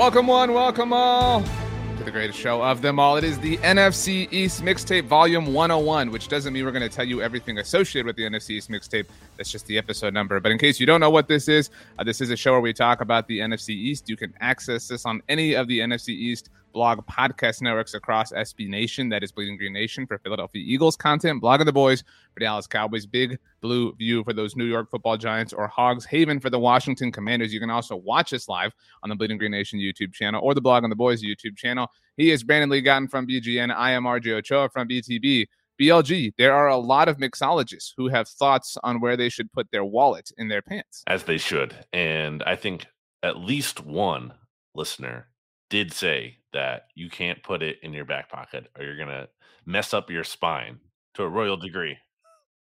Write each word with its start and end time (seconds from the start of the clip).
Welcome 0.00 0.28
one, 0.28 0.54
welcome 0.54 0.94
all 0.94 1.42
to 1.42 2.04
the 2.04 2.10
greatest 2.10 2.38
show 2.38 2.62
of 2.62 2.80
them 2.80 2.98
all. 2.98 3.18
It 3.18 3.22
is 3.22 3.38
the 3.38 3.58
NFC 3.58 4.32
East 4.32 4.62
Mixtape 4.62 5.04
Volume 5.04 5.52
101, 5.52 6.10
which 6.10 6.28
doesn't 6.28 6.54
mean 6.54 6.64
we're 6.64 6.72
going 6.72 6.88
to 6.88 6.88
tell 6.88 7.04
you 7.04 7.20
everything 7.20 7.58
associated 7.58 8.06
with 8.06 8.16
the 8.16 8.22
NFC 8.22 8.52
East 8.52 8.70
Mixtape. 8.70 9.04
That's 9.40 9.50
just 9.50 9.64
the 9.64 9.78
episode 9.78 10.12
number. 10.12 10.38
But 10.38 10.52
in 10.52 10.58
case 10.58 10.78
you 10.78 10.84
don't 10.84 11.00
know 11.00 11.08
what 11.08 11.26
this 11.26 11.48
is, 11.48 11.70
uh, 11.98 12.04
this 12.04 12.20
is 12.20 12.28
a 12.28 12.36
show 12.36 12.52
where 12.52 12.60
we 12.60 12.74
talk 12.74 13.00
about 13.00 13.26
the 13.26 13.38
NFC 13.38 13.70
East. 13.70 14.06
You 14.06 14.14
can 14.14 14.34
access 14.40 14.86
this 14.86 15.06
on 15.06 15.22
any 15.30 15.54
of 15.54 15.66
the 15.66 15.78
NFC 15.78 16.10
East 16.10 16.50
blog 16.74 17.06
podcast 17.06 17.62
networks 17.62 17.94
across 17.94 18.32
SB 18.32 18.68
Nation. 18.68 19.08
That 19.08 19.22
is 19.22 19.32
Bleeding 19.32 19.56
Green 19.56 19.72
Nation 19.72 20.06
for 20.06 20.18
Philadelphia 20.18 20.62
Eagles 20.62 20.94
content, 20.94 21.40
Blog 21.40 21.60
of 21.60 21.64
the 21.64 21.72
Boys 21.72 22.04
for 22.34 22.40
Dallas 22.40 22.66
Cowboys, 22.66 23.06
Big 23.06 23.38
Blue 23.62 23.94
View 23.94 24.22
for 24.24 24.34
those 24.34 24.56
New 24.56 24.66
York 24.66 24.90
football 24.90 25.16
giants, 25.16 25.54
or 25.54 25.66
Hogs 25.68 26.04
Haven 26.04 26.38
for 26.38 26.50
the 26.50 26.58
Washington 26.58 27.10
Commanders. 27.10 27.50
You 27.50 27.60
can 27.60 27.70
also 27.70 27.96
watch 27.96 28.34
us 28.34 28.46
live 28.46 28.74
on 29.02 29.08
the 29.08 29.16
Bleeding 29.16 29.38
Green 29.38 29.52
Nation 29.52 29.78
YouTube 29.78 30.12
channel 30.12 30.42
or 30.44 30.52
the 30.52 30.60
Blog 30.60 30.84
on 30.84 30.90
the 30.90 30.96
Boys 30.96 31.22
YouTube 31.22 31.56
channel. 31.56 31.90
He 32.18 32.30
is 32.30 32.44
Brandon 32.44 32.68
Lee 32.68 32.82
Gowton 32.82 33.10
from 33.10 33.26
BGN. 33.26 33.74
I 33.74 33.92
am 33.92 34.04
RJ 34.04 34.32
Ochoa 34.32 34.68
from 34.68 34.86
BTB. 34.86 35.46
BLG, 35.80 36.32
there 36.36 36.52
are 36.52 36.68
a 36.68 36.76
lot 36.76 37.08
of 37.08 37.16
mixologists 37.16 37.92
who 37.96 38.08
have 38.08 38.28
thoughts 38.28 38.76
on 38.84 39.00
where 39.00 39.16
they 39.16 39.28
should 39.28 39.52
put 39.52 39.70
their 39.70 39.84
wallet 39.84 40.30
in 40.36 40.48
their 40.48 40.62
pants. 40.62 41.02
As 41.06 41.24
they 41.24 41.38
should. 41.38 41.74
And 41.92 42.42
I 42.42 42.56
think 42.56 42.86
at 43.22 43.38
least 43.38 43.80
one 43.80 44.34
listener 44.74 45.28
did 45.70 45.92
say 45.92 46.38
that 46.52 46.88
you 46.94 47.08
can't 47.08 47.42
put 47.42 47.62
it 47.62 47.78
in 47.82 47.92
your 47.92 48.04
back 48.04 48.28
pocket 48.28 48.66
or 48.76 48.84
you're 48.84 48.96
going 48.96 49.08
to 49.08 49.28
mess 49.64 49.94
up 49.94 50.10
your 50.10 50.24
spine 50.24 50.78
to 51.14 51.22
a 51.22 51.28
royal 51.28 51.56
degree. 51.56 51.96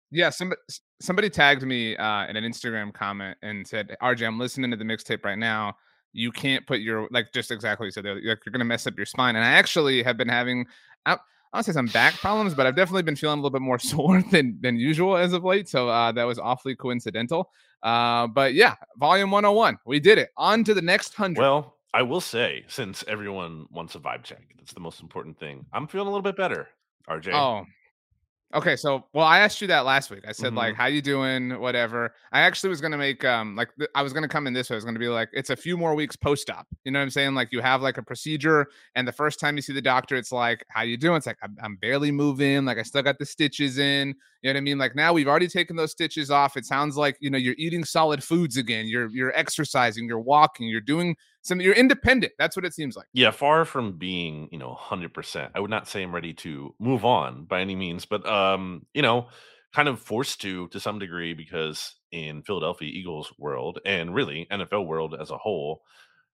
Yeah, 0.09 0.30
somebody 0.30 0.61
somebody 1.02 1.30
tagged 1.30 1.64
me 1.64 1.97
uh, 1.97 2.27
in 2.27 2.38
an 2.38 2.44
Instagram 2.45 2.94
comment 2.94 3.38
and 3.42 3.67
said, 3.67 3.94
"RJ, 4.02 4.25
I'm 4.25 4.39
listening 4.39 4.72
to 4.72 4.77
the 4.77 4.86
mixtape 4.86 5.25
right 5.25 5.38
now. 5.38 5.75
You 6.14 6.31
can't 6.31 6.66
put 6.66 6.80
your 6.80 7.09
like 7.11 7.33
just 7.33 7.52
exactly 7.52 7.83
what 7.83 7.88
you 7.88 7.92
said. 7.92 8.05
Like, 8.05 8.23
you're 8.23 8.38
going 8.38 8.59
to 8.59 8.66
mess 8.66 8.88
up 8.88 8.95
your 8.95 9.05
spine." 9.05 9.36
And 9.36 9.44
I 9.44 9.49
actually 9.49 10.03
have 10.03 10.16
been 10.16 10.30
having, 10.30 10.66
I, 11.05 11.17
I'll 11.53 11.64
say 11.64 11.72
some 11.72 11.88
back 11.88 12.16
problems, 12.16 12.53
but 12.53 12.66
I've 12.66 12.76
definitely 12.76 13.03
been 13.03 13.16
feeling 13.16 13.40
a 13.40 13.42
little 13.42 13.52
bit 13.52 13.62
more 13.62 13.80
sore 13.94 14.22
than 14.31 14.58
than 14.62 14.78
usual 14.78 15.17
as 15.17 15.34
of 15.34 15.44
late. 15.44 15.67
So 15.70 15.89
uh, 15.89 16.12
that 16.14 16.23
was 16.23 16.39
awfully 16.39 16.76
coincidental. 16.76 17.52
Uh, 17.84 18.28
but 18.28 18.54
yeah, 18.54 18.76
volume 18.98 19.31
101, 19.31 19.78
we 19.86 20.00
did 20.00 20.17
it. 20.17 20.30
On 20.38 20.64
to 20.64 20.73
the 20.73 20.81
next 20.81 21.14
hundred. 21.14 21.42
Well, 21.42 21.76
I 21.94 22.02
will 22.02 22.22
say, 22.22 22.66
since 22.67 23.04
everyone 23.08 23.66
wants 23.72 23.95
a 23.95 24.00
vibe 24.00 24.23
check, 24.23 24.44
that's 24.58 24.73
the 24.73 24.80
most 24.80 25.02
important 25.02 25.39
thing. 25.39 25.66
I'm 25.73 25.88
feeling 25.88 26.08
a 26.08 26.12
little 26.12 26.23
bit 26.23 26.36
better, 26.36 26.67
RJ. 27.09 27.34
Oh, 27.34 27.66
Okay, 28.56 28.78
so 28.78 29.03
well, 29.14 29.26
I 29.26 29.40
asked 29.40 29.59
you 29.59 29.67
that 29.67 29.84
last 29.84 30.09
week. 30.09 30.23
I 30.26 30.31
said 30.31 30.53
Mhm. 30.53 30.56
like, 30.56 30.76
"How 30.76 30.86
you 30.86 31.02
doing?" 31.02 31.59
Whatever. 31.59 32.14
I 32.31 32.42
actually 32.42 32.70
was 32.70 32.80
gonna 32.80 32.98
make 32.98 33.26
um 33.26 33.58
like 33.58 33.76
th- 33.76 33.89
I 33.94 34.02
was 34.02 34.14
gonna 34.14 34.30
come 34.30 34.48
in 34.48 34.54
this 34.54 34.70
way. 34.70 34.76
I 34.76 34.78
was 34.78 34.86
gonna 34.86 35.00
be 35.00 35.09
like, 35.09 35.28
"It's 35.34 35.50
a 35.50 35.56
few 35.58 35.76
more 35.78 35.94
weeks 35.95 36.16
post 36.16 36.50
op." 36.50 36.66
You 36.86 36.92
know 36.94 37.00
what 37.00 37.04
I'm 37.04 37.09
saying? 37.09 37.36
Like 37.36 37.50
you 37.52 37.59
have 37.59 37.81
like 37.81 37.98
a 37.98 38.04
procedure, 38.04 38.67
and 38.95 39.06
the 39.06 39.12
first 39.12 39.42
time 39.42 39.58
you 39.58 39.62
see 39.62 39.73
the 39.73 39.81
doctor, 39.81 40.16
it's 40.16 40.31
like, 40.31 40.64
"How 40.70 40.84
you 40.84 40.95
doing?" 40.95 41.17
It's 41.17 41.26
like 41.28 41.38
I'm, 41.44 41.58
I'm 41.62 41.76
barely 41.76 42.09
moving. 42.09 42.64
Like 42.64 42.78
I 42.78 42.84
still 42.84 43.04
got 43.04 43.20
the 43.20 43.26
stitches 43.26 43.80
in. 43.80 44.16
You 44.42 44.50
know 44.50 44.52
what 44.52 44.58
I 44.58 44.61
mean? 44.61 44.78
Like 44.78 44.95
now 44.95 45.11
we've 45.11 45.28
already 45.28 45.48
taken 45.50 45.76
those 45.76 45.92
stitches 45.92 46.32
off. 46.32 46.56
It 46.56 46.66
sounds 46.66 46.95
like 46.95 47.17
you 47.20 47.30
know 47.30 47.38
you're 47.38 47.56
eating 47.58 47.84
solid 47.84 48.23
foods 48.23 48.56
again. 48.56 48.86
You're 48.88 49.09
you're 49.09 49.36
exercising. 49.38 50.06
You're 50.08 50.22
walking. 50.22 50.67
You're 50.70 50.80
doing 50.80 51.17
You're 51.50 51.73
independent. 51.73 52.34
That's 52.38 52.56
what 52.56 52.66
it 52.66 52.73
seems 52.73 52.95
like. 52.95 53.08
Yeah, 53.14 53.31
far 53.31 53.66
from 53.66 53.98
being, 53.98 54.50
you 54.52 54.59
know, 54.59 54.78
100%. 54.80 55.52
I 55.56 55.59
would 55.59 55.70
not 55.70 55.88
say 55.88 56.04
I'm 56.04 56.14
ready 56.14 56.34
to 56.36 56.73
move 56.80 57.06
on 57.06 57.45
by 57.45 57.62
any 57.62 57.76
means, 57.76 58.06
but 58.06 58.28
um, 58.28 58.86
you 58.94 59.02
know, 59.02 59.28
kind 59.73 59.88
of 59.88 60.00
forced 60.00 60.42
to 60.42 60.67
to 60.70 60.80
some 60.80 61.00
degree 61.00 61.34
because 61.34 61.95
in 62.12 62.42
Philadelphia 62.44 62.89
Eagles 62.92 63.31
world 63.38 63.80
and 63.86 64.14
really 64.14 64.48
NFL 64.52 64.86
world 64.88 65.16
as 65.20 65.30
a 65.30 65.38
whole, 65.38 65.83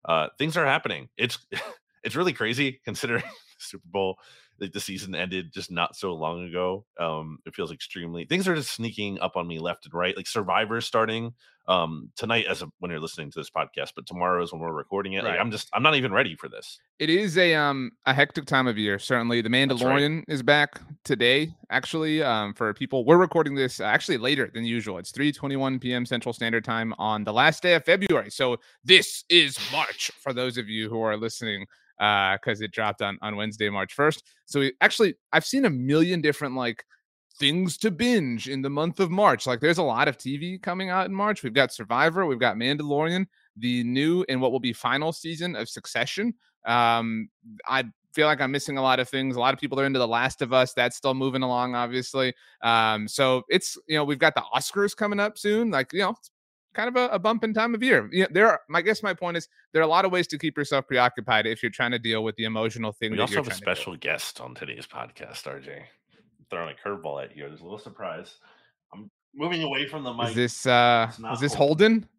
uh 0.06 0.28
things 0.38 0.58
are 0.58 0.66
happening. 0.66 1.10
It's 1.18 1.38
it's 2.04 2.16
really 2.16 2.34
crazy 2.34 2.80
considering 2.86 3.24
Super 3.64 3.88
Bowl 3.88 4.18
like 4.60 4.72
the 4.72 4.80
season 4.80 5.16
ended 5.16 5.52
just 5.52 5.72
not 5.72 5.96
so 5.96 6.14
long 6.14 6.46
ago. 6.46 6.86
Um 7.00 7.40
it 7.46 7.56
feels 7.56 7.72
extremely 7.72 8.26
things 8.26 8.48
are 8.48 8.56
just 8.56 8.72
sneaking 8.74 9.20
up 9.20 9.36
on 9.36 9.48
me 9.48 9.60
left 9.60 9.86
and 9.86 9.94
right. 9.94 10.16
Like 10.16 10.28
Survivor 10.28 10.82
starting 10.82 11.34
um 11.68 12.12
tonight 12.18 12.46
as 12.50 12.62
a, 12.62 12.68
when 12.80 12.92
you're 12.92 13.00
listening 13.00 13.32
to 13.32 13.40
this 13.40 13.50
podcast, 13.50 13.94
but 13.96 14.06
tomorrow 14.06 14.44
is 14.44 14.52
when 14.52 14.62
we're 14.62 14.74
recording 14.74 15.14
it. 15.14 15.24
Like 15.24 15.40
I'm 15.40 15.50
just 15.50 15.70
I'm 15.74 15.84
not 15.84 15.96
even 15.96 16.12
ready 16.12 16.36
for 16.36 16.50
this. 16.50 16.80
It 17.00 17.10
is 17.10 17.38
a 17.38 17.56
um 17.56 17.92
a 18.06 18.14
hectic 18.14 18.46
time 18.46 18.68
of 18.68 18.78
year. 18.78 19.00
Certainly, 19.00 19.42
the 19.42 19.50
right. 19.50 19.70
Mandalorian 19.70 20.24
is 20.28 20.44
back 20.44 20.82
today. 21.04 21.54
Actually, 21.70 22.22
um, 22.22 22.54
for 22.54 22.74
people, 22.74 23.06
we're 23.06 23.18
recording 23.18 23.56
this 23.56 23.80
actually 23.80 24.18
later 24.18 24.52
than 24.54 24.66
usual. 24.66 24.98
It's 24.98 25.12
three 25.12 25.32
twenty 25.32 25.56
one 25.56 25.80
p.m. 25.80 26.06
Central 26.06 26.34
Standard 26.34 26.66
Time 26.66 26.94
on 26.98 27.24
the 27.24 27.34
last 27.34 27.64
day 27.64 27.74
of 27.76 27.86
February. 27.86 28.30
So 28.30 28.58
this 28.84 29.24
is 29.30 29.58
March 29.72 30.12
for 30.20 30.34
those 30.34 30.58
of 30.58 30.68
you 30.68 30.90
who 30.90 31.02
are 31.02 31.16
listening, 31.16 31.66
uh, 32.00 32.34
because 32.34 32.60
it 32.60 32.72
dropped 32.72 33.02
on 33.02 33.18
on 33.22 33.38
Wednesday, 33.38 33.53
March 33.60 33.94
first. 33.94 34.24
So 34.46 34.60
we, 34.60 34.74
actually, 34.82 35.16
I've 35.32 35.46
seen 35.46 35.66
a 35.66 35.70
million 35.70 36.22
different 36.22 36.56
like 36.56 36.84
things 37.40 37.78
to 37.80 37.92
binge 37.92 38.48
in 38.48 38.62
the 38.62 38.70
month 38.70 39.00
of 39.00 39.10
March. 39.10 39.48
Like 39.48 39.60
there's 39.60 39.78
a 39.78 39.84
lot 39.84 40.08
of 40.08 40.18
TV 40.18 40.62
coming 40.62 40.90
out 40.90 41.08
in 41.08 41.14
March. 41.14 41.44
We've 41.44 41.54
got 41.54 41.74
Survivor, 41.74 42.26
we've 42.26 42.40
got 42.40 42.58
Mandalorian, 42.58 43.26
the 43.58 43.84
new 43.84 44.26
and 44.30 44.42
what 44.42 44.52
will 44.52 44.60
be 44.60 44.74
final 44.74 45.12
season 45.12 45.56
of 45.56 45.70
Succession. 45.70 46.34
Um, 46.66 47.30
I 47.68 47.86
feel 48.14 48.28
like 48.28 48.42
I'm 48.42 48.52
missing 48.52 48.78
a 48.78 48.82
lot 48.82 49.00
of 49.00 49.10
things. 49.10 49.36
A 49.36 49.40
lot 49.40 49.54
of 49.54 49.60
people 49.60 49.80
are 49.80 49.86
into 49.86 50.00
The 50.00 50.08
Last 50.08 50.42
of 50.42 50.54
Us. 50.54 50.74
That's 50.74 50.96
still 50.96 51.14
moving 51.14 51.42
along, 51.42 51.76
obviously. 51.76 52.34
Um, 52.62 53.08
so 53.08 53.44
it's 53.50 53.78
you 53.88 53.98
know 53.98 54.04
we've 54.04 54.20
got 54.20 54.36
the 54.36 54.44
Oscars 54.56 54.96
coming 54.96 55.20
up 55.20 55.38
soon. 55.38 55.72
Like 55.72 55.92
you 55.94 56.00
know. 56.00 56.12
It's, 56.12 56.30
Kind 56.74 56.90
of 56.90 56.96
a, 56.96 57.14
a 57.14 57.20
bump 57.20 57.44
in 57.44 57.54
time 57.54 57.76
of 57.76 57.84
year. 57.84 58.10
Yeah, 58.12 58.26
there. 58.32 58.48
Are, 58.48 58.62
I 58.74 58.82
guess 58.82 59.04
my 59.04 59.14
point 59.14 59.38
is 59.38 59.48
there 59.72 59.82
are 59.82 59.86
a 59.86 59.88
lot 59.88 60.06
of 60.06 60.12
ways 60.12 60.28
to 60.28 60.38
keep 60.38 60.58
yourself 60.58 60.88
preoccupied 60.88 61.46
if 61.46 61.62
you're 61.62 61.72
trying 61.72 61.92
to 61.92 62.00
deal 62.00 62.24
with 62.24 62.36
the 62.36 62.46
emotional 62.46 62.92
thing. 62.92 63.12
We 63.12 63.18
that 63.18 63.24
also 63.24 63.34
you're 63.34 63.44
have 63.44 63.48
a 63.48 63.50
trying 63.52 63.60
to 63.60 63.66
deal 63.66 63.76
special 63.76 63.96
guest 63.98 64.42
on 64.42 64.56
today's 64.56 64.88
podcast, 64.88 65.44
RJ. 65.44 65.84
Throwing 66.50 66.76
a 66.76 66.88
curveball 66.88 67.24
at 67.24 67.38
you. 67.38 67.48
There's 67.48 67.62
a 67.62 67.64
little 67.64 67.80
surprise. 67.80 68.38
I'm 68.94 69.10
moving 69.36 69.64
away 69.64 69.88
from 69.88 70.04
the 70.04 70.12
with. 70.12 70.30
Is 70.30 70.36
this 70.36 70.66
uh 70.66 71.12
is 71.34 71.40
this 71.40 71.54
Holden. 71.54 71.92
Holden? 71.92 72.10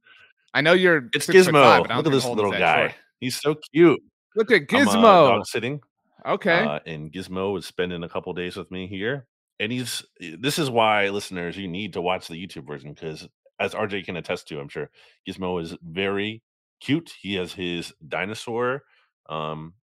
I 0.55 0.61
know 0.61 0.73
you're 0.73 1.09
It's 1.13 1.27
Gizmo. 1.27 1.53
five, 1.53 1.83
but 1.83 1.91
I 1.91 1.95
don't 1.95 1.99
Look 1.99 2.07
at 2.07 2.13
this 2.13 2.25
Holden's 2.25 2.45
little 2.45 2.53
guy. 2.53 2.81
short. 2.83 2.95
He's 3.21 3.41
so 3.41 3.57
cute. 3.73 4.01
Look 4.37 4.51
at 4.53 4.63
uh, 4.63 4.65
Gizmo. 4.67 5.03
dog 5.03 5.47
sitting, 5.47 5.81
okay. 6.27 6.65
uh, 6.65 6.79
and 6.87 7.13
Gizmo 7.13 7.59
is 7.59 7.67
spending 7.67 8.03
a 8.05 8.09
couple 8.09 8.33
days 8.33 8.57
with 8.57 8.71
me 8.71 8.87
here. 8.87 9.27
And 9.61 9.71
he's 9.71 10.05
this 10.21 10.59
is 10.59 10.71
why 10.71 11.09
listeners 11.09 11.57
you 11.57 11.69
need 11.69 11.93
to 11.93 12.01
watch 12.01 12.27
the 12.29 12.35
YouTube 12.35 12.67
version 12.67 12.93
because 12.93 13.29
as 13.61 13.75
RJ 13.75 14.05
can 14.05 14.17
attest 14.17 14.49
to, 14.49 14.61
I'm 14.61 14.69
sure 14.69 14.91
Gizmo 15.29 15.63
is 15.63 15.77
very 15.83 16.43
cute. 16.81 17.13
He 17.21 17.35
has 17.35 17.53
his 17.53 17.93
dinosaur 18.09 18.83
um 19.29 19.75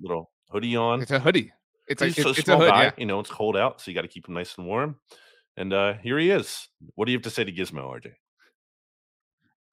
little 0.00 0.30
hoodie 0.50 0.76
on. 0.76 1.02
it's 1.02 1.10
a 1.10 1.18
hoodie. 1.20 1.52
It's 1.88 2.00
a 2.02 2.06
He's 2.06 2.18
it's, 2.18 2.26
a 2.26 2.30
it's 2.30 2.38
a 2.38 2.42
small 2.42 2.58
hood. 2.60 2.70
guy. 2.70 2.82
Yeah. 2.84 2.90
You 2.96 3.06
know, 3.06 3.20
it's 3.20 3.30
cold 3.30 3.56
out, 3.56 3.80
so 3.80 3.90
you 3.90 3.94
got 3.94 4.02
to 4.02 4.08
keep 4.08 4.28
him 4.28 4.34
nice 4.34 4.56
and 4.56 4.66
warm. 4.66 4.96
And 5.56 5.72
uh 5.72 5.94
here 5.94 6.18
he 6.18 6.30
is. 6.30 6.68
What 6.94 7.06
do 7.06 7.12
you 7.12 7.18
have 7.18 7.24
to 7.24 7.30
say 7.30 7.44
to 7.44 7.52
Gizmo, 7.52 7.82
RJ? 7.90 8.12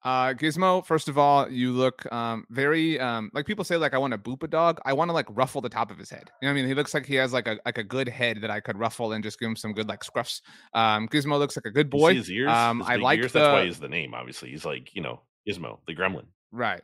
Uh, 0.05 0.35
Gizmo. 0.35 0.85
First 0.85 1.09
of 1.09 1.17
all, 1.17 1.49
you 1.49 1.71
look 1.71 2.05
um 2.13 2.45
very 2.51 2.99
um 2.99 3.31
like 3.33 3.47
people 3.47 3.65
say 3.65 3.75
like 3.75 3.95
I 3.95 3.97
want 3.97 4.11
to 4.11 4.19
boop 4.19 4.43
a 4.43 4.47
dog. 4.47 4.79
I 4.85 4.93
want 4.93 5.09
to 5.09 5.13
like 5.13 5.25
ruffle 5.31 5.61
the 5.61 5.69
top 5.69 5.89
of 5.89 5.97
his 5.97 6.11
head. 6.11 6.29
You 6.41 6.47
know 6.47 6.53
what 6.53 6.59
I 6.59 6.61
mean? 6.61 6.67
He 6.67 6.75
looks 6.75 6.93
like 6.93 7.07
he 7.07 7.15
has 7.15 7.33
like 7.33 7.47
a 7.47 7.57
like 7.65 7.79
a 7.79 7.83
good 7.83 8.07
head 8.07 8.41
that 8.41 8.51
I 8.51 8.59
could 8.59 8.77
ruffle 8.77 9.13
and 9.13 9.23
just 9.23 9.39
give 9.39 9.49
him 9.49 9.55
some 9.55 9.73
good 9.73 9.89
like 9.89 10.01
scruffs. 10.01 10.41
Um, 10.75 11.07
Gizmo 11.07 11.39
looks 11.39 11.57
like 11.57 11.65
a 11.65 11.71
good 11.71 11.89
boy. 11.89 12.13
his 12.13 12.29
ears? 12.29 12.51
Um, 12.51 12.81
his 12.81 12.89
I 12.89 12.95
like 12.97 13.17
ears. 13.19 13.31
the 13.31 13.39
That's 13.39 13.51
why 13.51 13.65
he's 13.65 13.79
the 13.79 13.89
name. 13.89 14.13
Obviously, 14.13 14.51
he's 14.51 14.63
like 14.63 14.93
you 14.93 15.01
know 15.01 15.21
Gizmo, 15.49 15.79
the 15.87 15.95
Gremlin. 15.95 16.25
Right. 16.51 16.83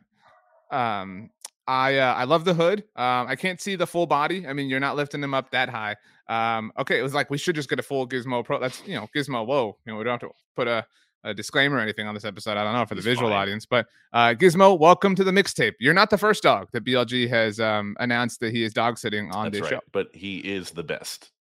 Um, 0.71 1.29
I 1.67 1.97
uh, 1.97 2.15
I 2.15 2.23
love 2.23 2.43
the 2.43 2.55
hood. 2.55 2.79
Um, 2.95 3.27
I 3.27 3.35
can't 3.35 3.61
see 3.61 3.75
the 3.75 3.85
full 3.85 4.07
body. 4.07 4.47
I 4.47 4.53
mean, 4.53 4.67
you're 4.67 4.79
not 4.79 4.95
lifting 4.95 5.23
him 5.23 5.35
up 5.35 5.51
that 5.51 5.69
high. 5.69 5.95
Um, 6.27 6.71
okay, 6.79 6.97
it 6.97 7.03
was 7.03 7.13
like 7.13 7.29
we 7.29 7.37
should 7.37 7.55
just 7.55 7.69
get 7.69 7.79
a 7.79 7.83
full 7.83 8.07
Gizmo 8.07 8.43
Pro. 8.43 8.59
That's 8.59 8.81
you 8.87 8.95
know 8.95 9.07
Gizmo. 9.15 9.45
Whoa, 9.45 9.77
you 9.85 9.93
know 9.93 9.99
we 9.99 10.05
don't 10.05 10.19
have 10.19 10.29
to 10.29 10.35
put 10.55 10.67
a, 10.67 10.85
a 11.23 11.33
disclaimer 11.33 11.77
or 11.77 11.79
anything 11.79 12.07
on 12.07 12.13
this 12.13 12.25
episode. 12.25 12.57
I 12.57 12.63
don't 12.63 12.73
know 12.73 12.85
for 12.85 12.95
the 12.95 12.99
He's 12.99 13.05
visual 13.05 13.29
fine. 13.29 13.37
audience, 13.39 13.65
but 13.65 13.87
uh, 14.13 14.33
Gizmo, 14.37 14.77
welcome 14.79 15.13
to 15.15 15.23
the 15.23 15.31
mixtape. 15.31 15.73
You're 15.79 15.93
not 15.93 16.09
the 16.09 16.17
first 16.17 16.41
dog 16.43 16.67
that 16.73 16.83
BLG 16.83 17.29
has 17.29 17.59
um 17.59 17.95
announced 17.99 18.39
that 18.39 18.51
he 18.53 18.63
is 18.63 18.73
dog 18.73 18.97
sitting 18.97 19.31
on 19.31 19.45
That's 19.45 19.53
this 19.53 19.61
right. 19.63 19.69
show. 19.71 19.79
But 19.91 20.09
he 20.13 20.39
is 20.39 20.71
the 20.71 20.83
best, 20.83 21.31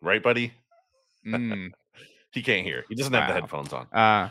right, 0.00 0.22
buddy? 0.22 0.52
Mm, 1.26 1.70
He 2.32 2.42
can't 2.42 2.66
hear. 2.66 2.84
He 2.88 2.94
doesn't 2.94 3.12
have 3.12 3.28
the 3.28 3.34
headphones 3.34 3.72
on. 3.72 3.86
uh, 3.92 4.30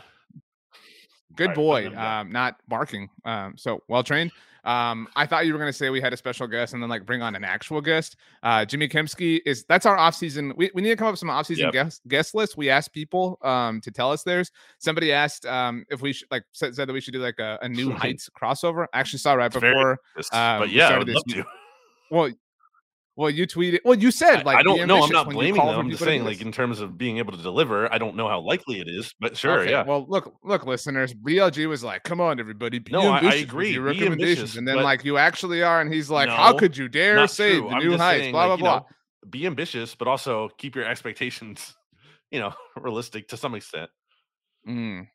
good 1.36 1.48
Alright, 1.50 1.56
boy. 1.56 1.74
let 1.74 1.84
him 1.84 1.92
go. 1.94 2.00
Um, 2.00 2.32
not 2.32 2.56
barking. 2.68 3.08
Um, 3.24 3.54
so 3.56 3.82
well 3.88 4.02
trained. 4.02 4.30
Um, 4.64 5.08
I 5.16 5.26
thought 5.26 5.46
you 5.46 5.52
were 5.52 5.58
gonna 5.58 5.72
say 5.72 5.90
we 5.90 6.00
had 6.00 6.12
a 6.12 6.16
special 6.16 6.46
guest 6.46 6.72
and 6.72 6.82
then 6.82 6.88
like 6.88 7.04
bring 7.04 7.20
on 7.20 7.34
an 7.34 7.44
actual 7.44 7.80
guest. 7.80 8.16
Uh, 8.42 8.64
Jimmy 8.64 8.88
Kempski 8.88 9.40
is 9.44 9.64
that's 9.64 9.86
our 9.86 9.96
off 9.98 10.14
season. 10.14 10.52
We, 10.56 10.70
we 10.74 10.82
need 10.82 10.90
to 10.90 10.96
come 10.96 11.08
up 11.08 11.12
with 11.12 11.20
some 11.20 11.30
off 11.30 11.46
season 11.46 11.64
Yep. 11.64 11.72
guest 11.72 12.02
guest 12.08 12.34
lists. 12.34 12.56
We 12.56 12.70
asked 12.70 12.92
people 12.92 13.38
um 13.42 13.80
to 13.80 13.90
tell 13.90 14.12
us 14.12 14.22
theirs. 14.22 14.50
Somebody 14.78 15.12
asked 15.12 15.46
um 15.46 15.84
if 15.90 16.00
we 16.00 16.12
should 16.12 16.28
like 16.30 16.44
said, 16.52 16.74
said 16.74 16.88
that 16.88 16.92
we 16.92 17.00
should 17.00 17.14
do 17.14 17.20
like 17.20 17.38
a, 17.38 17.58
a 17.62 17.68
new 17.70 17.90
heights 17.90 18.30
crossover. 18.40 18.86
I 18.92 19.00
actually 19.00 19.18
saw 19.18 19.34
right 19.34 19.46
It's 19.46 19.54
before. 19.54 19.92
Um, 20.32 20.60
but 20.60 20.68
we 20.68 20.74
yeah, 20.76 20.88
I 20.88 20.98
would 20.98 21.08
love 21.08 21.24
to. 21.28 21.44
Well, 22.10 22.30
Well, 23.14 23.28
you 23.28 23.46
tweeted. 23.46 23.80
Well, 23.84 23.98
you 23.98 24.10
said 24.10 24.46
like 24.46 24.56
I 24.56 24.62
don't 24.62 24.86
know. 24.88 25.02
I'm 25.02 25.10
not 25.10 25.28
blaming 25.28 25.60
them. 25.60 25.78
I'm 25.78 25.90
just 25.90 26.02
saying, 26.02 26.24
like 26.24 26.40
in 26.40 26.50
terms 26.50 26.80
of 26.80 26.96
being 26.96 27.18
able 27.18 27.32
to 27.32 27.42
deliver, 27.42 27.92
I 27.92 27.98
don't 27.98 28.16
know 28.16 28.26
how 28.26 28.40
likely 28.40 28.80
it 28.80 28.88
is, 28.88 29.14
but 29.20 29.36
sure, 29.36 29.60
Okay, 29.60 29.70
yeah. 29.70 29.82
Well, 29.84 30.06
look, 30.08 30.34
look, 30.42 30.64
listeners. 30.64 31.12
BLG 31.12 31.68
was 31.68 31.84
like, 31.84 32.04
"Come 32.04 32.22
on, 32.22 32.40
everybody, 32.40 32.78
be 32.78 32.90
No, 32.90 33.10
I- 33.10 33.18
I 33.20 33.34
agree, 33.34 33.72
your 33.72 33.82
recommendations." 33.82 34.38
ambitious, 34.38 34.56
and 34.56 34.66
then 34.66 34.76
but- 34.76 34.84
like 34.84 35.04
you 35.04 35.18
actually 35.18 35.62
are, 35.62 35.82
and 35.82 35.92
he's 35.92 36.08
like, 36.08 36.30
"How 36.30 36.56
could 36.56 36.74
you 36.74 36.88
dare 36.88 37.16
Not 37.16 37.30
true. 37.30 37.68
the 37.68 37.74
I'm 37.76 37.82
new 37.82 37.98
heights?" 37.98 38.20
saying, 38.22 38.32
blah 38.32 38.46
like, 38.46 38.58
blah 38.60 38.78
blah. 38.78 38.78
know, 38.80 38.86
be 39.28 39.46
ambitious, 39.46 39.94
but 39.94 40.08
also 40.08 40.48
keep 40.56 40.74
your 40.74 40.86
expectations, 40.86 41.74
you 42.30 42.40
know, 42.40 42.54
realistic 42.80 43.28
to 43.28 43.36
some 43.36 43.54
extent. 43.54 43.90
Mm. 44.66 45.08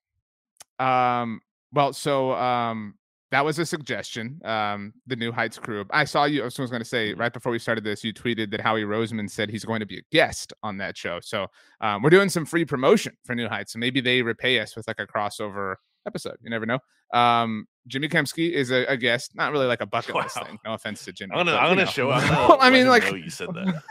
Um. 0.80 1.42
Well, 1.74 1.94
so 1.94 2.32
um, 2.34 2.94
that 3.32 3.44
was 3.44 3.60
a 3.60 3.66
suggestion. 3.66 4.40
Um, 4.46 4.94
the 5.06 5.16
New 5.16 5.32
Heights 5.32 5.58
crew. 5.60 5.86
I 5.92 6.06
saw 6.06 6.24
you. 6.26 6.42
I 6.42 6.46
was 6.46 6.56
going 6.56 6.72
to 6.80 6.86
say 6.86 7.14
Mhm. 7.14 7.20
right 7.20 7.34
before 7.34 7.52
we 7.52 7.60
started 7.60 7.84
this, 7.84 8.04
you 8.04 8.14
tweeted 8.14 8.52
that 8.52 8.62
Howie 8.62 8.84
Roseman 8.84 9.30
said 9.30 9.50
he's 9.50 9.66
going 9.66 9.82
to 9.82 9.86
be 9.86 9.98
a 10.00 10.02
guest 10.12 10.54
on 10.64 10.78
that 10.78 10.96
show. 10.98 11.20
So 11.22 11.48
um, 11.82 12.02
we're 12.02 12.10
doing 12.10 12.30
some 12.30 12.46
free 12.46 12.64
promotion 12.66 13.18
for 13.26 13.36
New 13.36 13.48
Heights. 13.50 13.74
So 13.74 13.80
maybe 13.80 14.00
they 14.02 14.22
repay 14.22 14.60
us 14.60 14.76
with 14.76 14.88
like 14.88 15.00
a 15.00 15.06
crossover 15.08 15.76
episode. 16.06 16.38
You 16.42 16.50
never 16.50 16.66
know. 16.66 16.80
Um, 17.14 17.68
Jimmy 17.88 18.08
Kempski 18.10 18.52
is 18.52 18.70
a, 18.72 18.86
a 18.86 18.98
guest, 18.98 19.32
not 19.36 19.52
really 19.52 19.66
like 19.66 19.82
a 19.82 19.86
bucket 19.86 20.16
list 20.16 20.42
thing. 20.44 20.58
No 20.66 20.74
offense 20.74 21.04
to 21.06 21.14
Jimmy. 21.14 21.32
I'm 21.34 21.40
gonna, 21.46 21.52
but, 21.52 21.58
I'm 21.64 21.70
gonna 21.72 21.86
know. 21.86 21.92
show. 21.92 22.08
Well, 22.08 22.58
I 22.62 22.70
mean, 22.70 22.88
like, 22.88 23.10
you 23.12 23.30
said 23.30 23.48
that. 23.54 23.82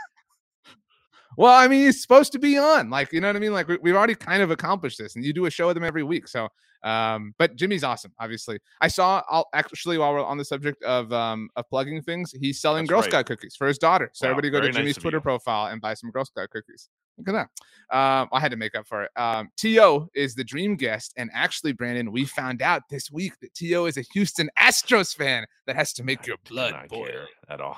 Well, 1.37 1.53
I 1.53 1.67
mean, 1.67 1.85
he's 1.85 2.01
supposed 2.01 2.31
to 2.31 2.39
be 2.39 2.57
on. 2.57 2.89
Like, 2.89 3.13
you 3.13 3.21
know 3.21 3.27
what 3.27 3.35
I 3.35 3.39
mean? 3.39 3.53
Like, 3.53 3.67
we, 3.67 3.77
we've 3.77 3.95
already 3.95 4.15
kind 4.15 4.41
of 4.41 4.49
accomplished 4.49 4.97
this, 4.97 5.15
and 5.15 5.23
you 5.23 5.33
do 5.33 5.45
a 5.45 5.51
show 5.51 5.67
with 5.67 5.77
him 5.77 5.83
every 5.83 6.01
week. 6.01 6.27
So, 6.27 6.49
um, 6.83 7.35
but 7.37 7.55
Jimmy's 7.55 7.83
awesome. 7.83 8.11
Obviously, 8.19 8.59
I 8.81 8.87
saw. 8.87 9.21
I'll 9.29 9.47
actually, 9.53 9.99
while 9.99 10.13
we're 10.13 10.25
on 10.25 10.37
the 10.37 10.45
subject 10.45 10.83
of 10.83 11.13
um 11.13 11.49
of 11.55 11.69
plugging 11.69 12.01
things, 12.01 12.31
he's 12.31 12.59
selling 12.59 12.85
That's 12.85 12.89
Girl 12.89 13.01
right. 13.01 13.11
Scout 13.11 13.25
cookies 13.27 13.55
for 13.55 13.67
his 13.67 13.77
daughter. 13.77 14.09
So 14.13 14.25
Wow, 14.25 14.31
everybody 14.31 14.49
go 14.49 14.57
to 14.57 14.61
very 14.63 14.73
nice 14.73 14.79
Jimmy's 14.79 14.97
Twitter 14.97 15.21
profile 15.21 15.67
and 15.67 15.79
buy 15.79 15.93
some 15.93 16.09
Girl 16.09 16.25
Scout 16.25 16.49
cookies. 16.49 16.89
Look 17.19 17.29
at 17.29 17.33
that. 17.33 17.95
Um, 17.95 18.29
I 18.31 18.39
had 18.39 18.51
to 18.51 18.57
make 18.57 18.75
up 18.75 18.87
for 18.87 19.03
it. 19.03 19.11
Um, 19.15 19.49
T.O. 19.57 20.07
is 20.15 20.35
the 20.35 20.43
dream 20.43 20.75
guest, 20.75 21.13
and 21.17 21.29
actually, 21.33 21.71
Brandon, 21.71 22.11
we 22.11 22.25
found 22.25 22.61
out 22.61 22.83
this 22.89 23.11
week 23.11 23.33
that 23.41 23.53
T.O. 23.53 23.85
is 23.85 23.97
a 23.97 24.03
Houston 24.13 24.49
Astros 24.59 25.15
fan. 25.15 25.45
That 25.65 25.75
has 25.75 25.93
to 25.93 26.03
make 26.03 26.25
your 26.27 26.37
blood 26.47 26.87
boil. 26.89 27.25
at 27.49 27.59
all. 27.59 27.77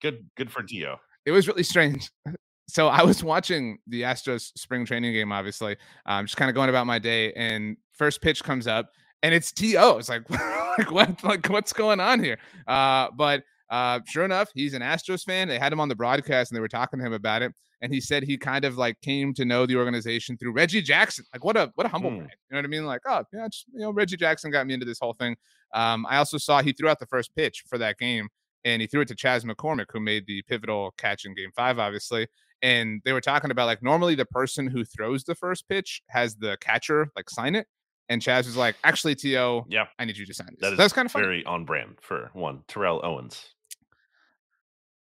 Good, 0.00 0.28
good 0.36 0.50
for 0.50 0.62
T.O. 0.62 0.96
it 1.26 1.30
was 1.30 1.48
really 1.48 1.62
strange. 1.62 2.10
So 2.72 2.88
I 2.88 3.02
was 3.02 3.22
watching 3.34 3.78
the 3.86 4.02
Astros 4.02 4.50
spring 4.56 4.86
training 4.86 5.12
game, 5.12 5.30
obviously, 5.30 5.76
I'm 6.06 6.20
um, 6.20 6.26
just 6.26 6.38
kind 6.38 6.48
of 6.48 6.54
going 6.54 6.70
about 6.70 6.86
my 6.86 6.98
day, 6.98 7.32
and 7.34 7.76
first 7.92 8.22
pitch 8.22 8.42
comes 8.42 8.66
up, 8.66 8.90
and 9.22 9.34
it's 9.34 9.52
To. 9.52 9.98
It's 9.98 10.08
like, 10.08 10.28
like 10.78 10.90
what, 10.90 11.22
like 11.22 11.46
what's 11.50 11.74
going 11.74 12.00
on 12.00 12.18
here? 12.24 12.38
Uh, 12.66 13.08
but 13.14 13.44
uh, 13.68 14.00
sure 14.06 14.24
enough, 14.24 14.48
he's 14.54 14.72
an 14.72 14.80
Astros 14.80 15.22
fan. 15.22 15.48
They 15.48 15.58
had 15.58 15.70
him 15.70 15.80
on 15.80 15.90
the 15.90 15.94
broadcast, 15.94 16.50
and 16.50 16.56
they 16.56 16.60
were 16.62 16.68
talking 16.68 16.98
to 16.98 17.04
him 17.04 17.12
about 17.12 17.42
it, 17.42 17.52
and 17.82 17.92
he 17.92 18.00
said 18.00 18.22
he 18.22 18.38
kind 18.38 18.64
of 18.64 18.78
like 18.78 18.98
came 19.02 19.34
to 19.34 19.44
know 19.44 19.66
the 19.66 19.76
organization 19.76 20.38
through 20.38 20.52
Reggie 20.52 20.80
Jackson. 20.80 21.26
Like 21.34 21.44
what 21.44 21.58
a 21.58 21.70
what 21.74 21.86
a 21.86 21.90
humble 21.90 22.08
Hmm. 22.10 22.18
brag. 22.20 22.30
You 22.30 22.54
know 22.54 22.58
what 22.58 22.64
I 22.64 22.68
mean? 22.68 22.86
Like 22.86 23.02
oh 23.06 23.22
yeah, 23.34 23.48
just, 23.48 23.66
you 23.74 23.80
know 23.80 23.90
Reggie 23.92 24.16
Jackson 24.16 24.50
got 24.50 24.66
me 24.66 24.72
into 24.72 24.86
this 24.86 24.98
whole 24.98 25.12
thing. 25.12 25.36
Um, 25.74 26.06
I 26.08 26.16
also 26.16 26.38
saw 26.38 26.62
he 26.62 26.72
threw 26.72 26.88
out 26.88 27.00
the 27.00 27.06
first 27.06 27.34
pitch 27.36 27.64
for 27.68 27.76
that 27.78 27.98
game 27.98 28.28
and 28.64 28.80
he 28.82 28.86
threw 28.88 29.00
it 29.02 29.08
to 29.08 29.14
Chas 29.14 29.44
McCormick, 29.44 29.86
who 29.92 30.00
made 30.00 30.26
the 30.26 30.42
pivotal 30.42 30.92
catch 30.98 31.24
in 31.24 31.34
game 31.34 31.50
five, 31.56 31.78
obviously. 31.78 32.28
And 32.62 33.00
they 33.04 33.12
were 33.12 33.20
talking 33.20 33.50
about 33.50 33.66
like 33.66 33.82
normally 33.82 34.14
the 34.14 34.24
person 34.26 34.66
who 34.68 34.84
throws 34.84 35.24
the 35.24 35.34
first 35.34 35.68
pitch 35.68 36.00
has 36.08 36.36
the 36.36 36.56
catcher 36.60 37.08
like 37.16 37.28
sign 37.28 37.54
it. 37.56 37.66
And 38.08 38.20
Chas 38.20 38.46
was 38.46 38.56
like, 38.56 38.76
actually, 38.84 39.14
T.O., 39.14 39.64
Yeah, 39.68 39.86
I 39.98 40.04
need 40.04 40.16
you 40.18 40.26
to 40.26 40.34
sign 40.34 40.48
this. 40.50 40.60
that 40.60 40.72
is 40.72 40.78
That's 40.78 40.92
kind 40.92 41.06
of 41.06 41.12
funny. 41.12 41.24
very 41.24 41.44
on 41.44 41.64
brand 41.64 41.96
for 42.02 42.30
one. 42.34 42.62
Terrell 42.68 43.00
Owens. 43.02 43.42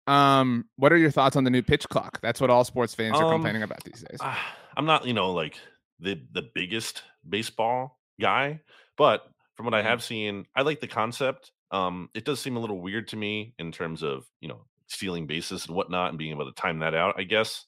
Um, 0.07 0.65
what 0.75 0.91
are 0.93 0.97
your 0.97 1.11
thoughts 1.11 1.35
on 1.35 1.43
the 1.43 1.49
new 1.49 1.61
pitch 1.61 1.87
clock? 1.89 2.19
That's 2.21 2.39
what 2.39 2.49
all 2.49 2.63
sports 2.63 2.93
fans 2.93 3.17
are 3.17 3.25
Um, 3.25 3.31
complaining 3.31 3.63
about 3.63 3.83
these 3.83 4.01
days. 4.01 4.19
Ah, 4.21 4.55
I'm 4.77 4.85
not, 4.85 5.05
you 5.05 5.13
know, 5.13 5.31
like 5.31 5.57
the 5.99 6.21
the 6.31 6.43
biggest 6.53 7.03
baseball 7.27 7.99
guy, 8.19 8.61
but 8.97 9.27
from 9.55 9.65
what 9.65 9.73
I 9.73 9.81
Mhm. 9.81 9.85
have 9.85 10.03
seen, 10.03 10.45
I 10.55 10.61
like 10.61 10.79
the 10.79 10.87
concept. 10.87 11.51
Um, 11.71 12.09
it 12.13 12.25
does 12.25 12.39
seem 12.39 12.57
a 12.57 12.59
little 12.59 12.79
weird 12.79 13.07
to 13.09 13.15
me 13.15 13.53
in 13.59 13.71
terms 13.71 14.03
of 14.03 14.25
you 14.39 14.47
know 14.47 14.62
stealing 14.88 15.27
bases 15.27 15.65
and 15.65 15.75
whatnot 15.75 16.09
and 16.09 16.17
being 16.17 16.31
able 16.31 16.45
to 16.45 16.62
time 16.62 16.79
that 16.79 16.94
out. 16.94 17.15
I 17.17 17.23
guess. 17.23 17.65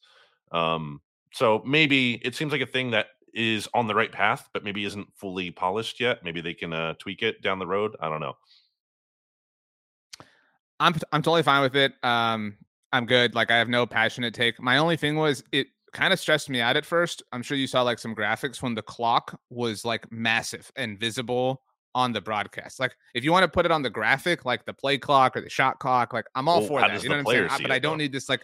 Um, 0.52 1.02
so 1.34 1.62
maybe 1.66 2.22
it 2.24 2.36
seems 2.36 2.52
like 2.52 2.62
a 2.62 2.66
thing 2.66 2.92
that 2.92 3.08
is 3.34 3.68
on 3.74 3.88
the 3.88 3.96
right 3.96 4.12
path, 4.12 4.50
but 4.54 4.64
maybe 4.64 4.86
isn't 4.86 5.08
fully 5.14 5.52
polished 5.52 6.00
yet. 6.00 6.24
Maybe 6.24 6.42
they 6.42 6.54
can 6.54 6.74
uh, 6.74 6.94
tweak 7.00 7.22
it 7.22 7.42
down 7.42 7.60
the 7.60 7.68
road. 7.68 7.96
I 8.00 8.10
don't 8.10 8.22
know. 8.22 8.34
I'm 10.80 10.96
I'm 11.12 11.22
totally 11.22 11.44
fine 11.44 11.62
with 11.62 11.76
it. 11.76 11.94
Um, 12.04 12.58
I'm 12.94 13.06
good. 13.06 13.36
Like 13.36 13.52
I 13.52 13.58
have 13.58 13.70
no 13.70 13.86
passionate 13.86 14.34
take. 14.34 14.62
My 14.62 14.78
only 14.78 14.98
thing 14.98 15.16
was 15.16 15.44
it 15.52 15.68
kind 15.94 16.14
of 16.14 16.20
stressed 16.20 16.50
me 16.50 16.62
out 16.62 16.78
at 16.78 16.86
first. 16.86 17.24
I'm 17.32 17.42
sure 17.42 17.58
you 17.58 17.68
saw 17.68 17.82
like 17.82 18.00
some 18.00 18.16
graphics 18.16 18.62
when 18.62 18.76
the 18.76 18.82
clock 18.82 19.40
was 19.50 19.84
like 19.84 20.12
massive 20.12 20.72
and 20.76 21.00
visible 21.00 21.62
on 21.96 22.12
the 22.14 22.22
broadcast. 22.22 22.80
Like 22.80 22.96
if 23.16 23.24
you 23.24 23.32
want 23.32 23.44
to 23.44 23.48
put 23.48 23.66
it 23.66 23.72
on 23.72 23.82
the 23.82 23.90
graphic, 23.90 24.46
like 24.46 24.66
the 24.66 24.74
play 24.74 24.98
clock 24.98 25.36
or 25.36 25.42
the 25.42 25.50
shot 25.50 25.80
clock, 25.80 26.14
like 26.14 26.26
I'm 26.36 26.48
all 26.48 26.60
Well, 26.60 26.68
for 26.68 26.82
that. 26.82 27.02
You 27.04 27.10
know 27.10 27.16
what 27.18 27.28
I'm 27.28 27.34
saying? 27.34 27.48
I- 27.50 27.62
But 27.62 27.72
I 27.72 27.80
don't 27.80 27.94
though? 27.94 28.04
need 28.04 28.12
this 28.12 28.30
like. 28.30 28.42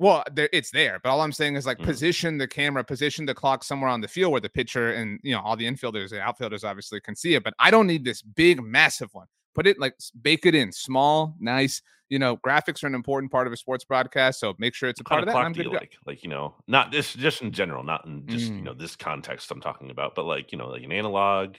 Well, 0.00 0.22
there, 0.32 0.48
it's 0.52 0.70
there, 0.70 1.00
but 1.02 1.10
all 1.10 1.20
I'm 1.22 1.32
saying 1.32 1.56
is 1.56 1.66
like 1.66 1.78
Mhm. 1.78 1.84
position 1.84 2.38
the 2.38 2.46
camera, 2.46 2.84
position 2.84 3.26
the 3.26 3.34
clock 3.34 3.64
somewhere 3.64 3.90
on 3.90 4.00
the 4.00 4.06
field 4.06 4.30
where 4.30 4.40
the 4.40 4.48
pitcher 4.48 4.92
and 4.92 5.18
you 5.24 5.32
know 5.34 5.40
all 5.40 5.56
the 5.56 5.66
infielders 5.66 6.12
and 6.12 6.20
outfielders 6.20 6.62
obviously 6.62 7.00
can 7.00 7.16
see 7.16 7.34
it. 7.34 7.42
But 7.42 7.54
I 7.58 7.70
don't 7.72 7.88
need 7.88 8.04
this 8.04 8.22
big, 8.22 8.62
massive 8.62 9.08
one. 9.12 9.26
Put 9.56 9.66
it 9.66 9.78
like 9.80 9.94
bake 10.22 10.46
it 10.46 10.54
in, 10.54 10.70
small, 10.70 11.34
nice. 11.40 11.82
You 12.10 12.18
know, 12.20 12.36
graphics 12.38 12.82
are 12.84 12.86
an 12.86 12.94
important 12.94 13.32
part 13.32 13.46
of 13.48 13.52
a 13.52 13.56
sports 13.56 13.84
broadcast, 13.84 14.38
so 14.40 14.54
make 14.58 14.72
sure 14.74 14.88
it's 14.88 15.00
a 15.00 15.02
What 15.02 15.08
part 15.08 15.18
kind 15.18 15.22
of 15.24 15.28
of 15.28 15.32
that. 15.32 15.32
clock 15.40 15.46
I'm 15.46 15.52
do 15.52 15.56
good 15.58 15.64
you 15.64 15.70
to 15.70 15.76
go. 15.76 15.80
like? 15.80 15.96
Like 16.06 16.22
you 16.22 16.28
know, 16.30 16.54
not 16.68 16.92
this 16.92 17.12
just 17.14 17.42
in 17.42 17.50
general, 17.50 17.82
not 17.82 18.04
in 18.06 18.24
just 18.28 18.46
you 18.52 18.60
Mm. 18.60 18.62
know 18.62 18.74
this 18.74 18.94
context 18.94 19.50
I'm 19.50 19.60
talking 19.60 19.90
about, 19.90 20.14
but 20.14 20.26
like 20.26 20.52
you 20.52 20.58
know, 20.58 20.68
like 20.68 20.84
an 20.84 20.92
analog. 20.92 21.56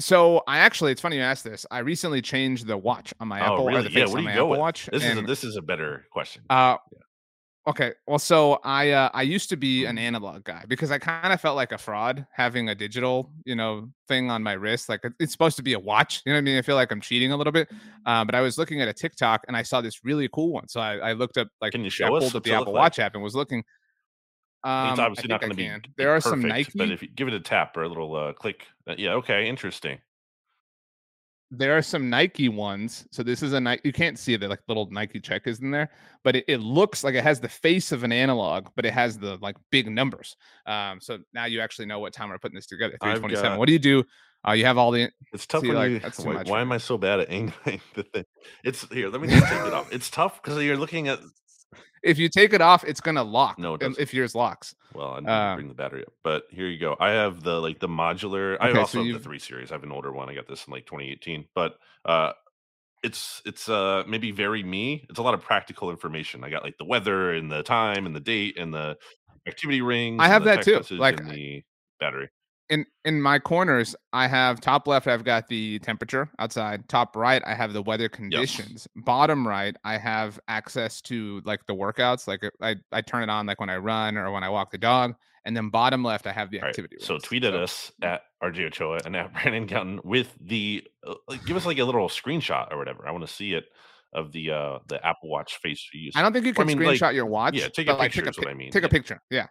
So 0.00 0.42
I 0.48 0.58
actually, 0.58 0.92
it's 0.92 1.00
funny 1.00 1.16
you 1.16 1.22
asked 1.22 1.44
this. 1.44 1.64
I 1.70 1.78
recently 1.78 2.20
changed 2.20 2.66
the 2.66 2.76
watch 2.76 3.14
on 3.20 3.28
my 3.28 3.40
Oh, 3.40 3.52
Apple 3.54 3.66
really? 3.66 3.90
Yeah, 3.90 4.06
what 4.06 4.16
do 4.16 4.22
you 4.22 4.28
go 4.28 4.32
Apple 4.32 4.48
with? 4.48 4.58
Watch. 4.58 4.86
This 4.92 5.04
is 5.04 5.18
a, 5.18 5.22
this 5.22 5.44
is 5.44 5.56
a 5.56 5.62
better 5.62 6.04
question. 6.10 6.42
uh, 6.50 6.76
okay. 7.68 7.92
Well, 8.06 8.18
so 8.18 8.58
I 8.64 8.90
uh, 8.90 9.10
I 9.14 9.22
used 9.22 9.48
to 9.50 9.56
be 9.56 9.84
an 9.84 9.96
analog 9.96 10.42
guy 10.44 10.64
because 10.66 10.90
I 10.90 10.98
kind 10.98 11.32
of 11.32 11.40
felt 11.40 11.54
like 11.54 11.70
a 11.70 11.78
fraud 11.78 12.26
having 12.32 12.68
a 12.70 12.74
digital, 12.74 13.30
you 13.44 13.54
know, 13.54 13.88
thing 14.08 14.30
on 14.30 14.42
my 14.42 14.54
wrist. 14.54 14.88
Like 14.88 15.02
it's 15.20 15.30
supposed 15.30 15.56
to 15.58 15.62
be 15.62 15.74
a 15.74 15.78
watch. 15.78 16.22
You 16.26 16.32
know 16.32 16.36
what 16.36 16.40
I 16.40 16.42
mean? 16.42 16.58
I 16.58 16.62
feel 16.62 16.74
like 16.76 16.90
I'm 16.90 17.00
cheating 17.00 17.30
a 17.30 17.36
little 17.36 17.52
bit. 17.52 17.70
Uh, 18.04 18.24
but 18.24 18.34
I 18.34 18.40
was 18.40 18.58
looking 18.58 18.80
at 18.82 18.88
a 18.88 18.92
TikTok 18.92 19.44
and 19.46 19.56
I 19.56 19.62
saw 19.62 19.80
this 19.80 20.04
really 20.04 20.28
cool 20.32 20.52
one. 20.52 20.66
So 20.68 20.80
I, 20.80 20.96
I 20.96 21.12
looked 21.12 21.38
up 21.38 21.48
like 21.60 21.70
Can 21.72 21.82
you 21.82 21.86
I 21.86 21.90
show 21.90 22.16
us 22.16 22.24
pulled 22.24 22.36
up 22.36 22.42
the 22.42 22.52
Apple 22.52 22.72
like? 22.72 22.80
Watch 22.80 22.98
app 22.98 23.14
and 23.14 23.22
was 23.22 23.36
looking. 23.36 23.62
It's 24.64 24.68
Um, 24.70 25.00
I 25.00 25.04
obviously 25.04 25.28
not 25.28 25.40
going 25.42 25.50
to 25.50 25.56
be, 25.56 25.70
There 25.98 26.10
are 26.10 26.20
some 26.20 26.40
Nike, 26.40 26.72
but 26.74 26.90
if 26.90 27.02
you 27.02 27.08
give 27.08 27.28
it 27.28 27.34
a 27.34 27.40
tap 27.40 27.76
or 27.76 27.82
a 27.82 27.88
little 27.88 28.14
uh, 28.16 28.32
click, 28.32 28.66
uh, 28.88 28.94
yeah, 28.96 29.12
okay, 29.12 29.46
interesting. 29.46 29.98
there 31.50 31.76
are 31.76 31.82
some 31.82 32.08
Nike 32.10 32.48
ones. 32.48 33.06
So 33.12 33.22
this 33.22 33.42
is 33.42 33.52
a 33.52 33.60
Nike. 33.60 33.82
You 33.84 33.92
can't 33.92 34.18
see 34.18 34.36
the 34.36 34.48
like 34.48 34.60
little 34.66 34.88
Nike 34.90 35.20
check 35.20 35.46
is 35.46 35.60
in 35.60 35.70
there, 35.70 35.90
but 36.24 36.34
it, 36.36 36.44
it 36.48 36.58
looks 36.58 37.04
like 37.04 37.14
it 37.14 37.22
has 37.22 37.38
the 37.40 37.48
face 37.48 37.92
of 37.92 38.02
an 38.04 38.10
analog, 38.12 38.68
but 38.74 38.84
it 38.86 38.92
has 38.94 39.18
the 39.18 39.36
like 39.42 39.56
big 39.70 39.88
numbers. 39.90 40.34
Um, 40.66 40.98
so 41.00 41.18
now 41.32 41.44
you 41.44 41.60
actually 41.60 41.86
know 41.86 41.98
what 42.00 42.12
time 42.12 42.30
we're 42.30 42.38
putting 42.38 42.56
this 42.56 42.66
together. 42.66 42.96
327. 43.02 43.50
got- 43.52 43.58
What 43.58 43.66
do 43.66 43.72
you 43.72 43.78
do? 43.78 44.02
Uh, 44.46 44.52
you 44.52 44.64
have 44.66 44.76
all 44.76 44.90
the 44.90 45.10
It's 45.32 45.46
tough 45.46 45.62
See, 45.62 45.68
when 45.68 45.76
like, 45.76 45.90
you. 45.90 45.98
that's 46.00 46.16
too 46.22 46.28
Why, 46.28 46.34
much 46.34 46.48
why 46.48 46.56
for 46.58 46.60
am. 46.62 46.72
I 46.72 46.78
so 46.78 46.98
bad 46.98 47.20
at 47.20 47.30
angling 47.30 47.80
the 47.94 48.02
thing? 48.02 48.24
It's 48.64 48.86
here. 48.90 49.08
Let 49.08 49.20
me 49.20 49.28
just 49.28 49.46
take 49.46 49.66
it 49.66 49.72
off. 49.72 49.92
It's 49.92 50.10
tough 50.10 50.42
because 50.42 50.62
you're 50.62 50.76
looking 50.76 51.08
at. 51.08 51.20
If 52.04 52.18
you 52.18 52.28
take 52.28 52.52
it 52.52 52.60
off, 52.60 52.84
it's 52.84 53.00
gonna 53.00 53.22
lock. 53.24 53.58
No, 53.58 53.76
if 53.80 54.14
yours 54.14 54.34
locks. 54.34 54.74
Well, 54.94 55.14
I 55.14 55.20
need 55.20 55.28
Um, 55.28 55.50
to 55.50 55.56
bring 55.56 55.68
the 55.68 55.74
battery 55.74 56.04
up, 56.04 56.12
but 56.22 56.44
here 56.50 56.68
you 56.68 56.78
go. 56.78 56.96
I 57.00 57.10
have 57.10 57.42
the 57.42 57.60
like 57.60 57.80
the 57.80 57.88
modular. 57.88 58.56
I 58.60 58.68
Okay, 58.68 58.74
so 58.74 58.80
also 58.80 59.04
have 59.04 59.12
the 59.14 59.18
three 59.18 59.38
series. 59.38 59.70
I 59.72 59.74
have 59.74 59.82
an 59.82 59.92
older 59.92 60.12
one. 60.12 60.28
I 60.28 60.34
got 60.34 60.46
this 60.46 60.66
in 60.66 60.72
like 60.72 60.86
2018, 60.86 61.46
but 61.54 61.78
uh, 62.04 62.32
it's 63.02 63.42
it's 63.44 63.68
uh 63.68 64.04
maybe 64.06 64.30
very 64.30 64.62
me. 64.62 65.06
It's 65.10 65.18
a 65.18 65.22
lot 65.22 65.34
of 65.34 65.42
practical 65.42 65.90
information. 65.90 66.44
I 66.44 66.50
got 66.50 66.62
like 66.62 66.78
the 66.78 66.84
weather 66.84 67.34
and 67.34 67.50
the 67.50 67.62
time 67.62 68.06
and 68.06 68.14
the 68.14 68.20
date 68.20 68.56
and 68.58 68.72
the 68.72 68.96
activity 69.46 69.82
ring. 69.82 70.20
I 70.20 70.28
have 70.28 70.44
that 70.44 70.62
too, 70.62 70.80
like, 70.96 71.22
the 71.28 71.62
battery. 72.00 72.28
In 72.70 72.86
in 73.04 73.20
my 73.20 73.38
corners, 73.38 73.94
I 74.14 74.26
have 74.26 74.58
top 74.60 74.88
left, 74.88 75.06
I've 75.06 75.22
got 75.24 75.48
the 75.48 75.78
temperature 75.80 76.30
outside. 76.38 76.88
Top 76.88 77.14
right, 77.14 77.42
I 77.44 77.54
have 77.54 77.74
the 77.74 77.82
weather 77.82 78.08
conditions. 78.08 78.88
Bottom 78.96 79.46
right, 79.46 79.76
I 79.84 79.98
have 79.98 80.40
access 80.48 81.02
to 81.02 81.42
like 81.44 81.66
the 81.66 81.74
workouts. 81.74 82.26
Like 82.26 82.42
I, 82.62 82.76
I 82.90 83.02
turn 83.02 83.22
it 83.22 83.28
on 83.28 83.44
like 83.46 83.60
when 83.60 83.68
I 83.68 83.76
run 83.76 84.16
or 84.16 84.30
when 84.32 84.42
I 84.42 84.48
walk 84.48 84.70
the 84.70 84.78
dog. 84.78 85.14
And 85.46 85.54
then 85.54 85.68
bottom 85.68 86.02
left, 86.02 86.26
I 86.26 86.32
have 86.32 86.50
the 86.50 86.58
All 86.58 86.62
right. 86.62 86.70
activity. 86.70 86.96
So 87.00 87.18
tweet 87.18 87.44
at 87.44 87.52
So- 87.52 87.62
us 87.64 87.92
at 88.00 88.22
RJ 88.42 88.66
Ochoa 88.68 89.00
and 89.04 89.14
at 89.14 89.30
Brandon 89.42 89.66
Gowton 89.68 90.02
with 90.02 90.34
the 90.40 90.82
uh, 91.06 91.14
like, 91.28 91.44
give 91.44 91.58
us 91.58 91.66
like 91.66 91.76
a 91.78 91.84
little 91.84 92.08
screenshot 92.08 92.72
or 92.72 92.78
whatever. 92.78 93.06
I 93.06 93.10
want 93.10 93.26
to 93.26 93.32
see 93.32 93.52
it 93.52 93.64
of 94.14 94.32
the 94.32 94.52
uh 94.52 94.78
the 94.88 95.04
Apple 95.06 95.28
Watch 95.28 95.58
face. 95.58 95.86
I 96.16 96.22
don't 96.22 96.32
think 96.32 96.46
you 96.46 96.52
Or 96.52 96.62
I 96.62 96.66
can 96.66 96.78
mean, 96.78 96.86
like, 96.88 96.98
screenshot 96.98 97.12
your 97.14 97.26
watch. 97.26 97.56
yeah, 97.56 97.68
take 97.68 97.88
a 97.88 97.90
but, 97.92 97.98
like, 97.98 98.12
picture 98.12 98.30
Take 98.30 98.38
a, 98.38 98.40
what 98.40 98.48
I 98.48 98.54
mean, 98.54 98.70
Take 98.70 98.84
yeah. 98.84 98.86
a 98.86 98.90
picture. 98.90 99.20
Yeah. 99.30 99.46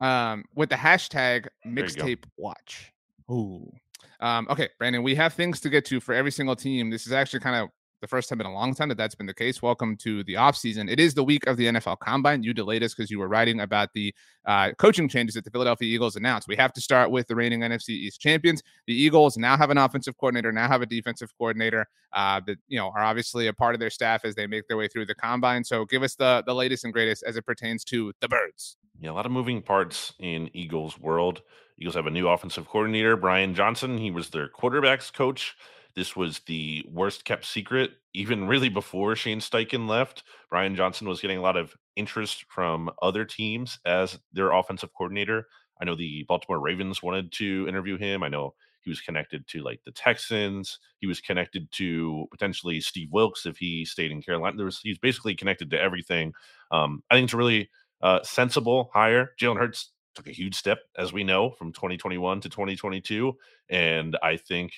Um, 0.00 0.44
with 0.54 0.68
the 0.68 0.76
hashtag 0.76 1.48
mixtape 1.66 2.24
watch. 2.36 2.92
Ooh. 3.30 3.72
Um, 4.20 4.46
okay, 4.50 4.68
Brandon, 4.78 5.02
we 5.02 5.14
have 5.14 5.34
things 5.34 5.60
to 5.60 5.68
get 5.68 5.84
to 5.86 6.00
for 6.00 6.14
every 6.14 6.30
single 6.30 6.56
team. 6.56 6.90
This 6.90 7.06
is 7.06 7.12
actually 7.12 7.40
kind 7.40 7.56
of 7.56 7.68
the 8.00 8.06
first 8.06 8.28
time 8.28 8.40
in 8.40 8.46
a 8.46 8.52
long 8.52 8.74
time 8.74 8.88
that 8.88 8.98
that's 8.98 9.14
been 9.14 9.26
the 9.26 9.34
case. 9.34 9.62
Welcome 9.62 9.96
to 9.98 10.22
the 10.24 10.34
offseason. 10.34 10.90
It 10.90 11.00
is 11.00 11.14
the 11.14 11.24
week 11.24 11.46
of 11.46 11.56
the 11.56 11.66
NFL 11.66 11.98
Combine. 12.00 12.42
You 12.42 12.52
delayed 12.52 12.82
us 12.82 12.94
because 12.94 13.10
you 13.10 13.18
were 13.18 13.28
writing 13.28 13.60
about 13.60 13.88
the 13.94 14.14
uh, 14.44 14.72
coaching 14.78 15.08
changes 15.08 15.34
that 15.34 15.44
the 15.44 15.50
Philadelphia 15.50 15.92
Eagles 15.92 16.16
announced. 16.16 16.48
We 16.48 16.56
have 16.56 16.72
to 16.74 16.80
start 16.80 17.10
with 17.10 17.26
the 17.26 17.34
reigning 17.34 17.60
NFC 17.60 17.90
East 17.90 18.20
champions. 18.20 18.62
The 18.86 18.94
Eagles 18.94 19.36
now 19.36 19.56
have 19.56 19.70
an 19.70 19.78
offensive 19.78 20.16
coordinator, 20.18 20.52
now 20.52 20.68
have 20.68 20.82
a 20.82 20.86
defensive 20.86 21.30
coordinator 21.38 21.86
uh, 22.12 22.40
that 22.46 22.58
you 22.68 22.78
know 22.78 22.88
are 22.94 23.02
obviously 23.02 23.46
a 23.46 23.52
part 23.52 23.74
of 23.74 23.80
their 23.80 23.90
staff 23.90 24.24
as 24.24 24.34
they 24.34 24.46
make 24.46 24.68
their 24.68 24.76
way 24.76 24.88
through 24.88 25.06
the 25.06 25.14
combine. 25.14 25.64
So 25.64 25.84
give 25.84 26.02
us 26.02 26.14
the 26.14 26.42
the 26.46 26.54
latest 26.54 26.84
and 26.84 26.92
greatest 26.92 27.24
as 27.26 27.36
it 27.36 27.46
pertains 27.46 27.84
to 27.84 28.12
the 28.20 28.28
birds. 28.28 28.76
Yeah, 29.00 29.10
a 29.10 29.12
lot 29.12 29.26
of 29.26 29.32
moving 29.32 29.62
parts 29.62 30.14
in 30.18 30.50
Eagles 30.54 30.98
world. 30.98 31.42
Eagles 31.78 31.94
have 31.94 32.06
a 32.06 32.10
new 32.10 32.28
offensive 32.28 32.66
coordinator, 32.66 33.16
Brian 33.16 33.54
Johnson. 33.54 33.98
He 33.98 34.10
was 34.10 34.30
their 34.30 34.48
quarterbacks 34.48 35.12
coach. 35.12 35.54
This 35.96 36.14
was 36.14 36.40
the 36.40 36.84
worst 36.92 37.24
kept 37.24 37.46
secret, 37.46 37.92
even 38.12 38.46
really 38.46 38.68
before 38.68 39.16
Shane 39.16 39.40
Steichen 39.40 39.88
left. 39.88 40.24
Brian 40.50 40.76
Johnson 40.76 41.08
was 41.08 41.20
getting 41.20 41.38
a 41.38 41.42
lot 41.42 41.56
of 41.56 41.74
interest 41.96 42.44
from 42.48 42.90
other 43.00 43.24
teams 43.24 43.78
as 43.86 44.18
their 44.32 44.52
offensive 44.52 44.90
coordinator. 44.92 45.46
I 45.80 45.86
know 45.86 45.94
the 45.94 46.24
Baltimore 46.28 46.60
Ravens 46.60 47.02
wanted 47.02 47.32
to 47.32 47.66
interview 47.66 47.96
him. 47.96 48.22
I 48.22 48.28
know 48.28 48.54
he 48.82 48.90
was 48.90 49.00
connected 49.00 49.46
to 49.48 49.62
like 49.62 49.80
the 49.84 49.90
Texans. 49.90 50.78
He 50.98 51.06
was 51.06 51.20
connected 51.20 51.70
to 51.72 52.26
potentially 52.30 52.80
Steve 52.80 53.08
Wilks 53.10 53.46
if 53.46 53.56
he 53.56 53.84
stayed 53.84 54.12
in 54.12 54.22
Carolina. 54.22 54.56
There 54.56 54.66
was 54.66 54.80
he's 54.80 54.98
basically 54.98 55.34
connected 55.34 55.70
to 55.70 55.80
everything. 55.80 56.32
Um, 56.70 57.02
I 57.10 57.14
think 57.14 57.24
it's 57.24 57.34
a 57.34 57.38
really 57.38 57.70
uh, 58.02 58.22
sensible 58.22 58.90
hire. 58.92 59.32
Jalen 59.40 59.58
Hurts 59.58 59.92
took 60.14 60.26
a 60.26 60.32
huge 60.32 60.54
step, 60.54 60.78
as 60.98 61.12
we 61.12 61.24
know, 61.24 61.50
from 61.50 61.72
2021 61.72 62.40
to 62.42 62.48
2022. 62.48 63.34
And 63.68 64.16
I 64.22 64.36
think 64.36 64.72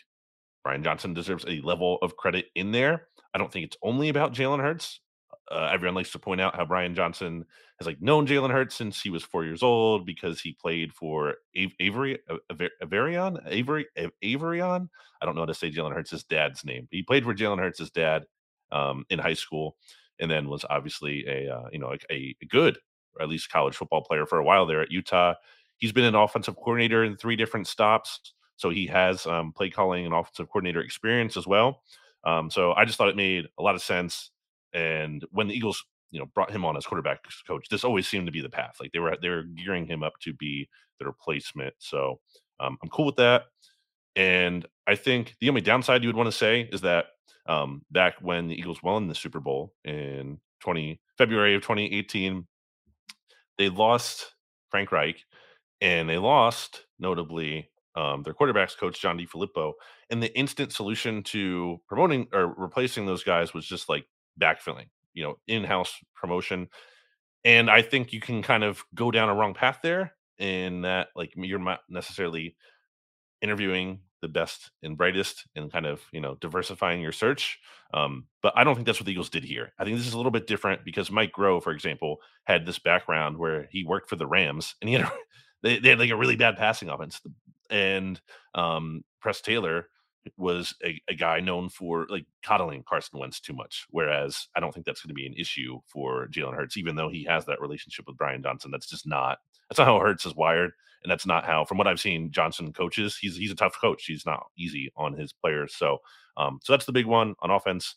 Brian 0.63 0.83
Johnson 0.83 1.15
deserves 1.15 1.45
a 1.47 1.61
level 1.61 1.99
of 2.03 2.17
credit 2.17 2.47
in 2.55 2.73
there. 2.73 3.09
I 3.35 3.39
don't 3.39 3.53
think 3.53 3.67
it's 3.67 3.77
only 3.83 4.09
about 4.09 4.35
Jalen 4.35 4.61
Hurts. 4.61 5.01
Uh, 5.51 5.71
everyone 5.73 5.95
likes 5.95 6.13
to 6.13 6.19
point 6.19 6.41
out 6.41 6.55
how 6.55 6.65
Brian 6.65 6.95
Johnson 6.95 7.45
has 7.79 7.87
like 7.87 8.03
known 8.03 8.27
Jalen 8.27 8.51
Hurts 8.51 8.75
since 8.75 9.01
he 9.01 9.09
was 9.09 9.23
four 9.23 9.45
years 9.45 9.63
old 9.63 10.05
because 10.05 10.41
he 10.41 10.53
played 10.53 10.93
for 10.93 11.37
Avery 11.81 12.19
Averion 12.83 13.39
Avery 13.47 13.87
Averion. 14.23 14.89
I 15.23 15.27
don't 15.27 15.35
know 15.35 15.43
how 15.43 15.47
to 15.47 15.55
say 15.55 15.71
Jalen 15.71 15.95
Hurts' 15.95 16.23
dad's 16.25 16.65
name. 16.65 16.87
He 16.91 17.03
played 17.03 17.25
for 17.25 17.35
Jalen 17.35 17.61
Hurts' 17.61 17.91
dad 17.91 18.25
um, 18.73 19.05
in 19.09 19.19
high 19.19 19.35
school, 19.35 19.77
and 20.19 20.31
then 20.31 20.49
was 20.49 20.67
obviously 20.69 21.27
a 21.27 21.55
uh, 21.55 21.69
you 21.73 21.79
know 21.79 21.95
a, 22.11 22.37
a 22.43 22.47
good 22.47 22.79
or 23.17 23.23
at 23.23 23.29
least 23.29 23.51
college 23.51 23.77
football 23.77 24.03
player 24.03 24.27
for 24.27 24.39
a 24.39 24.45
while 24.45 24.67
there 24.67 24.83
at 24.83 24.91
Utah. 24.91 25.35
He's 25.79 25.93
been 25.93 26.05
an 26.05 26.15
offensive 26.15 26.57
coordinator 26.57 27.05
in 27.05 27.17
three 27.17 27.37
different 27.37 27.67
stops, 27.67 28.35
so 28.59 28.71
he 28.71 28.87
has 28.89 29.25
um, 29.27 29.53
play 29.53 29.71
calling 29.71 30.05
and 30.05 30.13
offensive 30.13 30.49
coordinator 30.49 30.81
experience 30.81 31.37
as 31.37 31.47
well. 31.47 31.83
Um, 32.25 32.51
so 32.51 32.73
I 32.73 32.85
just 32.85 32.99
thought 32.99 33.09
it 33.09 33.17
made 33.17 33.47
a 33.57 33.63
lot 33.63 33.77
of 33.77 33.83
sense. 33.83 34.31
And 34.75 35.25
when 35.31 35.47
the 35.47 35.55
Eagles, 35.55 35.85
you 36.11 36.19
know, 36.19 36.27
brought 36.35 36.51
him 36.51 36.65
on 36.65 36.77
as 36.77 36.85
quarterback 36.85 37.21
coach, 37.47 37.69
this 37.71 37.85
always 37.85 38.09
seemed 38.09 38.27
to 38.27 38.33
be 38.33 38.43
the 38.43 38.51
path. 38.51 38.77
Like 38.81 38.91
they 38.93 38.99
were 38.99 39.17
they 39.23 39.29
were 39.29 39.45
gearing 39.45 39.87
him 39.87 40.03
up 40.03 40.15
to 40.23 40.35
be 40.35 40.69
the 40.99 41.07
replacement. 41.07 41.75
So 41.79 42.19
um, 42.59 42.77
I'm 42.83 42.89
cool 42.89 43.07
with 43.07 43.17
that. 43.17 43.45
And 44.17 44.67
I 44.89 44.97
think 44.97 45.37
the 45.41 45.49
only 45.49 45.61
downside 45.61 46.03
you 46.03 46.09
would 46.09 46.17
want 46.17 46.27
to 46.27 46.37
say 46.37 46.69
is 46.73 46.81
that 46.81 47.07
um, 47.47 47.83
back 47.93 48.17
when 48.21 48.49
the 48.49 48.59
Eagles 48.59 48.83
won 48.83 49.07
the 49.07 49.15
Super 49.15 49.39
Bowl 49.39 49.73
in 49.85 50.41
20 50.61 51.01
February 51.17 51.55
of 51.55 51.63
2018, 51.63 52.45
they 53.57 53.69
lost 53.69 54.35
Frank 54.71 54.91
Reich 54.91 55.25
and 55.81 56.09
they 56.09 56.19
lost 56.19 56.87
notably 56.99 57.71
um, 57.99 58.23
their 58.23 58.33
quarterbacks 58.33 58.77
coach 58.77 59.01
John 59.01 59.19
DeFilippo. 59.19 59.73
And 60.09 60.23
the 60.23 60.37
instant 60.39 60.73
solution 60.73 61.23
to 61.25 61.81
promoting 61.89 62.29
or 62.33 62.55
replacing 62.57 63.07
those 63.07 63.25
guys 63.25 63.53
was 63.53 63.67
just 63.67 63.89
like 63.89 64.07
backfilling, 64.41 64.87
you 65.15 65.25
know, 65.25 65.39
in-house 65.49 65.93
promotion. 66.15 66.69
And 67.45 67.69
I 67.69 67.83
think 67.83 68.13
you 68.13 68.21
can 68.21 68.41
kind 68.41 68.63
of 68.63 68.85
go 68.95 69.11
down 69.11 69.29
a 69.29 69.35
wrong 69.35 69.53
path 69.53 69.81
there 69.83 70.15
in 70.39 70.83
that 70.83 71.09
like 71.17 71.33
you're 71.35 71.59
not 71.59 71.81
necessarily 71.89 72.57
interviewing 73.43 73.99
the 74.23 74.29
best 74.29 74.71
and 74.83 74.97
brightest 74.97 75.47
and 75.57 75.73
kind 75.73 75.87
of 75.87 76.01
you 76.13 76.21
know 76.21 76.37
diversifying 76.37 77.01
your 77.01 77.13
search. 77.13 77.59
Um, 77.95 78.27
but 78.43 78.53
I 78.57 78.63
don't 78.63 78.75
think 78.75 78.87
that's 78.87 79.01
what 79.01 79.07
the 79.07 79.13
Eagles 79.13 79.31
did 79.31 79.45
here. 79.45 79.73
I 79.79 79.85
think 79.85 79.97
this 79.97 80.07
is 80.07 80.13
a 80.13 80.17
little 80.17 80.33
bit 80.33 80.47
different 80.47 80.85
because 80.85 81.11
Mike 81.11 81.33
Groh, 81.33 81.63
for 81.63 81.73
example, 81.73 82.19
had 82.45 82.65
this 82.67 82.79
background 82.79 83.39
where 83.39 83.69
he 83.71 83.85
worked 83.85 84.09
for 84.09 84.17
the 84.17 84.27
Rams 84.27 84.75
and 84.81 84.89
he 84.89 84.95
had 84.95 85.07
a, 85.07 85.13
they, 85.63 85.79
they 85.79 85.89
had 85.89 85.99
like 85.99 86.11
a 86.11 86.17
really 86.17 86.37
bad 86.37 86.57
passing 86.57 86.89
offense. 86.89 87.21
And 87.71 88.21
um, 88.55 89.05
Press 89.21 89.41
Taylor 89.41 89.89
was 90.37 90.75
a, 90.85 91.01
a, 91.09 91.15
guy 91.15 91.41
known 91.41 91.71
for 91.71 92.07
like 92.11 92.27
coddling 92.43 92.85
Carson 92.87 93.19
Wentz 93.19 93.41
too 93.41 93.55
much. 93.55 93.87
Whereas 93.91 94.49
I 94.55 94.61
don't 94.61 94.73
think 94.73 94.85
that's 94.85 95.01
going 95.01 95.09
to 95.09 95.15
be 95.15 95.27
an 95.27 95.35
issue 95.35 95.79
for 95.87 96.29
Jalen 96.29 96.55
Hurts, 96.55 96.77
even 96.77 96.97
though 96.97 97.09
he 97.09 97.25
has 97.25 97.47
that 97.47 97.61
relationship 97.61 98.07
with 98.07 98.19
Brian 98.19 98.43
Johnson. 98.43 98.71
That's 98.71 98.89
just 98.89 99.07
not 99.07 99.39
that's 99.69 99.79
not 99.79 99.87
how 99.87 100.01
Hurts 100.01 100.27
is 100.27 100.35
wired 100.35 100.73
and 101.03 101.11
that's 101.11 101.27
not 101.27 101.45
how, 101.45 101.65
from 101.65 101.79
what 101.79 101.87
I've 101.87 102.01
seen, 102.01 102.31
Johnson 102.31 102.73
coaches. 102.73 103.17
He's 103.17 103.37
he's 103.37 103.53
a 103.53 103.57
tough 103.57 103.77
coach. 103.81 104.05
He's 104.05 104.27
not 104.27 104.47
easy 104.57 104.91
on 104.97 105.15
his 105.15 105.33
players. 105.33 105.75
So, 105.75 105.99
um, 106.37 106.59
so 106.63 106.73
that's 106.73 106.87
the 106.87 106.93
big 106.93 107.07
one 107.07 107.35
on 107.41 107.51
offense. 107.51 107.95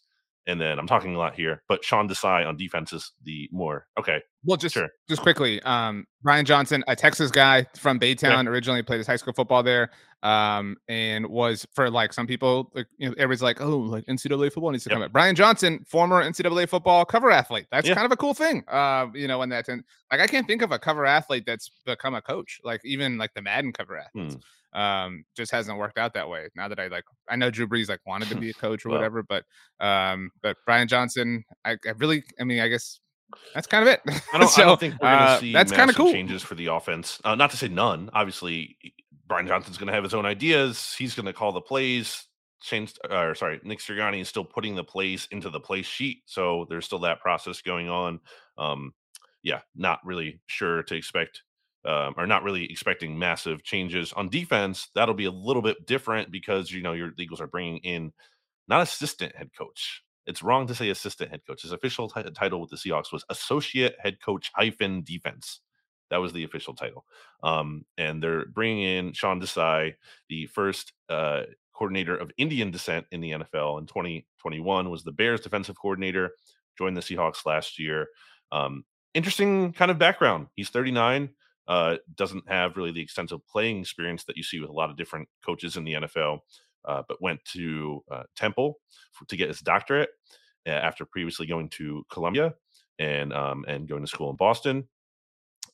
And 0.48 0.60
then 0.60 0.79
I'm 0.79 0.88
talking 0.88 1.13
a 1.15 1.19
lot 1.19 1.36
here, 1.36 1.62
but 1.67 1.83
Sean 1.83 2.10
Desai 2.10 2.48
on 2.48 2.57
defense 2.57 2.93
is 2.93 3.12
the 3.24 3.48
more 3.51 3.86
okay. 4.00 4.21
Well, 4.43 4.57
just 4.57 4.74
sure. 4.74 4.89
just 5.07 5.21
quickly, 5.21 5.62
um, 5.62 6.07
Brian 6.24 6.45
Johnson, 6.45 6.83
a 6.88 6.95
Texas 6.95 7.29
guy 7.29 7.67
from 7.77 8.00
Baytown, 8.00 8.45
yeah. 8.45 8.50
originally 8.50 8.81
played 8.81 8.98
his 8.98 9.05
high 9.05 9.17
school 9.17 9.33
football 9.33 9.62
there, 9.62 9.91
um, 10.24 10.77
and 10.88 11.27
was 11.27 11.67
for 11.74 11.91
like 11.91 12.12
some 12.12 12.25
people, 12.25 12.71
like 12.74 12.88
you 12.98 13.07
know, 13.07 13.13
everybody's 13.19 13.43
like, 13.43 13.62
oh, 13.62 13.77
like 13.77 14.03
NCAA 14.05 14.51
football 14.51 14.71
needs 14.71 14.83
to 14.86 14.89
yep. 14.89 14.95
come 14.95 15.03
up. 15.03 15.12
Brian 15.12 15.36
Johnson, 15.36 15.86
former 15.88 16.24
NCAA 16.24 16.67
football 16.67 17.05
cover 17.05 17.29
athlete. 17.29 17.67
That's 17.71 17.88
yeah. 17.88 17.93
kind 17.93 18.05
of 18.05 18.12
a 18.12 18.17
cool 18.17 18.33
thing, 18.33 18.63
uh, 18.67 19.07
you 19.13 19.27
know, 19.27 19.43
and 19.43 19.51
that's 19.51 19.69
and 19.69 19.83
like 20.12 20.21
I 20.21 20.25
can't 20.25 20.48
think 20.48 20.63
of 20.63 20.71
a 20.71 20.79
cover 20.79 21.05
athlete 21.05 21.43
that's 21.45 21.69
become 21.86 22.15
a 22.15 22.21
coach, 22.21 22.60
like 22.63 22.81
even 22.83 23.19
like 23.19 23.36
the 23.36 23.43
Madden 23.43 23.74
cover 23.74 23.95
athletes. 23.98 24.36
Hmm 24.36 24.39
um 24.73 25.23
just 25.35 25.51
hasn't 25.51 25.77
worked 25.77 25.97
out 25.97 26.13
that 26.13 26.29
way 26.29 26.47
now 26.55 26.67
that 26.67 26.79
i 26.79 26.87
like 26.87 27.03
i 27.29 27.35
know 27.35 27.51
drew 27.51 27.67
brees 27.67 27.89
like 27.89 27.99
wanted 28.05 28.27
to 28.29 28.35
be 28.39 28.49
a 28.49 28.53
coach 28.53 28.85
or 28.85 28.89
well, 28.89 28.97
whatever 28.97 29.23
but 29.23 29.43
um 29.79 30.31
but 30.41 30.57
brian 30.65 30.87
johnson 30.87 31.43
I, 31.65 31.71
I, 31.85 31.91
really 31.97 32.23
i 32.39 32.43
mean 32.43 32.59
i 32.61 32.67
guess 32.67 32.99
that's 33.53 33.67
kind 33.67 33.87
of 33.87 33.87
it 33.87 34.01
i 34.33 34.37
don't, 34.37 34.49
so, 34.49 34.61
I 34.61 34.65
don't 34.65 34.79
think 34.79 34.93
we're 34.95 35.09
gonna 35.09 35.25
uh, 35.25 35.39
see 35.39 35.53
that's 35.53 35.71
kind 35.71 35.89
of 35.89 35.95
cool 35.95 36.11
changes 36.11 36.41
for 36.41 36.55
the 36.55 36.67
offense 36.67 37.19
uh, 37.23 37.35
not 37.35 37.51
to 37.51 37.57
say 37.57 37.67
none 37.67 38.09
obviously 38.13 38.77
brian 39.27 39.47
johnson's 39.47 39.77
gonna 39.77 39.93
have 39.93 40.03
his 40.03 40.13
own 40.13 40.25
ideas 40.25 40.95
he's 40.97 41.15
gonna 41.15 41.33
call 41.33 41.51
the 41.51 41.61
plays 41.61 42.27
Change, 42.61 42.93
or 43.09 43.33
sorry, 43.33 43.59
Nick 43.63 43.79
Sirianni 43.79 44.21
is 44.21 44.29
still 44.29 44.45
putting 44.45 44.75
the 44.75 44.83
plays 44.83 45.27
into 45.31 45.49
the 45.49 45.59
play 45.59 45.81
sheet, 45.81 46.21
so 46.27 46.67
there's 46.69 46.85
still 46.85 46.99
that 46.99 47.19
process 47.19 47.59
going 47.59 47.89
on. 47.89 48.19
Um, 48.55 48.93
yeah, 49.41 49.61
not 49.75 49.99
really 50.05 50.39
sure 50.45 50.83
to 50.83 50.95
expect 50.95 51.41
um, 51.85 52.13
are 52.17 52.27
not 52.27 52.43
really 52.43 52.65
expecting 52.65 53.17
massive 53.17 53.63
changes 53.63 54.13
on 54.13 54.29
defense. 54.29 54.89
That'll 54.93 55.15
be 55.15 55.25
a 55.25 55.31
little 55.31 55.61
bit 55.61 55.85
different 55.85 56.31
because 56.31 56.71
you 56.71 56.81
know 56.81 56.93
your 56.93 57.11
Eagles 57.17 57.41
are 57.41 57.47
bringing 57.47 57.77
in 57.77 58.13
not 58.67 58.81
assistant 58.81 59.35
head 59.35 59.50
coach. 59.57 60.03
It's 60.27 60.43
wrong 60.43 60.67
to 60.67 60.75
say 60.75 60.89
assistant 60.89 61.31
head 61.31 61.41
coach. 61.47 61.63
His 61.63 61.71
official 61.71 62.07
t- 62.09 62.23
title 62.35 62.61
with 62.61 62.69
the 62.69 62.75
Seahawks 62.75 63.11
was 63.11 63.25
associate 63.29 63.95
head 64.00 64.21
coach 64.21 64.51
hyphen 64.53 65.01
defense. 65.03 65.61
That 66.11 66.17
was 66.17 66.33
the 66.33 66.43
official 66.43 66.75
title. 66.75 67.05
Um, 67.41 67.85
and 67.97 68.21
they're 68.21 68.45
bringing 68.45 68.83
in 68.83 69.13
Sean 69.13 69.41
Desai, 69.41 69.95
the 70.29 70.45
first 70.47 70.93
uh, 71.09 71.43
coordinator 71.73 72.15
of 72.15 72.31
Indian 72.38 72.69
descent 72.69 73.07
in 73.11 73.21
the 73.21 73.31
NFL 73.31 73.79
in 73.79 73.88
2021, 73.88 74.89
was 74.89 75.03
the 75.03 75.11
Bears 75.11 75.41
defensive 75.41 75.75
coordinator, 75.75 76.31
joined 76.77 76.95
the 76.95 77.01
Seahawks 77.01 77.45
last 77.45 77.79
year. 77.79 78.07
Um, 78.51 78.83
interesting 79.13 79.73
kind 79.73 79.89
of 79.89 79.97
background. 79.97 80.47
He's 80.55 80.69
39 80.69 81.29
uh, 81.68 81.98
doesn't 82.15 82.48
have 82.50 82.77
really 82.77 82.91
the 82.91 83.01
extensive 83.01 83.46
playing 83.48 83.80
experience 83.80 84.24
that 84.25 84.38
you 84.38 84.44
see 84.44 84.60
with 84.60 84.70
a 84.70 84.74
lot 84.74 84.89
of 84.89 84.98
different 84.98 85.27
coaches 85.46 85.77
in 85.77 85.84
the 85.84 85.94
NFL, 85.94 86.39
uh, 86.86 87.03
but 87.08 87.22
went 87.22 87.44
to 87.46 88.03
uh, 88.12 88.24
Temple 88.36 88.80
for, 89.12 89.25
to 89.25 89.38
get 89.38 89.48
his 89.48 89.60
doctorate 89.60 90.10
after 90.65 91.06
previously 91.06 91.48
going 91.48 91.70
to 91.70 92.03
Columbia 92.12 92.53
and 93.00 93.34
um, 93.34 93.65
and 93.68 93.88
going 93.88 94.01
to 94.01 94.08
school 94.08 94.30
in 94.30 94.36
Boston 94.36 94.88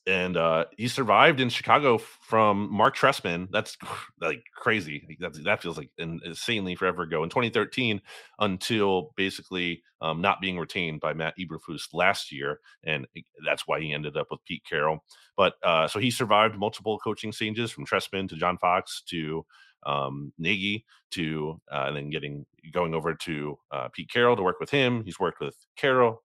and 0.08 0.38
uh, 0.38 0.64
he 0.78 0.88
survived 0.88 1.38
in 1.38 1.50
Chicago 1.50 1.98
from 1.98 2.72
Mark 2.72 2.96
Trestman. 2.96 3.48
That's 3.50 3.76
like 4.20 4.42
crazy. 4.56 5.18
That, 5.20 5.34
that 5.44 5.62
feels 5.62 5.76
like 5.76 5.90
insanely 5.98 6.74
forever 6.76 7.02
ago 7.02 7.22
in 7.22 7.28
2013 7.28 8.00
until 8.38 9.12
basically 9.16 9.82
um, 10.00 10.22
not 10.22 10.40
being 10.40 10.58
retained 10.58 11.00
by 11.00 11.12
Matt 11.12 11.34
Eberflus 11.38 11.92
last 11.92 12.32
year, 12.32 12.60
and 12.84 13.06
that's 13.44 13.64
why 13.66 13.80
he 13.80 13.92
ended 13.92 14.16
up 14.16 14.28
with 14.30 14.44
Pete 14.46 14.62
Carroll. 14.68 15.04
But 15.36 15.54
uh, 15.62 15.86
so 15.88 15.98
he 15.98 16.10
survived 16.10 16.56
multiple 16.56 16.98
coaching 16.98 17.30
changes 17.30 17.70
from 17.70 17.84
Trestman 17.84 18.30
to 18.30 18.36
John 18.36 18.56
Fox 18.56 19.02
to 19.10 19.44
um, 19.84 20.32
Nagy 20.38 20.86
to 21.10 21.60
uh, 21.70 21.84
and 21.88 21.96
then 21.96 22.10
getting 22.10 22.46
going 22.72 22.94
over 22.94 23.14
to 23.14 23.58
uh, 23.70 23.88
Pete 23.88 24.10
Carroll 24.10 24.36
to 24.36 24.42
work 24.42 24.58
with 24.58 24.70
him. 24.70 25.04
He's 25.04 25.20
worked 25.20 25.40
with 25.40 25.56
Carroll. 25.76 26.22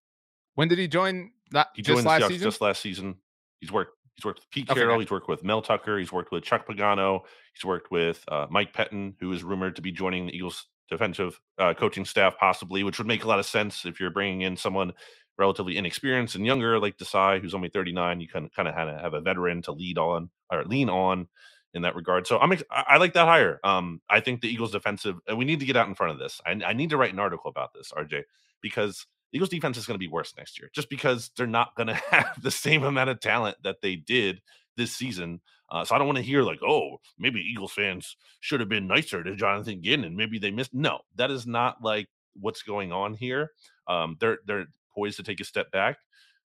When 0.55 0.69
did 0.69 0.79
he 0.79 0.87
join? 0.87 1.31
That 1.51 1.67
he 1.75 1.81
joined 1.81 1.97
just 1.97 2.07
last 2.07 2.27
season. 2.27 2.47
Just 2.47 2.61
last 2.61 2.81
season. 2.81 3.15
He's 3.63 3.71
worked. 3.71 3.97
He's 4.15 4.25
worked 4.25 4.39
with 4.39 4.49
Pete 4.51 4.69
okay. 4.69 4.81
Carroll. 4.81 4.99
He's 4.99 5.09
worked 5.09 5.29
with 5.29 5.41
Mel 5.41 5.61
Tucker. 5.61 5.97
He's 5.97 6.11
worked 6.11 6.33
with 6.33 6.43
Chuck 6.43 6.67
Pagano. 6.67 7.21
He's 7.53 7.63
worked 7.63 7.91
with 7.91 8.21
uh, 8.27 8.45
Mike 8.49 8.73
Pettine, 8.73 9.15
who 9.21 9.31
is 9.31 9.41
rumored 9.41 9.77
to 9.77 9.81
be 9.81 9.89
joining 9.89 10.25
the 10.25 10.35
Eagles 10.35 10.67
defensive 10.89 11.39
uh, 11.57 11.73
coaching 11.73 12.03
staff, 12.03 12.35
possibly, 12.37 12.83
which 12.83 12.97
would 12.97 13.07
make 13.07 13.23
a 13.23 13.27
lot 13.27 13.39
of 13.39 13.45
sense 13.45 13.85
if 13.85 14.01
you're 14.01 14.09
bringing 14.09 14.41
in 14.41 14.57
someone 14.57 14.91
relatively 15.37 15.77
inexperienced 15.77 16.35
and 16.35 16.45
younger 16.45 16.77
like 16.77 16.97
Desai, 16.97 17.41
who's 17.41 17.53
only 17.53 17.69
39. 17.69 18.19
You 18.19 18.27
can 18.27 18.49
kind 18.49 18.67
of 18.67 18.75
had 18.75 18.85
to 18.85 18.99
have 18.99 19.13
a 19.13 19.21
veteran 19.21 19.61
to 19.61 19.71
lead 19.71 19.97
on 19.97 20.29
or 20.51 20.65
lean 20.65 20.89
on 20.89 21.29
in 21.73 21.83
that 21.83 21.95
regard. 21.95 22.27
So 22.27 22.37
I'm 22.37 22.51
I, 22.51 22.57
I 22.69 22.97
like 22.97 23.13
that 23.13 23.27
hire. 23.27 23.61
Um, 23.63 24.01
I 24.09 24.19
think 24.19 24.41
the 24.41 24.49
Eagles 24.49 24.73
defensive. 24.73 25.15
And 25.25 25.37
we 25.37 25.45
need 25.45 25.61
to 25.61 25.65
get 25.65 25.77
out 25.77 25.87
in 25.87 25.95
front 25.95 26.11
of 26.11 26.19
this. 26.19 26.41
I, 26.45 26.51
I 26.65 26.73
need 26.73 26.89
to 26.89 26.97
write 26.97 27.13
an 27.13 27.19
article 27.19 27.49
about 27.49 27.73
this, 27.73 27.93
RJ, 27.95 28.23
because 28.61 29.07
Eagles 29.33 29.49
defense 29.49 29.77
is 29.77 29.85
going 29.85 29.95
to 29.95 29.99
be 29.99 30.07
worse 30.07 30.33
next 30.37 30.59
year, 30.59 30.69
just 30.73 30.89
because 30.89 31.31
they're 31.35 31.47
not 31.47 31.75
going 31.75 31.87
to 31.87 31.95
have 32.11 32.41
the 32.41 32.51
same 32.51 32.83
amount 32.83 33.09
of 33.09 33.19
talent 33.19 33.57
that 33.63 33.81
they 33.81 33.95
did 33.95 34.41
this 34.77 34.91
season. 34.91 35.41
Uh, 35.69 35.83
so 35.83 35.95
I 35.95 35.97
don't 35.97 36.07
want 36.07 36.17
to 36.17 36.23
hear 36.23 36.43
like, 36.43 36.61
oh, 36.61 36.97
maybe 37.17 37.39
Eagles 37.39 37.73
fans 37.73 38.15
should 38.41 38.59
have 38.59 38.69
been 38.69 38.87
nicer 38.87 39.23
to 39.23 39.35
Jonathan 39.35 39.81
Gannon 39.81 40.05
and 40.05 40.15
Maybe 40.15 40.37
they 40.37 40.51
missed. 40.51 40.73
No, 40.73 40.99
that 41.15 41.31
is 41.31 41.47
not 41.47 41.77
like 41.81 42.07
what's 42.39 42.61
going 42.61 42.91
on 42.91 43.13
here. 43.13 43.51
Um, 43.87 44.17
they're 44.19 44.39
they're 44.45 44.67
poised 44.93 45.17
to 45.17 45.23
take 45.23 45.39
a 45.39 45.45
step 45.45 45.71
back. 45.71 45.97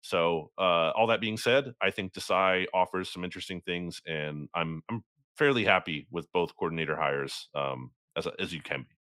So 0.00 0.50
uh, 0.56 0.92
all 0.94 1.08
that 1.08 1.20
being 1.20 1.36
said, 1.36 1.72
I 1.82 1.90
think 1.90 2.12
Desai 2.12 2.66
offers 2.72 3.10
some 3.10 3.24
interesting 3.24 3.60
things, 3.62 4.00
and 4.06 4.48
I'm 4.54 4.82
I'm 4.88 5.02
fairly 5.36 5.64
happy 5.64 6.06
with 6.10 6.30
both 6.32 6.54
coordinator 6.56 6.96
hires 6.96 7.48
um, 7.54 7.90
as 8.16 8.28
as 8.38 8.52
you 8.54 8.62
can 8.62 8.86
be. 8.88 8.96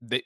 They 0.00 0.22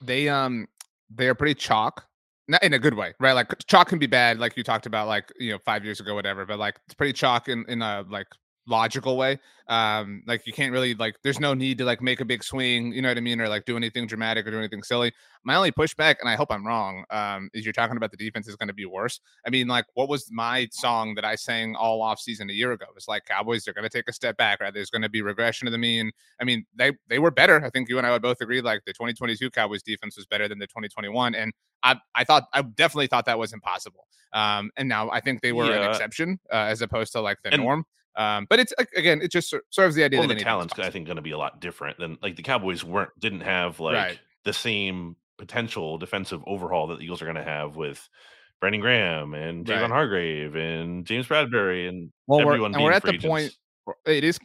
they 0.00 0.28
um 0.28 0.68
they 1.16 1.28
are 1.28 1.34
pretty 1.34 1.54
chalk 1.54 2.06
not 2.48 2.62
in 2.62 2.74
a 2.74 2.78
good 2.78 2.94
way, 2.94 3.14
right? 3.20 3.32
Like 3.32 3.54
chalk 3.66 3.88
can 3.88 3.98
be 3.98 4.06
bad, 4.06 4.38
like 4.38 4.56
you 4.56 4.64
talked 4.64 4.86
about, 4.86 5.08
like 5.08 5.32
you 5.38 5.52
know, 5.52 5.58
five 5.64 5.84
years 5.84 6.00
ago, 6.00 6.14
whatever. 6.14 6.44
But 6.44 6.58
like 6.58 6.78
it's 6.86 6.94
pretty 6.94 7.12
chalk 7.12 7.48
in 7.48 7.64
in 7.68 7.82
a 7.82 8.04
like 8.10 8.26
logical 8.66 9.16
way. 9.16 9.38
Um, 9.68 10.22
like 10.26 10.46
you 10.46 10.52
can't 10.52 10.72
really 10.72 10.94
like 10.94 11.16
there's 11.22 11.40
no 11.40 11.54
need 11.54 11.78
to 11.78 11.84
like 11.84 12.02
make 12.02 12.20
a 12.20 12.24
big 12.24 12.44
swing, 12.44 12.92
you 12.92 13.00
know 13.00 13.08
what 13.08 13.16
I 13.16 13.20
mean, 13.20 13.40
or 13.40 13.48
like 13.48 13.64
do 13.64 13.76
anything 13.76 14.06
dramatic 14.06 14.46
or 14.46 14.50
do 14.50 14.58
anything 14.58 14.82
silly. 14.82 15.12
My 15.44 15.54
only 15.54 15.72
pushback, 15.72 16.16
and 16.20 16.28
I 16.28 16.36
hope 16.36 16.50
I'm 16.50 16.66
wrong, 16.66 17.04
um, 17.10 17.48
is 17.54 17.64
you're 17.64 17.72
talking 17.72 17.96
about 17.96 18.10
the 18.10 18.16
defense 18.16 18.48
is 18.48 18.56
going 18.56 18.68
to 18.68 18.74
be 18.74 18.84
worse. 18.84 19.20
I 19.46 19.50
mean, 19.50 19.68
like 19.68 19.86
what 19.94 20.08
was 20.08 20.28
my 20.30 20.68
song 20.72 21.14
that 21.14 21.24
I 21.24 21.36
sang 21.36 21.74
all 21.76 22.02
off 22.02 22.20
season 22.20 22.50
a 22.50 22.52
year 22.52 22.72
ago? 22.72 22.86
It's 22.96 23.08
like 23.08 23.24
Cowboys 23.24 23.64
they're 23.64 23.74
going 23.74 23.88
to 23.88 23.90
take 23.90 24.08
a 24.08 24.12
step 24.12 24.36
back, 24.36 24.60
right? 24.60 24.74
There's 24.74 24.90
going 24.90 25.02
to 25.02 25.08
be 25.08 25.22
regression 25.22 25.66
to 25.66 25.70
the 25.70 25.78
mean. 25.78 26.10
I 26.40 26.44
mean, 26.44 26.64
they 26.74 26.92
they 27.08 27.18
were 27.18 27.30
better. 27.30 27.64
I 27.64 27.70
think 27.70 27.88
you 27.88 27.98
and 27.98 28.06
I 28.06 28.10
would 28.10 28.22
both 28.22 28.40
agree. 28.40 28.60
Like 28.60 28.82
the 28.84 28.92
2022 28.92 29.50
Cowboys 29.50 29.82
defense 29.82 30.16
was 30.16 30.26
better 30.26 30.48
than 30.48 30.58
the 30.58 30.66
2021, 30.66 31.34
and 31.34 31.52
I 31.82 31.96
I 32.14 32.24
thought 32.24 32.44
I 32.52 32.62
definitely 32.62 33.06
thought 33.06 33.26
that 33.26 33.38
was 33.38 33.52
impossible. 33.52 34.06
Um, 34.32 34.70
and 34.76 34.88
now 34.88 35.10
I 35.10 35.20
think 35.20 35.40
they 35.40 35.52
were 35.52 35.66
yeah. 35.66 35.84
an 35.84 35.90
exception 35.90 36.38
uh, 36.52 36.56
as 36.56 36.82
opposed 36.82 37.12
to 37.12 37.20
like 37.20 37.38
the 37.42 37.52
and, 37.52 37.62
norm. 37.62 37.84
Um, 38.16 38.46
but 38.48 38.60
it's 38.60 38.72
again, 38.96 39.20
it 39.22 39.30
just 39.30 39.54
serves 39.70 39.94
the 39.94 40.04
idea 40.04 40.20
well, 40.20 40.28
that 40.28 40.38
the 40.38 40.44
talent's 40.44 40.78
I 40.78 40.90
think 40.90 41.06
going 41.06 41.16
to 41.16 41.22
be 41.22 41.30
a 41.30 41.38
lot 41.38 41.60
different 41.60 41.98
than 41.98 42.18
like 42.22 42.36
the 42.36 42.42
Cowboys 42.42 42.84
weren't 42.84 43.10
didn't 43.18 43.40
have 43.40 43.80
like 43.80 43.94
right. 43.94 44.20
the 44.44 44.52
same 44.52 45.16
potential 45.38 45.98
defensive 45.98 46.42
overhaul 46.46 46.88
that 46.88 46.98
the 46.98 47.04
Eagles 47.04 47.22
are 47.22 47.24
going 47.24 47.36
to 47.36 47.44
have 47.44 47.76
with 47.76 48.08
Brandon 48.60 48.80
Graham 48.80 49.34
and 49.34 49.66
Javon 49.66 49.80
right. 49.82 49.90
Hargrave 49.90 50.54
and 50.54 51.04
James 51.04 51.26
Bradberry 51.26 51.88
and 51.88 52.12
well, 52.26 52.40
everyone. 52.40 52.72
We're, 52.72 52.76
and 52.76 52.84
we're 52.84 52.92
at 52.92 53.02
the 53.02 53.14
agents. 53.14 53.26
point. 53.26 53.52
It 54.06 54.24
is 54.24 54.38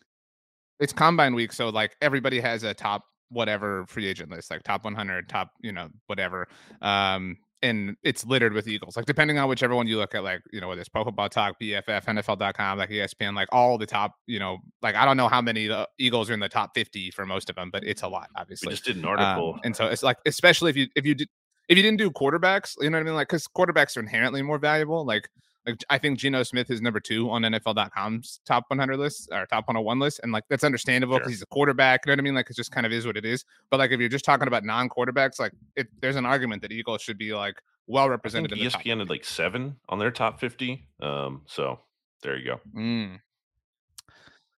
it's 0.80 0.94
combine 0.94 1.36
week, 1.36 1.54
so 1.54 1.70
like 1.70 1.96
everybody 2.02 2.40
has 2.40 2.64
a 2.64 2.74
top 2.74 3.04
whatever 3.30 3.86
free 3.88 4.08
agent 4.08 4.32
list, 4.32 4.50
like 4.50 4.64
top 4.64 4.84
100, 4.84 5.30
top 5.30 5.52
you 5.62 5.72
know 5.72 5.90
whatever. 6.08 6.48
Um, 6.82 7.38
and 7.62 7.96
it's 8.04 8.26
littered 8.26 8.54
with 8.54 8.68
Eagles. 8.68 8.96
Like 8.96 9.06
depending 9.06 9.38
on 9.38 9.50
whichever 9.50 9.76
one 9.76 9.88
you 9.88 9.98
look 9.98 10.14
at, 10.16 10.24
like 10.24 10.42
you 10.52 10.62
know 10.62 10.68
whether 10.68 10.82
it's 10.82 10.90
Pro 10.90 11.04
Football 11.04 11.30
Talk, 11.30 11.60
PFF, 11.62 12.06
NFL.com, 12.06 12.78
like 12.78 12.90
ESPN, 12.90 13.36
like 13.36 13.48
all 13.52 13.78
the 13.78 13.86
top, 13.86 14.14
you 14.28 14.40
know, 14.40 14.60
like 14.82 14.96
I 14.96 15.06
don't 15.06 15.18
know 15.18 15.28
how 15.28 15.42
many 15.42 15.70
uh, 15.70 15.86
Eagles 15.98 16.30
are 16.30 16.34
in 16.34 16.40
the 16.40 16.50
top 16.50 16.72
fifty 16.74 17.12
for 17.12 17.26
most 17.26 17.50
of 17.50 17.56
them, 17.56 17.70
but 17.72 17.84
it's 17.84 18.04
a 18.04 18.08
lot, 18.08 18.30
obviously. 18.36 18.68
We 18.68 18.74
just 18.74 18.86
did 18.86 18.98
an 18.98 19.06
article, 19.06 19.56
um, 19.56 19.62
and 19.64 19.76
so 19.76 19.88
it's 19.88 20.04
like 20.04 20.18
especially 20.26 20.70
if 20.70 20.78
you 20.78 20.88
if 20.96 21.06
you 21.06 21.16
did 21.16 21.30
if 21.68 21.78
you 21.78 21.84
didn't 21.84 21.98
do 21.98 22.10
quarterbacks, 22.12 22.76
you 22.80 22.90
know 22.90 22.98
what 22.98 23.02
I 23.02 23.04
mean, 23.04 23.16
like 23.16 23.28
because 23.28 23.48
quarterbacks 23.48 23.98
are 23.98 24.02
inherently 24.02 24.42
more 24.42 24.58
valuable. 24.58 25.06
Like 25.06 25.30
like 25.68 25.84
I 25.90 25.98
think 25.98 26.18
Geno 26.18 26.44
Smith 26.44 26.72
is 26.72 26.82
number 26.82 27.00
two 27.00 27.30
on 27.30 27.42
NFL.com's 27.42 28.40
top 28.46 28.66
100 28.70 28.98
list 28.98 29.30
or 29.32 29.46
top 29.46 29.68
101 29.68 30.00
list, 30.00 30.22
and 30.24 30.32
like 30.32 30.46
that's 30.50 30.64
understandable 30.64 31.16
because 31.16 31.28
sure. 31.28 31.32
he's 31.32 31.42
a 31.42 31.48
quarterback. 31.48 32.06
You 32.06 32.12
know 32.12 32.14
what 32.14 32.20
I 32.20 32.24
mean? 32.24 32.36
Like 32.36 32.50
it 32.50 32.56
just 32.56 32.72
kind 32.72 32.86
of 32.86 32.94
is 32.94 33.06
what 33.06 33.18
it 33.18 33.26
is. 33.26 33.44
But 33.70 33.80
like 33.80 33.92
if 33.92 34.00
you're 34.00 34.10
just 34.10 34.26
talking 34.26 34.48
about 34.48 34.64
non-quarterbacks, 34.64 35.40
like 35.40 35.52
it, 35.76 35.88
there's 36.02 36.16
an 36.16 36.26
argument 36.26 36.62
that 36.62 36.72
Eagles 36.72 37.02
should 37.02 37.18
be 37.18 37.34
like 37.34 37.62
well 37.86 38.10
represented. 38.10 38.52
in 38.54 38.60
ESPN 38.60 39.00
had 39.00 39.10
like 39.10 39.26
seven 39.26 39.76
on 39.90 40.00
their 40.00 40.12
top 40.12 40.40
50. 40.40 40.88
Um, 41.02 41.42
so 41.46 41.80
there 42.24 42.38
you 42.38 42.46
go. 42.46 42.60
Mm. 42.76 43.20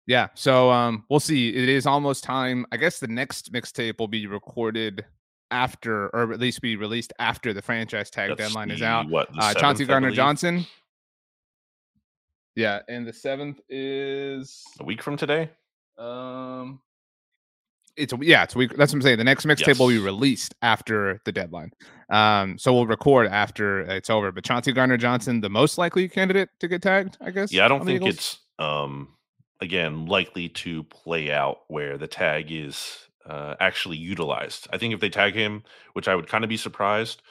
Yeah, 0.07 0.29
so 0.35 0.71
um, 0.71 1.05
we'll 1.11 1.21
see. 1.21 1.51
It 1.51 1.69
is 1.69 1.87
almost 1.87 2.25
time. 2.25 2.67
I 2.73 2.79
guess 2.79 2.99
the 2.99 3.09
next 3.09 3.53
mixtape 3.53 3.99
will 3.99 4.09
be 4.09 4.27
recorded 4.27 5.05
after, 5.51 6.09
or 6.15 6.33
at 6.33 6.41
least 6.41 6.63
be 6.63 6.77
released 6.77 7.13
after 7.19 7.53
the 7.53 7.61
franchise 7.61 8.11
tag 8.11 8.31
That's 8.31 8.49
deadline 8.49 8.69
the, 8.69 8.75
is 8.75 8.83
out. 8.83 9.09
What 9.09 9.29
uh, 9.39 9.53
Chauncey 9.55 9.85
Gardner 9.85 10.11
Johnson 10.11 10.67
yeah, 12.59 12.81
and 12.89 13.07
the 13.07 13.13
seventh 13.13 13.61
is 13.69 14.65
a 14.81 14.85
week 14.85 15.01
from 15.01 15.17
today. 15.17 15.49
Um, 15.97 16.81
it's 17.97 18.13
yeah, 18.21 18.43
it's 18.43 18.57
a 18.57 18.59
week. 18.59 18.77
That's 18.77 18.93
what 18.93 18.97
I'm 18.97 19.03
saying. 19.03 19.19
The 19.19 19.25
next 19.25 19.47
mixtape 19.47 19.69
yes. 19.69 19.79
will 19.79 19.89
be 19.89 19.99
released 19.99 20.57
after 20.61 21.21
the 21.25 21.31
deadline. 21.31 21.71
Um, 22.11 22.59
so 22.59 22.75
we'll 22.75 22.87
record 22.87 23.29
after 23.29 23.83
it's 23.83 24.11
over. 24.11 24.33
But 24.33 24.43
Chauncey 24.43 24.73
Gardner 24.73 24.97
Johnson, 24.97 25.41
the 25.41 25.49
most 25.49 25.79
likely 25.79 26.09
candidate 26.09 26.49
to 26.59 26.67
get 26.67 26.83
tagged, 26.83 27.17
I 27.21 27.31
guess. 27.31 27.53
Yeah, 27.53 27.65
I 27.65 27.69
don't 27.69 27.85
think 27.85 28.05
it's 28.05 28.41
um 28.59 29.15
again 29.61 30.07
likely 30.07 30.49
to 30.49 30.83
play 30.83 31.31
out 31.31 31.59
where 31.69 31.97
the 31.97 32.09
tag 32.09 32.51
is 32.51 33.07
uh, 33.25 33.55
actually 33.61 33.99
utilized. 33.99 34.67
I 34.73 34.79
think 34.79 34.95
if 34.95 34.99
they 34.99 35.11
tag 35.11 35.35
him, 35.35 35.63
which 35.93 36.09
I 36.09 36.17
would 36.17 36.27
kind 36.27 36.43
of 36.43 36.51
be 36.51 36.57
surprised, 36.57 37.23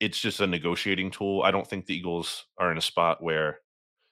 it's 0.00 0.18
just 0.18 0.40
a 0.40 0.46
negotiating 0.46 1.10
tool. 1.10 1.42
I 1.42 1.50
don't 1.50 1.66
think 1.66 1.84
the 1.84 1.94
Eagles 1.94 2.46
are 2.56 2.72
in 2.72 2.78
a 2.78 2.82
spot 2.82 3.22
where 3.22 3.58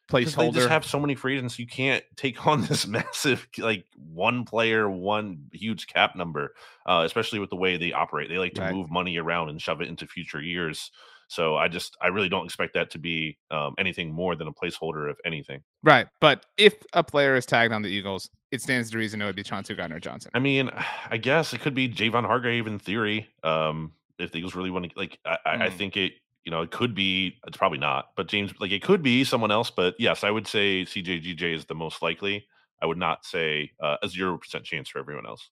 placeholder. 0.08 0.52
They 0.52 0.60
just 0.60 0.68
have 0.68 0.84
so 0.84 0.98
many 0.98 1.14
free 1.14 1.36
agents. 1.36 1.58
You 1.58 1.66
can't 1.66 2.04
take 2.16 2.46
on 2.46 2.62
this 2.62 2.86
massive, 2.86 3.46
like 3.58 3.84
one 3.96 4.44
player, 4.44 4.88
one 4.88 5.46
huge 5.52 5.86
cap 5.86 6.16
number, 6.16 6.54
uh, 6.86 7.02
especially 7.04 7.38
with 7.38 7.50
the 7.50 7.56
way 7.56 7.76
they 7.76 7.92
operate. 7.92 8.28
They 8.28 8.38
like 8.38 8.54
to 8.54 8.62
right. 8.62 8.74
move 8.74 8.90
money 8.90 9.18
around 9.18 9.50
and 9.50 9.60
shove 9.60 9.80
it 9.80 9.88
into 9.88 10.06
future 10.06 10.40
years. 10.40 10.90
So 11.30 11.56
I 11.56 11.68
just, 11.68 11.96
I 12.00 12.06
really 12.06 12.30
don't 12.30 12.46
expect 12.46 12.72
that 12.72 12.90
to 12.92 12.98
be 12.98 13.36
um, 13.50 13.74
anything 13.78 14.10
more 14.10 14.34
than 14.34 14.48
a 14.48 14.52
placeholder, 14.52 15.10
if 15.10 15.18
anything. 15.26 15.60
Right. 15.82 16.08
But 16.22 16.46
if 16.56 16.74
a 16.94 17.04
player 17.04 17.36
is 17.36 17.44
tagged 17.44 17.72
on 17.72 17.82
the 17.82 17.90
Eagles, 17.90 18.30
it 18.50 18.62
stands 18.62 18.90
to 18.90 18.98
reason 18.98 19.20
it 19.20 19.26
would 19.26 19.36
be 19.36 19.42
Chauncey 19.42 19.74
Gardner 19.74 20.00
Johnson. 20.00 20.30
I 20.32 20.38
mean, 20.38 20.70
I 21.10 21.18
guess 21.18 21.52
it 21.52 21.60
could 21.60 21.74
be 21.74 21.88
Javon 21.88 22.24
Hargrave 22.24 22.66
in 22.66 22.78
theory. 22.78 23.28
Um, 23.44 23.92
if 24.18 24.32
the 24.32 24.38
Eagles 24.38 24.54
really 24.54 24.70
want 24.70 24.90
to, 24.90 24.98
like, 24.98 25.18
I, 25.26 25.36
mm. 25.46 25.62
I 25.62 25.70
think 25.70 25.96
it 25.96 26.14
you 26.48 26.50
know, 26.50 26.62
it 26.62 26.70
could 26.70 26.94
be, 26.94 27.36
it's 27.46 27.58
probably 27.58 27.76
not, 27.76 28.12
but 28.16 28.26
James, 28.26 28.54
like 28.58 28.70
it 28.70 28.82
could 28.82 29.02
be 29.02 29.22
someone 29.22 29.50
else. 29.50 29.70
But 29.70 29.94
yes, 29.98 30.24
I 30.24 30.30
would 30.30 30.46
say 30.46 30.82
CJGJ 30.82 31.42
is 31.54 31.66
the 31.66 31.74
most 31.74 32.00
likely. 32.00 32.46
I 32.80 32.86
would 32.86 32.96
not 32.96 33.26
say 33.26 33.70
uh, 33.82 33.98
a 34.02 34.06
0% 34.06 34.40
chance 34.64 34.88
for 34.88 34.98
everyone 34.98 35.26
else. 35.26 35.50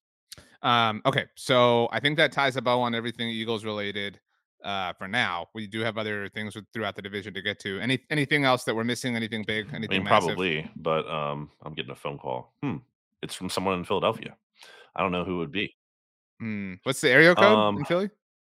Um, 0.63 1.03
okay. 1.05 1.25
So 1.35 1.87
I 1.91 1.99
think 1.99 2.17
that 2.17 2.31
ties 2.31 2.55
a 2.55 2.63
bow 2.63 2.81
on 2.81 2.95
everything 2.95 3.29
Eagles 3.29 3.63
related 3.63 4.19
uh, 4.63 4.93
for 4.93 5.07
now. 5.07 5.49
We 5.53 5.67
do 5.67 5.81
have 5.81 5.99
other 5.99 6.29
things 6.29 6.55
with, 6.55 6.65
throughout 6.73 6.95
the 6.95 7.03
division 7.03 7.31
to 7.35 7.43
get 7.43 7.59
to. 7.59 7.79
Any 7.79 7.99
anything 8.09 8.43
else 8.43 8.63
that 8.63 8.75
we're 8.75 8.83
missing? 8.83 9.15
Anything 9.15 9.43
big? 9.45 9.67
Anything 9.71 9.97
I 9.97 9.99
mean, 9.99 10.07
probably, 10.07 10.71
but 10.77 11.07
um, 11.07 11.51
I'm 11.63 11.75
getting 11.75 11.91
a 11.91 11.95
phone 11.95 12.17
call. 12.17 12.53
Hmm. 12.63 12.77
It's 13.21 13.35
from 13.35 13.51
someone 13.51 13.77
in 13.77 13.85
Philadelphia. 13.85 14.35
I 14.95 15.03
don't 15.03 15.11
know 15.11 15.23
who 15.23 15.35
it 15.35 15.37
would 15.37 15.51
be. 15.51 15.75
Hmm. 16.39 16.73
What's 16.81 17.01
the 17.01 17.11
area 17.11 17.35
code 17.35 17.45
um, 17.45 17.77
in 17.77 17.85
Philly? 17.85 18.09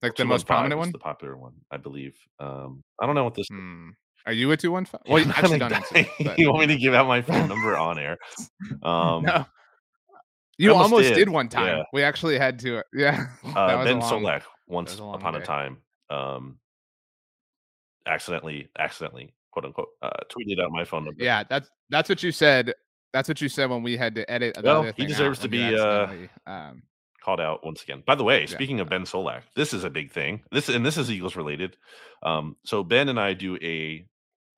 Like 0.02 0.16
the 0.16 0.26
most 0.26 0.46
prominent 0.46 0.78
one? 0.78 0.92
The 0.92 1.00
popular 1.00 1.38
one, 1.38 1.54
I 1.72 1.78
believe. 1.78 2.16
Um, 2.40 2.84
I 3.02 3.06
don't 3.06 3.16
know 3.16 3.24
what 3.24 3.34
this. 3.34 3.48
Hmm. 3.48 3.90
Are 4.26 4.34
you 4.34 4.52
a 4.52 4.58
two 4.58 4.72
one 4.72 4.86
five? 4.86 5.02
Well, 5.08 5.24
you 5.24 5.32
actually 5.32 5.60
don't 5.60 5.74
answer. 5.74 6.06
But... 6.24 6.38
you 6.38 6.50
want 6.52 6.68
me 6.68 6.76
to 6.76 6.80
give 6.80 6.94
out 6.94 7.08
my 7.08 7.22
phone 7.22 7.48
number 7.48 7.76
on 7.78 7.98
air? 7.98 8.18
Um, 8.84 9.24
no. 9.24 9.46
You 10.60 10.72
almost, 10.72 10.92
almost 10.92 11.10
did. 11.10 11.16
did. 11.16 11.30
one 11.30 11.50
time. 11.50 11.78
Yeah. 11.78 11.84
We 11.94 12.04
actually 12.04 12.38
had 12.38 12.60
to. 12.60 12.80
Uh, 12.80 12.84
yeah. 12.94 13.28
Uh, 13.56 13.84
ben 13.84 14.00
long, 14.00 14.24
Solak 14.24 14.42
once 14.68 14.96
upon 14.96 15.34
day. 15.34 15.40
a 15.40 15.44
time, 15.44 15.78
um, 16.10 16.58
accidentally, 18.08 18.68
accidentally, 18.78 19.34
quote 19.52 19.66
unquote, 19.66 19.90
uh, 20.02 20.10
tweeted 20.30 20.60
out 20.60 20.72
my 20.72 20.84
phone 20.84 21.06
number. 21.06 21.24
Yeah, 21.24 21.44
that's 21.48 21.70
that's 21.90 22.10
what 22.10 22.24
you 22.24 22.32
said. 22.32 22.74
That's 23.14 23.28
what 23.30 23.40
you 23.40 23.50
said 23.50 23.70
when 23.70 23.84
we 23.84 23.98
had 23.98 24.16
to 24.16 24.30
edit. 24.30 24.58
Well, 24.62 24.92
he 24.96 25.06
deserves 25.06 25.40
to 25.40 25.48
be. 25.48 25.76
Uh, 25.76 26.08
um, 26.46 26.84
called 27.28 27.42
out 27.42 27.66
once 27.66 27.84
again. 27.84 28.04
By 28.08 28.16
the 28.16 28.24
way, 28.24 28.46
speaking 28.46 28.80
of 28.80 28.88
Ben 28.88 29.04
Solak, 29.04 29.42
this 29.54 29.74
is 29.74 29.84
a 29.84 29.90
big 29.90 30.14
thing. 30.14 30.42
This 30.50 30.70
and 30.70 30.86
this 30.86 30.98
is 30.98 31.12
Eagles 31.12 31.36
related. 31.36 31.76
Um, 32.24 32.56
so 32.64 32.86
Ben 32.86 33.10
and 33.10 33.20
I 33.20 33.34
do 33.34 33.58
a 33.62 34.06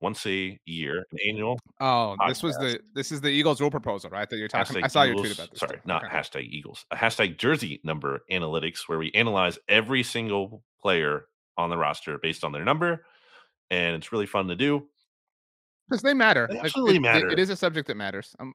once 0.02 0.24
a 0.28 0.58
year, 0.66 1.08
an 1.12 1.18
annual. 1.28 1.60
Oh, 1.82 2.16
podcast. 2.20 2.28
this 2.28 2.44
was 2.44 2.58
the 2.58 2.80
this 2.94 3.12
is 3.12 3.22
the 3.22 3.30
Eagles 3.30 3.60
rule 3.60 3.72
proposal, 3.72 4.12
right? 4.12 4.30
That 4.30 4.38
you're 4.38 4.48
talking. 4.48 4.76
Hashtag 4.76 4.84
I 4.84 4.88
saw 4.88 5.04
Eagles, 5.04 5.16
your 5.16 5.26
tweet 5.26 5.40
about 5.40 5.50
this. 5.50 5.60
Sorry, 5.60 5.80
not 5.84 6.06
okay. 6.06 6.16
hashtag 6.16 6.44
Eagles. 6.44 6.86
A 6.92 6.96
hashtag 6.96 7.40
jersey 7.40 7.82
number 7.84 8.22
analytics, 8.32 8.88
where 8.88 9.00
we 9.00 9.12
analyze 9.14 9.58
every 9.68 10.04
single 10.04 10.64
player 10.80 11.26
on 11.58 11.72
the 11.72 11.78
roster 11.78 12.20
based 12.20 12.44
on 12.44 12.52
their 12.52 12.64
number, 12.64 13.04
and 13.72 13.96
it's 13.96 14.12
really 14.12 14.28
fun 14.28 14.48
to 14.48 14.56
do 14.56 14.86
because 15.90 16.04
they 16.04 16.14
matter. 16.14 16.48
They 16.52 16.60
absolutely 16.60 17.00
like, 17.00 17.02
matter. 17.02 17.30
It, 17.30 17.34
it 17.34 17.40
is 17.40 17.50
a 17.50 17.56
subject 17.56 17.88
that 17.88 17.98
matters. 17.98 18.36
Um, 18.40 18.54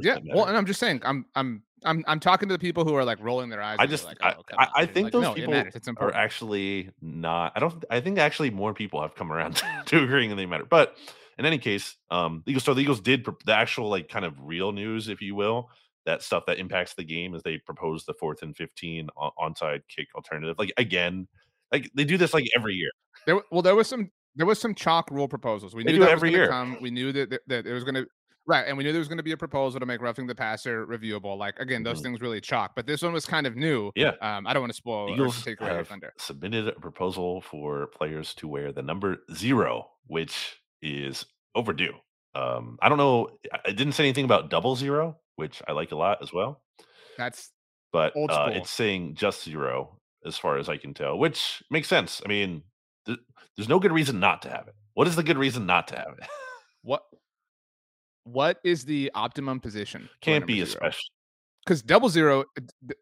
yeah. 0.00 0.14
Matter. 0.14 0.26
Well, 0.32 0.44
and 0.44 0.56
I'm 0.56 0.64
just 0.64 0.78
saying, 0.78 1.02
I'm 1.04 1.26
I'm 1.34 1.64
I'm 1.84 2.04
I'm 2.06 2.20
talking 2.20 2.48
to 2.48 2.54
the 2.54 2.58
people 2.58 2.84
who 2.84 2.94
are 2.94 3.04
like 3.04 3.18
rolling 3.20 3.50
their 3.50 3.62
eyes. 3.62 3.76
I 3.78 3.86
just 3.86 4.04
like, 4.04 4.18
I, 4.20 4.34
oh, 4.36 4.42
I, 4.56 4.68
I 4.76 4.86
think 4.86 5.06
Like, 5.06 5.12
those 5.12 5.22
no, 5.22 5.34
people. 5.34 5.54
It's 5.54 5.88
are 5.88 6.14
actually 6.14 6.90
not. 7.00 7.52
I 7.56 7.60
don't. 7.60 7.84
I 7.90 8.00
think 8.00 8.18
actually 8.18 8.50
more 8.50 8.74
people 8.74 9.00
have 9.00 9.14
come 9.14 9.32
around 9.32 9.62
to 9.86 10.02
agreeing 10.02 10.30
that 10.30 10.36
they 10.36 10.46
matter. 10.46 10.64
But 10.64 10.96
in 11.38 11.46
any 11.46 11.58
case, 11.58 11.96
um, 12.10 12.42
the 12.44 12.50
Eagles. 12.52 12.64
So 12.64 12.74
the 12.74 12.80
Eagles 12.80 13.00
did 13.00 13.26
the 13.44 13.54
actual 13.54 13.88
like 13.88 14.08
kind 14.08 14.24
of 14.24 14.34
real 14.40 14.72
news, 14.72 15.08
if 15.08 15.20
you 15.22 15.34
will, 15.34 15.70
that 16.06 16.22
stuff 16.22 16.44
that 16.46 16.58
impacts 16.58 16.94
the 16.94 17.04
game 17.04 17.34
is 17.34 17.42
they 17.42 17.58
proposed 17.58 18.06
the 18.06 18.14
fourth 18.14 18.42
and 18.42 18.56
fifteen 18.56 19.08
on- 19.16 19.30
onside 19.38 19.82
kick 19.88 20.08
alternative. 20.14 20.56
Like 20.58 20.72
again, 20.76 21.28
like 21.72 21.90
they 21.94 22.04
do 22.04 22.16
this 22.16 22.34
like 22.34 22.48
every 22.56 22.74
year. 22.74 22.90
There, 23.26 23.40
well, 23.50 23.62
there 23.62 23.76
was 23.76 23.88
some 23.88 24.10
there 24.36 24.46
was 24.46 24.60
some 24.60 24.74
chalk 24.74 25.10
rule 25.10 25.28
proposals. 25.28 25.74
We 25.74 25.84
They 25.84 25.92
knew 25.92 26.02
it 26.02 26.06
that 26.06 26.10
every 26.10 26.30
was 26.30 26.36
year. 26.36 26.48
going 26.48 26.66
to 26.66 26.74
come. 26.74 26.82
We 26.82 26.90
knew 26.90 27.12
that, 27.12 27.30
that 27.30 27.40
that 27.48 27.66
it 27.66 27.72
was 27.72 27.84
going 27.84 27.96
to 27.96 28.06
right, 28.48 28.66
and 28.66 28.76
we 28.76 28.82
knew 28.82 28.90
there 28.90 28.98
was 28.98 29.06
going 29.06 29.18
to 29.18 29.22
be 29.22 29.30
a 29.32 29.36
proposal 29.36 29.78
to 29.78 29.86
make 29.86 30.00
roughing 30.02 30.26
the 30.26 30.34
passer 30.34 30.84
reviewable. 30.86 31.38
Like 31.38 31.60
again, 31.60 31.84
those 31.84 32.00
Mhm. 32.00 32.02
things 32.02 32.20
really 32.20 32.40
chalk. 32.40 32.72
But 32.74 32.86
this 32.86 33.02
one 33.02 33.12
was 33.12 33.24
kind 33.26 33.46
of 33.46 33.54
new. 33.54 33.92
Yeah. 33.94 34.14
Um, 34.20 34.46
I 34.46 34.52
don't 34.52 34.62
want 34.62 34.72
to 34.72 34.76
spoil 34.76 35.10
or 35.10 35.14
Eagles 35.14 35.44
take 35.44 35.60
away 35.60 35.84
thunder. 35.84 36.12
submitted 36.18 36.66
a 36.68 36.72
proposal 36.80 37.40
for 37.42 37.86
players 37.88 38.34
to 38.36 38.48
wear 38.48 38.72
the 38.72 38.82
number 38.82 39.18
zero, 39.34 39.90
which 40.08 40.60
is 40.82 41.24
overdue. 41.54 41.94
Um, 42.34 42.78
I 42.82 42.88
don't 42.88 42.98
know. 42.98 43.28
I- 43.52 43.68
It 43.70 43.76
didn't 43.76 43.92
say 43.92 44.04
anything 44.04 44.24
about 44.24 44.50
double 44.50 44.74
zero, 44.76 45.18
which 45.36 45.62
I 45.68 45.72
like 45.72 45.92
a 45.92 45.96
lot 45.96 46.22
as 46.22 46.32
well. 46.32 46.62
That's 47.16 47.52
But 47.92 48.14
Old 48.16 48.30
uh, 48.30 48.50
it's 48.52 48.70
saying 48.70 49.14
just 49.14 49.42
zero, 49.44 49.98
as 50.24 50.36
far 50.38 50.58
as 50.58 50.68
I 50.68 50.76
can 50.76 50.92
tell, 50.94 51.18
which 51.18 51.62
makes 51.70 51.88
sense. 51.88 52.20
I 52.24 52.28
mean, 52.28 52.62
th- 53.06 53.18
there's 53.56 53.68
no 53.68 53.78
good 53.80 53.92
reason 53.92 54.20
not 54.20 54.42
to 54.42 54.50
have 54.50 54.68
it. 54.68 54.74
What 54.94 55.06
is 55.08 55.16
the 55.16 55.22
good 55.22 55.38
reason 55.38 55.64
not 55.66 55.88
to 55.88 55.96
have 55.96 56.14
it? 56.18 56.28
what. 56.82 57.02
What 58.32 58.58
is 58.64 58.84
the 58.84 59.10
optimum 59.14 59.60
position? 59.60 60.08
Can't 60.20 60.46
be 60.46 60.60
a 60.60 60.66
special. 60.66 61.00
because 61.64 61.82
double 61.82 62.08
zero, 62.08 62.44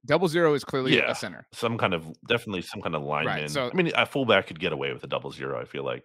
double 0.06 0.26
zero 0.28 0.54
is 0.54 0.64
clearly 0.64 0.96
Yeah. 0.96 1.10
a 1.10 1.14
center. 1.14 1.46
Some 1.52 1.78
kind 1.78 1.94
of 1.94 2.04
definitely 2.28 2.62
some 2.62 2.80
kind 2.80 2.94
of 2.96 3.02
lineman. 3.02 3.48
so- 3.48 3.70
I 3.72 3.76
mean, 3.76 3.92
a 3.94 4.06
fullback 4.06 4.46
could 4.48 4.58
get 4.60 4.72
away 4.72 4.92
with 4.92 5.04
a 5.04 5.06
double 5.06 5.30
zero. 5.30 5.60
I 5.60 5.64
feel 5.64 5.84
like 5.84 6.02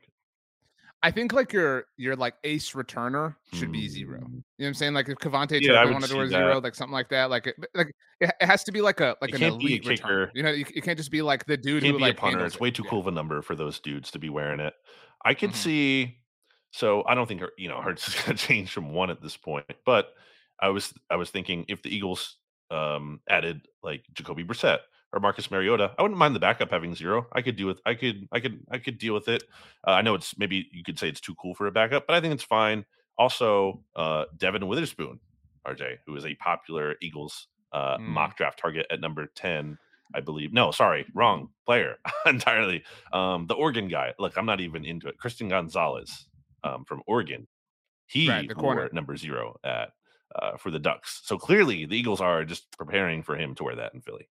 I 1.03 1.09
think 1.09 1.33
like 1.33 1.51
your 1.51 1.85
your 1.97 2.15
like 2.15 2.35
ace 2.43 2.73
returner 2.73 3.35
should 3.53 3.71
be 3.71 3.87
zero. 3.89 4.19
Mm, 4.19 4.23
You 4.23 4.27
know 4.29 4.43
what 4.57 4.67
I'm 4.67 4.73
saying? 4.75 4.93
Like 4.93 5.09
if 5.09 5.17
KaVontae 5.17 5.59
Yeah, 5.61 5.71
I 5.71 5.75
Turpin 5.75 5.85
would 5.87 5.93
wanted 5.93 6.07
to 6.09 6.15
wear 6.17 6.27
zero, 6.27 6.59
like 6.61 6.75
something 6.75 6.93
like 6.93 7.09
that. 7.09 7.31
Like 7.31 7.47
it, 7.47 7.55
like 7.73 7.87
it, 8.19 8.31
it 8.39 8.45
has 8.45 8.63
to 8.65 8.71
be 8.71 8.81
like 8.81 8.99
a 8.99 9.15
like 9.19 9.31
It 9.33 9.41
an 9.41 9.53
elite 9.53 9.83
returner. 9.83 9.95
kicker. 9.97 10.31
You 10.35 10.43
know, 10.43 10.51
you, 10.51 10.65
you 10.75 10.81
can't 10.83 10.99
just 10.99 11.09
be 11.09 11.23
like 11.23 11.45
the 11.47 11.57
dude 11.57 11.81
who 11.83 11.97
like 11.97 12.17
punter. 12.17 12.45
It's 12.45 12.59
way 12.59 12.69
too 12.69 12.83
Yeah. 12.85 12.91
cool 12.91 12.99
of 12.99 13.07
a 13.07 13.11
number 13.11 13.41
for 13.41 13.55
those 13.55 13.79
dudes 13.79 14.11
to 14.11 14.19
be 14.19 14.29
wearing 14.29 14.59
it. 14.59 14.73
I 15.25 15.33
could 15.33 15.51
Mhm. 15.51 15.55
see. 15.55 16.17
So 16.71 17.03
I 17.05 17.15
don't 17.15 17.27
think 17.27 17.41
you 17.57 17.67
know 17.69 17.81
Hurts 17.81 18.07
is 18.07 18.15
going 18.23 18.35
to 18.37 18.47
change 18.47 18.71
from 18.71 18.93
one 18.93 19.09
at 19.09 19.21
this 19.21 19.37
point. 19.37 19.65
But 19.85 20.13
I 20.59 20.69
was 20.69 20.93
I 21.09 21.15
was 21.15 21.29
thinking 21.29 21.65
if 21.67 21.81
the 21.81 21.93
Eagles 21.93 22.37
um, 22.69 23.19
added 23.29 23.67
like 23.83 24.03
Jacoby 24.13 24.43
Brissett 24.43 24.79
or 25.13 25.19
Marcus 25.19 25.51
Mariota, 25.51 25.91
I 25.97 26.01
wouldn't 26.01 26.17
mind 26.17 26.35
the 26.35 26.39
backup 26.39 26.71
having 26.71 26.95
zero. 26.95 27.27
I 27.33 27.41
could 27.41 27.55
do 27.57 27.65
with. 27.67 27.79
I 27.85 27.93
could 27.95 28.27
I 28.31 28.39
could 28.39 28.59
I 28.71 28.77
could 28.77 28.97
deal 28.97 29.13
with 29.13 29.27
it. 29.27 29.43
Uh, 29.85 29.91
I 29.91 30.01
know 30.01 30.15
it's 30.15 30.37
maybe 30.37 30.69
you 30.71 30.83
could 30.83 30.97
say 30.97 31.09
it's 31.09 31.19
too 31.21 31.35
cool 31.35 31.53
for 31.53 31.67
a 31.67 31.71
backup, 31.71 32.07
but 32.07 32.15
I 32.15 32.21
think 32.21 32.33
it's 32.33 32.43
fine. 32.43 32.85
Also, 33.17 33.83
uh, 33.95 34.25
Devon 34.37 34.67
Witherspoon, 34.67 35.19
RJ, 35.67 35.97
who 36.07 36.15
is 36.15 36.25
a 36.25 36.33
popular 36.35 36.95
Eagles 37.01 37.47
uh, 37.73 37.97
Mm. 37.97 38.07
mock 38.07 38.37
draft 38.37 38.59
target 38.59 38.85
at 38.89 38.99
number 39.01 39.27
ten. 39.35 39.77
I 40.13 40.19
believe. 40.19 40.51
No, 40.51 40.71
sorry, 40.71 41.05
wrong 41.13 41.47
player 41.65 41.95
entirely. 42.25 42.83
Um, 43.13 43.47
the 43.47 43.53
Oregon 43.53 43.87
guy. 43.87 44.13
Look, 44.19 44.35
I'm 44.37 44.45
not 44.45 44.59
even 44.59 44.83
into 44.83 45.07
it. 45.07 45.17
Christian 45.17 45.47
Gonzalez 45.47 46.25
um, 46.63 46.85
from 46.85 47.01
Oregon. 47.07 47.47
He 48.07 48.29
Right, 48.29 48.47
the 48.47 48.55
wore 48.55 48.75
corner. 48.75 48.89
number 48.93 49.15
zero 49.17 49.57
at 49.63 49.89
uh, 50.35 50.57
for 50.57 50.71
the 50.71 50.79
Ducks. 50.79 51.21
So 51.23 51.37
clearly, 51.37 51.85
the 51.85 51.95
Eagles 51.97 52.21
are 52.21 52.43
just 52.45 52.65
preparing 52.77 53.23
for 53.23 53.35
him 53.37 53.53
to 53.55 53.63
wear 53.63 53.75
that 53.75 53.93
in 53.93 54.01
Philly. 54.01 54.27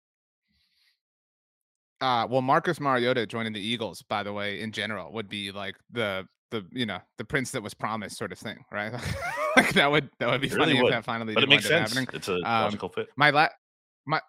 Uh, 2.00 2.26
well, 2.30 2.42
Marcus 2.42 2.78
Mariota 2.80 3.26
joining 3.26 3.52
the 3.52 3.60
Eagles, 3.60 4.02
by 4.02 4.22
the 4.22 4.32
way, 4.32 4.60
in 4.60 4.70
general, 4.70 5.12
would 5.12 5.28
be 5.28 5.50
like 5.50 5.76
the 5.90 6.26
the 6.50 6.64
you 6.72 6.86
know 6.86 6.98
the 7.18 7.24
prince 7.24 7.50
that 7.50 7.62
was 7.62 7.74
promised 7.74 8.16
sort 8.16 8.32
of 8.32 8.38
thing, 8.38 8.64
right? 8.70 8.92
like 9.56 9.72
that 9.74 9.90
would 9.90 10.08
that 10.18 10.28
would 10.30 10.40
be 10.40 10.46
It 10.46 10.52
really 10.54 10.74
funny 10.74 10.82
would. 10.82 10.88
if 10.92 10.94
that 10.98 11.04
finally 11.04 11.34
But 11.34 11.42
it 11.42 11.48
makes 11.48 11.66
sense. 11.66 11.90
happening. 11.92 12.08
It's 12.14 12.28
a 12.28 12.34
Um, 12.36 12.42
logical 12.64 12.88
fit. 12.88 13.08
My 13.16 13.30
la- 13.30 13.48
my 14.06 14.20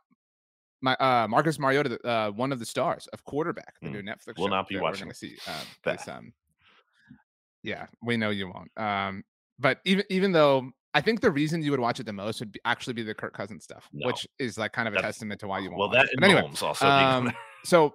my 0.81 0.95
uh 0.95 1.27
Marcus 1.29 1.59
Mariota, 1.59 1.99
uh, 2.05 2.31
one 2.31 2.51
of 2.51 2.57
the 2.59 2.65
stars 2.65 3.05
of 3.13 3.23
quarterback, 3.23 3.75
the 3.81 3.89
Mm. 3.89 3.91
new 3.91 4.01
Netflix 4.01 4.38
Will 4.39 4.47
not 4.49 4.67
be 4.67 4.75
we're 4.75 4.81
watching 4.81 5.05
gonna 5.05 5.13
see. 5.13 5.38
Um, 5.47 5.53
that. 5.83 5.97
this, 5.99 6.07
um, 6.07 6.33
yeah, 7.63 7.87
we 8.01 8.17
know 8.17 8.29
you 8.29 8.47
won't. 8.53 8.71
Um, 8.77 9.23
but 9.59 9.79
even 9.85 10.05
even 10.09 10.31
though 10.31 10.71
I 10.93 11.01
think 11.01 11.21
the 11.21 11.31
reason 11.31 11.61
you 11.61 11.71
would 11.71 11.79
watch 11.79 11.99
it 11.99 12.05
the 12.05 12.13
most 12.13 12.39
would 12.39 12.51
be 12.51 12.59
actually 12.65 12.93
be 12.93 13.03
the 13.03 13.13
Kirk 13.13 13.33
Cousins 13.33 13.63
stuff, 13.63 13.87
No. 13.93 14.07
which 14.07 14.25
is 14.39 14.57
like 14.57 14.71
kind 14.73 14.87
of 14.87 14.93
a 14.95 15.01
testament 15.01 15.39
to 15.41 15.47
why 15.47 15.59
you 15.59 15.69
won't. 15.69 15.79
Well, 15.79 15.89
that 15.89 16.05
it. 16.05 16.11
and 16.15 16.23
anyway, 16.23 16.41
Mahomes 16.41 16.63
also. 16.63 16.87
um, 16.87 17.31
so 17.65 17.93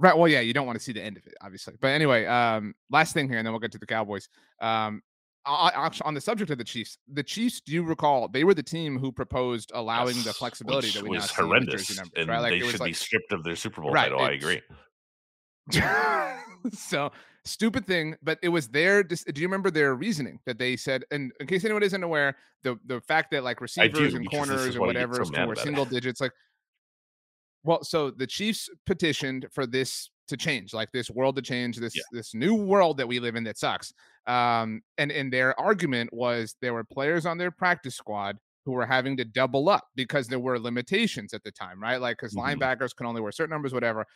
right 0.00 0.16
well 0.16 0.28
yeah 0.28 0.38
you 0.38 0.52
don't 0.52 0.64
want 0.64 0.78
to 0.78 0.84
see 0.84 0.92
the 0.92 1.02
end 1.02 1.16
of 1.16 1.26
it 1.26 1.34
obviously 1.40 1.74
but 1.80 1.88
anyway 1.88 2.24
um 2.26 2.72
last 2.88 3.12
thing 3.12 3.28
here 3.28 3.36
and 3.38 3.44
then 3.44 3.52
we'll 3.52 3.58
get 3.58 3.72
to 3.72 3.78
the 3.78 3.86
cowboys 3.86 4.28
um 4.60 5.02
I- 5.44 5.70
I- 5.74 5.86
actually, 5.86 6.04
on 6.04 6.14
the 6.14 6.20
subject 6.20 6.52
of 6.52 6.58
the 6.58 6.62
chiefs 6.62 6.98
the 7.12 7.24
chiefs 7.24 7.60
do 7.60 7.72
you 7.72 7.82
recall 7.82 8.28
they 8.28 8.44
were 8.44 8.54
the 8.54 8.62
team 8.62 8.96
who 8.96 9.10
proposed 9.10 9.72
allowing 9.74 10.14
the 10.22 10.32
flexibility 10.32 10.90
that 10.92 11.02
we 11.02 11.10
was 11.16 11.22
now 11.22 11.26
see 11.26 11.42
with 11.42 11.48
horrendous, 11.48 11.86
jersey 11.88 11.98
numbers 12.00 12.12
and 12.16 12.28
right 12.28 12.38
like 12.38 12.52
they 12.60 12.70
should 12.70 12.78
like 12.78 12.90
be 12.90 12.92
stripped 12.92 13.32
of 13.32 13.42
their 13.42 13.56
Super 13.56 13.80
Bowl 13.82 13.90
Right, 13.90 14.04
title. 14.10 14.20
I 14.20 14.30
agree. 14.30 14.62
so 16.72 17.10
stupid 17.48 17.86
thing 17.86 18.16
but 18.22 18.38
it 18.42 18.48
was 18.50 18.68
their 18.68 19.02
do 19.02 19.16
you 19.40 19.46
remember 19.46 19.70
their 19.70 19.94
reasoning 19.94 20.38
that 20.46 20.58
they 20.58 20.76
said 20.76 21.04
and 21.10 21.32
in 21.40 21.46
case 21.46 21.64
anyone 21.64 21.82
isn't 21.82 22.02
aware 22.04 22.36
the 22.62 22.78
the 22.86 23.00
fact 23.02 23.30
that 23.30 23.44
like 23.44 23.58
do, 23.58 23.62
receivers 23.62 24.14
and 24.14 24.26
corners 24.26 24.76
or 24.76 24.82
why 24.82 24.88
you 24.88 24.94
get 24.94 25.10
whatever 25.10 25.14
so 25.14 25.22
is 25.22 25.30
mad 25.32 25.46
were 25.46 25.52
about 25.52 25.62
it. 25.62 25.62
single 25.62 25.86
digits 25.86 26.20
like 26.20 26.32
well 27.64 27.82
so 27.84 28.10
the 28.10 28.26
chiefs 28.26 28.68
petitioned 28.86 29.46
for 29.52 29.66
this 29.66 30.10
to 30.28 30.36
change 30.36 30.74
like 30.74 30.90
this 30.92 31.10
world 31.10 31.36
to 31.36 31.42
change 31.42 31.76
this 31.78 31.94
Yeah. 31.96 32.02
this 32.12 32.34
new 32.34 32.54
world 32.54 32.98
that 32.98 33.08
we 33.08 33.18
live 33.18 33.36
in 33.36 33.44
that 33.44 33.58
sucks 33.58 33.92
um 34.26 34.82
and 34.98 35.10
and 35.10 35.32
their 35.32 35.58
argument 35.58 36.12
was 36.12 36.54
there 36.60 36.74
were 36.74 36.84
players 36.84 37.26
on 37.26 37.38
their 37.38 37.50
practice 37.50 37.96
squad 37.96 38.38
who 38.64 38.72
were 38.72 38.86
having 38.86 39.16
to 39.16 39.24
double 39.24 39.68
up 39.70 39.88
because 39.94 40.28
there 40.28 40.38
were 40.38 40.58
limitations 40.58 41.32
at 41.32 41.42
the 41.44 41.50
time 41.50 41.80
right 41.82 42.00
like 42.00 42.16
because 42.18 42.34
Mhm. 42.34 42.58
linebackers 42.58 42.94
can 42.94 43.06
only 43.06 43.20
wear 43.22 43.32
certain 43.32 43.50
numbers 43.52 43.72
whatever 43.72 44.06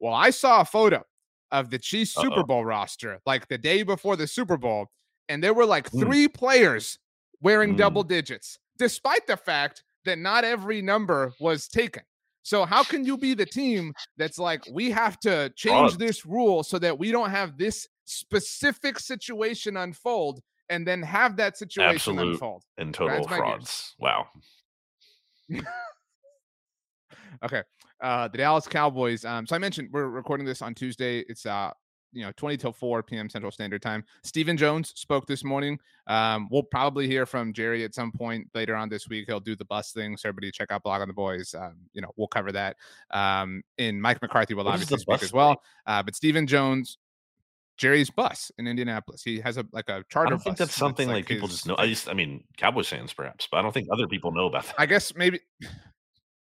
well 0.00 0.14
i 0.14 0.30
saw 0.30 0.60
a 0.62 0.64
photo 0.64 1.02
of 1.50 1.70
the 1.70 1.78
chiefs 1.78 2.12
super 2.14 2.40
Uh-oh. 2.40 2.44
bowl 2.44 2.64
roster 2.64 3.20
like 3.26 3.48
the 3.48 3.58
day 3.58 3.82
before 3.82 4.16
the 4.16 4.26
super 4.26 4.56
bowl 4.56 4.86
and 5.28 5.42
there 5.42 5.54
were 5.54 5.66
like 5.66 5.90
Mm. 5.90 6.00
three 6.00 6.28
players 6.28 6.98
wearing 7.40 7.74
Mm. 7.74 7.78
double 7.78 8.02
digits 8.02 8.58
despite 8.78 9.26
the 9.26 9.36
fact 9.36 9.82
that 10.04 10.18
not 10.18 10.44
every 10.44 10.80
number 10.82 11.32
was 11.40 11.68
taken 11.68 12.02
so 12.42 12.64
how 12.64 12.82
can 12.82 13.04
you 13.04 13.16
be 13.18 13.34
the 13.34 13.46
team 13.46 13.92
that's 14.16 14.38
like 14.38 14.62
we 14.72 14.90
have 14.90 15.18
to 15.20 15.50
change 15.56 15.96
this 15.96 16.24
rule 16.26 16.62
so 16.62 16.78
that 16.78 16.98
we 16.98 17.10
don't 17.10 17.30
have 17.30 17.56
this 17.58 17.86
specific 18.04 18.98
situation 18.98 19.76
unfold 19.76 20.40
and 20.70 20.86
then 20.86 21.02
have 21.02 21.36
that 21.36 21.56
situation 21.58 21.94
Absolute 22.18 22.32
unfold? 22.32 22.62
And 22.78 22.92
total 22.94 23.26
frauds. 23.26 23.94
Wow. 23.98 24.28
Okay. 27.44 27.62
Uh 28.00 28.28
the 28.28 28.38
Dallas 28.38 28.66
Cowboys. 28.66 29.24
Um, 29.24 29.46
so 29.46 29.56
I 29.56 29.58
mentioned 29.58 29.88
we're 29.92 30.08
recording 30.08 30.46
this 30.46 30.62
on 30.62 30.74
Tuesday. 30.74 31.20
It's 31.28 31.46
uh 31.46 31.72
you 32.12 32.24
know 32.24 32.32
20 32.36 32.56
till 32.56 32.72
4 32.72 33.02
p.m. 33.02 33.28
Central 33.28 33.52
Standard 33.52 33.82
Time. 33.82 34.04
Stephen 34.22 34.56
Jones 34.56 34.92
spoke 34.96 35.26
this 35.26 35.44
morning. 35.44 35.78
Um, 36.06 36.48
we'll 36.50 36.62
probably 36.62 37.06
hear 37.06 37.26
from 37.26 37.52
Jerry 37.52 37.84
at 37.84 37.94
some 37.94 38.12
point 38.12 38.48
later 38.54 38.74
on 38.74 38.88
this 38.88 39.08
week. 39.08 39.26
He'll 39.28 39.40
do 39.40 39.56
the 39.56 39.64
bus 39.64 39.92
thing. 39.92 40.16
So 40.16 40.28
everybody 40.28 40.50
check 40.50 40.70
out 40.70 40.82
Blog 40.82 41.02
on 41.02 41.08
the 41.08 41.14
Boys. 41.14 41.54
Um, 41.54 41.76
you 41.92 42.02
know, 42.02 42.10
we'll 42.16 42.28
cover 42.28 42.52
that. 42.52 42.76
Um, 43.10 43.62
and 43.78 44.00
Mike 44.00 44.22
McCarthy 44.22 44.54
will 44.54 44.64
What 44.64 44.74
obviously 44.74 44.98
speak 44.98 45.22
as 45.22 45.32
well. 45.32 45.62
Uh, 45.86 46.02
but 46.02 46.16
Stephen 46.16 46.46
Jones, 46.46 46.98
Jerry's 47.76 48.10
bus 48.10 48.50
in 48.58 48.66
Indianapolis. 48.66 49.22
He 49.22 49.40
has 49.40 49.56
a 49.56 49.66
like 49.72 49.88
a 49.88 50.04
charter 50.08 50.28
I 50.28 50.30
don't 50.30 50.42
think 50.42 50.56
that's 50.56 50.74
something 50.74 51.08
like, 51.08 51.16
like 51.16 51.26
people 51.26 51.46
his 51.46 51.58
just 51.58 51.66
know. 51.66 51.76
I 51.78 51.86
just, 51.86 52.08
I 52.08 52.14
mean, 52.14 52.44
Cowboys 52.56 52.88
fans 52.88 53.12
perhaps, 53.12 53.46
but 53.50 53.58
I 53.58 53.62
don't 53.62 53.72
think 53.72 53.88
other 53.92 54.08
people 54.08 54.32
know 54.32 54.46
about 54.46 54.66
that. 54.66 54.74
I 54.78 54.86
guess 54.86 55.14
maybe 55.14 55.40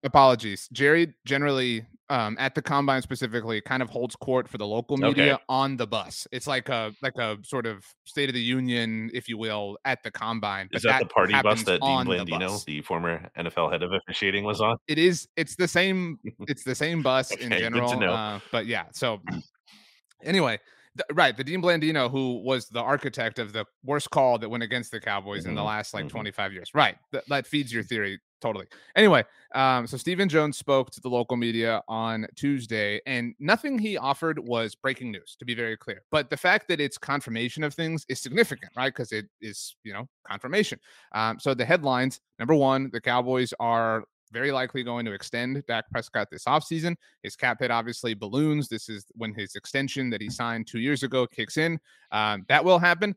apologies. 0.05 0.69
Jerry 0.73 1.15
generally 1.27 1.87
um 2.09 2.37
at 2.41 2.55
the 2.57 2.63
combine 2.63 3.03
specifically 3.03 3.61
kind 3.61 3.83
of 3.83 3.89
holds 3.91 4.17
court 4.17 4.49
for 4.49 4.59
the 4.59 4.67
local 4.67 4.97
media 4.97 5.35
Okay. 5.35 5.43
on 5.49 5.77
the 5.77 5.87
bus. 5.87 6.27
It's 6.33 6.47
like 6.47 6.69
a 6.69 6.93
like 7.03 7.17
a 7.19 7.39
sort 7.45 7.67
of 7.67 7.85
state 8.05 8.29
of 8.29 8.35
the 8.35 8.41
union, 8.43 9.11
if 9.15 9.29
you 9.29 9.39
will, 9.39 9.79
at 9.85 10.03
the 10.03 10.11
combine. 10.11 10.69
Is 10.73 10.83
but 10.83 10.89
that, 10.91 11.03
the 11.03 11.07
party 11.07 11.41
bus 11.41 11.63
that 11.65 11.81
Dean 11.83 11.99
on 12.01 12.07
the 12.09 12.25
Blandino, 12.25 12.65
the 12.65 12.81
former 12.83 13.31
NFL 13.37 13.71
head 13.73 13.83
of 13.83 13.93
officiating, 13.93 14.45
was 14.45 14.61
on? 14.61 14.77
It 14.89 14.99
is 14.99 15.29
it's 15.37 15.57
the 15.57 15.69
same 15.69 16.19
it's 16.49 16.65
the 16.65 16.75
same 16.75 17.03
bus 17.03 17.37
in 17.37 17.53
Okay, 17.53 17.61
to 17.61 17.61
general. 17.61 17.91
Uh, 18.11 18.41
but 18.51 18.67
yeah, 18.67 18.87
so 18.93 19.21
anyway, 20.25 20.59
th- 20.97 21.07
right, 21.13 21.37
the 21.37 21.45
Dean 21.45 21.63
Blandino 21.63 22.11
who 22.11 22.43
was 22.43 22.67
the 22.69 22.81
architect 22.81 23.39
of 23.39 23.53
the 23.53 23.65
worst 23.85 24.11
call 24.11 24.39
that 24.39 24.49
went 24.49 24.63
against 24.63 24.91
the 24.91 25.01
Cowboys 25.01 25.47
in 25.47 25.55
the 25.55 25.61
Mhm, 25.61 25.67
last 25.67 25.95
like 25.95 26.07
mhm. 26.07 26.11
25 26.11 26.53
years. 26.53 26.71
Right. 26.75 26.97
Th- 27.13 27.25
that 27.29 27.47
feeds 27.47 27.73
your 27.73 27.83
theory 27.83 28.19
totally. 28.41 28.67
Anyway, 28.97 29.25
um, 29.55 29.87
so 29.87 29.97
Stephen 29.97 30.29
Jones 30.29 30.57
spoke 30.57 30.91
to 30.91 31.01
the 31.01 31.09
local 31.09 31.37
media 31.37 31.83
on 31.89 32.27
Tuesday, 32.37 33.01
and 33.07 33.35
nothing 33.39 33.79
he 33.79 33.97
offered 33.97 34.39
was 34.39 34.75
breaking 34.75 35.11
news, 35.11 35.37
to 35.39 35.45
be 35.45 35.55
very 35.55 35.77
clear. 35.77 36.03
But 36.11 36.31
the 36.31 36.37
fact 36.37 36.69
that 36.69 36.81
it's 36.81 36.99
confirmation 36.99 37.63
of 37.65 37.75
things 37.75 38.05
is 38.09 38.21
significant, 38.21 38.73
right? 38.77 38.93
Because 38.93 39.13
it 39.13 39.27
is, 39.41 39.77
you 39.85 39.93
know, 39.93 40.09
confirmation. 40.29 40.79
Um, 41.13 41.39
so 41.39 41.55
the 41.55 41.65
headlines 41.65 42.21
number 42.39 42.55
one, 42.55 42.91
the 42.93 43.01
Cowboys 43.01 43.53
are 43.61 44.05
very 44.33 44.53
likely 44.53 44.85
going 44.85 45.05
to 45.05 45.13
extend 45.13 45.63
Dak 45.67 45.91
Prescott 45.91 46.29
this 46.31 46.45
offseason. 46.45 46.95
His 47.23 47.37
cap 47.37 47.59
hit 47.61 47.71
obviously 47.71 48.15
balloons. 48.15 48.69
This 48.69 48.89
is 48.89 49.05
when 49.17 49.35
his 49.35 49.57
extension 49.57 50.09
that 50.11 50.23
he 50.23 50.31
signed 50.31 50.67
two 50.67 50.79
years 50.79 51.03
ago 51.03 51.27
kicks 51.27 51.57
in. 51.57 51.81
Um, 52.13 52.45
that 52.49 52.65
will 52.65 52.79
happen. 52.79 53.17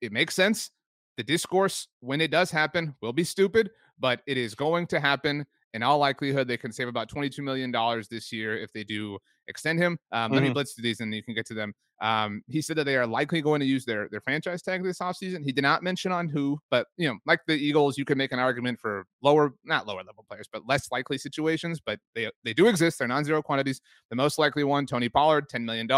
It 0.00 0.12
makes 0.12 0.34
sense. 0.34 0.70
The 1.16 1.24
discourse, 1.24 1.88
when 2.00 2.20
it 2.20 2.30
does 2.30 2.50
happen, 2.50 2.94
will 3.02 3.12
be 3.12 3.24
stupid, 3.24 3.70
but 4.00 4.22
it 4.26 4.36
is 4.36 4.54
going 4.54 4.86
to 4.88 5.00
happen. 5.00 5.46
In 5.72 5.84
all 5.84 5.98
likelihood, 5.98 6.48
they 6.48 6.56
can 6.56 6.72
save 6.72 6.88
about 6.88 7.08
$22 7.08 7.38
million 7.40 7.72
this 8.10 8.32
year 8.32 8.58
if 8.58 8.72
they 8.72 8.82
do 8.82 9.18
extend 9.46 9.78
him. 9.78 9.98
Um, 10.10 10.24
mm-hmm. 10.24 10.34
Let 10.34 10.40
me 10.40 10.48
mm-hmm. 10.48 10.54
blitz 10.54 10.74
to 10.74 10.82
these 10.82 11.00
and 11.00 11.14
you 11.14 11.22
can 11.22 11.34
get 11.34 11.46
to 11.46 11.54
them. 11.54 11.74
Um, 12.00 12.42
he 12.48 12.62
said 12.62 12.76
that 12.76 12.84
they 12.84 12.96
are 12.96 13.06
likely 13.06 13.42
going 13.42 13.60
to 13.60 13.66
use 13.66 13.84
their 13.84 14.08
their 14.08 14.22
franchise 14.22 14.62
tag 14.62 14.82
this 14.82 15.00
offseason. 15.00 15.44
He 15.44 15.52
did 15.52 15.62
not 15.62 15.82
mention 15.82 16.12
on 16.12 16.28
who, 16.28 16.58
but 16.70 16.86
you 16.96 17.06
know, 17.06 17.18
like 17.26 17.40
the 17.46 17.54
Eagles, 17.54 17.98
you 17.98 18.06
can 18.06 18.16
make 18.16 18.32
an 18.32 18.38
argument 18.38 18.80
for 18.80 19.04
lower, 19.22 19.52
not 19.64 19.86
lower 19.86 20.02
level 20.02 20.24
players, 20.28 20.48
but 20.50 20.62
less 20.66 20.90
likely 20.90 21.18
situations. 21.18 21.78
But 21.84 22.00
they 22.14 22.30
they 22.42 22.54
do 22.54 22.68
exist. 22.68 22.98
They're 22.98 23.08
non-zero 23.08 23.42
quantities. 23.42 23.82
The 24.08 24.16
most 24.16 24.38
likely 24.38 24.64
one, 24.64 24.86
Tony 24.86 25.10
Pollard, 25.10 25.48
$10 25.50 25.64
million. 25.64 25.88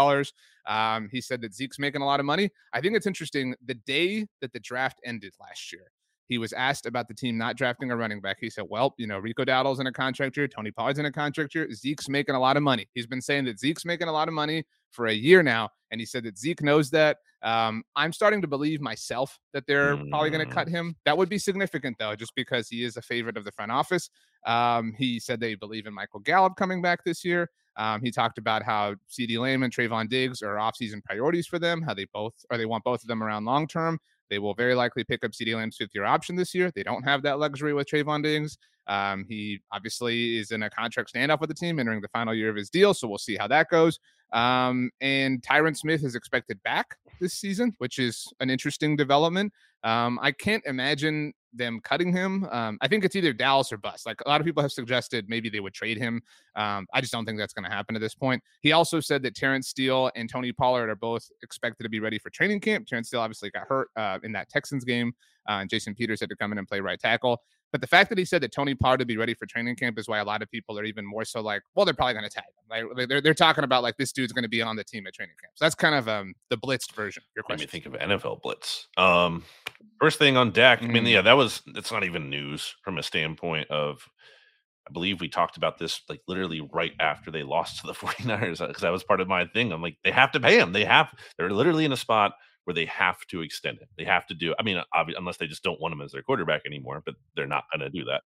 Um, 0.65 1.07
he 1.09 1.21
said 1.21 1.41
that 1.41 1.53
Zeke's 1.53 1.79
making 1.79 2.01
a 2.01 2.05
lot 2.05 2.19
of 2.19 2.25
money. 2.25 2.49
I 2.73 2.81
think 2.81 2.97
it's 2.97 3.07
interesting. 3.07 3.55
The 3.65 3.75
day 3.75 4.27
that 4.41 4.51
the 4.51 4.59
draft 4.59 4.99
ended 5.05 5.33
last 5.39 5.71
year, 5.71 5.89
he 6.27 6.37
was 6.37 6.53
asked 6.53 6.85
about 6.85 7.07
the 7.07 7.13
team 7.13 7.37
not 7.37 7.57
drafting 7.57 7.91
a 7.91 7.95
running 7.95 8.21
back. 8.21 8.37
He 8.39 8.49
said, 8.49 8.65
Well, 8.69 8.93
you 8.97 9.07
know, 9.07 9.19
Rico 9.19 9.43
Dowdle's 9.43 9.79
in 9.79 9.87
a 9.87 9.91
contract 9.91 10.37
year, 10.37 10.47
Tony 10.47 10.71
Pollard's 10.71 10.99
in 10.99 11.05
a 11.05 11.11
contract 11.11 11.53
year, 11.55 11.71
Zeke's 11.71 12.09
making 12.09 12.35
a 12.35 12.39
lot 12.39 12.57
of 12.57 12.63
money. 12.63 12.87
He's 12.93 13.07
been 13.07 13.21
saying 13.21 13.45
that 13.45 13.59
Zeke's 13.59 13.85
making 13.85 14.07
a 14.07 14.11
lot 14.11 14.27
of 14.27 14.33
money 14.33 14.65
for 14.91 15.07
a 15.07 15.13
year 15.13 15.43
now. 15.43 15.69
And 15.91 15.99
he 15.99 16.05
said 16.05 16.23
that 16.23 16.37
Zeke 16.37 16.61
knows 16.61 16.89
that. 16.91 17.17
Um, 17.41 17.83
I'm 17.95 18.13
starting 18.13 18.41
to 18.41 18.47
believe 18.47 18.79
myself 18.79 19.37
that 19.51 19.67
they're 19.67 19.97
mm. 19.97 20.09
probably 20.09 20.29
going 20.29 20.47
to 20.47 20.53
cut 20.53 20.69
him. 20.69 20.95
That 21.05 21.17
would 21.17 21.27
be 21.27 21.37
significant, 21.37 21.97
though, 21.99 22.15
just 22.15 22.33
because 22.35 22.69
he 22.69 22.83
is 22.83 22.95
a 22.95 23.01
favorite 23.01 23.35
of 23.35 23.43
the 23.43 23.51
front 23.51 23.71
office. 23.71 24.09
Um, 24.45 24.93
he 24.97 25.19
said 25.19 25.39
they 25.39 25.55
believe 25.55 25.85
in 25.85 25.93
Michael 25.93 26.21
Gallup 26.21 26.55
coming 26.55 26.81
back 26.81 27.03
this 27.03 27.25
year. 27.25 27.49
Um, 27.75 28.01
he 28.01 28.11
talked 28.11 28.37
about 28.37 28.63
how 28.63 28.95
CeeDee 29.09 29.39
Lamb 29.39 29.63
and 29.63 29.73
Trevon 29.73 30.07
Diggs 30.07 30.41
are 30.41 30.55
offseason 30.55 31.03
priorities 31.03 31.47
for 31.47 31.59
them, 31.59 31.81
how 31.81 31.93
they 31.93 32.05
both 32.05 32.33
or 32.49 32.57
they 32.57 32.65
want 32.65 32.83
both 32.83 33.01
of 33.01 33.07
them 33.07 33.23
around 33.23 33.45
long 33.45 33.67
term. 33.67 33.99
They 34.33 34.39
will 34.39 34.55
very 34.55 34.73
likely 34.73 35.03
pick 35.03 35.23
up 35.23 35.29
CeeDee 35.29 35.55
Lamb's 35.55 35.77
fifth 35.77 35.91
year 35.93 36.05
option 36.05 36.35
this 36.35 36.55
year. 36.55 36.71
They 36.73 36.81
don't 36.81 37.03
have 37.03 37.21
that 37.21 37.37
luxury 37.37 37.71
with 37.71 37.85
Trevon 37.85 38.23
Diggs. 38.23 38.57
Um, 38.87 39.27
he 39.29 39.59
obviously 39.71 40.39
is 40.39 40.49
in 40.49 40.63
a 40.63 40.71
contract 40.71 41.13
standoff 41.13 41.39
with 41.39 41.49
the 41.49 41.53
team 41.53 41.79
entering 41.79 42.01
the 42.01 42.07
final 42.07 42.33
year 42.33 42.49
of 42.49 42.55
his 42.55 42.71
deal. 42.71 42.95
So 42.95 43.07
we'll 43.07 43.19
see 43.19 43.35
how 43.35 43.47
that 43.49 43.69
goes. 43.69 43.99
Um, 44.31 44.89
and 45.01 45.39
Tyron 45.43 45.77
Smith 45.77 46.03
is 46.03 46.15
expected 46.15 46.63
back 46.63 46.97
this 47.21 47.35
season, 47.35 47.75
which 47.77 47.99
is 47.99 48.27
an 48.39 48.49
interesting 48.49 48.95
development. 48.95 49.53
Um, 49.83 50.17
I 50.19 50.31
can't 50.31 50.63
imagine 50.65 51.33
them 51.53 51.79
cutting 51.83 52.11
him. 52.11 52.47
Um, 52.51 52.77
I 52.81 52.87
think 52.87 53.05
it's 53.05 53.15
either 53.15 53.33
Dallas 53.33 53.71
or 53.71 53.77
bust. 53.77 54.05
Like 54.05 54.19
a 54.25 54.29
lot 54.29 54.41
of 54.41 54.45
people 54.45 54.61
have 54.61 54.71
suggested 54.71 55.29
maybe 55.29 55.49
they 55.49 55.59
would 55.59 55.73
trade 55.73 55.97
him. 55.97 56.21
Um, 56.55 56.87
I 56.93 57.01
just 57.01 57.13
don't 57.13 57.25
think 57.25 57.37
that's 57.37 57.53
going 57.53 57.65
to 57.65 57.71
happen 57.71 57.95
at 57.95 58.01
this 58.01 58.15
point. 58.15 58.41
He 58.61 58.71
also 58.71 58.99
said 58.99 59.23
that 59.23 59.35
Terence 59.35 59.67
Steele 59.67 60.11
and 60.15 60.29
Tony 60.29 60.51
Pollard 60.51 60.89
are 60.89 60.95
both 60.95 61.29
expected 61.41 61.83
to 61.83 61.89
be 61.89 61.99
ready 61.99 62.19
for 62.19 62.29
training 62.29 62.59
camp. 62.59 62.87
Terence 62.87 63.07
Steele 63.07 63.21
obviously 63.21 63.49
got 63.51 63.67
hurt 63.67 63.89
uh, 63.95 64.19
in 64.23 64.31
that 64.33 64.49
Texans 64.49 64.83
game, 64.83 65.13
uh, 65.47 65.59
and 65.61 65.69
Jason 65.69 65.95
Peters 65.95 66.19
had 66.19 66.29
to 66.29 66.35
come 66.35 66.51
in 66.51 66.57
and 66.57 66.67
play 66.67 66.79
right 66.79 66.99
tackle. 66.99 67.41
But 67.73 67.81
the 67.81 67.87
fact 67.87 68.09
that 68.09 68.19
he 68.19 68.23
said 68.23 68.43
that 68.43 68.51
Tony 68.51 68.75
Pollard 68.75 68.99
would 68.99 69.07
be 69.07 69.17
ready 69.17 69.33
for 69.33 69.47
training 69.47 69.75
camp 69.75 69.97
is 69.97 70.07
why 70.07 70.19
a 70.19 70.23
lot 70.23 70.43
of 70.43 70.51
people 70.51 70.77
are 70.77 70.83
even 70.83 71.03
more 71.03 71.25
so 71.25 71.41
like, 71.41 71.63
well, 71.73 71.85
they're 71.85 71.95
probably 71.95 72.13
going 72.13 72.23
to 72.23 72.29
tag 72.29 72.43
him. 72.45 72.87
Like 72.95 73.09
they're, 73.09 73.19
they're 73.19 73.33
talking 73.33 73.63
about 73.63 73.81
like 73.81 73.97
this 73.97 74.11
dude's 74.11 74.31
going 74.31 74.43
to 74.43 74.49
be 74.49 74.61
on 74.61 74.75
the 74.75 74.83
team 74.83 75.07
at 75.07 75.15
training 75.15 75.33
camp. 75.41 75.53
So 75.55 75.65
that's 75.65 75.73
kind 75.73 75.95
of 75.95 76.07
um, 76.07 76.35
the 76.51 76.57
blitzed 76.57 76.91
version. 76.93 77.23
Your 77.35 77.41
question. 77.41 77.67
Let 77.67 77.73
me 77.73 77.81
think 77.81 77.95
of 77.95 78.09
NFL 78.09 78.43
blitz. 78.43 78.89
Um, 78.95 79.43
first 79.99 80.19
thing 80.19 80.37
on 80.37 80.51
Dak. 80.51 80.81
Mm-hmm. 80.81 80.89
I 80.89 80.93
mean, 80.93 81.03
mm. 81.05 81.13
yeah, 81.13 81.21
that 81.23 81.33
was 81.33 81.63
it's 81.75 81.91
not 81.91 82.03
even 82.03 82.29
news 82.29 82.75
from 82.83 82.99
a 82.99 83.03
standpoint 83.03 83.69
of. 83.71 84.07
I 84.87 84.91
believe 84.91 85.21
we 85.21 85.29
talked 85.29 85.55
about 85.55 85.79
this 85.79 86.01
like 86.09 86.19
literally 86.27 86.59
right 86.73 86.91
after 86.99 87.31
they 87.31 87.41
lost 87.41 87.79
to 87.79 87.87
the 87.87 87.93
49ers 87.93 88.67
because 88.67 88.81
that 88.81 88.91
was 88.91 89.03
part 89.03 89.21
of 89.21 89.29
my 89.29 89.45
thing. 89.45 89.71
I'm 89.71 89.81
like, 89.81 89.97
they 90.03 90.11
have 90.11 90.31
to 90.33 90.41
pay 90.41 90.59
him. 90.59 90.73
They 90.73 90.83
have, 90.83 91.07
they're 91.37 91.51
literally 91.51 91.85
in 91.85 91.93
a 91.93 91.97
spot 91.97 92.33
where 92.65 92.73
they 92.73 92.85
have 92.85 93.25
to 93.27 93.41
extend 93.41 93.79
it. 93.79 93.89
They 93.97 94.05
have 94.05 94.25
to 94.27 94.33
do. 94.33 94.53
I 94.59 94.63
mean, 94.63 94.81
obviously, 94.93 95.19
unless 95.19 95.37
they 95.37 95.47
just 95.47 95.63
don't 95.63 95.79
want 95.81 95.93
him 95.93 96.01
as 96.01 96.11
their 96.11 96.23
quarterback 96.23 96.61
anymore, 96.65 97.01
but 97.05 97.15
they're 97.35 97.47
not 97.47 97.65
going 97.71 97.81
to 97.81 97.89
do 97.89 98.05
that. 98.05 98.21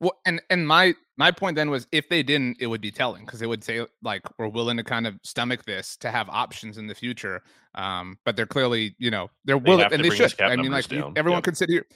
Well, 0.00 0.18
and 0.26 0.42
and 0.50 0.66
my 0.66 0.94
my 1.16 1.30
point 1.30 1.54
then 1.54 1.70
was 1.70 1.86
if 1.92 2.08
they 2.08 2.24
didn't, 2.24 2.56
it 2.58 2.66
would 2.66 2.80
be 2.80 2.90
telling 2.90 3.24
because 3.24 3.40
it 3.40 3.48
would 3.48 3.62
say 3.62 3.86
like 4.02 4.22
we're 4.36 4.48
willing 4.48 4.76
to 4.78 4.82
kind 4.82 5.06
of 5.06 5.14
stomach 5.22 5.64
this 5.64 5.96
to 5.98 6.10
have 6.10 6.28
options 6.28 6.76
in 6.76 6.88
the 6.88 6.94
future. 6.94 7.40
Um, 7.76 8.18
but 8.24 8.34
they're 8.34 8.44
clearly, 8.44 8.96
you 8.98 9.12
know, 9.12 9.30
they're 9.44 9.58
willing 9.58 9.92
and 9.92 10.04
they 10.04 10.10
should. 10.10 10.40
I 10.40 10.56
mean, 10.56 10.72
like 10.72 10.92
everyone 10.92 11.38
yep. 11.38 11.44
consider 11.44 11.86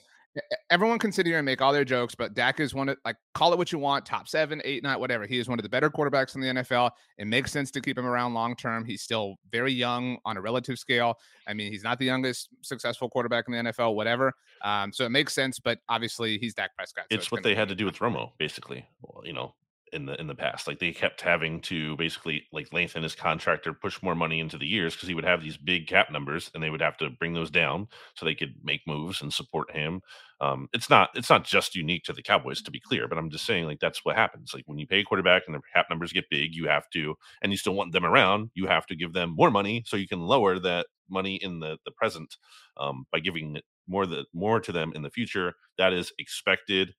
everyone 0.70 0.98
can 0.98 1.12
sit 1.12 1.26
here 1.26 1.38
and 1.38 1.46
make 1.46 1.60
all 1.60 1.72
their 1.72 1.84
jokes, 1.84 2.14
but 2.14 2.34
Dak 2.34 2.60
is 2.60 2.74
one 2.74 2.88
of 2.88 2.98
like 3.04 3.16
call 3.34 3.52
it 3.52 3.58
what 3.58 3.72
you 3.72 3.78
want, 3.78 4.04
top 4.04 4.28
seven, 4.28 4.60
eight, 4.64 4.82
nine, 4.82 4.98
whatever. 4.98 5.26
He 5.26 5.38
is 5.38 5.48
one 5.48 5.58
of 5.58 5.62
the 5.62 5.68
better 5.68 5.90
quarterbacks 5.90 6.34
in 6.34 6.40
the 6.40 6.48
NFL. 6.48 6.90
It 7.18 7.26
makes 7.26 7.52
sense 7.52 7.70
to 7.72 7.80
keep 7.80 7.98
him 7.98 8.06
around 8.06 8.34
long 8.34 8.56
term. 8.56 8.84
He's 8.84 9.02
still 9.02 9.36
very 9.50 9.72
young 9.72 10.18
on 10.24 10.36
a 10.36 10.40
relative 10.40 10.78
scale. 10.78 11.14
I 11.46 11.54
mean, 11.54 11.72
he's 11.72 11.84
not 11.84 11.98
the 11.98 12.06
youngest 12.06 12.48
successful 12.62 13.08
quarterback 13.08 13.46
in 13.48 13.54
the 13.54 13.72
NFL, 13.72 13.94
whatever. 13.94 14.32
Um, 14.62 14.92
so 14.92 15.04
it 15.04 15.10
makes 15.10 15.34
sense, 15.34 15.58
but 15.58 15.78
obviously 15.88 16.38
he's 16.38 16.54
Dak 16.54 16.74
Prescott. 16.76 17.04
So 17.10 17.16
it's, 17.16 17.24
it's, 17.26 17.32
what 17.32 17.42
they 17.42 17.54
had 17.54 17.68
to 17.68 17.74
do 17.74 17.84
with 17.84 17.98
Romo, 17.98 18.32
basically. 18.38 18.84
Well, 19.02 19.22
you 19.24 19.32
know, 19.32 19.54
in 19.92 20.06
the 20.06 20.18
in 20.20 20.26
the 20.26 20.34
past. 20.34 20.66
Like 20.66 20.78
they 20.78 20.92
kept 20.92 21.20
having 21.20 21.60
to 21.62 21.96
basically 21.96 22.44
like 22.52 22.72
lengthen 22.72 23.02
his 23.02 23.14
contract 23.14 23.66
or 23.66 23.72
push 23.72 24.02
more 24.02 24.14
money 24.14 24.40
into 24.40 24.58
the 24.58 24.66
years 24.66 24.94
because 24.94 25.08
he 25.08 25.14
would 25.14 25.24
have 25.24 25.42
these 25.42 25.56
big 25.56 25.86
cap 25.86 26.10
numbers 26.10 26.50
and 26.54 26.62
they 26.62 26.70
would 26.70 26.80
have 26.80 26.96
to 26.98 27.10
bring 27.10 27.34
those 27.34 27.50
down 27.50 27.88
so 28.14 28.24
they 28.24 28.34
could 28.34 28.54
make 28.62 28.80
moves 28.86 29.22
and 29.22 29.32
support 29.32 29.70
him. 29.74 30.00
Um, 30.40 30.68
it's 30.72 30.90
not 30.90 31.10
it's 31.14 31.30
not 31.30 31.44
just 31.44 31.74
unique 31.74 32.04
to 32.04 32.12
the 32.12 32.22
Cowboys 32.22 32.62
to 32.62 32.70
be 32.70 32.80
clear, 32.80 33.08
but 33.08 33.18
I'm 33.18 33.30
just 33.30 33.46
saying 33.46 33.66
like 33.66 33.80
that's 33.80 34.04
what 34.04 34.16
happens. 34.16 34.52
Like 34.54 34.64
when 34.66 34.78
you 34.78 34.86
pay 34.86 35.00
a 35.00 35.04
quarterback 35.04 35.42
and 35.46 35.54
the 35.54 35.60
cap 35.74 35.86
numbers 35.88 36.12
get 36.12 36.30
big, 36.30 36.54
you 36.54 36.68
have 36.68 36.88
to 36.90 37.14
and 37.42 37.52
you 37.52 37.58
still 37.58 37.74
want 37.74 37.92
them 37.92 38.04
around, 38.04 38.50
you 38.54 38.66
have 38.66 38.86
to 38.86 38.96
give 38.96 39.12
them 39.12 39.34
more 39.36 39.50
money 39.50 39.84
so 39.86 39.96
you 39.96 40.08
can 40.08 40.20
lower 40.20 40.58
that 40.58 40.86
money 41.08 41.36
in 41.36 41.60
the 41.60 41.78
the 41.84 41.92
present 41.92 42.36
um, 42.76 43.06
by 43.12 43.20
giving 43.20 43.58
more 43.88 44.06
the 44.06 44.24
more 44.34 44.60
to 44.60 44.72
them 44.72 44.92
in 44.94 45.02
the 45.02 45.10
future. 45.10 45.54
That 45.78 45.92
is 45.92 46.12
expected. 46.18 46.94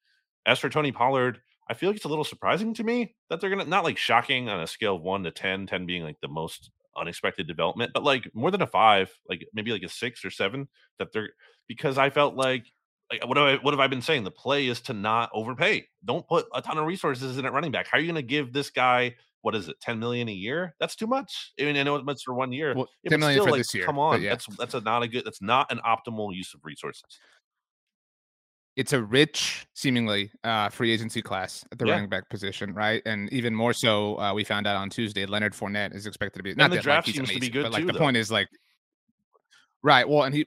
As 0.45 0.59
for 0.59 0.69
Tony 0.69 0.93
Pollard, 0.93 1.41
I 1.69 1.73
feel 1.73 1.89
like 1.89 1.97
it's 1.97 2.05
a 2.05 2.09
little 2.09 2.23
surprising 2.23 2.73
to 2.75 2.83
me 2.83 3.15
that 3.29 3.41
they're 3.41 3.49
gonna 3.49 3.65
not 3.65 3.83
like 3.83 3.97
shocking 3.97 4.49
on 4.49 4.61
a 4.61 4.67
scale 4.67 4.95
of 4.95 5.01
one 5.01 5.23
to 5.23 5.31
10, 5.31 5.67
10 5.67 5.85
being 5.85 6.03
like 6.03 6.19
the 6.21 6.27
most 6.27 6.71
unexpected 6.97 7.47
development, 7.47 7.91
but 7.93 8.03
like 8.03 8.29
more 8.33 8.51
than 8.51 8.61
a 8.61 8.67
five, 8.67 9.11
like 9.29 9.47
maybe 9.53 9.71
like 9.71 9.83
a 9.83 9.89
six 9.89 10.23
or 10.25 10.31
seven, 10.31 10.67
that 10.99 11.11
they're 11.11 11.29
because 11.67 11.97
I 11.97 12.09
felt 12.09 12.35
like 12.35 12.65
like 13.11 13.25
what 13.27 13.37
have 13.37 13.45
I 13.45 13.55
what 13.57 13.73
have 13.73 13.79
I 13.79 13.87
been 13.87 14.01
saying? 14.01 14.23
The 14.23 14.31
play 14.31 14.67
is 14.67 14.81
to 14.81 14.93
not 14.93 15.29
overpay. 15.33 15.87
Don't 16.05 16.27
put 16.27 16.47
a 16.53 16.61
ton 16.61 16.77
of 16.77 16.85
resources 16.85 17.37
in 17.37 17.45
at 17.45 17.53
running 17.53 17.71
back. 17.71 17.87
How 17.87 17.97
are 17.97 18.01
you 18.01 18.07
gonna 18.07 18.21
give 18.21 18.53
this 18.53 18.69
guy 18.69 19.15
what 19.41 19.55
is 19.55 19.69
it, 19.69 19.79
10 19.79 19.99
million 19.99 20.27
a 20.27 20.33
year? 20.33 20.75
That's 20.79 20.95
too 20.95 21.07
much. 21.07 21.53
I 21.59 21.63
mean, 21.63 21.77
I 21.77 21.83
know 21.83 21.95
it's 21.95 22.23
for 22.23 22.33
one 22.33 22.51
year. 22.51 22.73
Well, 22.75 22.89
10 23.07 23.19
million 23.19 23.37
still, 23.37 23.45
for 23.45 23.51
like, 23.51 23.59
this 23.59 23.73
year. 23.73 23.85
Come 23.85 23.99
on. 23.99 24.21
Yeah. 24.21 24.31
That's 24.31 24.47
that's 24.57 24.73
a 24.73 24.81
not 24.81 25.03
a 25.03 25.07
good 25.07 25.23
that's 25.23 25.41
not 25.41 25.71
an 25.71 25.79
optimal 25.85 26.35
use 26.35 26.53
of 26.53 26.61
resources 26.63 27.19
it's 28.77 28.93
a 28.93 29.01
rich, 29.01 29.65
seemingly 29.73 30.31
uh, 30.43 30.69
free 30.69 30.91
agency 30.91 31.19
class 31.19 31.65
at 31.71 31.79
the 31.79 31.85
yeah. 31.87 31.93
running 31.93 32.09
back 32.09 32.29
position, 32.29 32.73
right? 32.75 33.01
And 33.07 33.27
even 33.33 33.53
more 33.53 33.73
so, 33.73 34.19
uh, 34.19 34.33
we 34.35 34.43
found 34.43 34.67
out 34.67 34.75
on 34.75 34.91
Tuesday, 34.91 35.25
Leonard 35.25 35.53
Fournette 35.53 35.95
is 35.95 36.05
expected 36.05 36.39
to 36.39 36.43
be. 36.43 36.53
Not 36.53 36.69
the 36.69 36.75
that, 36.75 36.83
draft 36.83 37.07
like, 37.07 37.15
seems 37.15 37.29
amazing, 37.29 37.41
to 37.41 37.47
be 37.47 37.49
good 37.51 37.63
but 37.63 37.71
like 37.73 37.81
too, 37.81 37.87
the 37.87 37.93
though. 37.93 37.99
point 37.99 38.15
is 38.15 38.31
like, 38.31 38.47
right? 39.81 40.07
Well, 40.07 40.23
and 40.23 40.35
he 40.35 40.45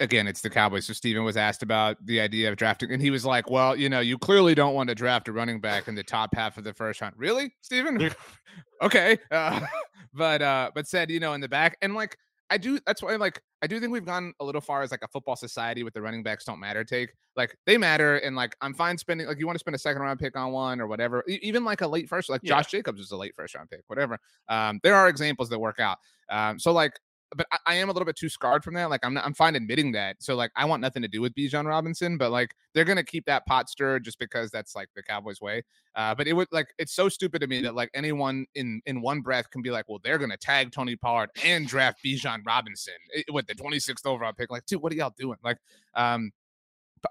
again, 0.00 0.26
it's 0.26 0.40
the 0.40 0.48
Cowboys. 0.48 0.86
So 0.86 0.94
Stephen 0.94 1.22
was 1.22 1.36
asked 1.36 1.62
about 1.62 1.98
the 2.06 2.18
idea 2.18 2.48
of 2.48 2.56
drafting, 2.56 2.92
and 2.92 3.02
he 3.02 3.10
was 3.10 3.26
like, 3.26 3.50
"Well, 3.50 3.76
you 3.76 3.90
know, 3.90 4.00
you 4.00 4.16
clearly 4.16 4.54
don't 4.54 4.74
want 4.74 4.88
to 4.88 4.94
draft 4.94 5.28
a 5.28 5.32
running 5.32 5.60
back 5.60 5.86
in 5.86 5.94
the 5.94 6.02
top 6.02 6.34
half 6.34 6.56
of 6.56 6.64
the 6.64 6.72
first 6.72 7.02
round, 7.02 7.14
really, 7.18 7.54
Stephen? 7.60 8.10
okay, 8.82 9.18
uh, 9.30 9.60
but 10.14 10.40
uh, 10.40 10.70
but 10.74 10.88
said, 10.88 11.10
you 11.10 11.20
know, 11.20 11.34
in 11.34 11.42
the 11.42 11.48
back, 11.48 11.76
and 11.82 11.94
like 11.94 12.16
I 12.50 12.58
do. 12.58 12.78
That's 12.86 13.02
why, 13.02 13.14
I'm 13.14 13.20
like, 13.20 13.40
I 13.62 13.66
do 13.66 13.78
think 13.78 13.92
we've 13.92 14.04
gone 14.04 14.32
a 14.40 14.44
little 14.44 14.60
far 14.60 14.82
as 14.82 14.90
like 14.90 15.02
a 15.02 15.08
football 15.08 15.36
society 15.36 15.82
with 15.82 15.94
the 15.94 16.02
running 16.02 16.22
backs 16.22 16.44
don't 16.44 16.58
matter 16.58 16.84
take. 16.84 17.12
Like, 17.36 17.56
they 17.64 17.78
matter, 17.78 18.16
and 18.16 18.34
like, 18.34 18.56
I'm 18.60 18.74
fine 18.74 18.98
spending. 18.98 19.26
Like, 19.26 19.38
you 19.38 19.46
want 19.46 19.54
to 19.54 19.60
spend 19.60 19.74
a 19.76 19.78
second 19.78 20.02
round 20.02 20.18
pick 20.18 20.36
on 20.36 20.52
one 20.52 20.80
or 20.80 20.86
whatever. 20.86 21.24
even 21.28 21.64
like 21.64 21.80
a 21.80 21.86
late 21.86 22.08
first, 22.08 22.28
like 22.28 22.40
yeah. 22.42 22.56
Josh 22.56 22.70
Jacobs 22.70 23.00
is 23.00 23.12
a 23.12 23.16
late 23.16 23.34
first 23.36 23.54
round 23.54 23.70
pick, 23.70 23.82
whatever. 23.86 24.18
Um, 24.48 24.80
there 24.82 24.94
are 24.94 25.08
examples 25.08 25.48
that 25.50 25.58
work 25.58 25.78
out. 25.78 25.98
Um, 26.28 26.58
so 26.58 26.72
like, 26.72 26.98
but 27.36 27.46
I, 27.52 27.58
I, 27.66 27.74
am 27.76 27.88
a 27.88 27.92
little 27.92 28.06
bit 28.06 28.16
too 28.16 28.28
scarred 28.28 28.64
from 28.64 28.74
that. 28.74 28.90
Like 28.90 29.04
I'm 29.04 29.14
not, 29.14 29.24
I'm 29.24 29.34
fine 29.34 29.54
admitting 29.54 29.92
that. 29.92 30.16
So 30.20 30.34
like 30.34 30.50
I 30.56 30.64
want 30.64 30.80
nothing 30.80 31.02
to 31.02 31.08
do 31.08 31.20
with 31.20 31.34
Bijan 31.34 31.66
Robinson, 31.66 32.18
but 32.18 32.30
like 32.30 32.54
they're 32.74 32.84
gonna 32.84 33.04
keep 33.04 33.24
that 33.26 33.46
pot 33.46 33.68
stirred 33.68 34.04
just 34.04 34.18
because 34.18 34.50
that's 34.50 34.74
like 34.74 34.88
the 34.94 35.02
Cowboys 35.02 35.40
way. 35.40 35.62
Uh, 35.94 36.14
but 36.14 36.26
it 36.26 36.32
would 36.32 36.48
like 36.50 36.68
it's 36.78 36.92
so 36.92 37.08
stupid 37.08 37.40
to 37.40 37.46
me 37.46 37.60
that 37.62 37.74
like 37.74 37.90
anyone 37.94 38.46
in 38.54 38.80
in 38.86 39.00
one 39.00 39.20
breath 39.20 39.50
can 39.50 39.62
be 39.62 39.70
like, 39.70 39.88
well, 39.88 40.00
they're 40.02 40.18
gonna 40.18 40.36
tag 40.36 40.72
Tony 40.72 40.96
Pollard 40.96 41.30
and 41.44 41.66
draft 41.66 42.00
Bijan 42.04 42.44
Robinson 42.44 42.94
it, 43.10 43.26
with 43.32 43.46
the 43.46 43.54
26th 43.54 44.06
overall 44.06 44.32
pick. 44.32 44.50
Like, 44.50 44.66
dude, 44.66 44.82
what 44.82 44.92
are 44.92 44.96
y'all 44.96 45.14
doing? 45.16 45.38
Like, 45.44 45.58
um, 45.94 46.32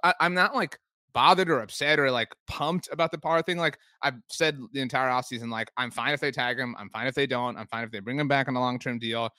I, 0.04 0.14
I'm 0.20 0.34
not 0.34 0.56
like 0.56 0.78
bothered 1.14 1.50
or 1.50 1.62
upset 1.62 2.00
or 2.00 2.12
like 2.12 2.30
pumped 2.48 2.88
about 2.92 3.12
the 3.12 3.18
Parr 3.18 3.42
thing. 3.42 3.58
Like 3.58 3.78
I've 4.02 4.16
said 4.28 4.60
the 4.74 4.82
entire 4.82 5.10
offseason, 5.10 5.50
like 5.50 5.72
I'm 5.78 5.92
fine 5.92 6.14
if 6.14 6.20
they 6.20 6.32
tag 6.32 6.60
him. 6.60 6.76
I'm 6.78 6.90
fine 6.90 7.08
if 7.08 7.16
they 7.16 7.26
don't. 7.26 7.58
I'm 7.58 7.68
fine 7.68 7.86
if 7.86 7.92
they 7.92 8.00
bring 8.00 8.20
him 8.20 8.28
back 8.28 8.48
on 8.48 8.56
a 8.56 8.60
long 8.60 8.80
term 8.80 9.00
deal 9.00 9.30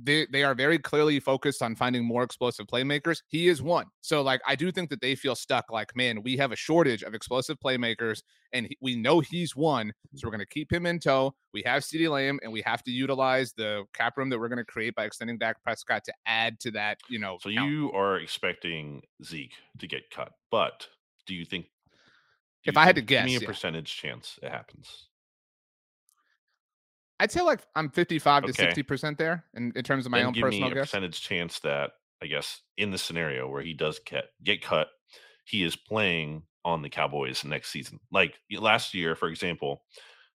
they 0.00 0.26
they 0.30 0.42
are 0.42 0.54
very 0.54 0.78
clearly 0.78 1.18
focused 1.20 1.62
on 1.62 1.74
finding 1.74 2.04
more 2.04 2.22
explosive 2.22 2.66
playmakers. 2.66 3.22
He 3.26 3.48
is 3.48 3.62
one. 3.62 3.86
So 4.00 4.22
like 4.22 4.40
I 4.46 4.54
do 4.54 4.70
think 4.70 4.90
that 4.90 5.00
they 5.00 5.14
feel 5.14 5.34
stuck 5.34 5.70
like 5.70 5.96
man, 5.96 6.22
we 6.22 6.36
have 6.36 6.52
a 6.52 6.56
shortage 6.56 7.02
of 7.02 7.14
explosive 7.14 7.58
playmakers 7.58 8.22
and 8.52 8.66
he, 8.66 8.76
we 8.80 8.96
know 8.96 9.20
he's 9.20 9.56
one. 9.56 9.92
So 10.14 10.26
we're 10.26 10.32
going 10.32 10.40
to 10.40 10.46
keep 10.46 10.72
him 10.72 10.86
in 10.86 11.00
tow. 11.00 11.34
We 11.52 11.62
have 11.66 11.82
CeeDee 11.82 12.10
Lamb 12.10 12.38
and 12.42 12.52
we 12.52 12.62
have 12.62 12.82
to 12.84 12.90
utilize 12.90 13.52
the 13.52 13.84
cap 13.92 14.16
room 14.16 14.30
that 14.30 14.38
we're 14.38 14.48
going 14.48 14.58
to 14.58 14.64
create 14.64 14.94
by 14.94 15.04
extending 15.04 15.38
Dak 15.38 15.62
Prescott 15.62 16.04
to 16.04 16.12
add 16.26 16.60
to 16.60 16.70
that, 16.72 16.98
you 17.08 17.18
know. 17.18 17.38
So 17.40 17.50
count. 17.50 17.70
you 17.70 17.92
are 17.92 18.18
expecting 18.18 19.02
Zeke 19.24 19.54
to 19.78 19.86
get 19.86 20.10
cut. 20.10 20.32
But 20.50 20.88
do 21.26 21.34
you 21.34 21.44
think 21.44 21.66
if 22.64 22.76
I 22.76 22.84
had 22.84 22.96
to 22.96 23.02
guess, 23.02 23.22
give 23.22 23.26
me 23.26 23.36
a 23.36 23.40
yeah. 23.40 23.46
percentage 23.46 23.94
chance 23.96 24.38
it 24.42 24.50
happens. 24.50 25.08
I'd 27.24 27.32
say 27.32 27.40
like 27.40 27.60
I'm 27.74 27.88
55 27.88 28.44
okay. 28.44 28.52
to 28.52 28.58
60 28.58 28.82
percent 28.82 29.16
there 29.16 29.46
in, 29.54 29.72
in 29.74 29.82
terms 29.82 30.04
of 30.04 30.12
my 30.12 30.18
then 30.18 30.26
own 30.26 30.32
give 30.34 30.42
personal 30.42 30.68
me 30.68 30.72
a 30.72 30.74
guess. 30.74 30.90
percentage 30.90 31.22
chance 31.22 31.58
that 31.60 31.92
I 32.22 32.26
guess 32.26 32.60
in 32.76 32.90
the 32.90 32.98
scenario 32.98 33.48
where 33.48 33.62
he 33.62 33.72
does 33.72 33.98
get 34.04 34.24
get 34.42 34.62
cut, 34.62 34.88
he 35.46 35.64
is 35.64 35.74
playing 35.74 36.42
on 36.66 36.82
the 36.82 36.90
Cowboys 36.90 37.42
next 37.42 37.70
season. 37.70 37.98
Like 38.12 38.34
last 38.52 38.92
year, 38.92 39.16
for 39.16 39.28
example, 39.28 39.84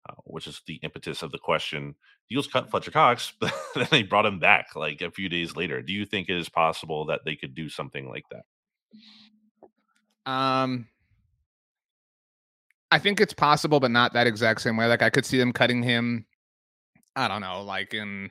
uh, 0.06 0.12
which 0.24 0.46
is 0.46 0.60
the 0.66 0.74
impetus 0.82 1.22
of 1.22 1.32
the 1.32 1.38
question. 1.38 1.94
Eagles 2.30 2.48
cut 2.48 2.70
Fletcher 2.70 2.90
Cox, 2.90 3.32
but 3.40 3.54
then 3.74 3.88
they 3.90 4.02
brought 4.02 4.26
him 4.26 4.38
back 4.38 4.76
like 4.76 5.00
a 5.00 5.10
few 5.10 5.30
days 5.30 5.56
later. 5.56 5.80
Do 5.80 5.94
you 5.94 6.04
think 6.04 6.28
it 6.28 6.36
is 6.36 6.50
possible 6.50 7.06
that 7.06 7.22
they 7.24 7.34
could 7.34 7.54
do 7.54 7.70
something 7.70 8.10
like 8.10 8.26
that? 8.30 10.30
Um, 10.30 10.86
I 12.90 12.98
think 12.98 13.22
it's 13.22 13.32
possible, 13.32 13.80
but 13.80 13.90
not 13.90 14.12
that 14.12 14.26
exact 14.26 14.60
same 14.60 14.76
way. 14.76 14.86
Like 14.86 15.02
I 15.02 15.08
could 15.08 15.24
see 15.24 15.38
them 15.38 15.50
cutting 15.50 15.82
him 15.82 16.26
I 17.16 17.28
don't 17.28 17.40
know, 17.40 17.62
like 17.62 17.94
in, 17.94 18.30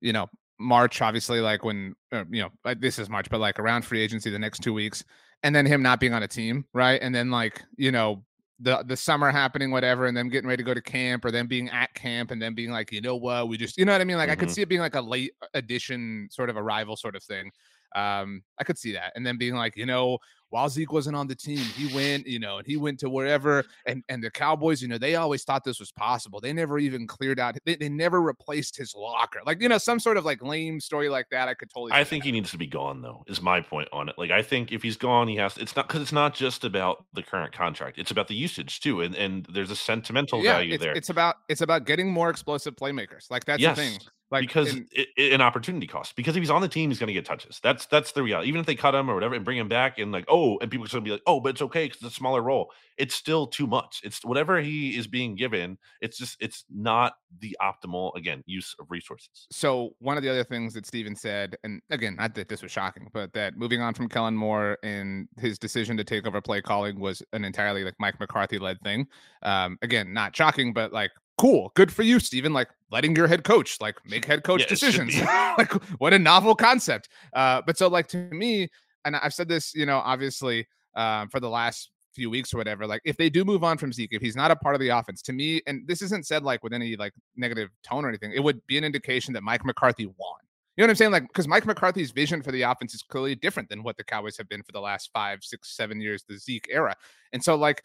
you 0.00 0.12
know, 0.12 0.28
March, 0.58 1.00
obviously, 1.00 1.40
like 1.40 1.64
when, 1.64 1.94
uh, 2.12 2.24
you 2.30 2.42
know, 2.42 2.74
this 2.74 2.98
is 2.98 3.08
March, 3.08 3.30
but 3.30 3.40
like 3.40 3.58
around 3.58 3.84
free 3.84 4.00
agency 4.00 4.30
the 4.30 4.38
next 4.38 4.60
two 4.60 4.72
weeks, 4.72 5.04
and 5.42 5.54
then 5.54 5.66
him 5.66 5.82
not 5.82 6.00
being 6.00 6.12
on 6.12 6.22
a 6.22 6.28
team, 6.28 6.64
right? 6.74 7.00
And 7.00 7.14
then 7.14 7.30
like, 7.30 7.62
you 7.76 7.92
know, 7.92 8.24
the 8.60 8.82
the 8.82 8.96
summer 8.96 9.30
happening, 9.30 9.70
whatever, 9.70 10.06
and 10.06 10.16
then 10.16 10.28
getting 10.28 10.48
ready 10.48 10.64
to 10.64 10.66
go 10.66 10.74
to 10.74 10.82
camp, 10.82 11.24
or 11.24 11.30
then 11.30 11.46
being 11.46 11.68
at 11.70 11.94
camp, 11.94 12.32
and 12.32 12.42
then 12.42 12.54
being 12.54 12.70
like, 12.70 12.90
you 12.90 13.00
know 13.00 13.14
what, 13.14 13.48
we 13.48 13.56
just, 13.56 13.78
you 13.78 13.84
know 13.84 13.92
what 13.92 14.00
I 14.00 14.04
mean? 14.04 14.16
Like 14.16 14.26
mm-hmm. 14.26 14.32
I 14.32 14.36
could 14.36 14.48
mm-hmm. 14.48 14.54
see 14.54 14.62
it 14.62 14.68
being 14.68 14.80
like 14.80 14.96
a 14.96 15.00
late 15.00 15.32
addition, 15.54 16.28
sort 16.30 16.50
of 16.50 16.56
arrival 16.56 16.96
sort 16.96 17.14
of 17.14 17.22
thing. 17.22 17.52
Um, 17.94 18.42
I 18.58 18.64
could 18.64 18.78
see 18.78 18.92
that, 18.92 19.12
and 19.14 19.24
then 19.24 19.38
being 19.38 19.54
like, 19.54 19.76
you 19.76 19.86
know, 19.86 20.18
while 20.50 20.68
Zeke 20.68 20.92
wasn't 20.92 21.16
on 21.16 21.26
the 21.26 21.34
team, 21.34 21.58
he 21.58 21.94
went, 21.94 22.26
you 22.26 22.38
know, 22.38 22.58
and 22.58 22.66
he 22.66 22.76
went 22.76 22.98
to 23.00 23.10
wherever. 23.10 23.64
And 23.86 24.02
and 24.08 24.22
the 24.22 24.30
Cowboys, 24.30 24.80
you 24.82 24.88
know, 24.88 24.98
they 24.98 25.16
always 25.16 25.44
thought 25.44 25.64
this 25.64 25.78
was 25.78 25.92
possible. 25.92 26.40
They 26.40 26.52
never 26.52 26.78
even 26.78 27.06
cleared 27.06 27.38
out. 27.38 27.56
They, 27.64 27.76
they 27.76 27.88
never 27.88 28.20
replaced 28.20 28.76
his 28.76 28.94
locker. 28.94 29.40
Like 29.44 29.60
you 29.62 29.68
know, 29.68 29.78
some 29.78 30.00
sort 30.00 30.16
of 30.16 30.24
like 30.24 30.42
lame 30.42 30.80
story 30.80 31.08
like 31.08 31.26
that. 31.30 31.48
I 31.48 31.54
could 31.54 31.70
totally. 31.70 31.92
I 31.92 32.04
think 32.04 32.24
he 32.24 32.32
needs 32.32 32.50
to 32.50 32.58
be 32.58 32.66
gone 32.66 33.02
though. 33.02 33.24
Is 33.26 33.42
my 33.42 33.60
point 33.60 33.88
on 33.92 34.08
it. 34.08 34.16
Like 34.18 34.30
I 34.30 34.42
think 34.42 34.72
if 34.72 34.82
he's 34.82 34.96
gone, 34.96 35.28
he 35.28 35.36
has. 35.36 35.54
To, 35.54 35.60
it's 35.60 35.76
not 35.76 35.88
because 35.88 36.02
it's 36.02 36.12
not 36.12 36.34
just 36.34 36.64
about 36.64 37.04
the 37.12 37.22
current 37.22 37.52
contract. 37.52 37.98
It's 37.98 38.10
about 38.10 38.28
the 38.28 38.34
usage 38.34 38.80
too, 38.80 39.00
and 39.00 39.14
and 39.14 39.46
there's 39.52 39.70
a 39.70 39.76
sentimental 39.76 40.42
yeah, 40.42 40.54
value 40.54 40.74
it's, 40.74 40.82
there. 40.82 40.92
It's 40.92 41.10
about 41.10 41.36
it's 41.48 41.60
about 41.60 41.84
getting 41.84 42.10
more 42.10 42.30
explosive 42.30 42.76
playmakers. 42.76 43.30
Like 43.30 43.44
that's 43.44 43.60
yes. 43.60 43.76
the 43.76 43.82
thing. 43.82 43.98
Like 44.30 44.42
because 44.42 44.74
in, 44.74 44.86
it, 44.92 45.08
it, 45.16 45.32
an 45.32 45.40
opportunity 45.40 45.86
cost. 45.86 46.14
Because 46.14 46.36
if 46.36 46.42
he's 46.42 46.50
on 46.50 46.60
the 46.60 46.68
team, 46.68 46.90
he's 46.90 46.98
going 46.98 47.08
to 47.08 47.14
get 47.14 47.24
touches. 47.24 47.60
That's 47.62 47.86
that's 47.86 48.12
the 48.12 48.22
reality. 48.22 48.48
Even 48.48 48.60
if 48.60 48.66
they 48.66 48.74
cut 48.74 48.94
him 48.94 49.10
or 49.10 49.14
whatever 49.14 49.34
and 49.34 49.44
bring 49.44 49.56
him 49.56 49.68
back, 49.68 49.98
and 49.98 50.12
like, 50.12 50.26
oh, 50.28 50.37
and 50.60 50.70
people 50.70 50.86
are 50.86 50.88
going 50.88 51.04
to 51.04 51.08
be 51.08 51.12
like, 51.12 51.22
oh, 51.26 51.40
but 51.40 51.50
it's 51.50 51.62
okay 51.62 51.86
because 51.86 52.02
it's 52.02 52.12
a 52.12 52.16
smaller 52.16 52.42
role. 52.42 52.70
It's 52.96 53.14
still 53.14 53.46
too 53.46 53.66
much. 53.66 54.00
It's 54.04 54.24
whatever 54.24 54.60
he 54.60 54.96
is 54.96 55.06
being 55.06 55.34
given. 55.34 55.78
It's 56.00 56.18
just 56.18 56.36
it's 56.40 56.64
not 56.74 57.14
the 57.40 57.56
optimal 57.62 58.14
again 58.16 58.42
use 58.46 58.74
of 58.80 58.90
resources. 58.90 59.46
So 59.50 59.94
one 60.00 60.16
of 60.16 60.22
the 60.22 60.30
other 60.30 60.44
things 60.44 60.74
that 60.74 60.86
Stephen 60.86 61.14
said, 61.14 61.56
and 61.64 61.80
again, 61.90 62.16
not 62.16 62.34
that 62.34 62.48
this 62.48 62.62
was 62.62 62.72
shocking, 62.72 63.08
but 63.12 63.32
that 63.34 63.56
moving 63.56 63.80
on 63.80 63.94
from 63.94 64.08
Kellen 64.08 64.34
Moore 64.34 64.78
and 64.82 65.28
his 65.38 65.58
decision 65.58 65.96
to 65.96 66.04
take 66.04 66.26
over 66.26 66.40
play 66.40 66.60
calling 66.60 66.98
was 66.98 67.22
an 67.32 67.44
entirely 67.44 67.84
like 67.84 67.94
Mike 67.98 68.18
McCarthy 68.18 68.58
led 68.58 68.80
thing. 68.82 69.06
Um, 69.42 69.78
again, 69.82 70.12
not 70.12 70.34
shocking, 70.34 70.72
but 70.72 70.92
like 70.92 71.10
cool 71.38 71.70
good 71.74 71.92
for 71.92 72.02
you 72.02 72.18
Stephen. 72.18 72.52
like 72.52 72.68
letting 72.90 73.14
your 73.14 73.28
head 73.28 73.44
coach 73.44 73.80
like 73.80 73.96
make 74.04 74.24
head 74.26 74.42
coach 74.42 74.62
yeah, 74.62 74.66
decisions 74.66 75.16
like 75.56 75.72
what 76.00 76.12
a 76.12 76.18
novel 76.18 76.54
concept 76.54 77.08
uh 77.32 77.62
but 77.64 77.78
so 77.78 77.88
like 77.88 78.08
to 78.08 78.28
me 78.30 78.68
and 79.08 79.22
i've 79.22 79.34
said 79.34 79.48
this 79.48 79.74
you 79.74 79.86
know 79.86 79.98
obviously 79.98 80.66
um 80.94 81.28
for 81.28 81.40
the 81.40 81.48
last 81.48 81.90
few 82.14 82.30
weeks 82.30 82.54
or 82.54 82.56
whatever 82.56 82.86
like 82.86 83.00
if 83.04 83.16
they 83.16 83.28
do 83.28 83.44
move 83.44 83.62
on 83.62 83.76
from 83.76 83.92
zeke 83.92 84.12
if 84.12 84.22
he's 84.22 84.36
not 84.36 84.50
a 84.50 84.56
part 84.56 84.74
of 84.74 84.80
the 84.80 84.88
offense 84.88 85.22
to 85.22 85.32
me 85.32 85.60
and 85.66 85.86
this 85.86 86.02
isn't 86.02 86.26
said 86.26 86.42
like 86.42 86.62
with 86.62 86.72
any 86.72 86.96
like 86.96 87.12
negative 87.36 87.70
tone 87.82 88.04
or 88.04 88.08
anything 88.08 88.32
it 88.32 88.42
would 88.42 88.64
be 88.66 88.78
an 88.78 88.84
indication 88.84 89.34
that 89.34 89.42
mike 89.42 89.64
mccarthy 89.64 90.06
won 90.06 90.38
you 90.78 90.82
know 90.82 90.86
what 90.86 90.90
I'm 90.90 90.96
saying? 90.96 91.10
Like, 91.10 91.26
because 91.26 91.48
Mike 91.48 91.66
McCarthy's 91.66 92.12
vision 92.12 92.40
for 92.40 92.52
the 92.52 92.62
offense 92.62 92.94
is 92.94 93.02
clearly 93.02 93.34
different 93.34 93.68
than 93.68 93.82
what 93.82 93.96
the 93.96 94.04
Cowboys 94.04 94.36
have 94.36 94.48
been 94.48 94.62
for 94.62 94.70
the 94.70 94.80
last 94.80 95.10
five, 95.12 95.42
six, 95.42 95.76
seven 95.76 96.00
years, 96.00 96.22
the 96.28 96.38
Zeke 96.38 96.68
era. 96.70 96.94
And 97.32 97.42
so, 97.42 97.56
like, 97.56 97.82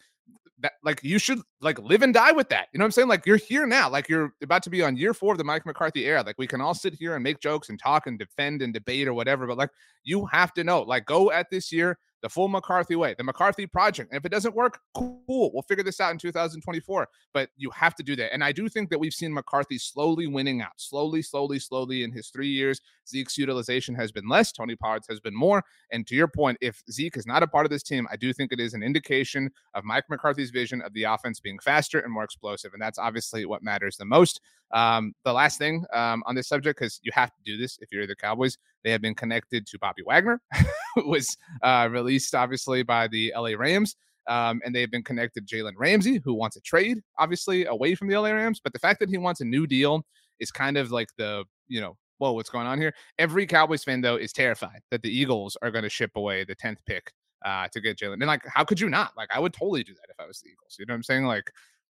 that 0.60 0.72
like 0.82 1.02
you 1.02 1.18
should 1.18 1.40
like 1.60 1.78
live 1.78 2.02
and 2.02 2.14
die 2.14 2.32
with 2.32 2.48
that. 2.48 2.68
You 2.72 2.78
know 2.78 2.84
what 2.84 2.86
I'm 2.86 2.92
saying? 2.92 3.08
Like 3.08 3.26
you're 3.26 3.36
here 3.36 3.66
now, 3.66 3.90
like 3.90 4.08
you're 4.08 4.32
about 4.42 4.62
to 4.62 4.70
be 4.70 4.82
on 4.82 4.96
year 4.96 5.12
four 5.12 5.32
of 5.32 5.38
the 5.38 5.44
Mike 5.44 5.66
McCarthy 5.66 6.06
era. 6.06 6.22
Like 6.24 6.36
we 6.38 6.46
can 6.46 6.60
all 6.60 6.74
sit 6.74 6.94
here 6.94 7.14
and 7.14 7.22
make 7.22 7.40
jokes 7.40 7.68
and 7.68 7.78
talk 7.78 8.06
and 8.06 8.18
defend 8.18 8.62
and 8.62 8.72
debate 8.72 9.06
or 9.06 9.12
whatever, 9.14 9.46
but 9.46 9.58
like 9.58 9.70
you 10.04 10.24
have 10.26 10.54
to 10.54 10.64
know, 10.64 10.82
like 10.82 11.04
go 11.04 11.30
at 11.30 11.50
this 11.50 11.70
year 11.70 11.98
the 12.24 12.30
full 12.30 12.48
McCarthy 12.48 12.96
way, 12.96 13.14
the 13.18 13.22
McCarthy 13.22 13.66
project. 13.66 14.10
And 14.10 14.18
if 14.18 14.24
it 14.24 14.30
doesn't 14.30 14.54
work, 14.54 14.78
cool. 14.94 15.50
We'll 15.52 15.62
figure 15.68 15.84
this 15.84 16.00
out 16.00 16.10
in 16.10 16.16
2024. 16.16 17.06
But 17.34 17.50
you 17.58 17.68
have 17.68 17.94
to 17.96 18.02
do 18.02 18.16
that. 18.16 18.32
And 18.32 18.42
I 18.42 18.50
do 18.50 18.66
think 18.66 18.88
that 18.88 18.98
we've 18.98 19.12
seen 19.12 19.30
McCarthy 19.30 19.76
slowly 19.76 20.26
winning 20.26 20.62
out, 20.62 20.72
slowly, 20.78 21.20
slowly, 21.20 21.58
slowly 21.58 22.02
in 22.02 22.12
his 22.12 22.30
three 22.30 22.48
years. 22.48 22.80
Zeke's 23.06 23.36
utilization 23.36 23.94
has 23.96 24.10
been 24.10 24.26
less. 24.26 24.52
Tony 24.52 24.74
Pollard's 24.74 25.06
has 25.06 25.20
been 25.20 25.34
more. 25.34 25.62
And 25.92 26.06
to 26.06 26.14
your 26.14 26.26
point, 26.26 26.56
if 26.62 26.82
Zeke 26.90 27.18
is 27.18 27.26
not 27.26 27.42
a 27.42 27.46
part 27.46 27.66
of 27.66 27.70
this 27.70 27.82
team, 27.82 28.08
I 28.10 28.16
do 28.16 28.32
think 28.32 28.52
it 28.52 28.58
is 28.58 28.72
an 28.72 28.82
indication 28.82 29.50
of 29.74 29.84
Mike 29.84 30.04
McCarthy's 30.08 30.50
vision 30.50 30.80
of 30.80 30.94
the 30.94 31.02
offense 31.02 31.40
being 31.40 31.58
faster 31.58 31.98
and 31.98 32.10
more 32.10 32.24
explosive. 32.24 32.72
And 32.72 32.80
that's 32.80 32.98
obviously 32.98 33.44
what 33.44 33.62
matters 33.62 33.98
the 33.98 34.06
most. 34.06 34.40
Um, 34.72 35.12
the 35.24 35.32
last 35.34 35.58
thing 35.58 35.84
um, 35.92 36.22
on 36.24 36.34
this 36.34 36.48
subject, 36.48 36.78
because 36.78 37.00
you 37.02 37.12
have 37.14 37.34
to 37.34 37.42
do 37.44 37.58
this 37.58 37.78
if 37.82 37.92
you're 37.92 38.06
the 38.06 38.16
Cowboys, 38.16 38.56
they 38.84 38.90
have 38.90 39.02
been 39.02 39.14
connected 39.14 39.66
to 39.66 39.78
Bobby 39.78 40.02
Wagner, 40.06 40.40
who 40.94 41.08
was 41.08 41.36
uh, 41.62 41.88
released 41.90 42.34
obviously 42.34 42.82
by 42.82 43.08
the 43.08 43.32
LA 43.36 43.50
Rams. 43.56 43.96
Um, 44.26 44.62
and 44.64 44.74
they've 44.74 44.90
been 44.90 45.02
connected 45.02 45.46
to 45.46 45.56
Jalen 45.56 45.74
Ramsey, 45.76 46.20
who 46.24 46.34
wants 46.34 46.56
a 46.56 46.60
trade, 46.60 47.02
obviously, 47.18 47.66
away 47.66 47.94
from 47.94 48.08
the 48.08 48.18
LA 48.18 48.30
Rams. 48.30 48.60
But 48.62 48.72
the 48.72 48.78
fact 48.78 49.00
that 49.00 49.10
he 49.10 49.18
wants 49.18 49.40
a 49.40 49.44
new 49.44 49.66
deal 49.66 50.02
is 50.40 50.50
kind 50.50 50.78
of 50.78 50.90
like 50.90 51.08
the, 51.18 51.44
you 51.68 51.80
know, 51.80 51.96
whoa, 52.18 52.32
what's 52.32 52.48
going 52.48 52.66
on 52.66 52.80
here? 52.80 52.94
Every 53.18 53.46
Cowboys 53.46 53.84
fan, 53.84 54.00
though, 54.00 54.16
is 54.16 54.32
terrified 54.32 54.80
that 54.90 55.02
the 55.02 55.14
Eagles 55.14 55.58
are 55.60 55.70
going 55.70 55.84
to 55.84 55.90
ship 55.90 56.12
away 56.16 56.44
the 56.44 56.56
10th 56.56 56.78
pick 56.86 57.12
uh, 57.44 57.68
to 57.72 57.80
get 57.80 57.98
Jalen. 57.98 58.14
And 58.14 58.26
like, 58.26 58.42
how 58.46 58.64
could 58.64 58.80
you 58.80 58.88
not? 58.88 59.12
Like, 59.16 59.28
I 59.34 59.40
would 59.40 59.52
totally 59.52 59.84
do 59.84 59.92
that 59.92 60.08
if 60.08 60.18
I 60.18 60.26
was 60.26 60.40
the 60.40 60.48
Eagles. 60.48 60.76
You 60.78 60.86
know 60.86 60.94
what 60.94 60.96
I'm 60.96 61.02
saying? 61.02 61.24
Like, 61.26 61.50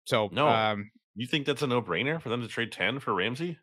so 0.07 0.29
no, 0.33 0.49
um, 0.49 0.91
you 1.15 1.27
think 1.27 1.47
that's 1.47 1.63
a 1.63 1.67
no 1.67 1.83
brainer 1.83 2.21
for 2.21 2.29
them 2.29 2.43
to 2.43 2.49
trade 2.49 2.73
10 2.73 3.01
for 3.01 3.15
Ramsey? 3.15 3.59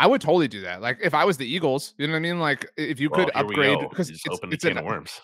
I 0.00 0.06
would 0.06 0.22
totally 0.22 0.48
do 0.48 0.62
that. 0.62 0.80
Like 0.80 0.98
if 1.02 1.12
I 1.12 1.26
was 1.26 1.36
the 1.36 1.46
Eagles, 1.46 1.92
you 1.98 2.06
know 2.06 2.14
what 2.14 2.16
I 2.16 2.20
mean? 2.20 2.40
Like 2.40 2.66
if 2.78 2.98
you 2.98 3.10
well, 3.10 3.26
could 3.26 3.36
upgrade 3.36 3.78
because 3.90 4.08
it's, 4.08 4.24
it's 4.24 4.64
an, 4.64 4.82
worms. 4.82 5.20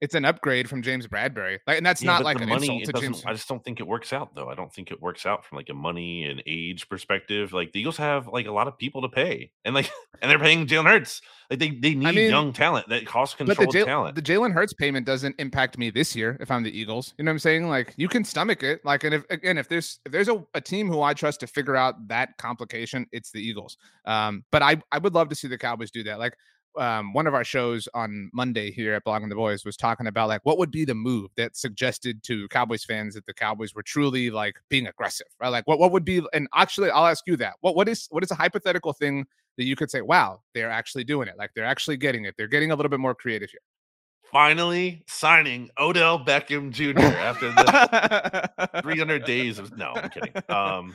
It's 0.00 0.14
an 0.14 0.24
upgrade 0.24 0.68
from 0.68 0.82
James 0.82 1.06
Bradberry. 1.06 1.58
Like 1.66 1.78
and 1.78 1.84
that's 1.84 2.02
yeah, 2.02 2.12
not 2.12 2.22
like 2.22 2.40
an 2.40 2.48
money, 2.48 2.80
insult 2.80 2.96
to 2.96 3.00
James. 3.02 3.24
I 3.26 3.32
just 3.32 3.48
don't 3.48 3.64
think 3.64 3.80
it 3.80 3.86
works 3.86 4.12
out 4.12 4.34
though. 4.34 4.48
I 4.48 4.54
don't 4.54 4.72
think 4.72 4.90
it 4.90 5.02
works 5.02 5.26
out 5.26 5.44
from 5.44 5.56
like 5.56 5.68
a 5.70 5.74
money 5.74 6.24
and 6.24 6.42
age 6.46 6.88
perspective. 6.88 7.52
Like 7.52 7.72
the 7.72 7.80
Eagles 7.80 7.96
have 7.96 8.28
like 8.28 8.46
a 8.46 8.52
lot 8.52 8.68
of 8.68 8.78
people 8.78 9.02
to 9.02 9.08
pay. 9.08 9.50
And 9.64 9.74
like 9.74 9.90
and 10.22 10.30
they're 10.30 10.38
paying 10.38 10.66
Jalen 10.66 10.86
Hurts. 10.86 11.20
Like 11.50 11.58
they, 11.58 11.70
they 11.70 11.94
need 11.94 12.06
I 12.06 12.12
mean, 12.12 12.30
young 12.30 12.52
talent 12.52 12.88
that 12.90 13.06
cost 13.06 13.38
control 13.38 13.56
but 13.56 13.72
the 13.72 13.84
talent. 13.84 14.14
The 14.14 14.22
Jalen 14.22 14.52
Hurts 14.52 14.72
payment 14.72 15.06
doesn't 15.06 15.34
impact 15.38 15.78
me 15.78 15.90
this 15.90 16.14
year 16.14 16.36
if 16.40 16.50
I'm 16.50 16.62
the 16.62 16.76
Eagles. 16.76 17.14
You 17.18 17.24
know 17.24 17.30
what 17.30 17.34
I'm 17.34 17.38
saying? 17.40 17.68
Like 17.68 17.94
you 17.96 18.08
can 18.08 18.24
stomach 18.24 18.62
it. 18.62 18.84
Like 18.84 19.02
and 19.04 19.14
if 19.14 19.24
again 19.30 19.58
if 19.58 19.68
there's 19.68 19.98
if 20.06 20.12
there's 20.12 20.28
a, 20.28 20.44
a 20.54 20.60
team 20.60 20.88
who 20.88 21.02
I 21.02 21.14
trust 21.14 21.40
to 21.40 21.46
figure 21.46 21.76
out 21.76 22.06
that 22.08 22.36
complication, 22.38 23.06
it's 23.10 23.32
the 23.32 23.40
Eagles. 23.40 23.78
Um, 24.04 24.44
but 24.52 24.62
I 24.62 24.80
I 24.92 24.98
would 24.98 25.14
love 25.14 25.28
to 25.30 25.34
see 25.34 25.48
the 25.48 25.58
Cowboys 25.58 25.90
do 25.90 26.04
that. 26.04 26.18
Like 26.18 26.36
um, 26.76 27.12
one 27.12 27.26
of 27.26 27.34
our 27.34 27.44
shows 27.44 27.88
on 27.94 28.30
Monday 28.32 28.70
here 28.70 28.94
at 28.94 29.04
Blogging 29.04 29.28
the 29.28 29.34
Boys 29.34 29.64
was 29.64 29.76
talking 29.76 30.06
about 30.06 30.28
like 30.28 30.40
what 30.44 30.58
would 30.58 30.70
be 30.70 30.84
the 30.84 30.94
move 30.94 31.30
that 31.36 31.56
suggested 31.56 32.22
to 32.24 32.48
Cowboys 32.48 32.84
fans 32.84 33.14
that 33.14 33.26
the 33.26 33.34
Cowboys 33.34 33.74
were 33.74 33.82
truly 33.82 34.30
like 34.30 34.56
being 34.68 34.86
aggressive, 34.86 35.26
right? 35.40 35.48
Like 35.48 35.66
what 35.66 35.78
what 35.78 35.92
would 35.92 36.04
be 36.04 36.22
and 36.32 36.48
actually 36.54 36.90
I'll 36.90 37.06
ask 37.06 37.24
you 37.26 37.36
that. 37.36 37.54
What 37.60 37.74
what 37.76 37.88
is 37.88 38.06
what 38.10 38.22
is 38.22 38.30
a 38.30 38.34
hypothetical 38.34 38.92
thing 38.92 39.26
that 39.56 39.64
you 39.64 39.76
could 39.76 39.90
say, 39.90 40.00
wow, 40.00 40.40
they're 40.54 40.70
actually 40.70 41.04
doing 41.04 41.28
it. 41.28 41.34
Like 41.36 41.50
they're 41.54 41.64
actually 41.64 41.96
getting 41.96 42.24
it. 42.24 42.34
They're 42.38 42.48
getting 42.48 42.70
a 42.70 42.76
little 42.76 42.90
bit 42.90 43.00
more 43.00 43.14
creative 43.14 43.50
here. 43.50 43.60
Finally 44.30 45.02
signing 45.06 45.70
Odell 45.78 46.18
Beckham 46.18 46.70
Jr. 46.70 47.00
after 47.00 47.50
the 47.50 48.80
300 48.82 49.24
days 49.24 49.58
of 49.58 49.76
no, 49.76 49.92
I'm 49.94 50.10
kidding. 50.10 50.32
Um, 50.48 50.94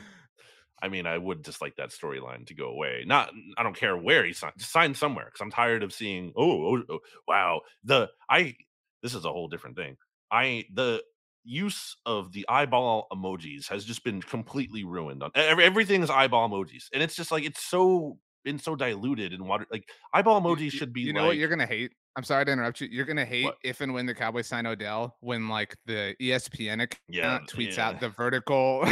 I 0.84 0.88
mean, 0.88 1.06
I 1.06 1.16
would 1.16 1.42
just 1.44 1.62
like 1.62 1.76
that 1.76 1.88
storyline 1.90 2.46
to 2.48 2.54
go 2.54 2.68
away. 2.68 3.04
Not, 3.06 3.30
I 3.56 3.62
don't 3.62 3.74
care 3.74 3.96
where 3.96 4.24
he 4.24 4.34
signed, 4.34 4.52
just 4.58 4.70
sign 4.70 4.94
somewhere 4.94 5.24
because 5.24 5.40
I'm 5.40 5.50
tired 5.50 5.82
of 5.82 5.94
seeing. 5.94 6.32
Oh, 6.36 6.76
oh, 6.76 6.82
oh, 6.90 6.98
wow. 7.26 7.62
The 7.84 8.10
I. 8.28 8.54
This 9.02 9.14
is 9.14 9.24
a 9.24 9.30
whole 9.32 9.48
different 9.48 9.76
thing. 9.76 9.96
I 10.30 10.66
the 10.72 11.02
use 11.44 11.96
of 12.06 12.32
the 12.32 12.44
eyeball 12.48 13.06
emojis 13.12 13.68
has 13.68 13.84
just 13.84 14.04
been 14.04 14.20
completely 14.20 14.84
ruined 14.84 15.22
on 15.22 15.30
every, 15.34 15.64
everything 15.64 16.02
is 16.02 16.08
eyeball 16.08 16.48
emojis 16.48 16.84
and 16.94 17.02
it's 17.02 17.14
just 17.14 17.30
like 17.30 17.44
it's 17.44 17.62
so 17.62 18.18
been 18.44 18.58
so 18.58 18.74
diluted 18.74 19.34
and 19.34 19.46
water 19.46 19.66
like 19.70 19.86
eyeball 20.14 20.40
emojis 20.40 20.60
you, 20.60 20.70
should 20.70 20.90
be 20.92 21.02
you 21.02 21.12
know 21.12 21.20
like 21.20 21.28
what 21.28 21.36
you're 21.36 21.50
gonna 21.50 21.66
hate 21.66 21.92
i'm 22.16 22.24
sorry 22.24 22.46
to 22.46 22.52
interrupt 22.52 22.80
you 22.80 22.88
you're 22.90 23.04
gonna 23.04 23.26
hate 23.26 23.44
What? 23.44 23.58
if 23.62 23.82
and 23.82 23.92
when 23.92 24.06
the 24.06 24.14
cowboys 24.14 24.46
sign 24.46 24.66
odell 24.66 25.16
when 25.20 25.50
like 25.50 25.76
the 25.84 26.16
espn 26.20 26.82
account 26.82 26.98
Yeah, 27.08 27.40
tweets 27.46 27.76
yeah. 27.76 27.88
out 27.88 28.00
the 28.00 28.08
vertical 28.08 28.82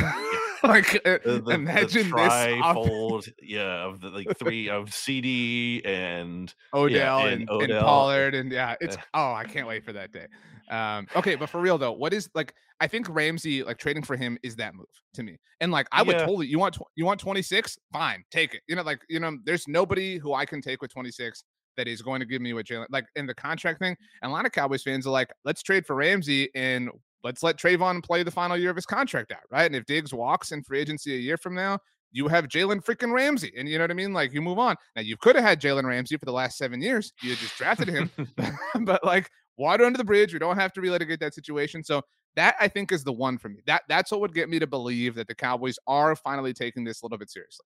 like 0.68 0.94
uh, 1.06 1.18
the, 1.24 1.42
imagine 1.50 2.10
the 2.10 2.16
this 2.16 2.32
trifold, 2.32 3.32
yeah, 3.42 3.84
of 3.86 4.00
the 4.00 4.10
like 4.10 4.36
three 4.38 4.68
of 4.68 4.90
CeeDee 4.90 5.86
and 5.86 6.54
Odell 6.72 7.26
and 7.26 7.42
and, 7.42 7.50
and 7.50 7.72
Odell. 7.72 7.84
Pollard 7.84 8.34
and 8.34 8.52
yeah, 8.52 8.76
it's 8.80 8.96
oh 9.14 9.32
I 9.32 9.44
can't 9.44 9.66
wait 9.66 9.84
for 9.84 9.92
that 9.92 10.12
day. 10.12 10.26
Um, 10.70 11.06
okay, 11.16 11.34
but 11.34 11.48
for 11.48 11.60
real 11.60 11.78
though, 11.78 11.92
what 11.92 12.12
is 12.12 12.28
like 12.34 12.54
I 12.80 12.86
think 12.86 13.08
Ramsey 13.08 13.62
like 13.62 13.78
trading 13.78 14.02
for 14.02 14.16
him 14.16 14.38
is 14.42 14.56
that 14.56 14.74
move 14.74 14.86
to 15.14 15.22
me, 15.22 15.38
and 15.60 15.72
like 15.72 15.86
I 15.92 16.02
would 16.02 16.16
Yeah. 16.16 16.26
totally 16.26 16.46
you 16.46 16.58
want 16.58 16.74
tw- 16.74 16.90
you 16.96 17.04
want 17.04 17.20
twenty 17.20 17.42
six, 17.42 17.78
fine, 17.92 18.24
take 18.30 18.54
it. 18.54 18.62
You 18.68 18.76
know, 18.76 18.82
like 18.82 19.00
you 19.08 19.20
know, 19.20 19.36
there's 19.44 19.66
nobody 19.68 20.18
who 20.18 20.34
I 20.34 20.44
can 20.44 20.60
take 20.60 20.80
with 20.80 20.92
twenty 20.92 21.10
six 21.10 21.44
that 21.76 21.88
is 21.88 22.02
going 22.02 22.20
to 22.20 22.26
give 22.26 22.42
me 22.42 22.52
what 22.52 22.66
Jalen 22.66 22.86
like 22.90 23.06
in 23.16 23.26
the 23.26 23.34
contract 23.34 23.78
thing. 23.78 23.96
And 24.22 24.30
a 24.30 24.32
lot 24.34 24.46
of 24.46 24.52
Cowboys 24.52 24.82
fans 24.82 25.06
are 25.06 25.10
like, 25.10 25.32
let's 25.44 25.62
trade 25.62 25.86
for 25.86 25.96
Ramsey 25.96 26.50
and 26.54 26.90
let's 27.24 27.42
let 27.42 27.56
Trevon 27.56 28.02
play 28.02 28.22
the 28.22 28.30
final 28.30 28.56
year 28.56 28.70
of 28.70 28.76
his 28.76 28.86
contract 28.86 29.32
out, 29.32 29.42
right? 29.50 29.66
And 29.66 29.76
if 29.76 29.84
Diggs 29.86 30.12
walks 30.12 30.52
in 30.52 30.62
free 30.62 30.80
agency 30.80 31.14
a 31.14 31.18
year 31.18 31.36
from 31.36 31.54
now, 31.54 31.78
you 32.12 32.28
have 32.28 32.46
Jalen 32.46 32.84
freaking 32.84 33.12
Ramsey. 33.12 33.52
And 33.56 33.68
you 33.68 33.78
know 33.78 33.84
what 33.84 33.90
I 33.90 33.94
mean? 33.94 34.12
Like 34.12 34.32
you 34.32 34.42
move 34.42 34.58
on. 34.58 34.76
Now 34.94 35.02
you 35.02 35.16
could 35.16 35.34
have 35.34 35.44
had 35.44 35.60
Jalen 35.60 35.84
Ramsey 35.84 36.16
for 36.16 36.26
the 36.26 36.32
last 36.32 36.58
seven 36.58 36.80
years. 36.80 37.12
You 37.22 37.30
had 37.30 37.38
just 37.38 37.56
drafted 37.56 37.88
him. 37.88 38.10
but 38.82 39.04
like 39.04 39.30
water 39.56 39.84
under 39.84 39.96
the 39.96 40.04
bridge. 40.04 40.32
We 40.32 40.38
don't 40.38 40.58
have 40.58 40.72
to 40.74 40.80
relitigate 40.80 41.20
that 41.20 41.34
situation. 41.34 41.82
So 41.82 42.02
that 42.36 42.54
I 42.60 42.68
think 42.68 42.92
is 42.92 43.04
the 43.04 43.12
one 43.12 43.38
for 43.38 43.48
me. 43.48 43.60
That 43.66 43.82
that's 43.88 44.10
what 44.10 44.20
would 44.20 44.34
get 44.34 44.48
me 44.48 44.58
to 44.58 44.66
believe 44.66 45.14
that 45.16 45.26
the 45.26 45.34
Cowboys 45.34 45.78
are 45.86 46.14
finally 46.14 46.52
taking 46.52 46.84
this 46.84 47.02
a 47.02 47.06
little 47.06 47.18
bit 47.18 47.30
seriously. 47.30 47.64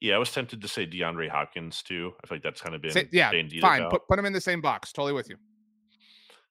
yeah, 0.00 0.14
I 0.14 0.18
was 0.18 0.32
tempted 0.32 0.60
to 0.62 0.68
say 0.68 0.86
DeAndre 0.86 1.28
Hopkins 1.28 1.82
too. 1.82 2.12
I 2.22 2.26
feel 2.26 2.36
like 2.36 2.42
that's 2.42 2.60
kind 2.60 2.74
of 2.74 2.82
been 2.82 2.90
Say, 2.90 3.08
yeah, 3.12 3.30
fine. 3.60 3.88
Put 3.90 4.06
put 4.08 4.16
them 4.16 4.26
in 4.26 4.32
the 4.32 4.40
same 4.40 4.60
box. 4.60 4.92
Totally 4.92 5.12
with 5.12 5.28
you. 5.28 5.36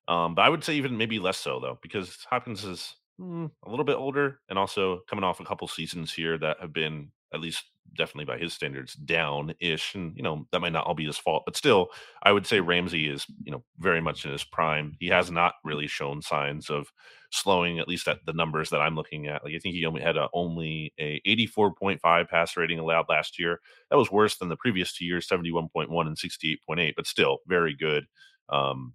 Um, 0.10 0.36
but 0.36 0.41
I 0.41 0.49
would 0.49 0.64
say 0.64 0.76
even 0.76 0.97
maybe 0.97 1.20
less 1.20 1.38
so 1.38 1.60
though, 1.60 1.80
because 1.82 2.18
Hopkins 2.30 2.66
is 2.66 2.95
mm, 3.22 3.49
a 3.64 3.70
little 3.70 3.86
bit 3.86 3.95
older 3.97 4.39
and 4.49 4.60
also 4.60 5.01
coming 5.10 5.24
off 5.24 5.39
a 5.39 5.45
couple 5.45 5.68
seasons 5.68 6.12
here 6.12 6.38
that 6.39 6.57
have 6.60 6.74
been 6.74 7.12
at 7.34 7.41
least 7.41 7.64
definitely 7.97 8.26
by 8.26 8.38
his 8.39 8.53
standards 8.53 8.93
down 8.95 9.53
ish, 9.60 9.93
and 9.95 10.16
you 10.18 10.24
know 10.24 10.47
that 10.51 10.62
might 10.62 10.74
not 10.74 10.86
all 10.88 10.95
be 10.95 11.05
his 11.05 11.18
fault, 11.18 11.43
but 11.45 11.55
still, 11.55 11.89
I 12.24 12.32
would 12.32 12.47
say 12.47 12.60
Ramsey 12.60 13.07
is 13.07 13.26
you 13.43 13.51
know 13.51 13.64
very 13.78 14.01
much 14.01 14.26
in 14.26 14.32
his 14.32 14.43
prime. 14.43 14.95
He 14.99 15.07
has 15.07 15.30
not 15.32 15.53
really 15.64 15.88
shown 15.88 16.24
signs 16.24 16.72
of 16.72 16.91
slowing, 17.32 17.78
at 17.80 17.88
least 17.88 18.07
at 18.07 18.26
the 18.26 18.34
numbers 18.34 18.72
that 18.72 18.82
I'm 18.82 18.95
looking 18.95 19.28
at. 19.28 19.43
Like 19.43 19.53
I 19.55 19.60
think 19.60 19.76
he 19.76 19.86
only 19.86 20.01
had 20.01 20.18
a, 20.18 20.28
only 20.34 20.93
a 20.99 21.22
84.5 21.26 22.28
pass 22.28 22.57
rating 22.57 22.80
allowed 22.80 23.05
last 23.10 23.38
year. 23.39 23.60
That 23.91 23.97
was 23.97 24.12
worse 24.12 24.38
than 24.38 24.49
the 24.49 24.55
previous 24.57 24.93
two 24.93 25.05
years, 25.05 25.28
71.1 25.28 26.07
and 26.07 26.18
68.8, 26.18 26.93
but 26.95 27.05
still 27.07 27.39
very 27.47 27.76
good. 27.76 28.05
Um, 28.49 28.93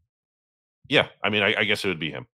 yeah, 0.89 1.09
I 1.23 1.31
mean, 1.31 1.43
I, 1.43 1.55
I 1.59 1.65
guess 1.65 1.85
it 1.85 1.89
would 1.89 2.01
be 2.01 2.11
him. 2.11 2.27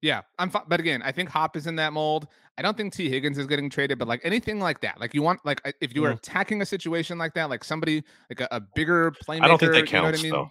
Yeah, 0.00 0.22
I'm 0.38 0.50
fine. 0.50 0.64
But 0.66 0.80
again, 0.80 1.00
I 1.02 1.12
think 1.12 1.28
Hop 1.28 1.56
is 1.56 1.66
in 1.68 1.76
that 1.76 1.92
mold. 1.92 2.26
I 2.58 2.62
don't 2.62 2.76
think 2.76 2.92
Tee 2.92 3.08
Higgins 3.08 3.38
is 3.38 3.46
getting 3.46 3.70
traded, 3.70 3.98
but 4.00 4.08
like 4.08 4.20
anything 4.24 4.58
like 4.60 4.80
that, 4.80 4.98
like 5.00 5.14
you 5.14 5.22
want, 5.22 5.38
like 5.44 5.60
if 5.80 5.94
you 5.94 6.02
were 6.02 6.10
Mhm. 6.10 6.16
attacking 6.18 6.60
a 6.60 6.66
situation 6.66 7.18
like 7.18 7.34
that, 7.34 7.48
like 7.48 7.62
somebody 7.62 8.02
like 8.28 8.40
a, 8.40 8.48
a 8.50 8.60
bigger 8.74 9.12
playmaker. 9.12 9.42
I 9.44 9.48
don't 9.48 9.58
think 9.58 9.72
that 9.72 9.78
you 9.78 9.84
know 9.84 10.02
counts 10.02 10.18
I 10.18 10.22
mean? 10.24 10.32
though. 10.32 10.50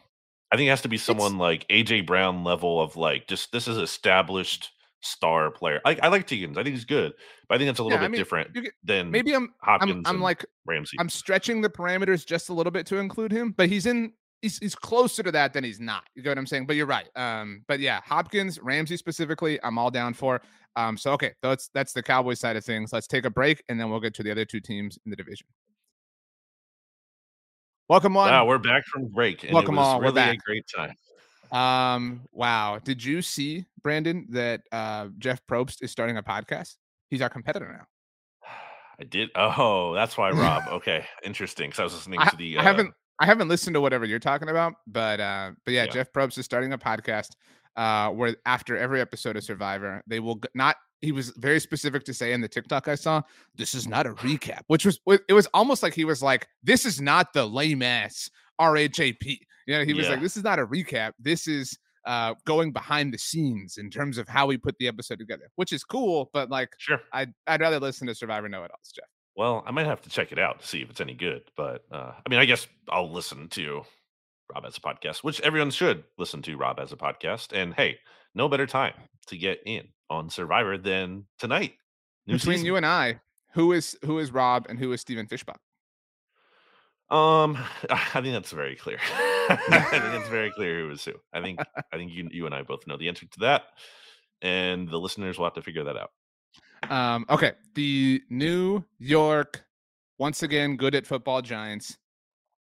I 0.53 0.57
think 0.57 0.67
it 0.67 0.71
has 0.71 0.81
to 0.83 0.89
be 0.89 0.97
someone 0.97 1.37
like 1.37 1.67
AJ 1.69 2.05
Brown 2.07 2.43
level 2.45 2.81
of 2.81 2.95
like 2.95 3.27
just 3.27 3.51
this 3.51 3.67
is 3.67 3.77
established 3.77 4.69
star 5.01 5.51
player. 5.51 5.81
I, 5.85 5.97
I 6.01 6.07
like 6.07 6.29
Higgins. 6.29 6.57
I 6.57 6.63
think 6.63 6.75
he's 6.75 6.85
good, 6.85 7.13
but 7.49 7.55
I 7.55 7.57
think 7.57 7.69
it's 7.71 7.79
a 7.79 7.83
little 7.83 7.97
Yeah, 7.97 8.03
I 8.03 8.07
bit 8.07 8.11
mean, 8.11 8.19
different 8.19 8.53
get- 8.53 8.73
than 8.83 9.11
Maybe 9.11 9.33
I'm, 9.33 9.53
Hopkins. 9.61 10.03
I'm, 10.07 10.15
I'm 10.17 10.21
like, 10.21 10.45
Ramsey. 10.65 10.95
I'm 10.99 11.09
stretching 11.09 11.61
the 11.61 11.69
parameters 11.69 12.25
just 12.25 12.49
a 12.49 12.53
little 12.53 12.71
bit 12.71 12.85
to 12.87 12.97
include 12.97 13.31
him, 13.33 13.51
but 13.57 13.67
he's 13.67 13.85
in. 13.85 14.13
He's, 14.41 14.57
he's 14.57 14.75
closer 14.75 15.21
to 15.21 15.31
that 15.31 15.53
than 15.53 15.63
he's 15.63 15.79
not. 15.79 16.03
You 16.15 16.23
get 16.23 16.29
what 16.29 16.39
I'm 16.39 16.47
saying? 16.47 16.65
But 16.65 16.75
you're 16.75 16.87
right. 16.87 17.07
Um, 17.15 17.63
but 17.67 17.79
yeah, 17.79 18.01
Hopkins, 18.03 18.59
Ramsey 18.59 18.97
specifically, 18.97 19.59
I'm 19.63 19.77
all 19.77 19.91
down 19.91 20.13
for. 20.13 20.41
Um, 20.75 20.97
so 20.97 21.11
okay, 21.13 21.33
that's 21.43 21.69
that's 21.73 21.93
the 21.93 22.01
Cowboys 22.01 22.39
side 22.39 22.55
of 22.55 22.65
things. 22.65 22.91
Let's 22.93 23.07
take 23.07 23.25
a 23.25 23.29
break 23.29 23.63
and 23.69 23.79
then 23.79 23.89
we'll 23.89 23.99
get 23.99 24.13
to 24.15 24.23
the 24.23 24.31
other 24.31 24.45
two 24.45 24.59
teams 24.59 24.97
in 25.05 25.09
the 25.09 25.15
division. 25.15 25.45
Welcome 27.89 28.15
on. 28.15 28.29
wow, 28.29 28.45
we're 28.45 28.57
back 28.57 28.85
from 28.85 29.09
break. 29.09 29.45
Welcome 29.51 29.77
on, 29.77 29.97
we're 29.97 30.05
Really 30.11 30.21
a 30.21 30.37
great 30.37 30.65
time. 30.73 30.95
Um, 31.51 32.21
wow. 32.31 32.79
Did 32.81 33.03
you 33.03 33.21
see 33.21 33.65
Brandon 33.83 34.25
that 34.29 34.61
uh 34.71 35.09
Jeff 35.19 35.41
Probst 35.45 35.83
is 35.83 35.91
starting 35.91 36.17
a 36.17 36.23
podcast? 36.23 36.77
He's 37.09 37.21
our 37.21 37.29
competitor 37.29 37.69
now. 37.69 38.47
I 38.99 39.03
did. 39.03 39.29
Oh, 39.35 39.93
that's 39.93 40.17
why 40.17 40.31
Rob. 40.31 40.63
Okay, 40.71 41.05
interesting. 41.23 41.69
Because 41.69 41.79
I 41.79 41.83
was 41.83 41.93
listening 41.93 42.19
I, 42.21 42.29
to 42.29 42.35
the. 42.37 42.57
I 42.57 42.61
Uh, 42.61 42.63
haven't 42.63 42.93
I 43.21 43.25
haven't 43.27 43.47
listened 43.49 43.75
to 43.75 43.81
whatever 43.81 44.03
you're 44.05 44.19
talking 44.19 44.49
about, 44.49 44.73
but 44.87 45.19
uh 45.19 45.51
but 45.63 45.73
yeah, 45.73 45.83
Yeah. 45.85 45.91
Jeff 45.91 46.11
Probst 46.11 46.37
is 46.37 46.45
starting 46.45 46.73
a 46.73 46.77
podcast 46.77 47.29
uh 47.77 48.09
where 48.09 48.35
after 48.45 48.75
every 48.75 48.99
episode 48.99 49.37
of 49.37 49.43
Survivor, 49.43 50.03
they 50.07 50.19
will 50.19 50.41
not 50.55 50.75
he 51.01 51.11
was 51.11 51.29
very 51.37 51.59
specific 51.59 52.03
to 52.05 52.13
say 52.13 52.33
in 52.33 52.41
the 52.41 52.47
TikTok 52.47 52.87
I 52.87 52.95
saw, 52.95 53.21
this 53.55 53.73
is 53.73 53.87
not 53.87 54.05
a 54.05 54.13
recap, 54.15 54.61
which 54.67 54.85
was 54.85 54.99
it 55.29 55.33
was 55.33 55.47
almost 55.53 55.81
like 55.83 55.93
he 55.93 56.05
was 56.05 56.21
like, 56.21 56.47
this 56.63 56.85
is 56.85 56.99
not 56.99 57.31
the 57.33 57.45
lame 57.45 57.81
ass 57.83 58.29
RHAP. 58.59 59.37
You 59.67 59.77
know, 59.77 59.83
he 59.85 59.93
was 59.93 60.05
Yeah. 60.05 60.13
like, 60.13 60.21
this 60.21 60.35
is 60.37 60.43
not 60.43 60.59
a 60.59 60.65
recap. 60.65 61.11
This 61.19 61.47
is 61.47 61.77
uh 62.05 62.33
going 62.45 62.71
behind 62.71 63.13
the 63.13 63.17
scenes 63.19 63.77
in 63.77 63.91
terms 63.91 64.17
of 64.17 64.27
how 64.27 64.47
we 64.47 64.57
put 64.57 64.75
the 64.79 64.87
episode 64.87 65.19
together, 65.19 65.49
which 65.57 65.71
is 65.71 65.83
cool, 65.83 66.29
but 66.33 66.49
like 66.49 66.69
Sure. 66.79 66.99
I'd 67.13 67.31
I'd 67.45 67.61
rather 67.61 67.79
listen 67.79 68.07
to 68.07 68.15
Survivor 68.15 68.49
Know 68.49 68.63
It 68.63 68.71
Alls, 68.71 68.91
Jeff. 68.95 69.05
Well, 69.35 69.63
I 69.65 69.71
might 69.71 69.85
have 69.85 70.01
to 70.01 70.09
check 70.09 70.31
it 70.31 70.39
out 70.39 70.59
to 70.59 70.67
see 70.67 70.81
if 70.81 70.89
it's 70.89 71.01
any 71.01 71.13
good. 71.13 71.43
But 71.55 71.83
uh, 71.91 72.11
I 72.25 72.29
mean, 72.29 72.39
I 72.39 72.45
guess 72.45 72.67
I'll 72.89 73.11
listen 73.11 73.47
to 73.49 73.83
Rob 74.53 74.65
Has 74.65 74.77
a 74.77 74.81
Podcast, 74.81 75.23
which 75.23 75.39
everyone 75.41 75.71
should 75.71 76.03
listen 76.17 76.41
to 76.43 76.57
Rob 76.57 76.79
Has 76.79 76.91
a 76.91 76.97
Podcast. 76.97 77.53
And 77.53 77.73
hey, 77.73 77.99
no 78.35 78.49
better 78.49 78.67
time 78.67 78.93
to 79.27 79.37
get 79.37 79.61
in 79.65 79.87
on 80.09 80.29
Survivor 80.29 80.77
than 80.77 81.25
tonight. 81.39 81.73
New 82.27 82.33
Between 82.33 82.55
season. 82.57 82.65
you 82.65 82.75
and 82.75 82.85
I, 82.85 83.19
who 83.53 83.71
is 83.71 83.97
who 84.03 84.19
is 84.19 84.31
Rob 84.31 84.65
and 84.69 84.77
who 84.77 84.91
is 84.91 85.01
Stephen 85.01 85.27
Fishbach? 85.27 85.57
Um, 87.09 87.57
I 87.89 88.21
think 88.21 88.33
that's 88.33 88.51
very 88.51 88.75
clear. 88.75 88.99
I 89.49 89.87
think 89.89 90.21
it's 90.21 90.29
very 90.29 90.51
clear 90.55 90.81
who 90.81 90.91
is 90.91 91.03
who. 91.03 91.13
I 91.33 91.41
think 91.41 91.59
I 91.59 91.97
think 91.97 92.11
you 92.11 92.29
you 92.31 92.45
and 92.45 92.55
I 92.55 92.61
both 92.63 92.85
know 92.87 92.97
the 92.97 93.07
answer 93.07 93.25
to 93.25 93.39
that, 93.41 93.63
and 94.41 94.87
the 94.87 94.97
listeners 94.99 95.37
will 95.37 95.45
have 95.45 95.55
to 95.55 95.61
figure 95.61 95.83
that 95.85 95.97
out. 95.97 96.11
Um, 96.89 97.25
okay, 97.29 97.53
the 97.75 98.21
New 98.29 98.83
York, 98.99 99.63
once 100.17 100.43
again, 100.43 100.75
good 100.77 100.95
at 100.95 101.05
football 101.05 101.41
Giants, 101.41 101.97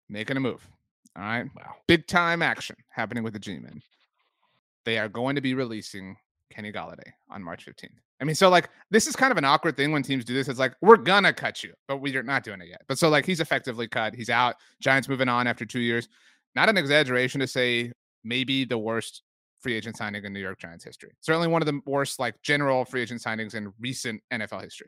making 0.09 0.37
a 0.37 0.39
move. 0.39 0.67
All 1.15 1.23
right, 1.23 1.45
Wow. 1.55 1.75
big 1.87 2.07
time 2.07 2.41
action 2.41 2.75
happening 2.91 3.23
with 3.23 3.33
the 3.33 3.39
G-men. 3.39 3.81
They 4.85 4.97
are 4.99 5.09
going 5.09 5.35
to 5.35 5.41
be 5.41 5.53
releasing 5.53 6.15
Kenny 6.51 6.71
Golladay 6.71 7.11
on 7.29 7.43
March 7.43 7.65
15th. 7.65 7.89
I 8.19 8.23
mean, 8.23 8.35
so 8.35 8.49
like 8.49 8.69
this 8.89 9.05
is 9.05 9.15
kind 9.15 9.31
of 9.31 9.37
an 9.37 9.45
awkward 9.45 9.77
thing 9.77 9.91
when 9.91 10.01
teams 10.01 10.25
do 10.25 10.33
this. 10.33 10.47
It's 10.47 10.57
like 10.59 10.73
we're 10.81 10.97
gonna 10.97 11.33
cut 11.33 11.63
you, 11.63 11.73
but 11.87 11.97
we're 11.97 12.23
not 12.23 12.43
doing 12.43 12.61
it 12.61 12.67
yet. 12.67 12.81
But 12.87 12.97
so 12.97 13.09
like 13.09 13.25
he's 13.25 13.39
effectively 13.39 13.87
cut. 13.87 14.15
He's 14.15 14.29
out. 14.29 14.55
Giants 14.81 15.07
moving 15.07 15.29
on 15.29 15.45
after 15.45 15.65
two 15.65 15.81
years. 15.81 16.07
Not 16.55 16.67
an 16.69 16.77
exaggeration 16.77 17.41
to 17.41 17.47
say 17.47 17.91
maybe 18.23 18.65
the 18.65 18.77
worst 18.77 19.21
free 19.67 19.75
agent 19.75 19.97
signing 19.97 20.23
in 20.23 20.31
New 20.31 20.39
York 20.39 20.57
Giants 20.59 20.85
history. 20.85 21.11
Certainly 21.19 21.49
one 21.49 21.61
of 21.61 21.65
the 21.65 21.81
worst 21.85 22.19
like 22.19 22.41
general 22.41 22.85
free 22.85 23.01
agent 23.01 23.21
signings 23.21 23.53
in 23.53 23.73
recent 23.81 24.21
NFL 24.31 24.61
history. 24.63 24.87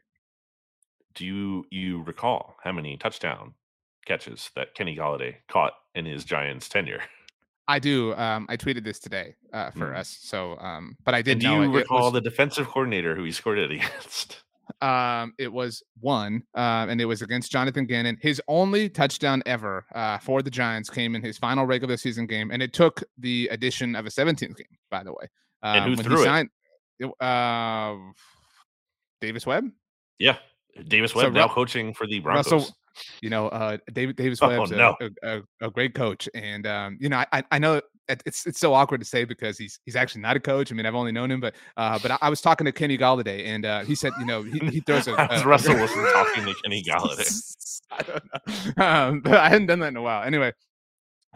Do 1.15 1.25
you 1.25 1.65
you 1.69 2.01
recall 2.03 2.55
how 2.63 2.71
many 2.71 2.95
touchdown 2.95 3.55
catches 4.05 4.51
that 4.55 4.75
Kenny 4.75 4.95
Golladay 4.95 5.35
caught 5.49 5.73
in 5.95 6.05
his 6.05 6.23
Giants 6.23 6.69
tenure? 6.69 7.01
I 7.67 7.79
do. 7.79 8.13
Um, 8.15 8.45
I 8.47 8.55
tweeted 8.55 8.85
this 8.85 8.99
today 8.99 9.35
uh, 9.51 9.71
for 9.71 9.91
Mm. 9.91 9.97
us. 9.97 10.07
So, 10.21 10.57
um, 10.59 10.95
but 11.03 11.13
I 11.13 11.17
And 11.17 11.25
did 11.25 11.39
do 11.39 11.47
know 11.47 11.55
you 11.55 11.63
it. 11.63 11.65
It 11.75 11.77
recall 11.79 12.03
was, 12.05 12.13
the 12.13 12.21
defensive 12.21 12.67
coordinator 12.67 13.15
who 13.17 13.25
he 13.25 13.33
scored 13.33 13.59
it 13.59 13.69
against? 13.77 14.43
Um, 14.81 15.33
it 15.37 15.51
was 15.51 15.83
one, 15.99 16.43
uh, 16.55 16.87
and 16.89 16.99
it 17.01 17.05
was 17.05 17.21
against 17.21 17.51
Jonathan 17.51 17.85
Gannon. 17.85 18.17
His 18.21 18.41
only 18.47 18.89
touchdown 18.89 19.41
ever 19.45 19.85
uh, 19.95 20.17
for 20.19 20.41
the 20.41 20.49
Giants 20.49 20.89
came 20.89 21.15
in 21.15 21.21
his 21.21 21.37
final 21.37 21.65
regular 21.65 21.97
season 21.97 22.25
game, 22.27 22.51
and 22.51 22.61
it 22.61 22.73
took 22.73 23.03
the 23.17 23.47
addition 23.51 23.95
of 23.95 24.05
a 24.05 24.09
17th 24.09 24.55
game, 24.57 24.77
by 24.91 25.03
the 25.03 25.11
way. 25.11 25.27
Um, 25.63 25.75
And 25.83 25.95
who 25.95 26.03
threw 26.03 26.21
it? 26.21 26.25
signed, 26.25 26.49
it, 26.99 27.11
uh, 27.21 27.95
Davis 29.21 29.45
Webb. 29.45 29.65
Yeah, 30.17 30.37
Davis 30.87 31.11
So 31.11 31.19
Webb 31.19 31.33
now 31.33 31.47
Ru- 31.47 31.53
coaching 31.53 31.93
for 31.93 32.07
the 32.07 32.19
Broncos. 32.19 32.51
Russell, 32.51 32.75
you 33.21 33.29
know, 33.29 33.47
uh, 33.49 33.77
David 33.93 34.15
Davis 34.15 34.39
Oh, 34.41 34.47
Webb's 34.49 34.71
a, 34.71 34.75
no. 34.75 34.95
a, 35.01 35.09
a, 35.37 35.41
a 35.67 35.71
great 35.71 35.93
coach, 35.93 36.27
and 36.33 36.65
um, 36.67 36.97
you 36.99 37.09
know, 37.09 37.23
I- 37.31 37.43
I, 37.51 37.59
know 37.59 37.81
it's 38.25 38.45
it's 38.45 38.59
so 38.59 38.73
awkward 38.73 38.99
to 39.01 39.05
say 39.05 39.23
because 39.23 39.57
he's 39.57 39.79
he's 39.85 39.95
actually 39.95 40.21
not 40.21 40.35
a 40.35 40.39
coach. 40.39 40.71
I 40.71 40.75
mean, 40.75 40.85
I've 40.85 40.95
only 40.95 41.11
known 41.11 41.31
him, 41.31 41.39
but 41.39 41.55
uh, 41.77 41.99
but 42.01 42.11
I, 42.11 42.17
I 42.23 42.29
was 42.29 42.41
talking 42.41 42.65
to 42.65 42.71
Kenny 42.71 42.97
Golladay, 42.97 43.45
and 43.45 43.65
uh, 43.65 43.83
he 43.83 43.95
said, 43.95 44.13
you 44.19 44.25
know, 44.25 44.41
he, 44.43 44.59
he 44.69 44.79
throws 44.81 45.07
a, 45.07 45.13
a- 45.31 45.43
Russell 45.45 45.75
Wilson 45.75 46.03
talking 46.13 46.45
to 46.45 46.53
Kenny 46.63 46.83
Golladay? 46.83 47.81
I 47.91 48.01
don't 48.03 48.23
know. 48.77 48.83
Um, 48.85 49.21
but 49.21 49.33
I 49.35 49.49
hadn't 49.49 49.67
done 49.67 49.79
that 49.79 49.87
in 49.87 49.97
a 49.97 50.01
while. 50.01 50.23
Anyway, 50.23 50.53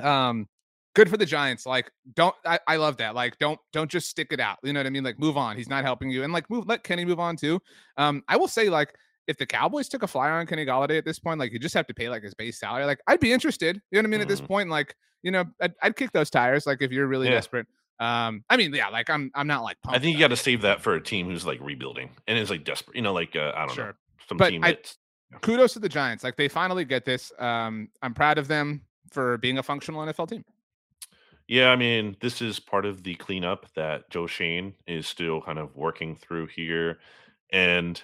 um, 0.02 0.48
good 0.96 1.10
for 1.10 1.18
the 1.18 1.26
Giants. 1.26 1.66
Like, 1.66 1.92
don't 2.14 2.36
I, 2.46 2.60
I 2.68 2.76
love 2.78 2.98
that. 2.98 3.16
Like, 3.16 3.38
don't 3.40 3.60
don't 3.72 3.90
just 3.90 4.10
stick 4.10 4.28
it 4.32 4.40
out. 4.40 4.58
You 4.64 4.74
know 4.74 4.80
what 4.80 4.88
I 4.88 4.92
mean? 4.92 5.04
Like, 5.04 5.20
move 5.20 5.38
on. 5.38 5.58
He's 5.58 5.70
not 5.70 5.84
helping 5.84 6.10
you, 6.10 6.24
and 6.24 6.34
like, 6.34 6.50
move. 6.50 6.68
Let 6.68 6.84
Kenny 6.84 7.06
move 7.06 7.20
on 7.20 7.36
too. 7.38 7.60
Um, 7.98 8.24
I 8.28 8.38
will 8.38 8.48
say 8.48 8.70
like. 8.70 8.96
If 9.28 9.38
the 9.38 9.46
Cowboys 9.46 9.88
took 9.88 10.04
a 10.04 10.08
flyer 10.08 10.34
on 10.34 10.46
Kenny 10.48 10.66
Golladay 10.66 10.98
at 10.98 11.06
this 11.06 11.20
point, 11.20 11.40
like 11.40 11.54
you 11.54 11.60
just 11.60 11.76
have 11.76 11.88
to 11.88 11.94
pay 11.94 12.10
like 12.10 12.24
his 12.24 12.34
base 12.34 12.60
salary. 12.60 12.86
Like 12.86 13.00
I'd 13.08 13.20
be 13.20 13.32
interested. 13.32 13.82
You 13.92 13.96
know 13.96 14.00
what 14.00 14.06
I 14.06 14.10
mean? 14.10 14.20
Mm. 14.20 14.24
At 14.24 14.28
this 14.30 14.42
mm. 14.42 14.48
point, 14.48 14.70
like 14.70 14.96
you 15.22 15.32
know, 15.32 15.46
I'd, 15.62 15.74
I'd, 15.82 15.96
kick 15.96 16.12
those 16.12 16.30
tires. 16.30 16.68
Like 16.68 16.82
if 16.82 16.92
you're 16.92 17.08
really 17.08 17.28
yeah. 17.28 17.36
desperate. 17.36 17.68
Um, 18.00 18.44
I 18.50 18.58
mean, 18.58 18.74
yeah, 18.74 18.90
like 18.90 19.10
I'm, 19.10 19.32
I'm 19.36 19.48
not 19.48 19.64
like. 19.64 19.78
I 19.88 20.00
think 20.00 20.14
you 20.14 20.20
got 20.20 20.30
to 20.30 20.36
save 20.36 20.62
that 20.62 20.82
for 20.82 20.96
a 20.96 21.02
team 21.02 21.28
who's 21.28 21.46
like 21.46 21.60
rebuilding 21.62 22.10
and 22.28 22.38
is 22.38 22.50
like 22.50 22.66
desperate. 22.66 22.96
You 22.96 23.02
know, 23.02 23.14
like 23.14 23.36
uh, 23.36 23.54
I 23.56 23.66
don't 23.66 23.76
sure. 23.76 23.86
know, 23.86 23.94
some 24.28 24.38
but 24.38 24.50
team 24.50 24.64
I, 24.64 24.78
kudos 25.42 25.74
to 25.74 25.80
the 25.80 25.90
Giants. 25.90 26.24
Like 26.24 26.36
they 26.36 26.48
finally 26.48 26.86
get 26.86 27.06
this. 27.06 27.32
Um, 27.40 27.90
I'm 28.02 28.14
proud 28.14 28.38
of 28.38 28.48
them 28.48 28.82
for 29.12 29.38
being 29.38 29.58
a 29.58 29.64
functional 29.64 30.02
NFL 30.06 30.30
team. 30.30 30.44
Yeah, 31.48 31.70
I 31.70 31.76
mean, 31.76 32.16
this 32.22 32.42
is 32.42 32.60
part 32.60 32.86
of 32.86 33.04
the 33.04 33.16
cleanup 33.16 33.68
that 33.76 34.10
Joe 34.10 34.28
Schoen 34.28 34.74
is 34.88 35.08
still 35.08 35.42
kind 35.42 35.60
of 35.60 35.76
working 35.76 36.16
through 36.16 36.48
here. 36.48 37.00
And 37.52 38.02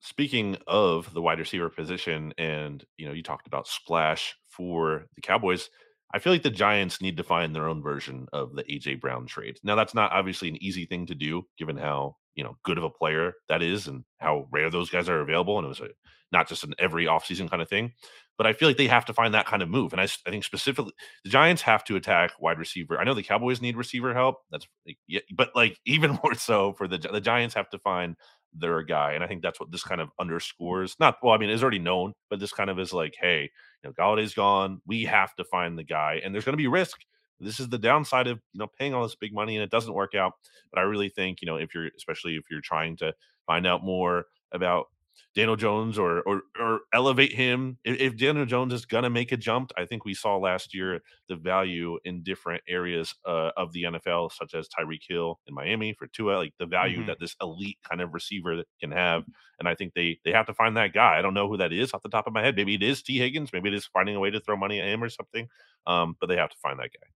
speaking 0.00 0.56
of 0.66 1.12
the 1.12 1.22
wide 1.22 1.38
receiver 1.38 1.68
position, 1.68 2.32
and 2.38 2.84
you 2.96 3.06
know, 3.06 3.12
you 3.12 3.22
talked 3.22 3.46
about 3.46 3.68
splash 3.68 4.34
for 4.48 5.06
the 5.14 5.22
Cowboys. 5.22 5.68
I 6.12 6.18
feel 6.18 6.32
like 6.32 6.42
the 6.42 6.50
Giants 6.50 7.00
need 7.00 7.16
to 7.18 7.22
find 7.22 7.54
their 7.54 7.68
own 7.68 7.82
version 7.82 8.26
of 8.32 8.54
the 8.56 8.64
AJ 8.64 9.00
Brown 9.00 9.26
trade. 9.26 9.58
Now, 9.62 9.76
that's 9.76 9.94
not 9.94 10.10
obviously 10.12 10.48
an 10.48 10.62
easy 10.62 10.84
thing 10.84 11.06
to 11.06 11.14
do, 11.14 11.42
given 11.56 11.76
how 11.76 12.16
you 12.34 12.44
know 12.44 12.56
good 12.64 12.78
of 12.78 12.84
a 12.84 12.90
player 12.90 13.34
that 13.48 13.62
is 13.62 13.86
and 13.86 14.04
how 14.18 14.48
rare 14.50 14.70
those 14.70 14.90
guys 14.90 15.08
are 15.08 15.20
available. 15.20 15.58
And 15.58 15.66
it 15.66 15.68
was 15.68 15.80
a, 15.80 15.88
not 16.32 16.48
just 16.48 16.64
an 16.64 16.74
every 16.78 17.06
offseason 17.06 17.50
kind 17.50 17.62
of 17.62 17.68
thing. 17.68 17.92
But 18.38 18.46
I 18.46 18.54
feel 18.54 18.68
like 18.68 18.78
they 18.78 18.86
have 18.86 19.04
to 19.04 19.12
find 19.12 19.34
that 19.34 19.44
kind 19.44 19.62
of 19.62 19.68
move. 19.68 19.92
And 19.92 20.00
I, 20.00 20.04
I 20.04 20.30
think 20.30 20.44
specifically 20.44 20.92
the 21.24 21.30
Giants 21.30 21.60
have 21.62 21.84
to 21.84 21.96
attack 21.96 22.32
wide 22.40 22.58
receiver. 22.58 22.98
I 22.98 23.04
know 23.04 23.12
the 23.12 23.22
Cowboys 23.22 23.60
need 23.60 23.76
receiver 23.76 24.14
help. 24.14 24.36
That's 24.50 24.66
yeah, 25.06 25.20
but 25.34 25.50
like 25.54 25.78
even 25.84 26.18
more 26.24 26.34
so 26.34 26.72
for 26.72 26.88
the 26.88 26.98
the 26.98 27.20
Giants 27.20 27.54
have 27.54 27.68
to 27.70 27.78
find 27.78 28.16
their 28.54 28.82
guy. 28.82 29.12
And 29.12 29.22
I 29.22 29.26
think 29.26 29.42
that's 29.42 29.60
what 29.60 29.70
this 29.70 29.82
kind 29.82 30.00
of 30.00 30.10
underscores. 30.18 30.96
Not 30.98 31.16
well, 31.22 31.34
I 31.34 31.38
mean, 31.38 31.50
it's 31.50 31.62
already 31.62 31.78
known, 31.78 32.14
but 32.28 32.40
this 32.40 32.52
kind 32.52 32.70
of 32.70 32.78
is 32.78 32.92
like, 32.92 33.14
hey, 33.20 33.50
you 33.82 33.88
know, 33.88 33.92
Golladay's 33.92 34.34
gone. 34.34 34.80
We 34.86 35.04
have 35.04 35.34
to 35.36 35.44
find 35.44 35.78
the 35.78 35.84
guy, 35.84 36.20
and 36.24 36.34
there's 36.34 36.44
going 36.44 36.54
to 36.54 36.62
be 36.62 36.66
risk. 36.66 37.00
This 37.40 37.58
is 37.58 37.68
the 37.68 37.78
downside 37.78 38.26
of 38.26 38.38
you 38.52 38.58
know 38.58 38.66
paying 38.78 38.92
all 38.92 39.02
this 39.02 39.14
big 39.14 39.32
money 39.32 39.56
and 39.56 39.64
it 39.64 39.70
doesn't 39.70 39.94
work 39.94 40.14
out. 40.14 40.32
But 40.72 40.80
I 40.80 40.82
really 40.82 41.08
think 41.08 41.40
you 41.40 41.46
know 41.46 41.56
if 41.56 41.74
you're 41.74 41.88
especially 41.96 42.36
if 42.36 42.44
you're 42.50 42.60
trying 42.60 42.96
to 42.98 43.14
find 43.46 43.66
out 43.66 43.82
more 43.82 44.26
about 44.52 44.88
Daniel 45.34 45.56
Jones 45.56 45.98
or 45.98 46.20
or 46.22 46.42
or 46.58 46.80
elevate 46.92 47.32
him. 47.32 47.78
If, 47.84 48.00
if 48.00 48.16
Daniel 48.16 48.46
Jones 48.46 48.72
is 48.72 48.84
gonna 48.84 49.10
make 49.10 49.32
a 49.32 49.36
jump, 49.36 49.72
I 49.76 49.84
think 49.84 50.04
we 50.04 50.14
saw 50.14 50.36
last 50.36 50.74
year 50.74 51.00
the 51.28 51.36
value 51.36 51.98
in 52.04 52.22
different 52.22 52.62
areas 52.68 53.14
uh, 53.26 53.50
of 53.56 53.72
the 53.72 53.84
NFL, 53.84 54.32
such 54.32 54.54
as 54.54 54.68
Tyreek 54.68 55.02
Hill 55.08 55.38
in 55.46 55.54
Miami 55.54 55.94
for 55.98 56.06
Tua, 56.08 56.36
like 56.36 56.54
the 56.58 56.66
value 56.66 56.98
mm-hmm. 56.98 57.06
that 57.06 57.20
this 57.20 57.36
elite 57.40 57.78
kind 57.88 58.00
of 58.00 58.14
receiver 58.14 58.62
can 58.80 58.90
have. 58.90 59.24
And 59.58 59.68
I 59.68 59.74
think 59.74 59.94
they 59.94 60.18
they 60.24 60.32
have 60.32 60.46
to 60.46 60.54
find 60.54 60.76
that 60.76 60.92
guy. 60.92 61.18
I 61.18 61.22
don't 61.22 61.34
know 61.34 61.48
who 61.48 61.56
that 61.58 61.72
is 61.72 61.92
off 61.94 62.02
the 62.02 62.08
top 62.08 62.26
of 62.26 62.32
my 62.32 62.42
head. 62.42 62.56
Maybe 62.56 62.74
it 62.74 62.82
is 62.82 63.02
Tee 63.02 63.18
Higgins. 63.18 63.50
Maybe 63.52 63.68
it 63.68 63.74
is 63.74 63.86
finding 63.86 64.16
a 64.16 64.20
way 64.20 64.30
to 64.30 64.40
throw 64.40 64.56
money 64.56 64.80
at 64.80 64.88
him 64.88 65.02
or 65.02 65.08
something. 65.08 65.48
Um, 65.86 66.16
but 66.20 66.28
they 66.28 66.36
have 66.36 66.50
to 66.50 66.56
find 66.62 66.78
that 66.78 66.90
guy. 66.92 67.08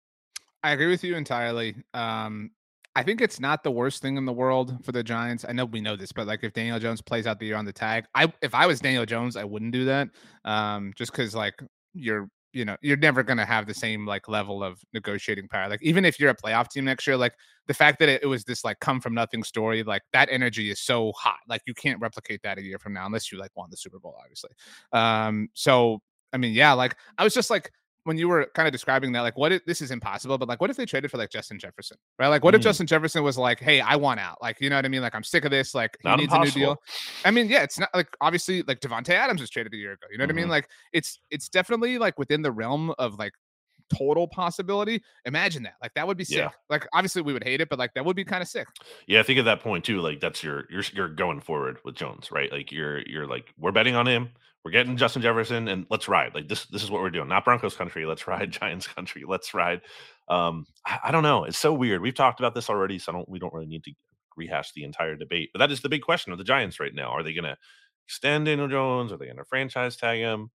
I 0.63 0.71
agree 0.71 0.87
with 0.87 1.03
you 1.03 1.15
entirely. 1.15 1.75
Um, 1.93 2.49
I 2.95 3.03
think 3.03 3.19
it's 3.19 3.39
not 3.39 3.63
the 3.63 3.71
worst 3.71 4.01
thing 4.01 4.15
in 4.15 4.25
the 4.25 4.33
world 4.33 4.77
for 4.83 4.93
the 4.93 5.03
Giants. 5.03 5.45
I 5.47 5.51
know 5.51 5.65
we 5.65 5.81
know 5.81 5.97
this, 5.97 6.13
but 6.13 6.27
like 6.27 6.43
if 6.43 6.53
Daniel 6.53 6.79
Jones 6.79 7.01
plays 7.01 7.27
out 7.27 7.39
the 7.39 7.45
year 7.45 7.57
on 7.57 7.65
the 7.65 7.73
tag, 7.73 8.05
I 8.15 8.31
if 8.41 8.55
I 8.55 8.65
was 8.65 8.79
Daniel 8.79 9.05
Jones, 9.05 9.35
I 9.35 9.43
wouldn't 9.43 9.73
do 9.73 9.85
that. 9.85 10.09
Um, 10.45 10.93
just 10.95 11.11
because 11.11 11.35
like 11.35 11.61
you're 11.93 12.29
you 12.55 12.63
know 12.63 12.77
you're 12.81 12.97
never 12.97 13.21
going 13.21 13.37
to 13.37 13.45
have 13.45 13.67
the 13.67 13.73
same 13.73 14.05
like 14.05 14.29
level 14.29 14.63
of 14.63 14.81
negotiating 14.93 15.47
power 15.49 15.67
like 15.67 15.83
even 15.83 16.05
if 16.05 16.19
you're 16.19 16.29
a 16.29 16.35
playoff 16.35 16.69
team 16.69 16.85
next 16.85 17.05
year 17.05 17.17
like 17.17 17.33
the 17.67 17.73
fact 17.73 17.99
that 17.99 18.07
it, 18.07 18.23
it, 18.23 18.27
was 18.27 18.45
this 18.45 18.63
like 18.63 18.79
come 18.79 19.01
from 19.01 19.13
nothing 19.13 19.43
story 19.43 19.83
like 19.83 20.01
that 20.13 20.29
energy 20.31 20.71
is 20.71 20.79
so 20.79 21.11
hot 21.17 21.39
like 21.49 21.61
you 21.67 21.73
can't 21.73 21.99
replicate 21.99 22.41
that 22.43 22.57
a 22.57 22.63
year 22.63 22.79
from 22.79 22.93
now 22.93 23.05
unless 23.05 23.29
you 23.29 23.37
like 23.37 23.51
won 23.57 23.69
the 23.69 23.75
super 23.75 23.99
bowl 23.99 24.15
obviously 24.21 24.49
um 24.93 25.49
so 25.53 25.99
i 26.31 26.37
mean 26.37 26.53
yeah 26.53 26.71
like 26.71 26.95
i 27.17 27.25
was 27.25 27.33
just 27.33 27.49
like 27.49 27.71
when 28.05 28.17
you 28.17 28.27
were 28.27 28.47
kind 28.55 28.67
of 28.67 28.71
describing 28.71 29.11
that, 29.11 29.21
like, 29.21 29.37
what 29.37 29.51
if 29.51 29.65
this 29.65 29.81
is 29.81 29.91
impossible, 29.91 30.37
but 30.37 30.47
like, 30.47 30.61
what 30.61 30.69
if 30.69 30.77
they 30.77 30.85
traded 30.85 31.11
for 31.11 31.17
like 31.17 31.29
Justin 31.29 31.59
Jefferson, 31.59 31.97
right? 32.17 32.29
Like, 32.29 32.43
what 32.43 32.53
mm. 32.53 32.57
if 32.57 32.63
Justin 32.63 32.87
Jefferson 32.87 33.23
was 33.23 33.37
like, 33.37 33.59
hey, 33.59 33.81
I 33.81 33.95
want 33.95 34.19
out, 34.19 34.37
like, 34.41 34.61
you 34.61 34.69
know 34.69 34.77
what 34.77 34.85
I 34.85 34.87
mean? 34.87 35.01
Like, 35.01 35.15
I'm 35.15 35.23
sick 35.23 35.43
of 35.43 35.51
this, 35.51 35.75
like, 35.75 35.97
he 36.01 36.07
not 36.07 36.19
needs 36.19 36.31
impossible. 36.31 36.55
a 36.55 36.59
new 36.59 36.65
deal. 36.65 36.81
I 37.25 37.31
mean, 37.31 37.49
yeah, 37.49 37.63
it's 37.63 37.79
not 37.79 37.89
like 37.93 38.15
obviously 38.21 38.63
like 38.63 38.79
Davante 38.79 39.09
Adams 39.09 39.41
was 39.41 39.49
traded 39.49 39.73
a 39.73 39.77
year 39.77 39.93
ago, 39.93 40.07
you 40.11 40.17
know 40.17 40.23
what 40.23 40.29
mm-hmm. 40.29 40.37
I 40.37 40.41
mean? 40.41 40.43
Mm-hmm. 40.45 40.51
Like, 40.51 40.69
it's 40.93 41.19
it's 41.29 41.49
definitely 41.49 41.97
like 41.97 42.17
within 42.17 42.41
the 42.41 42.51
realm 42.51 42.93
of 42.97 43.17
like 43.19 43.33
total 43.95 44.27
possibility. 44.27 45.01
Imagine 45.25 45.63
that. 45.63 45.75
Like 45.81 45.93
that 45.95 46.07
would 46.07 46.17
be 46.17 46.23
sick. 46.23 46.37
Yeah. 46.37 46.49
Like 46.69 46.87
obviously 46.93 47.21
we 47.21 47.33
would 47.33 47.43
hate 47.43 47.61
it, 47.61 47.69
but 47.69 47.79
like 47.79 47.93
that 47.93 48.05
would 48.05 48.15
be 48.15 48.23
kind 48.23 48.41
of 48.41 48.47
sick. 48.47 48.67
Yeah, 49.07 49.19
I 49.19 49.23
think 49.23 49.39
at 49.39 49.45
that 49.45 49.61
point 49.61 49.83
too, 49.85 50.01
like 50.01 50.19
that's 50.19 50.43
your 50.43 50.65
you're 50.69 50.83
you're 50.93 51.09
going 51.09 51.41
forward 51.41 51.77
with 51.83 51.95
Jones, 51.95 52.31
right? 52.31 52.51
Like 52.51 52.71
you're 52.71 53.01
you're 53.07 53.27
like 53.27 53.53
we're 53.57 53.71
betting 53.71 53.95
on 53.95 54.07
him. 54.07 54.29
We're 54.65 54.71
getting 54.71 54.97
Justin 54.97 55.21
Jefferson 55.21 55.67
and 55.67 55.85
let's 55.91 56.07
ride. 56.07 56.33
Like 56.33 56.47
this, 56.47 56.65
this 56.65 56.81
is 56.81 56.89
what 56.89 57.03
we're 57.03 57.11
doing. 57.11 57.27
Not 57.27 57.45
Broncos 57.45 57.75
country. 57.75 58.03
Let's 58.07 58.25
ride 58.25 58.49
Giants 58.59 58.87
country. 58.87 59.23
Let's 59.27 59.53
ride. 59.53 59.81
Um, 60.27 60.65
I, 60.87 60.99
I, 61.03 61.11
don't 61.11 61.21
know. 61.21 61.43
It's 61.43 61.59
so 61.59 61.71
weird. 61.71 62.01
We've 62.01 62.15
talked 62.15 62.39
about 62.39 62.55
this 62.55 62.67
already, 62.67 62.97
so 62.97 63.11
don't 63.11 63.29
we 63.29 63.37
don't 63.37 63.53
really 63.53 63.67
need 63.67 63.83
to 63.83 63.91
rehash 64.35 64.71
the 64.73 64.83
entire 64.83 65.15
debate. 65.15 65.51
But 65.53 65.59
that 65.59 65.71
is 65.71 65.81
the 65.81 65.89
big 65.89 66.01
question 66.01 66.31
of 66.31 66.39
the 66.39 66.43
Giants 66.43 66.79
right 66.79 66.95
now. 66.95 67.11
Are 67.11 67.21
they 67.21 67.33
gonna 67.33 67.55
extend 68.07 68.47
Daniel 68.47 68.67
Jones? 68.67 69.11
Are 69.11 69.17
they 69.17 69.27
gonna 69.27 69.45
franchise 69.45 69.97
tag 69.97 70.17
him? 70.17 70.49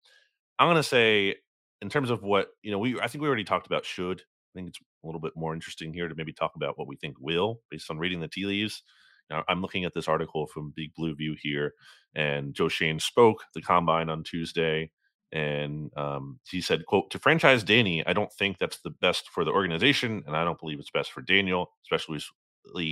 I'm 0.59 0.69
gonna 0.69 0.83
say, 0.83 1.37
in 1.81 1.89
terms 1.89 2.11
of 2.11 2.25
what, 2.25 2.49
you 2.63 2.73
know, 2.73 2.81
we 2.81 2.99
I 3.01 3.07
think 3.07 3.23
we 3.23 3.29
already 3.29 3.45
talked 3.45 3.69
about 3.69 3.85
should. 3.85 4.21
I 4.21 4.59
think 4.59 4.71
it's 4.71 4.81
a 5.05 5.07
little 5.07 5.21
bit 5.21 5.35
more 5.37 5.55
interesting 5.55 5.95
here 5.95 6.09
to 6.09 6.17
maybe 6.17 6.33
talk 6.33 6.57
about 6.57 6.77
what 6.77 6.89
we 6.89 6.97
think 6.97 7.15
will, 7.21 7.61
based 7.71 7.89
on 7.93 7.99
reading 7.99 8.19
the 8.19 8.27
tea 8.27 8.45
leaves. 8.45 8.83
Now, 9.31 9.45
I'm 9.49 9.63
looking 9.63 9.85
at 9.85 9.95
this 9.95 10.09
article 10.09 10.47
from 10.47 10.73
Big 10.77 10.95
Blue 10.95 11.15
View 11.15 11.37
here, 11.41 11.75
and 12.15 12.55
Joe 12.55 12.69
Schoen 12.69 12.99
spoke 12.99 13.45
the 13.55 13.63
combine 13.63 14.11
on 14.11 14.25
Tuesday, 14.25 14.91
and 15.33 15.97
um, 15.97 16.41
he 16.49 16.61
said, 16.61 16.87
"quote 16.87 17.11
To 17.11 17.19
franchise 17.19 17.63
Danny, 17.63 18.05
I 18.07 18.13
don't 18.13 18.33
think 18.33 18.59
that's 18.59 18.81
the 18.81 18.91
best 18.91 19.29
for 19.31 19.45
the 19.45 19.53
organization, 19.53 20.23
and 20.27 20.37
I 20.37 20.45
don't 20.45 20.59
believe 20.59 20.81
it's 20.81 20.91
best 20.91 21.13
for 21.13 21.23
Daniel, 21.23 21.71
especially 21.85 22.21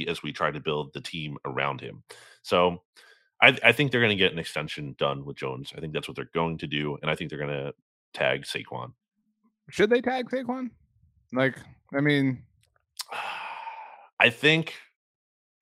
as 0.08 0.22
we 0.22 0.32
try 0.32 0.50
to 0.50 0.60
build 0.60 0.92
the 0.94 1.00
team 1.00 1.36
around 1.44 1.80
him." 1.80 2.04
So, 2.42 2.82
I, 3.42 3.58
I 3.64 3.72
think 3.72 3.90
they're 3.90 4.00
going 4.00 4.16
to 4.16 4.16
get 4.16 4.32
an 4.32 4.38
extension 4.38 4.94
done 4.98 5.24
with 5.24 5.36
Jones. 5.36 5.72
I 5.76 5.80
think 5.80 5.92
that's 5.92 6.08
what 6.08 6.16
they're 6.16 6.30
going 6.34 6.58
to 6.58 6.66
do, 6.66 6.96
and 7.02 7.10
I 7.10 7.14
think 7.14 7.30
they're 7.30 7.38
going 7.38 7.50
to 7.50 7.74
tag 8.14 8.44
Saquon. 8.44 8.92
Should 9.70 9.90
they 9.90 10.00
tag 10.00 10.30
Saquon? 10.30 10.70
Like, 11.32 11.56
I 11.94 12.00
mean, 12.00 12.42
I 14.20 14.30
think 14.30 14.74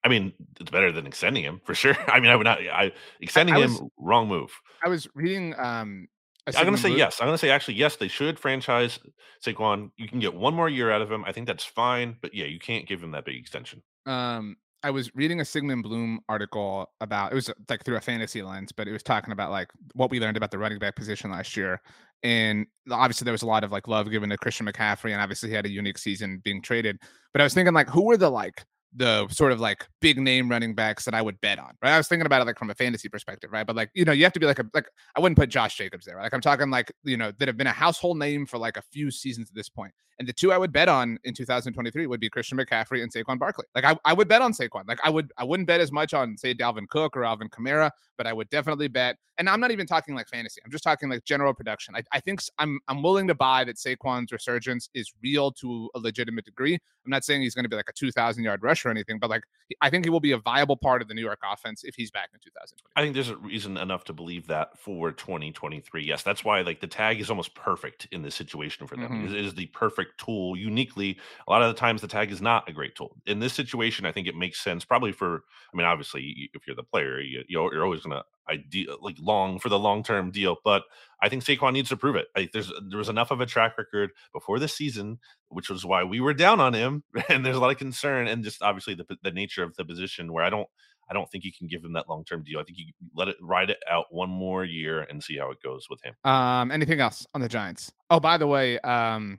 I 0.06 0.08
mean, 0.08 0.32
it's 0.60 0.70
better 0.70 0.92
than 0.92 1.04
extending 1.04 1.42
him 1.42 1.60
for 1.64 1.74
sure. 1.74 1.96
I 2.06 2.20
mean, 2.20 2.30
I 2.30 2.36
would 2.36 2.44
not. 2.44 2.60
I 2.60 2.92
extending 3.20 3.56
I, 3.56 3.58
I 3.58 3.62
was, 3.62 3.80
him, 3.80 3.88
wrong 3.98 4.28
move. 4.28 4.52
I 4.84 4.88
was 4.88 5.08
reading. 5.14 5.52
um 5.58 6.06
I'm 6.46 6.62
going 6.62 6.76
to 6.76 6.80
say 6.80 6.94
yes. 6.94 7.20
I'm 7.20 7.26
going 7.26 7.34
to 7.34 7.38
say 7.38 7.50
actually 7.50 7.74
yes. 7.74 7.96
They 7.96 8.06
should 8.06 8.38
franchise 8.38 9.00
Saquon. 9.44 9.90
You 9.96 10.06
can 10.06 10.20
get 10.20 10.32
one 10.32 10.54
more 10.54 10.68
year 10.68 10.92
out 10.92 11.02
of 11.02 11.10
him. 11.10 11.24
I 11.24 11.32
think 11.32 11.48
that's 11.48 11.64
fine. 11.64 12.16
But 12.22 12.34
yeah, 12.34 12.44
you 12.44 12.60
can't 12.60 12.86
give 12.86 13.02
him 13.02 13.10
that 13.10 13.24
big 13.24 13.34
extension. 13.34 13.82
Um, 14.06 14.56
I 14.84 14.90
was 14.90 15.12
reading 15.16 15.40
a 15.40 15.44
Sigmund 15.44 15.82
Bloom 15.82 16.20
article 16.28 16.88
about 17.00 17.32
it 17.32 17.34
was 17.34 17.50
like 17.68 17.84
through 17.84 17.96
a 17.96 18.00
fantasy 18.00 18.42
lens, 18.42 18.70
but 18.70 18.86
it 18.86 18.92
was 18.92 19.02
talking 19.02 19.32
about 19.32 19.50
like 19.50 19.72
what 19.94 20.08
we 20.08 20.20
learned 20.20 20.36
about 20.36 20.52
the 20.52 20.58
running 20.58 20.78
back 20.78 20.94
position 20.94 21.32
last 21.32 21.56
year. 21.56 21.80
And 22.22 22.66
obviously 22.92 23.24
there 23.24 23.32
was 23.32 23.42
a 23.42 23.46
lot 23.46 23.64
of 23.64 23.72
like 23.72 23.88
love 23.88 24.08
given 24.08 24.30
to 24.30 24.36
Christian 24.38 24.66
McCaffrey, 24.66 25.10
and 25.10 25.20
obviously 25.20 25.48
he 25.48 25.54
had 25.56 25.66
a 25.66 25.70
unique 25.70 25.98
season 25.98 26.40
being 26.44 26.62
traded. 26.62 26.98
But 27.32 27.40
I 27.40 27.44
was 27.44 27.54
thinking 27.54 27.74
like 27.74 27.88
who 27.88 28.04
were 28.04 28.16
the 28.16 28.30
like 28.30 28.64
the 28.96 29.28
sort 29.28 29.52
of 29.52 29.60
like 29.60 29.86
big 30.00 30.18
name 30.18 30.50
running 30.50 30.74
backs 30.74 31.04
that 31.04 31.14
I 31.14 31.20
would 31.20 31.40
bet 31.40 31.58
on. 31.58 31.72
Right. 31.82 31.92
I 31.92 31.98
was 31.98 32.08
thinking 32.08 32.26
about 32.26 32.42
it 32.42 32.46
like 32.46 32.58
from 32.58 32.70
a 32.70 32.74
fantasy 32.74 33.08
perspective, 33.08 33.52
right? 33.52 33.66
But 33.66 33.76
like, 33.76 33.90
you 33.94 34.04
know, 34.04 34.12
you 34.12 34.24
have 34.24 34.32
to 34.32 34.40
be 34.40 34.46
like 34.46 34.58
a 34.58 34.64
like 34.74 34.88
I 35.14 35.20
wouldn't 35.20 35.38
put 35.38 35.50
Josh 35.50 35.76
Jacobs 35.76 36.06
there. 36.06 36.16
Like 36.16 36.32
I'm 36.32 36.40
talking 36.40 36.70
like, 36.70 36.92
you 37.04 37.16
know, 37.16 37.32
that 37.38 37.48
have 37.48 37.56
been 37.56 37.66
a 37.66 37.72
household 37.72 38.18
name 38.18 38.46
for 38.46 38.58
like 38.58 38.76
a 38.76 38.82
few 38.82 39.10
seasons 39.10 39.48
at 39.48 39.54
this 39.54 39.68
point. 39.68 39.92
And 40.18 40.26
the 40.26 40.32
two 40.32 40.50
I 40.50 40.56
would 40.56 40.72
bet 40.72 40.88
on 40.88 41.18
in 41.24 41.34
2023 41.34 42.06
would 42.06 42.20
be 42.20 42.30
Christian 42.30 42.56
McCaffrey 42.56 43.02
and 43.02 43.12
Saquon 43.12 43.38
Barkley. 43.38 43.66
Like 43.74 43.84
I, 43.84 43.96
I 44.04 44.14
would 44.14 44.28
bet 44.28 44.40
on 44.40 44.52
Saquon. 44.52 44.88
Like 44.88 44.98
I 45.04 45.10
would 45.10 45.30
I 45.36 45.44
wouldn't 45.44 45.66
bet 45.66 45.80
as 45.80 45.92
much 45.92 46.14
on 46.14 46.38
say 46.38 46.54
Dalvin 46.54 46.88
Cook 46.88 47.16
or 47.16 47.24
Alvin 47.24 47.50
Kamara, 47.50 47.90
but 48.16 48.26
I 48.26 48.32
would 48.32 48.48
definitely 48.48 48.88
bet. 48.88 49.16
And 49.38 49.50
I'm 49.50 49.60
not 49.60 49.72
even 49.72 49.86
talking 49.86 50.14
like 50.14 50.28
fantasy. 50.28 50.62
I'm 50.64 50.70
just 50.70 50.84
talking 50.84 51.10
like 51.10 51.24
general 51.24 51.52
production. 51.52 51.94
I, 51.94 52.02
I 52.12 52.20
think 52.20 52.40
I'm 52.58 52.80
I'm 52.88 53.02
willing 53.02 53.28
to 53.28 53.34
buy 53.34 53.64
that 53.64 53.76
Saquon's 53.76 54.32
resurgence 54.32 54.88
is 54.94 55.12
real 55.22 55.52
to 55.52 55.90
a 55.94 55.98
legitimate 55.98 56.46
degree. 56.46 56.74
I'm 56.74 57.10
not 57.10 57.24
saying 57.24 57.42
he's 57.42 57.54
going 57.54 57.64
to 57.64 57.68
be 57.68 57.76
like 57.76 57.90
a 57.90 57.92
2,000 57.92 58.42
yard 58.42 58.62
rusher 58.62 58.85
or 58.86 58.90
anything, 58.90 59.18
but 59.18 59.30
like 59.30 59.44
I 59.80 59.90
think 59.90 60.04
he 60.04 60.10
will 60.10 60.20
be 60.20 60.32
a 60.32 60.38
viable 60.38 60.76
part 60.76 61.02
of 61.02 61.08
the 61.08 61.14
New 61.14 61.22
York 61.22 61.40
offense 61.44 61.82
if 61.84 61.94
he's 61.94 62.10
back 62.10 62.30
in 62.32 62.40
2020. 62.40 62.82
I 62.94 63.02
think 63.02 63.14
there's 63.14 63.30
a 63.30 63.36
reason 63.36 63.76
enough 63.76 64.04
to 64.04 64.12
believe 64.12 64.46
that 64.46 64.78
for 64.78 65.12
2023. 65.12 66.04
Yes, 66.04 66.22
that's 66.22 66.44
why 66.44 66.60
like 66.62 66.80
the 66.80 66.86
tag 66.86 67.20
is 67.20 67.30
almost 67.30 67.54
perfect 67.54 68.06
in 68.12 68.22
this 68.22 68.34
situation 68.34 68.86
for 68.86 68.96
them. 68.96 69.10
Mm-hmm. 69.10 69.34
It 69.34 69.44
is 69.44 69.54
the 69.54 69.66
perfect 69.66 70.18
tool. 70.18 70.56
Uniquely, 70.56 71.18
a 71.46 71.50
lot 71.50 71.62
of 71.62 71.68
the 71.68 71.78
times 71.78 72.00
the 72.00 72.08
tag 72.08 72.30
is 72.30 72.40
not 72.40 72.68
a 72.68 72.72
great 72.72 72.94
tool. 72.94 73.16
In 73.26 73.40
this 73.40 73.52
situation, 73.52 74.06
I 74.06 74.12
think 74.12 74.26
it 74.26 74.36
makes 74.36 74.60
sense. 74.60 74.84
Probably 74.84 75.12
for, 75.12 75.44
I 75.72 75.76
mean, 75.76 75.86
obviously, 75.86 76.50
if 76.54 76.66
you're 76.66 76.76
the 76.76 76.82
player, 76.82 77.20
you, 77.20 77.42
you're 77.48 77.84
always 77.84 78.02
going 78.02 78.16
to 78.16 78.24
ideal, 78.48 78.96
like 79.00 79.16
long 79.20 79.58
for 79.58 79.68
the 79.68 79.78
long 79.78 80.02
term 80.02 80.30
deal. 80.30 80.56
But 80.64 80.82
I 81.22 81.28
think 81.28 81.44
Saquon 81.44 81.72
needs 81.72 81.88
to 81.90 81.96
prove 81.96 82.16
it. 82.16 82.28
Like 82.36 82.52
there's 82.52 82.72
there 82.88 82.98
was 82.98 83.08
enough 83.08 83.30
of 83.30 83.40
a 83.40 83.46
track 83.46 83.78
record 83.78 84.10
before 84.32 84.58
the 84.58 84.68
season, 84.68 85.18
which 85.48 85.70
was 85.70 85.84
why 85.84 86.04
we 86.04 86.20
were 86.20 86.34
down 86.34 86.60
on 86.60 86.74
him, 86.74 87.04
and 87.28 87.44
there's 87.44 87.56
a 87.56 87.60
lot 87.60 87.70
of 87.70 87.78
concern, 87.78 88.28
and 88.28 88.44
just 88.44 88.62
obviously 88.62 88.94
the 88.94 89.04
the 89.22 89.30
nature 89.30 89.62
of 89.62 89.74
the 89.76 89.84
position 89.84 90.32
where 90.32 90.44
I 90.44 90.50
don't 90.50 90.68
I 91.08 91.14
don't 91.14 91.30
think 91.30 91.44
you 91.44 91.52
can 91.56 91.66
give 91.66 91.84
him 91.84 91.92
that 91.94 92.08
long 92.08 92.24
term 92.24 92.42
deal. 92.42 92.58
I 92.58 92.64
think 92.64 92.78
you 92.78 92.86
let 93.14 93.28
it 93.28 93.36
ride 93.40 93.70
it 93.70 93.78
out 93.90 94.06
one 94.10 94.30
more 94.30 94.64
year 94.64 95.02
and 95.02 95.22
see 95.22 95.36
how 95.36 95.50
it 95.50 95.62
goes 95.62 95.86
with 95.88 96.02
him. 96.02 96.14
Um, 96.24 96.70
anything 96.70 97.00
else 97.00 97.26
on 97.34 97.40
the 97.40 97.48
Giants? 97.48 97.92
Oh, 98.10 98.20
by 98.20 98.38
the 98.38 98.46
way, 98.46 98.78
um, 98.80 99.38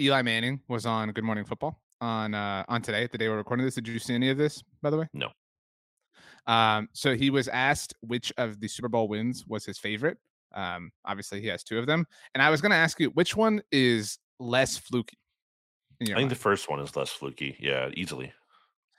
Eli 0.00 0.22
Manning 0.22 0.60
was 0.68 0.86
on 0.86 1.10
Good 1.12 1.24
Morning 1.24 1.44
Football 1.44 1.80
on 2.00 2.34
uh 2.34 2.64
on 2.68 2.82
today, 2.82 3.08
the 3.10 3.18
day 3.18 3.28
we're 3.28 3.36
recording 3.36 3.64
this. 3.64 3.74
Did 3.76 3.88
you 3.88 3.98
see 3.98 4.14
any 4.14 4.30
of 4.30 4.36
this, 4.36 4.62
by 4.82 4.90
the 4.90 4.98
way? 4.98 5.08
No. 5.12 5.28
Um, 6.46 6.88
so 6.92 7.14
he 7.14 7.30
was 7.30 7.48
asked 7.48 7.94
which 8.00 8.32
of 8.36 8.60
the 8.60 8.68
Super 8.68 8.88
Bowl 8.88 9.08
wins 9.08 9.46
was 9.46 9.64
his 9.64 9.78
favorite. 9.78 10.18
Um, 10.54 10.92
obviously 11.04 11.40
he 11.40 11.48
has 11.48 11.64
two 11.64 11.78
of 11.78 11.86
them. 11.86 12.06
And 12.34 12.42
I 12.42 12.50
was 12.50 12.60
gonna 12.60 12.74
ask 12.74 13.00
you 13.00 13.10
which 13.10 13.36
one 13.36 13.62
is 13.72 14.18
less 14.38 14.76
fluky. 14.76 15.18
I 16.00 16.06
think 16.06 16.16
mind? 16.16 16.30
the 16.30 16.36
first 16.36 16.68
one 16.68 16.80
is 16.80 16.96
less 16.96 17.10
fluky. 17.10 17.56
Yeah, 17.58 17.88
easily. 17.94 18.32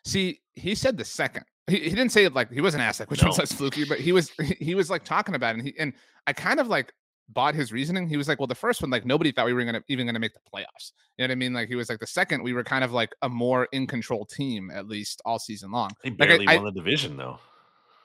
See, 0.06 0.42
he 0.54 0.76
said 0.76 0.98
the 0.98 1.06
second. 1.06 1.46
He, 1.68 1.80
he 1.80 1.90
didn't 1.90 2.10
say 2.10 2.26
it 2.26 2.34
like 2.34 2.52
he 2.52 2.62
wasn't 2.62 2.84
asked 2.84 3.00
like 3.00 3.10
which 3.10 3.22
no. 3.22 3.30
one's 3.30 3.40
less 3.40 3.52
fluky, 3.52 3.86
but 3.86 4.00
he 4.00 4.12
was 4.12 4.32
he 4.60 4.76
was 4.76 4.90
like 4.90 5.04
talking 5.04 5.36
about 5.36 5.56
it. 5.56 5.60
And 5.60 5.68
he 5.68 5.80
and 5.80 5.94
I 6.28 6.34
kind 6.34 6.60
of 6.60 6.68
like 6.68 6.94
bought 7.30 7.56
his 7.56 7.72
reasoning. 7.72 8.08
He 8.08 8.18
was 8.18 8.28
like, 8.28 8.40
well, 8.40 8.48
the 8.48 8.56
first 8.56 8.82
one, 8.82 8.92
like 8.92 9.06
nobody 9.06 9.32
thought 9.32 9.46
we 9.46 9.54
were 9.54 9.64
gonna 9.64 9.84
even 9.88 10.06
gonna 10.06 10.20
make 10.20 10.34
the 10.34 10.40
playoffs. 10.40 10.92
You 11.18 11.24
know 11.24 11.26
what 11.26 11.32
I 11.32 11.36
mean? 11.36 11.54
Like 11.54 11.68
he 11.68 11.76
was 11.76 11.90
like 11.90 12.00
the 12.00 12.08
second, 12.08 12.44
we 12.44 12.54
were 12.54 12.64
kind 12.64 12.84
of 12.84 12.92
like 12.92 13.14
a 13.22 13.30
more 13.30 13.68
in 13.72 13.88
control 13.88 14.26
team 14.26 14.72
at 14.72 14.88
least 14.88 15.22
all 15.26 15.40
season 15.40 15.72
long. 15.72 15.92
They 16.04 16.10
barely 16.10 16.46
like, 16.46 16.60
I, 16.60 16.62
won 16.62 16.66
the 16.66 16.80
division 16.80 17.18
though. 17.18 17.40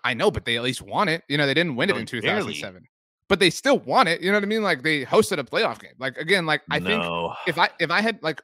I 0.05 0.15
know, 0.15 0.31
but 0.31 0.45
they 0.45 0.57
at 0.57 0.63
least 0.63 0.83
won 0.83 1.09
it. 1.09 1.23
You 1.29 1.37
know, 1.37 1.47
they 1.47 1.55
didn't 1.55 1.77
win 1.77 1.89
no, 1.89 1.97
it 1.97 2.01
in 2.01 2.07
2007. 2.07 2.73
Barely. 2.73 2.87
But 3.29 3.39
they 3.39 3.51
still 3.51 3.79
won 3.81 4.09
it. 4.09 4.21
You 4.21 4.31
know 4.31 4.37
what 4.39 4.43
I 4.43 4.47
mean? 4.47 4.63
Like 4.63 4.83
they 4.83 5.05
hosted 5.05 5.39
a 5.39 5.45
playoff 5.45 5.81
game. 5.81 5.93
Like 5.99 6.17
again, 6.17 6.47
like 6.47 6.63
I 6.71 6.79
no. 6.79 7.35
think 7.45 7.49
if 7.49 7.59
I 7.59 7.69
if 7.79 7.91
I 7.91 8.01
had 8.01 8.23
like 8.23 8.43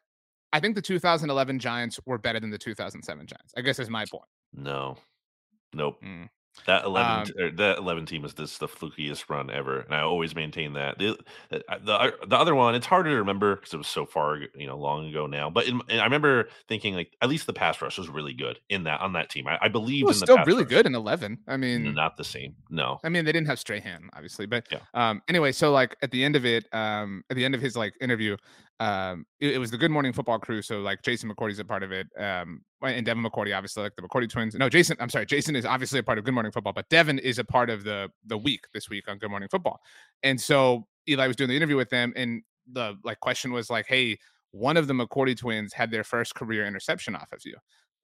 I 0.52 0.60
think 0.60 0.74
the 0.74 0.82
2011 0.82 1.58
Giants 1.58 1.98
were 2.06 2.18
better 2.18 2.38
than 2.40 2.50
the 2.50 2.58
2007 2.58 3.26
Giants. 3.26 3.52
I 3.56 3.62
guess 3.62 3.78
is 3.78 3.90
my 3.90 4.04
point. 4.10 4.24
No. 4.54 4.96
Nope. 5.74 6.00
Mm. 6.04 6.28
That 6.66 6.84
eleven, 6.84 7.12
um, 7.12 7.44
er, 7.44 7.50
that 7.52 7.78
eleven 7.78 8.06
team 8.06 8.24
is 8.24 8.34
this 8.34 8.58
the 8.58 8.66
flukiest 8.66 9.28
run 9.28 9.50
ever, 9.50 9.80
and 9.80 9.94
I 9.94 10.00
always 10.00 10.34
maintain 10.34 10.72
that. 10.72 10.98
The 10.98 11.18
the, 11.50 11.64
the, 11.84 12.14
the 12.26 12.36
other 12.36 12.54
one, 12.54 12.74
it's 12.74 12.86
harder 12.86 13.10
to 13.10 13.16
remember 13.16 13.56
because 13.56 13.74
it 13.74 13.76
was 13.76 13.86
so 13.86 14.04
far, 14.04 14.38
you 14.54 14.66
know, 14.66 14.76
long 14.76 15.08
ago 15.08 15.26
now. 15.26 15.48
But 15.50 15.66
in, 15.66 15.80
I 15.90 16.04
remember 16.04 16.48
thinking 16.68 16.94
like 16.94 17.16
at 17.22 17.28
least 17.28 17.46
the 17.46 17.52
pass 17.52 17.80
rush 17.80 17.98
was 17.98 18.08
really 18.08 18.34
good 18.34 18.58
in 18.68 18.84
that 18.84 19.00
on 19.00 19.12
that 19.12 19.30
team. 19.30 19.46
I, 19.46 19.58
I 19.62 19.68
believe 19.68 20.02
it 20.02 20.06
was 20.06 20.18
still 20.18 20.38
really 20.44 20.64
rush. 20.64 20.70
good 20.70 20.86
in 20.86 20.94
eleven. 20.94 21.38
I 21.46 21.56
mean, 21.56 21.94
not 21.94 22.16
the 22.16 22.24
same. 22.24 22.56
No, 22.70 23.00
I 23.04 23.08
mean 23.08 23.24
they 23.24 23.32
didn't 23.32 23.46
have 23.46 23.58
Strahan 23.58 24.10
obviously, 24.14 24.46
but 24.46 24.66
yeah. 24.70 24.78
Um, 24.94 25.22
anyway, 25.28 25.52
so 25.52 25.70
like 25.70 25.96
at 26.02 26.10
the 26.10 26.24
end 26.24 26.36
of 26.36 26.44
it, 26.44 26.66
um, 26.72 27.22
at 27.30 27.36
the 27.36 27.44
end 27.44 27.54
of 27.54 27.60
his 27.60 27.76
like 27.76 27.94
interview, 28.00 28.36
um, 28.78 29.24
it, 29.40 29.54
it, 29.54 29.58
was 29.58 29.70
the 29.70 29.78
Good 29.78 29.90
Morning 29.90 30.12
Football 30.12 30.38
crew. 30.38 30.60
So 30.60 30.80
like 30.80 31.02
Jason 31.02 31.30
McCourty's 31.30 31.58
a 31.58 31.64
part 31.64 31.82
of 31.82 31.92
it. 31.92 32.08
Um, 32.18 32.62
and 32.82 33.06
Devin 33.06 33.24
McCourty, 33.24 33.56
obviously, 33.56 33.82
like 33.82 33.96
the 33.96 34.02
McCourty 34.02 34.28
twins. 34.28 34.54
No, 34.54 34.68
Jason, 34.68 34.96
I'm 35.00 35.08
sorry, 35.08 35.24
Jason 35.24 35.56
is 35.56 35.64
obviously 35.64 35.98
a 35.98 36.02
part 36.02 36.18
of 36.18 36.24
Good 36.24 36.34
Morning 36.34 36.52
Football, 36.52 36.74
but 36.74 36.88
Devin 36.90 37.18
is 37.18 37.38
a 37.38 37.44
part 37.44 37.70
of 37.70 37.84
the 37.84 38.10
the 38.26 38.36
week 38.36 38.64
this 38.74 38.90
week 38.90 39.08
on 39.08 39.18
Good 39.18 39.30
Morning 39.30 39.48
Football. 39.48 39.80
And 40.22 40.40
so 40.40 40.86
Eli 41.08 41.26
was 41.26 41.36
doing 41.36 41.48
the 41.48 41.56
interview 41.56 41.76
with 41.76 41.88
them, 41.88 42.12
and 42.16 42.42
the 42.70 42.96
like 43.02 43.20
question 43.20 43.52
was 43.52 43.70
like, 43.70 43.86
Hey, 43.86 44.18
one 44.50 44.76
of 44.76 44.88
the 44.88 44.94
McCourty 44.94 45.36
twins 45.36 45.72
had 45.72 45.90
their 45.90 46.04
first 46.04 46.34
career 46.34 46.66
interception 46.66 47.16
off 47.16 47.32
of 47.32 47.40
you. 47.44 47.56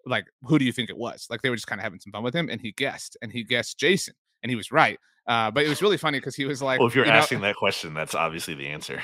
Like, 0.07 0.25
who 0.43 0.59
do 0.59 0.65
you 0.65 0.73
think 0.73 0.89
it 0.91 0.97
was? 0.97 1.27
Like 1.29 1.43
they 1.43 1.51
were 1.51 1.57
just 1.57 1.67
kind 1.67 1.81
of 1.81 1.85
having 1.85 2.01
some 2.01 2.13
fun 2.13 2.23
with 2.23 2.35
him, 2.35 2.49
and 2.49 2.61
he 2.61 2.73
guessed, 2.73 3.17
and 3.21 3.31
he 3.31 3.45
guessed 3.45 3.79
Jason, 3.79 4.15
and 4.43 4.49
he 4.49 4.57
was 4.57 4.73
right. 4.73 4.99
Uh, 5.29 5.51
but 5.51 5.65
it 5.65 5.69
was 5.69 5.83
really 5.83 5.99
funny 5.99 6.19
because 6.19 6.35
he 6.35 6.47
was 6.47 6.63
like, 6.63 6.81
Well, 6.81 6.89
if 6.89 6.95
you're 6.95 7.05
you 7.05 7.13
asking 7.13 7.41
know, 7.41 7.49
that 7.49 7.57
question, 7.57 7.93
that's 7.93 8.15
obviously 8.15 8.55
the 8.55 8.69
answer. 8.69 9.03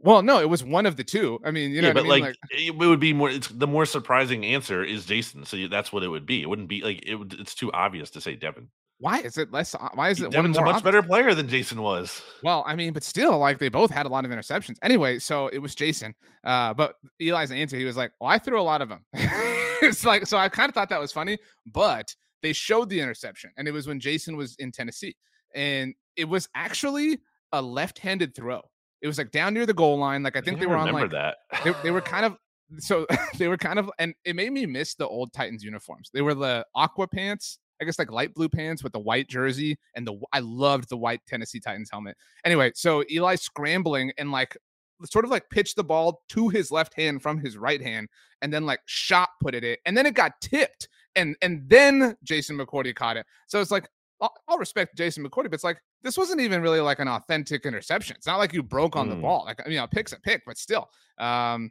Well, 0.00 0.22
no, 0.22 0.40
it 0.40 0.48
was 0.48 0.62
one 0.62 0.86
of 0.86 0.96
the 0.96 1.04
two. 1.04 1.40
I 1.44 1.50
mean, 1.50 1.72
you 1.72 1.82
know, 1.82 1.88
yeah, 1.88 1.94
but 1.94 2.00
I 2.00 2.02
mean? 2.02 2.10
like, 2.10 2.22
like, 2.22 2.36
it 2.50 2.76
would 2.76 3.00
be 3.00 3.12
more. 3.12 3.30
It's 3.30 3.48
the 3.48 3.66
more 3.66 3.84
surprising 3.84 4.44
answer 4.44 4.84
is 4.84 5.06
Jason. 5.06 5.44
So 5.44 5.56
that's 5.68 5.92
what 5.92 6.02
it 6.02 6.08
would 6.08 6.26
be. 6.26 6.42
It 6.42 6.48
wouldn't 6.48 6.68
be 6.68 6.82
like 6.82 7.02
it. 7.06 7.16
Would, 7.16 7.34
it's 7.34 7.54
too 7.54 7.72
obvious 7.72 8.10
to 8.10 8.20
say 8.20 8.36
Devin. 8.36 8.68
Why 9.00 9.20
is 9.20 9.38
it 9.38 9.52
less? 9.52 9.74
Why 9.94 10.10
is 10.10 10.20
it? 10.20 10.30
Devin's 10.30 10.56
a 10.56 10.60
much 10.60 10.76
obvious? 10.76 10.82
better 10.82 11.02
player 11.02 11.34
than 11.34 11.48
Jason 11.48 11.82
was. 11.82 12.20
Well, 12.42 12.64
I 12.66 12.74
mean, 12.74 12.92
but 12.92 13.04
still, 13.04 13.38
like 13.38 13.58
they 13.58 13.68
both 13.68 13.90
had 13.90 14.06
a 14.06 14.08
lot 14.08 14.24
of 14.24 14.30
interceptions. 14.30 14.76
Anyway, 14.82 15.18
so 15.20 15.48
it 15.48 15.58
was 15.58 15.74
Jason. 15.74 16.14
Uh, 16.44 16.74
but 16.74 16.94
Eli's 17.20 17.52
answer, 17.52 17.76
he 17.76 17.84
was 17.84 17.96
like, 17.96 18.12
"Well, 18.20 18.30
I 18.30 18.38
threw 18.38 18.60
a 18.60 18.62
lot 18.62 18.82
of 18.82 18.88
them." 18.88 19.04
it's 19.14 20.04
like, 20.04 20.26
so 20.26 20.36
I 20.36 20.48
kind 20.48 20.68
of 20.68 20.74
thought 20.74 20.88
that 20.88 21.00
was 21.00 21.12
funny, 21.12 21.38
but 21.66 22.14
they 22.42 22.52
showed 22.52 22.88
the 22.88 23.00
interception, 23.00 23.50
and 23.56 23.68
it 23.68 23.72
was 23.72 23.86
when 23.86 24.00
Jason 24.00 24.36
was 24.36 24.56
in 24.58 24.72
Tennessee, 24.72 25.16
and 25.54 25.94
it 26.16 26.24
was 26.24 26.48
actually 26.56 27.20
a 27.52 27.62
left-handed 27.62 28.34
throw. 28.34 28.62
It 29.02 29.06
was 29.06 29.18
like 29.18 29.30
down 29.30 29.54
near 29.54 29.66
the 29.66 29.74
goal 29.74 29.98
line. 29.98 30.22
Like 30.22 30.36
I 30.36 30.40
think 30.40 30.58
I 30.58 30.60
they 30.60 30.66
were 30.66 30.76
on 30.76 30.92
like 30.92 31.10
that. 31.10 31.36
they, 31.64 31.72
they 31.82 31.90
were 31.90 32.00
kind 32.14 32.24
of 32.24 32.36
so 32.78 33.06
they 33.38 33.48
were 33.48 33.56
kind 33.56 33.78
of 33.78 33.90
and 33.98 34.14
it 34.24 34.36
made 34.36 34.52
me 34.52 34.66
miss 34.66 34.94
the 34.94 35.06
old 35.06 35.32
Titans 35.32 35.64
uniforms. 35.64 36.10
They 36.12 36.22
were 36.22 36.34
the 36.34 36.64
aqua 36.74 37.08
pants, 37.08 37.58
I 37.80 37.84
guess 37.84 37.98
like 37.98 38.10
light 38.10 38.34
blue 38.34 38.48
pants 38.48 38.82
with 38.82 38.92
the 38.92 38.98
white 38.98 39.28
jersey 39.28 39.78
and 39.94 40.06
the 40.06 40.20
I 40.32 40.40
loved 40.40 40.88
the 40.88 40.96
white 40.96 41.20
Tennessee 41.26 41.60
Titans 41.60 41.90
helmet. 41.90 42.16
Anyway, 42.44 42.72
so 42.74 43.04
Eli 43.10 43.36
scrambling 43.36 44.12
and 44.18 44.32
like 44.32 44.56
sort 45.04 45.24
of 45.24 45.30
like 45.30 45.48
pitched 45.50 45.76
the 45.76 45.84
ball 45.84 46.22
to 46.30 46.48
his 46.48 46.70
left 46.70 46.92
hand 46.94 47.22
from 47.22 47.38
his 47.38 47.56
right 47.56 47.80
hand 47.80 48.08
and 48.42 48.52
then 48.52 48.66
like 48.66 48.80
shot 48.86 49.28
put 49.40 49.54
it 49.54 49.62
in 49.62 49.76
and 49.86 49.96
then 49.96 50.06
it 50.06 50.14
got 50.14 50.32
tipped 50.40 50.88
and 51.14 51.36
and 51.40 51.68
then 51.68 52.16
Jason 52.24 52.58
McCourty 52.58 52.94
caught 52.94 53.16
it. 53.16 53.26
So 53.46 53.60
it's 53.60 53.70
like 53.70 53.88
I'll, 54.20 54.32
I'll 54.48 54.58
respect 54.58 54.96
Jason 54.96 55.24
McCourty, 55.24 55.44
but 55.44 55.54
it's 55.54 55.64
like 55.64 55.80
this 56.02 56.18
wasn't 56.18 56.40
even 56.40 56.62
really 56.62 56.80
like 56.80 56.98
an 56.98 57.08
authentic 57.08 57.64
interception. 57.64 58.16
It's 58.16 58.26
not 58.26 58.38
like 58.38 58.52
you 58.52 58.62
broke 58.62 58.96
on 58.96 59.06
mm. 59.06 59.10
the 59.10 59.16
ball. 59.16 59.44
Like 59.46 59.60
you 59.66 59.76
know, 59.76 59.86
pick's 59.86 60.12
a 60.12 60.20
pick, 60.20 60.42
but 60.46 60.58
still. 60.58 60.88
Um, 61.18 61.70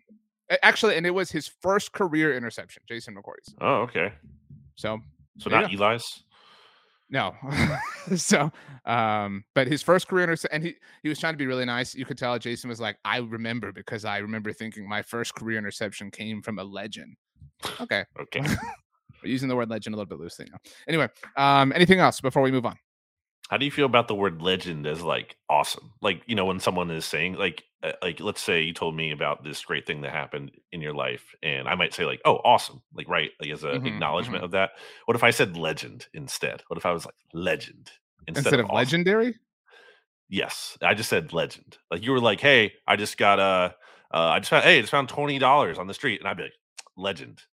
actually, 0.64 0.96
and 0.96 1.06
it 1.06 1.12
was 1.12 1.32
his 1.32 1.48
first 1.62 1.92
career 1.92 2.36
interception, 2.36 2.84
Jason 2.88 3.16
McCourty's. 3.16 3.54
Oh, 3.62 3.82
okay. 3.82 4.14
So, 4.76 5.00
so 5.38 5.50
not 5.50 5.74
Eli's. 5.74 6.24
No. 7.10 7.34
so, 8.16 8.52
um, 8.86 9.44
but 9.56 9.68
his 9.68 9.82
first 9.82 10.08
career 10.08 10.24
interception, 10.24 10.56
and 10.56 10.64
he 10.64 10.76
he 11.04 11.10
was 11.10 11.20
trying 11.20 11.34
to 11.34 11.38
be 11.38 11.48
really 11.48 11.66
nice. 11.66 11.96
You 11.96 12.06
could 12.06 12.18
tell 12.18 12.38
Jason 12.38 12.70
was 12.70 12.82
like, 12.82 12.98
I 13.06 13.18
remember 13.20 13.72
because 13.72 14.06
I 14.06 14.18
remember 14.18 14.52
thinking 14.52 14.88
my 14.88 15.02
first 15.02 15.36
career 15.36 15.58
interception 15.58 16.12
came 16.12 16.42
from 16.42 16.60
a 16.60 16.64
legend. 16.64 17.16
Okay. 17.82 18.06
okay. 18.20 18.42
Using 19.28 19.50
the 19.50 19.56
word 19.56 19.70
legend 19.70 19.94
a 19.94 19.98
little 19.98 20.10
bit 20.10 20.20
loosely 20.20 20.48
now. 20.52 20.60
Anyway, 20.88 21.10
um, 21.36 21.72
anything 21.76 22.00
else 22.00 22.22
before 22.22 22.42
we 22.42 22.52
move 22.52 22.66
on? 22.66 22.78
How 23.50 23.58
do 23.58 23.64
you 23.64 23.72
feel 23.72 23.86
about 23.86 24.10
the 24.10 24.16
word 24.16 24.42
legend 24.42 24.86
as 24.86 25.02
like 25.02 25.38
awesome? 25.50 25.94
Like, 26.02 26.22
you 26.26 26.36
know, 26.36 26.46
when 26.46 26.60
someone 26.60 26.92
is 26.92 27.06
saying 27.06 27.36
like 27.36 27.64
uh, 27.84 27.92
like 28.02 28.20
let's 28.20 28.42
say 28.42 28.62
you 28.62 28.74
told 28.74 28.96
me 28.96 29.12
about 29.12 29.44
this 29.44 29.64
great 29.64 29.86
thing 29.86 30.02
that 30.02 30.12
happened 30.12 30.52
in 30.72 30.82
your 30.82 30.94
life 30.94 31.36
and 31.44 31.68
I 31.68 31.76
might 31.76 31.94
say 31.94 32.06
like, 32.06 32.20
"Oh, 32.26 32.38
awesome." 32.44 32.82
Like 32.94 33.08
right, 33.08 33.32
like 33.40 33.52
as 33.52 33.64
an 33.64 33.72
mm-hmm, 33.72 33.88
acknowledgement 33.88 34.38
mm-hmm. 34.38 34.46
of 34.46 34.52
that. 34.52 34.72
What 35.06 35.16
if 35.16 35.24
I 35.24 35.30
said 35.30 35.56
legend 35.56 36.08
instead? 36.14 36.64
What 36.68 36.78
if 36.78 36.86
I 36.86 36.92
was 36.92 37.06
like 37.06 37.16
legend 37.34 37.92
instead, 38.28 38.46
instead 38.46 38.60
of, 38.60 38.66
of 38.66 38.66
awesome? 38.72 38.78
legendary? 38.78 39.36
Yes, 40.28 40.78
I 40.82 40.94
just 40.94 41.10
said 41.10 41.32
legend. 41.34 41.78
Like 41.90 42.04
you 42.04 42.12
were 42.12 42.20
like, 42.20 42.42
"Hey, 42.42 42.74
I 42.88 42.96
just 42.96 43.18
got 43.18 43.40
a 43.40 43.76
uh, 44.12 44.30
I 44.30 44.40
just 44.40 44.50
found 44.50 44.64
hey, 44.64 44.80
I 44.80 44.82
just 44.82 44.92
found 44.92 45.08
$20 45.08 45.78
on 45.78 45.88
the 45.88 45.94
street." 45.94 46.20
And 46.20 46.28
I'd 46.28 46.38
be 46.38 46.44
like, 46.44 46.54
"Legend." 46.98 47.44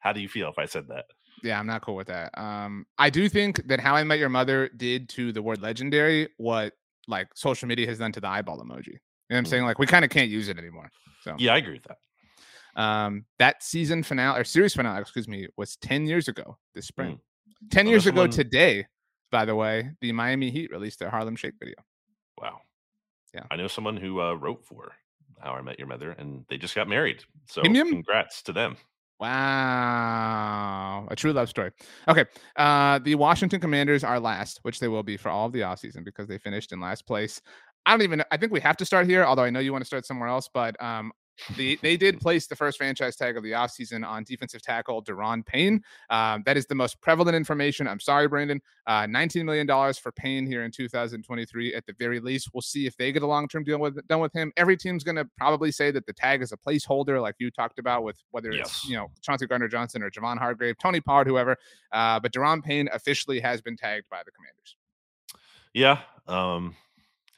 How 0.00 0.12
do 0.12 0.20
you 0.20 0.28
feel 0.28 0.48
if 0.48 0.58
I 0.58 0.66
said 0.66 0.88
that? 0.88 1.04
Yeah, 1.42 1.58
I'm 1.58 1.66
not 1.66 1.82
cool 1.82 1.96
with 1.96 2.08
that. 2.08 2.36
Um, 2.38 2.86
I 2.98 3.08
do 3.10 3.28
think 3.28 3.66
that 3.68 3.80
How 3.80 3.94
I 3.94 4.04
Met 4.04 4.18
Your 4.18 4.28
Mother 4.28 4.68
did 4.76 5.08
to 5.10 5.32
the 5.32 5.42
word 5.42 5.62
legendary 5.62 6.28
what 6.36 6.74
like 7.08 7.28
social 7.34 7.68
media 7.68 7.86
has 7.86 7.98
done 7.98 8.12
to 8.12 8.20
the 8.20 8.28
eyeball 8.28 8.58
emoji. 8.58 8.88
You 8.88 9.36
know 9.36 9.36
what 9.36 9.38
I'm 9.38 9.46
saying? 9.46 9.62
Mm. 9.62 9.66
Like 9.66 9.78
we 9.78 9.86
kind 9.86 10.04
of 10.04 10.10
can't 10.10 10.30
use 10.30 10.48
it 10.48 10.58
anymore. 10.58 10.90
So 11.22 11.34
yeah, 11.38 11.54
I 11.54 11.58
agree 11.58 11.74
with 11.74 11.84
that. 11.84 11.98
Um, 12.80 13.24
that 13.38 13.62
season 13.62 14.02
finale 14.02 14.40
or 14.40 14.44
series 14.44 14.74
finale, 14.74 15.00
excuse 15.00 15.28
me, 15.28 15.48
was 15.56 15.76
10 15.76 16.06
years 16.06 16.28
ago 16.28 16.56
this 16.74 16.86
spring. 16.86 17.20
Mm. 17.64 17.70
10 17.70 17.86
years 17.86 18.06
ago 18.06 18.26
today, 18.26 18.86
by 19.30 19.44
the 19.44 19.54
way, 19.54 19.90
the 20.00 20.12
Miami 20.12 20.50
Heat 20.50 20.70
released 20.70 20.98
their 20.98 21.10
Harlem 21.10 21.36
Shake 21.36 21.54
video. 21.58 21.76
Wow. 22.40 22.60
Yeah. 23.34 23.44
I 23.50 23.56
know 23.56 23.68
someone 23.68 23.96
who 23.96 24.20
uh, 24.20 24.34
wrote 24.34 24.64
for 24.64 24.92
How 25.40 25.52
I 25.52 25.62
Met 25.62 25.78
Your 25.78 25.88
Mother 25.88 26.12
and 26.12 26.44
they 26.48 26.56
just 26.56 26.74
got 26.74 26.88
married. 26.88 27.22
So 27.46 27.62
congrats 27.62 28.42
to 28.42 28.52
them. 28.52 28.76
Wow. 29.20 31.06
A 31.10 31.16
true 31.16 31.32
love 31.32 31.48
story. 31.48 31.70
Okay. 32.08 32.24
Uh, 32.56 32.98
the 33.00 33.14
Washington 33.16 33.60
Commanders 33.60 34.02
are 34.02 34.18
last, 34.18 34.60
which 34.62 34.80
they 34.80 34.88
will 34.88 35.02
be 35.02 35.16
for 35.16 35.28
all 35.28 35.46
of 35.46 35.52
the 35.52 35.60
offseason 35.60 36.04
because 36.04 36.26
they 36.26 36.38
finished 36.38 36.72
in 36.72 36.80
last 36.80 37.06
place. 37.06 37.40
I 37.86 37.92
don't 37.92 38.02
even 38.02 38.22
I 38.30 38.36
think 38.36 38.52
we 38.52 38.60
have 38.60 38.76
to 38.78 38.84
start 38.86 39.06
here, 39.06 39.24
although 39.24 39.42
I 39.44 39.50
know 39.50 39.60
you 39.60 39.72
want 39.72 39.82
to 39.82 39.86
start 39.86 40.06
somewhere 40.06 40.28
else, 40.28 40.48
but 40.52 40.80
um, 40.82 41.12
the, 41.56 41.78
they 41.82 41.96
did 41.96 42.20
place 42.20 42.46
the 42.46 42.56
first 42.56 42.78
franchise 42.78 43.16
tag 43.16 43.36
of 43.36 43.42
the 43.42 43.52
offseason 43.52 44.06
on 44.06 44.24
defensive 44.24 44.62
tackle 44.62 45.02
Daron 45.02 45.44
Payne. 45.44 45.82
Um, 46.08 46.42
that 46.46 46.56
is 46.56 46.66
the 46.66 46.74
most 46.74 47.00
prevalent 47.00 47.36
information. 47.36 47.86
I'm 47.86 48.00
sorry, 48.00 48.28
Brandon. 48.28 48.60
Uh, 48.86 49.02
$19 49.02 49.44
million 49.44 49.66
for 49.94 50.12
Payne 50.12 50.46
here 50.46 50.64
in 50.64 50.70
2023 50.70 51.74
at 51.74 51.86
the 51.86 51.94
very 51.98 52.20
least. 52.20 52.50
We'll 52.52 52.62
see 52.62 52.86
if 52.86 52.96
they 52.96 53.12
get 53.12 53.22
a 53.22 53.26
long 53.26 53.48
term 53.48 53.64
deal 53.64 53.78
with 53.78 54.06
done 54.08 54.20
with 54.20 54.32
him. 54.32 54.52
Every 54.56 54.76
team's 54.76 55.04
going 55.04 55.16
to 55.16 55.28
probably 55.36 55.70
say 55.70 55.90
that 55.90 56.06
the 56.06 56.12
tag 56.12 56.42
is 56.42 56.52
a 56.52 56.56
placeholder, 56.56 57.20
like 57.20 57.36
you 57.38 57.50
talked 57.50 57.78
about 57.78 58.02
with 58.04 58.16
whether 58.30 58.52
yes. 58.52 58.66
it's 58.66 58.88
you 58.88 58.96
know 58.96 59.08
Chauncey 59.22 59.46
Gardner 59.46 59.68
Johnson 59.68 60.02
or 60.02 60.10
Javon 60.10 60.38
Hargrave, 60.38 60.76
Tony 60.78 61.00
Pollard, 61.00 61.26
whoever. 61.26 61.56
Uh, 61.92 62.18
but 62.20 62.32
Daron 62.32 62.62
Payne 62.62 62.88
officially 62.92 63.40
has 63.40 63.60
been 63.60 63.76
tagged 63.76 64.06
by 64.10 64.22
the 64.24 64.30
Commanders. 64.30 64.76
Yeah, 65.72 66.00
um, 66.26 66.74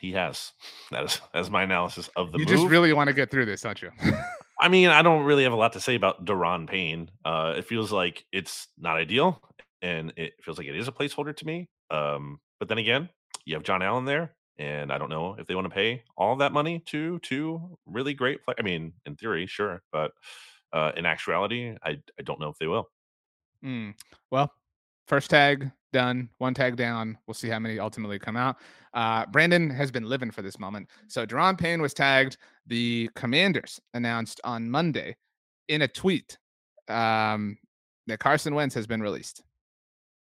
he 0.03 0.13
has. 0.13 0.53
That 0.91 1.05
is 1.05 1.21
that's 1.33 1.49
my 1.49 1.63
analysis 1.63 2.11
of 2.17 2.33
the 2.33 2.39
you 2.39 2.45
move. 2.45 2.55
just 2.55 2.67
really 2.67 2.93
want 2.93 3.09
to 3.09 3.15
get 3.15 3.31
through 3.31 3.47
this, 3.47 3.63
don't 3.63 3.81
you? 3.81 3.91
I 4.61 4.69
mean, 4.69 4.89
I 4.89 5.01
don't 5.01 5.25
really 5.25 5.45
have 5.45 5.53
a 5.53 5.57
lot 5.57 5.73
to 5.73 5.81
say 5.81 5.95
about 5.95 6.25
Daron 6.25 6.69
Payne. 6.69 7.11
Uh, 7.25 7.55
it 7.57 7.65
feels 7.65 7.91
like 7.91 8.25
it's 8.33 8.69
not 8.77 8.97
ideal, 8.97 9.41
and 9.81 10.13
it 10.17 10.35
feels 10.43 10.59
like 10.59 10.67
it 10.67 10.77
is 10.77 10.89
a 10.89 10.93
placeholder 10.93 11.35
to 11.35 11.47
me. 11.47 11.69
Um, 11.91 12.41
but 12.59 12.69
then 12.69 12.79
again, 12.79 13.09
you 13.45 13.55
have 13.55 13.63
John 13.63 13.81
Allen 13.81 14.05
there, 14.05 14.35
and 14.59 14.93
I 14.93 14.99
don't 14.99 15.09
know 15.09 15.37
if 15.39 15.47
they 15.47 15.55
want 15.55 15.67
to 15.67 15.75
pay 15.75 16.03
all 16.17 16.37
that 16.37 16.53
money 16.53 16.83
to 16.87 17.19
two 17.21 17.79
really 17.87 18.13
great. 18.13 18.45
Play- 18.45 18.57
I 18.59 18.63
mean, 18.63 18.93
in 19.07 19.15
theory, 19.17 19.47
sure, 19.47 19.83
but 19.93 20.13
uh, 20.73 20.93
in 20.97 21.07
actuality, 21.07 21.77
I 21.83 21.99
I 22.19 22.23
don't 22.25 22.41
know 22.41 22.49
if 22.49 22.59
they 22.59 22.67
will. 22.67 22.89
Mm. 23.65 23.95
Well, 24.33 24.53
first 25.07 25.31
tag 25.31 25.71
done, 25.93 26.29
one 26.39 26.55
tag 26.55 26.77
down. 26.77 27.19
We'll 27.27 27.35
see 27.35 27.49
how 27.49 27.59
many 27.59 27.79
ultimately 27.79 28.19
come 28.19 28.37
out. 28.37 28.57
Uh, 28.95 29.27
Brandon 29.27 29.71
has 29.71 29.91
been 29.91 30.05
living 30.05 30.31
for 30.31 30.43
this 30.43 30.59
moment. 30.59 30.89
So 31.09 31.27
Daron 31.27 31.59
Payne 31.59 31.81
was 31.83 31.95
tagged. 31.95 32.37
The 32.67 33.09
Commanders 33.15 33.81
announced 33.95 34.41
on 34.45 34.71
Monday 34.71 35.17
in 35.69 35.83
a 35.83 35.89
tweet 35.89 36.39
um, 36.89 37.57
that 38.07 38.19
Carson 38.19 38.55
Wentz 38.55 38.75
has 38.75 38.87
been 38.87 39.01
released. 39.03 39.43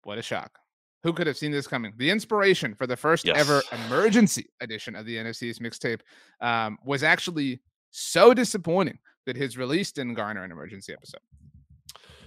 What 0.05 0.19
a 0.19 0.23
shock. 0.23 0.59
Who 1.05 1.13
could 1.13 1.27
have 1.27 1.37
seen 1.37 1.53
this 1.53 1.67
coming? 1.69 1.93
The 1.97 2.11
inspiration 2.11 2.75
for 2.75 2.87
the 2.87 2.97
first 2.97 3.25
Yes. 3.25 3.37
ever 3.39 3.63
emergency 3.87 4.47
edition 4.61 4.97
of 4.97 5.07
the 5.07 5.17
NFC's 5.17 5.59
mixtape 5.61 6.01
um, 6.41 6.77
was 6.85 7.03
actually 7.03 7.61
so 7.91 8.35
disappointing 8.35 8.99
that 9.27 9.37
his 9.37 9.57
release 9.57 9.93
didn't 9.93 10.15
garner 10.15 10.43
an 10.43 10.51
emergency 10.51 10.93
episode. 10.93 11.21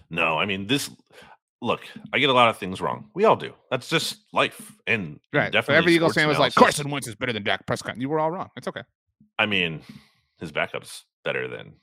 No, 0.10 0.38
I 0.38 0.46
mean 0.46 0.68
this. 0.68 0.90
Look, 1.64 1.82
I 2.12 2.18
get 2.20 2.30
a 2.30 2.34
lot 2.34 2.50
of 2.50 2.58
things 2.58 2.82
wrong. 2.82 3.10
We 3.14 3.26
all 3.26 3.36
do. 3.36 3.54
That's 3.70 3.88
just 3.88 4.18
life, 4.34 4.72
and 4.88 5.20
Right. 5.32 5.48
So 5.48 5.52
Definitely, 5.52 5.78
every 5.78 5.94
Eagles 5.96 6.16
fan 6.16 6.28
was 6.28 6.40
like. 6.40 6.56
Carson 6.56 6.90
Wentz 6.90 7.08
is 7.08 7.16
better 7.16 7.34
than 7.34 7.44
Dak 7.44 7.66
Prescott. 7.68 8.00
You 8.02 8.10
were 8.10 8.20
all 8.20 8.32
wrong. 8.32 8.50
It's 8.58 8.68
okay. 8.68 8.82
I 9.38 9.46
mean, 9.46 9.82
his 10.40 10.52
backup's 10.52 11.04
better 11.24 11.48
than 11.48 11.74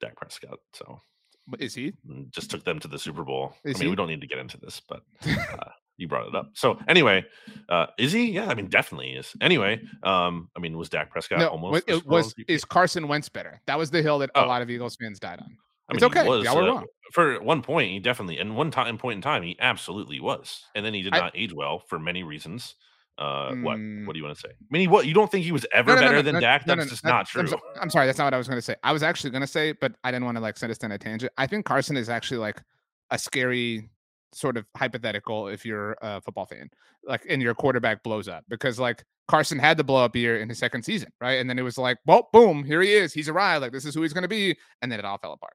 Dak 0.00 0.16
Prescott, 0.16 0.58
so 0.72 1.00
But 1.46 1.60
is 1.60 1.74
he? 1.74 1.92
mm, 2.08 2.28
just 2.32 2.50
took 2.50 2.64
them 2.64 2.78
to 2.80 2.88
the 2.88 2.98
Super 2.98 3.22
Bowl. 3.24 3.54
Is 3.64 3.76
I 3.76 3.78
mean, 3.78 3.86
he? 3.86 3.90
we 3.90 3.96
don't 3.96 4.08
need 4.08 4.20
to 4.20 4.26
get 4.26 4.38
into 4.38 4.58
this, 4.58 4.80
but 4.88 5.02
uh, 5.26 5.70
you 5.96 6.08
brought 6.08 6.26
it 6.28 6.34
up. 6.34 6.50
So 6.54 6.78
anyway, 6.88 7.24
uh, 7.68 7.86
is 7.98 8.10
he? 8.12 8.32
Yeah, 8.32 8.48
I 8.48 8.54
mean, 8.54 8.66
definitely 8.66 9.10
is. 9.12 9.32
Anyway, 9.40 9.80
um, 10.02 10.50
I 10.56 10.60
mean, 10.60 10.76
was 10.76 10.88
Dak 10.88 11.10
Prescott 11.10 11.38
no, 11.38 11.48
almost? 11.48 11.84
it 11.88 12.04
was 12.04 12.34
is 12.48 12.64
Carson 12.64 13.06
Wentz 13.06 13.28
better? 13.28 13.60
That 13.66 13.78
was 13.78 13.90
the 13.92 14.02
hill 14.02 14.18
that 14.20 14.30
a 14.34 14.42
Oh. 14.44 14.46
lot 14.48 14.60
of 14.62 14.70
Eagles 14.70 14.96
fans 14.96 15.20
died 15.20 15.38
on. 15.40 15.56
I 15.88 15.94
it's 15.94 16.02
mean, 16.02 16.12
he 16.12 16.18
okay. 16.18 16.28
was, 16.28 16.44
Y'all 16.44 16.58
uh, 16.58 16.66
wrong. 16.66 16.86
For 17.12 17.40
one 17.40 17.62
point, 17.62 17.90
he 17.90 17.98
definitely, 17.98 18.38
and 18.38 18.56
one 18.56 18.70
time 18.70 18.98
point 18.98 19.16
in 19.16 19.22
time, 19.22 19.42
he 19.42 19.56
absolutely 19.60 20.20
was, 20.20 20.64
and 20.74 20.84
then 20.84 20.92
he 20.94 21.02
did 21.02 21.14
I- 21.14 21.20
not 21.20 21.32
age 21.34 21.52
well 21.52 21.78
for 21.78 21.98
many 21.98 22.22
reasons. 22.22 22.74
Uh, 23.16 23.52
what? 23.56 23.78
Mm. 23.78 24.06
What 24.06 24.12
do 24.12 24.18
you 24.20 24.24
want 24.24 24.36
to 24.36 24.40
say? 24.40 24.50
I 24.52 24.66
mean, 24.70 24.90
what? 24.90 25.06
You 25.06 25.14
don't 25.14 25.28
think 25.28 25.44
he 25.44 25.50
was 25.50 25.66
ever 25.72 25.90
No, 25.90 25.94
no, 25.96 26.00
better 26.02 26.16
no, 26.16 26.22
than 26.22 26.40
Dak? 26.40 26.64
That's 26.64 26.88
just 26.88 27.04
not 27.04 27.26
true. 27.26 27.40
I'm, 27.40 27.48
so- 27.48 27.60
I'm 27.80 27.90
sorry, 27.90 28.06
that's 28.06 28.18
not 28.18 28.24
what 28.26 28.34
I 28.34 28.38
was 28.38 28.46
going 28.46 28.58
to 28.58 28.62
say. 28.62 28.76
I 28.84 28.92
was 28.92 29.02
actually 29.02 29.30
going 29.30 29.40
to 29.40 29.46
say, 29.48 29.72
but 29.72 29.92
I 30.04 30.12
didn't 30.12 30.24
want 30.24 30.36
to 30.36 30.40
like 30.40 30.56
send 30.56 30.70
us 30.70 30.78
down 30.78 30.92
a 30.92 30.98
tangent. 30.98 31.32
I 31.36 31.46
think 31.46 31.64
Carson 31.64 31.96
is 31.96 32.08
actually 32.08 32.38
like 32.38 32.62
a 33.10 33.18
scary 33.18 33.88
sort 34.32 34.56
of 34.56 34.66
hypothetical 34.76 35.48
if 35.48 35.64
you're 35.64 35.96
a 36.02 36.20
football 36.20 36.46
fan, 36.46 36.70
like 37.04 37.26
and 37.28 37.42
your 37.42 37.54
quarterback 37.54 38.02
blows 38.02 38.28
up 38.28 38.44
because 38.48 38.78
like 38.78 39.02
Carson 39.26 39.58
had 39.58 39.76
the 39.78 39.84
blow 39.84 40.04
up 40.04 40.14
year 40.14 40.38
in 40.38 40.48
his 40.48 40.58
second 40.58 40.84
season, 40.84 41.10
right? 41.20 41.40
And 41.40 41.48
then 41.50 41.58
it 41.58 41.62
was 41.62 41.76
like, 41.78 41.98
well, 42.06 42.28
boom, 42.32 42.62
here 42.62 42.82
he 42.82 42.92
is, 42.92 43.12
he's 43.12 43.28
arrived, 43.28 43.62
like 43.62 43.72
this 43.72 43.84
is 43.84 43.94
who 43.94 44.02
he's 44.02 44.12
going 44.12 44.22
to 44.22 44.28
be, 44.28 44.56
and 44.82 44.92
then 44.92 44.98
it 44.98 45.04
all 45.04 45.18
fell 45.18 45.32
apart. 45.32 45.54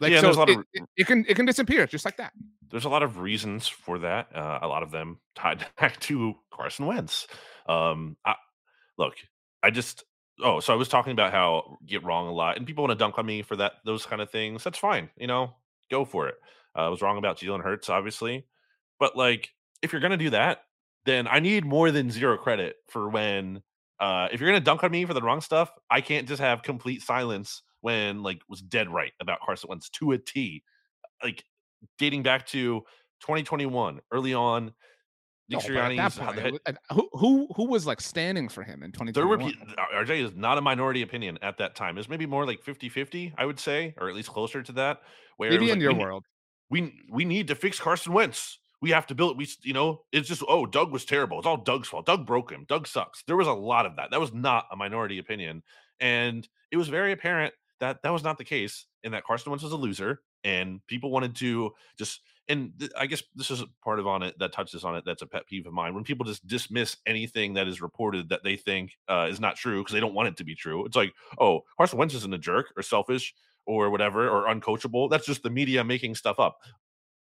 Like 0.00 0.12
Yeah, 0.12 0.20
so, 0.20 0.26
there's 0.26 0.36
a 0.36 0.40
lot 0.40 0.50
it, 0.50 0.58
of- 0.58 0.64
it, 0.72 0.82
it 0.96 1.06
can 1.06 1.24
it 1.28 1.34
can 1.34 1.46
disappear 1.46 1.86
just 1.86 2.04
like 2.04 2.16
that. 2.16 2.32
there's 2.70 2.84
a 2.84 2.88
lot 2.88 3.02
of 3.02 3.18
reasons 3.18 3.68
for 3.68 3.98
that. 4.00 4.28
Uh, 4.34 4.58
a 4.62 4.68
lot 4.68 4.82
of 4.82 4.90
them 4.90 5.18
tied 5.34 5.64
back 5.80 5.98
to 6.00 6.34
Carson 6.52 6.86
Wentz. 6.86 7.26
Um, 7.68 8.16
I, 8.24 8.34
look, 8.98 9.14
I 9.62 9.70
just 9.70 10.04
oh, 10.42 10.60
so 10.60 10.72
I 10.72 10.76
was 10.76 10.88
talking 10.88 11.12
about 11.12 11.32
how 11.32 11.78
get 11.86 12.04
wrong 12.04 12.28
a 12.28 12.32
lot, 12.32 12.56
and 12.56 12.66
people 12.66 12.82
want 12.82 12.92
to 12.92 13.02
dunk 13.02 13.18
on 13.18 13.26
me 13.26 13.42
for 13.42 13.56
that 13.56 13.74
those 13.84 14.06
kind 14.06 14.20
of 14.20 14.30
things. 14.30 14.64
That's 14.64 14.78
fine, 14.78 15.10
you 15.16 15.26
know, 15.26 15.54
go 15.90 16.04
for 16.04 16.28
it. 16.28 16.34
Uh, 16.76 16.86
I 16.86 16.88
was 16.88 17.02
wrong 17.02 17.18
about 17.18 17.38
Jalen 17.38 17.62
Hurts, 17.62 17.88
obviously, 17.88 18.46
but 18.98 19.16
like 19.16 19.50
if 19.82 19.92
you're 19.92 20.02
gonna 20.02 20.16
do 20.16 20.30
that, 20.30 20.62
then 21.04 21.28
I 21.28 21.40
need 21.40 21.64
more 21.64 21.90
than 21.90 22.10
zero 22.10 22.36
credit 22.36 22.76
for 22.88 23.08
when. 23.08 23.62
Uh, 24.00 24.28
if 24.32 24.40
you're 24.40 24.48
gonna 24.50 24.58
dunk 24.60 24.82
on 24.82 24.90
me 24.90 25.04
for 25.04 25.14
the 25.14 25.22
wrong 25.22 25.40
stuff, 25.40 25.70
I 25.88 26.00
can't 26.00 26.26
just 26.26 26.40
have 26.40 26.62
complete 26.64 27.00
silence 27.00 27.62
when 27.84 28.22
like 28.22 28.40
was 28.48 28.62
dead 28.62 28.88
right 28.88 29.12
about 29.20 29.40
Carson 29.44 29.68
Wentz 29.68 29.90
to 29.90 30.12
a 30.12 30.18
T. 30.18 30.62
Like 31.22 31.44
dating 31.98 32.22
back 32.22 32.46
to 32.46 32.80
2021, 33.20 34.00
early 34.10 34.32
on. 34.32 34.72
Nick 35.50 35.50
No, 35.50 35.58
but 35.58 35.66
Sirianni's 35.66 36.18
point, 36.18 36.38
head- 36.38 36.52
wa- 36.52 36.58
uh, 36.66 36.94
who 36.94 37.08
who 37.12 37.48
who 37.54 37.68
was 37.68 37.86
like 37.86 38.00
standing 38.00 38.48
for 38.48 38.62
him 38.62 38.82
in 38.82 38.90
there 39.12 39.26
were 39.26 39.36
2021? 39.36 40.06
RJ 40.06 40.24
is 40.24 40.34
not 40.34 40.56
a 40.56 40.62
minority 40.62 41.02
opinion 41.02 41.38
at 41.42 41.58
that 41.58 41.74
time. 41.74 41.98
It's 41.98 42.08
maybe 42.08 42.24
more 42.24 42.46
like 42.46 42.64
50-50, 42.64 43.34
I 43.36 43.44
would 43.44 43.60
say, 43.60 43.94
or 43.98 44.08
at 44.08 44.14
least 44.14 44.30
closer 44.30 44.62
to 44.62 44.72
that. 44.72 45.02
Where 45.36 45.50
Maybe 45.50 45.64
in 45.64 45.72
like, 45.72 45.80
your 45.82 45.92
we, 45.92 45.98
world. 45.98 46.24
we 46.70 46.94
we 47.10 47.26
need 47.26 47.48
to 47.48 47.54
fix 47.54 47.78
Carson 47.78 48.14
Wentz. 48.14 48.60
We 48.80 48.92
have 48.92 49.06
to 49.08 49.14
build. 49.14 49.36
We 49.36 49.46
you 49.62 49.74
know 49.74 50.04
it's 50.10 50.26
just 50.26 50.42
oh 50.48 50.64
Doug 50.64 50.90
was 50.90 51.04
terrible. 51.04 51.36
It's 51.38 51.46
all 51.46 51.58
Doug's 51.58 51.88
fault. 51.88 52.06
Doug 52.06 52.24
broke 52.24 52.50
him. 52.50 52.64
Doug 52.66 52.86
sucks. 52.86 53.22
There 53.26 53.36
was 53.36 53.46
a 53.46 53.52
lot 53.52 53.84
of 53.84 53.96
that. 53.96 54.10
That 54.10 54.20
was 54.20 54.32
not 54.32 54.64
a 54.72 54.76
minority 54.76 55.18
opinion, 55.18 55.62
and 56.00 56.48
it 56.70 56.78
was 56.78 56.88
very 56.88 57.12
apparent 57.12 57.52
that 57.84 58.02
that 58.02 58.12
was 58.12 58.24
not 58.24 58.38
the 58.38 58.44
case, 58.44 58.86
and 59.04 59.14
that 59.14 59.24
Carson 59.24 59.50
Wentz 59.50 59.62
was 59.62 59.72
a 59.72 59.76
loser, 59.76 60.20
and 60.42 60.80
people 60.86 61.10
wanted 61.10 61.36
to 61.36 61.72
just. 61.98 62.20
And 62.46 62.72
th- 62.78 62.90
I 62.98 63.06
guess 63.06 63.22
this 63.34 63.50
is 63.50 63.62
a 63.62 63.66
part 63.82 63.98
of 63.98 64.06
on 64.06 64.22
it 64.22 64.38
that 64.38 64.52
touches 64.52 64.84
on 64.84 64.96
it. 64.96 65.04
That's 65.06 65.22
a 65.22 65.26
pet 65.26 65.46
peeve 65.46 65.66
of 65.66 65.72
mine. 65.72 65.94
When 65.94 66.04
people 66.04 66.26
just 66.26 66.46
dismiss 66.46 66.98
anything 67.06 67.54
that 67.54 67.68
is 67.68 67.80
reported 67.80 68.28
that 68.28 68.44
they 68.44 68.56
think 68.56 68.92
uh, 69.08 69.28
is 69.30 69.40
not 69.40 69.56
true 69.56 69.80
because 69.80 69.94
they 69.94 70.00
don't 70.00 70.12
want 70.12 70.28
it 70.28 70.36
to 70.36 70.44
be 70.44 70.54
true. 70.54 70.84
It's 70.84 70.96
like, 70.96 71.14
oh, 71.38 71.62
Carson 71.78 71.98
Wentz 71.98 72.12
isn't 72.12 72.34
a 72.34 72.38
jerk 72.38 72.66
or 72.76 72.82
selfish 72.82 73.34
or 73.64 73.88
whatever 73.88 74.28
or 74.28 74.44
uncoachable. 74.54 75.08
That's 75.08 75.24
just 75.24 75.42
the 75.42 75.48
media 75.48 75.82
making 75.84 76.16
stuff 76.16 76.38
up. 76.38 76.58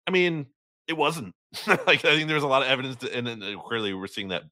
I 0.08 0.10
mean, 0.10 0.46
it 0.88 0.96
wasn't. 0.96 1.32
like 1.66 2.04
I 2.04 2.16
think 2.16 2.28
there's 2.28 2.42
a 2.42 2.48
lot 2.48 2.62
of 2.62 2.68
evidence, 2.68 2.96
to, 2.96 3.16
and, 3.16 3.26
then 3.26 3.40
uh, 3.40 3.60
clearly 3.60 3.94
we're 3.94 4.08
seeing 4.08 4.28
that 4.28 4.42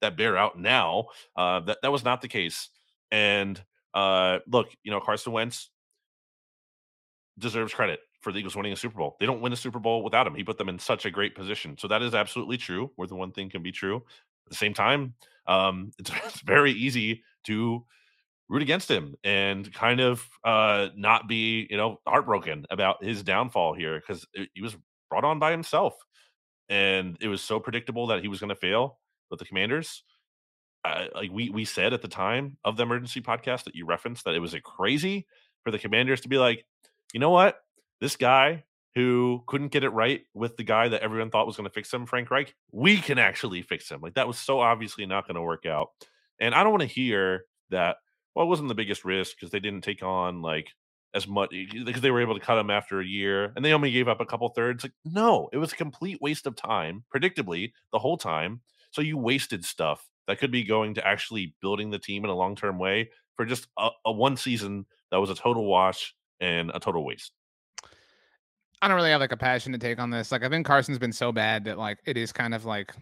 that 0.00 0.16
bear 0.16 0.36
out 0.36 0.58
now. 0.58 1.06
Uh, 1.36 1.60
that 1.60 1.78
that 1.82 1.92
was 1.92 2.04
not 2.04 2.20
the 2.20 2.28
case. 2.28 2.68
And 3.12 3.62
uh, 3.94 4.38
look, 4.46 4.68
you 4.82 4.90
know, 4.90 5.00
Carson 5.00 5.32
Wentz 5.32 5.70
deserves 7.38 7.72
credit 7.74 8.00
for 8.20 8.32
the 8.32 8.38
Eagles 8.38 8.54
winning 8.56 8.72
a 8.72 8.76
Super 8.76 8.98
Bowl. 8.98 9.16
They 9.18 9.26
don't 9.26 9.40
win 9.40 9.52
a 9.52 9.56
Super 9.56 9.78
Bowl 9.78 10.02
without 10.02 10.26
him. 10.26 10.34
He 10.34 10.44
put 10.44 10.58
them 10.58 10.68
in 10.68 10.78
such 10.78 11.06
a 11.06 11.10
great 11.10 11.34
position. 11.34 11.76
So 11.78 11.88
that 11.88 12.02
is 12.02 12.14
absolutely 12.14 12.58
true. 12.58 12.90
More 12.98 13.06
than 13.06 13.18
one 13.18 13.32
thing 13.32 13.48
can 13.48 13.62
be 13.62 13.72
true. 13.72 13.96
At 13.96 14.50
the 14.50 14.56
same 14.56 14.74
time, 14.74 15.14
um, 15.46 15.90
it's, 15.98 16.10
it's 16.24 16.40
very 16.42 16.72
easy 16.72 17.22
to 17.44 17.84
root 18.48 18.62
against 18.62 18.90
him 18.90 19.14
and 19.22 19.72
kind 19.72 20.00
of 20.00 20.28
uh 20.42 20.88
not 20.96 21.28
be 21.28 21.68
you 21.70 21.76
know 21.76 22.00
heartbroken 22.04 22.66
about 22.70 23.02
his 23.02 23.22
downfall 23.22 23.74
here 23.74 24.00
because 24.00 24.26
he 24.54 24.60
was 24.60 24.76
brought 25.08 25.22
on 25.22 25.38
by 25.38 25.52
himself 25.52 25.94
and 26.68 27.16
it 27.20 27.28
was 27.28 27.42
so 27.42 27.60
predictable 27.60 28.08
that 28.08 28.22
he 28.22 28.26
was 28.26 28.40
going 28.40 28.48
to 28.48 28.56
fail 28.56 28.98
with 29.30 29.38
the 29.38 29.44
commanders 29.44 30.02
uh, 30.84 31.06
like 31.14 31.30
we 31.30 31.50
we 31.50 31.64
said 31.64 31.92
at 31.92 32.02
the 32.02 32.08
time 32.08 32.56
of 32.64 32.76
the 32.76 32.82
emergency 32.82 33.20
podcast 33.20 33.64
that 33.64 33.74
you 33.74 33.86
referenced 33.86 34.24
that 34.24 34.34
it 34.34 34.40
was 34.40 34.54
a 34.54 34.60
crazy 34.60 35.26
for 35.62 35.70
the 35.70 35.78
commanders 35.78 36.22
to 36.22 36.28
be 36.28 36.38
like 36.38 36.64
you 37.12 37.20
know 37.20 37.30
what 37.30 37.58
this 38.00 38.16
guy 38.16 38.64
who 38.94 39.42
couldn't 39.46 39.72
get 39.72 39.84
it 39.84 39.90
right 39.90 40.22
with 40.34 40.56
the 40.56 40.64
guy 40.64 40.88
that 40.88 41.02
everyone 41.02 41.30
thought 41.30 41.46
was 41.46 41.56
going 41.56 41.68
to 41.68 41.74
fix 41.74 41.92
him 41.92 42.06
frank 42.06 42.30
reich 42.30 42.54
we 42.72 42.96
can 42.96 43.18
actually 43.18 43.62
fix 43.62 43.90
him 43.90 44.00
like 44.00 44.14
that 44.14 44.26
was 44.26 44.38
so 44.38 44.60
obviously 44.60 45.04
not 45.04 45.26
going 45.26 45.34
to 45.34 45.42
work 45.42 45.66
out 45.66 45.90
and 46.40 46.54
i 46.54 46.62
don't 46.62 46.72
want 46.72 46.82
to 46.82 46.86
hear 46.86 47.44
that 47.70 47.96
well, 48.34 48.46
it 48.46 48.48
wasn't 48.48 48.68
the 48.68 48.74
biggest 48.74 49.04
risk 49.04 49.36
because 49.36 49.50
they 49.50 49.60
didn't 49.60 49.84
take 49.84 50.02
on 50.02 50.42
like 50.42 50.68
as 51.14 51.26
much 51.26 51.50
because 51.50 52.02
they 52.02 52.10
were 52.10 52.20
able 52.20 52.38
to 52.38 52.44
cut 52.44 52.58
him 52.58 52.70
after 52.70 53.00
a 53.00 53.06
year 53.06 53.52
and 53.56 53.64
they 53.64 53.72
only 53.72 53.90
gave 53.90 54.08
up 54.08 54.20
a 54.20 54.26
couple 54.26 54.48
thirds. 54.48 54.84
Like, 54.84 54.92
no, 55.04 55.48
it 55.52 55.58
was 55.58 55.72
a 55.72 55.76
complete 55.76 56.20
waste 56.20 56.46
of 56.46 56.54
time, 56.54 57.04
predictably, 57.14 57.72
the 57.92 57.98
whole 57.98 58.16
time. 58.16 58.60
So 58.92 59.02
you 59.02 59.18
wasted 59.18 59.64
stuff 59.64 60.08
that 60.30 60.38
could 60.38 60.52
be 60.52 60.62
going 60.62 60.94
to 60.94 61.04
actually 61.04 61.56
building 61.60 61.90
the 61.90 61.98
team 61.98 62.22
in 62.22 62.30
a 62.30 62.34
long 62.34 62.54
term 62.54 62.78
way 62.78 63.10
for 63.34 63.44
just 63.44 63.66
a, 63.76 63.88
a 64.06 64.12
one 64.12 64.36
season 64.36 64.86
that 65.10 65.16
was 65.16 65.28
a 65.28 65.34
total 65.34 65.66
wash 65.66 66.14
and 66.40 66.70
a 66.72 66.78
total 66.78 67.04
waste. 67.04 67.32
I 68.80 68.86
don't 68.86 68.96
really 68.96 69.10
have 69.10 69.20
like 69.20 69.32
a 69.32 69.36
passion 69.36 69.72
to 69.72 69.78
take 69.78 69.98
on 69.98 70.10
this. 70.10 70.30
Like 70.30 70.44
I 70.44 70.48
think 70.48 70.64
Carson's 70.64 71.00
been 71.00 71.12
so 71.12 71.32
bad 71.32 71.64
that 71.64 71.78
like 71.78 71.98
it 72.04 72.16
is 72.16 72.32
kind 72.32 72.54
of 72.54 72.64
like, 72.64 72.94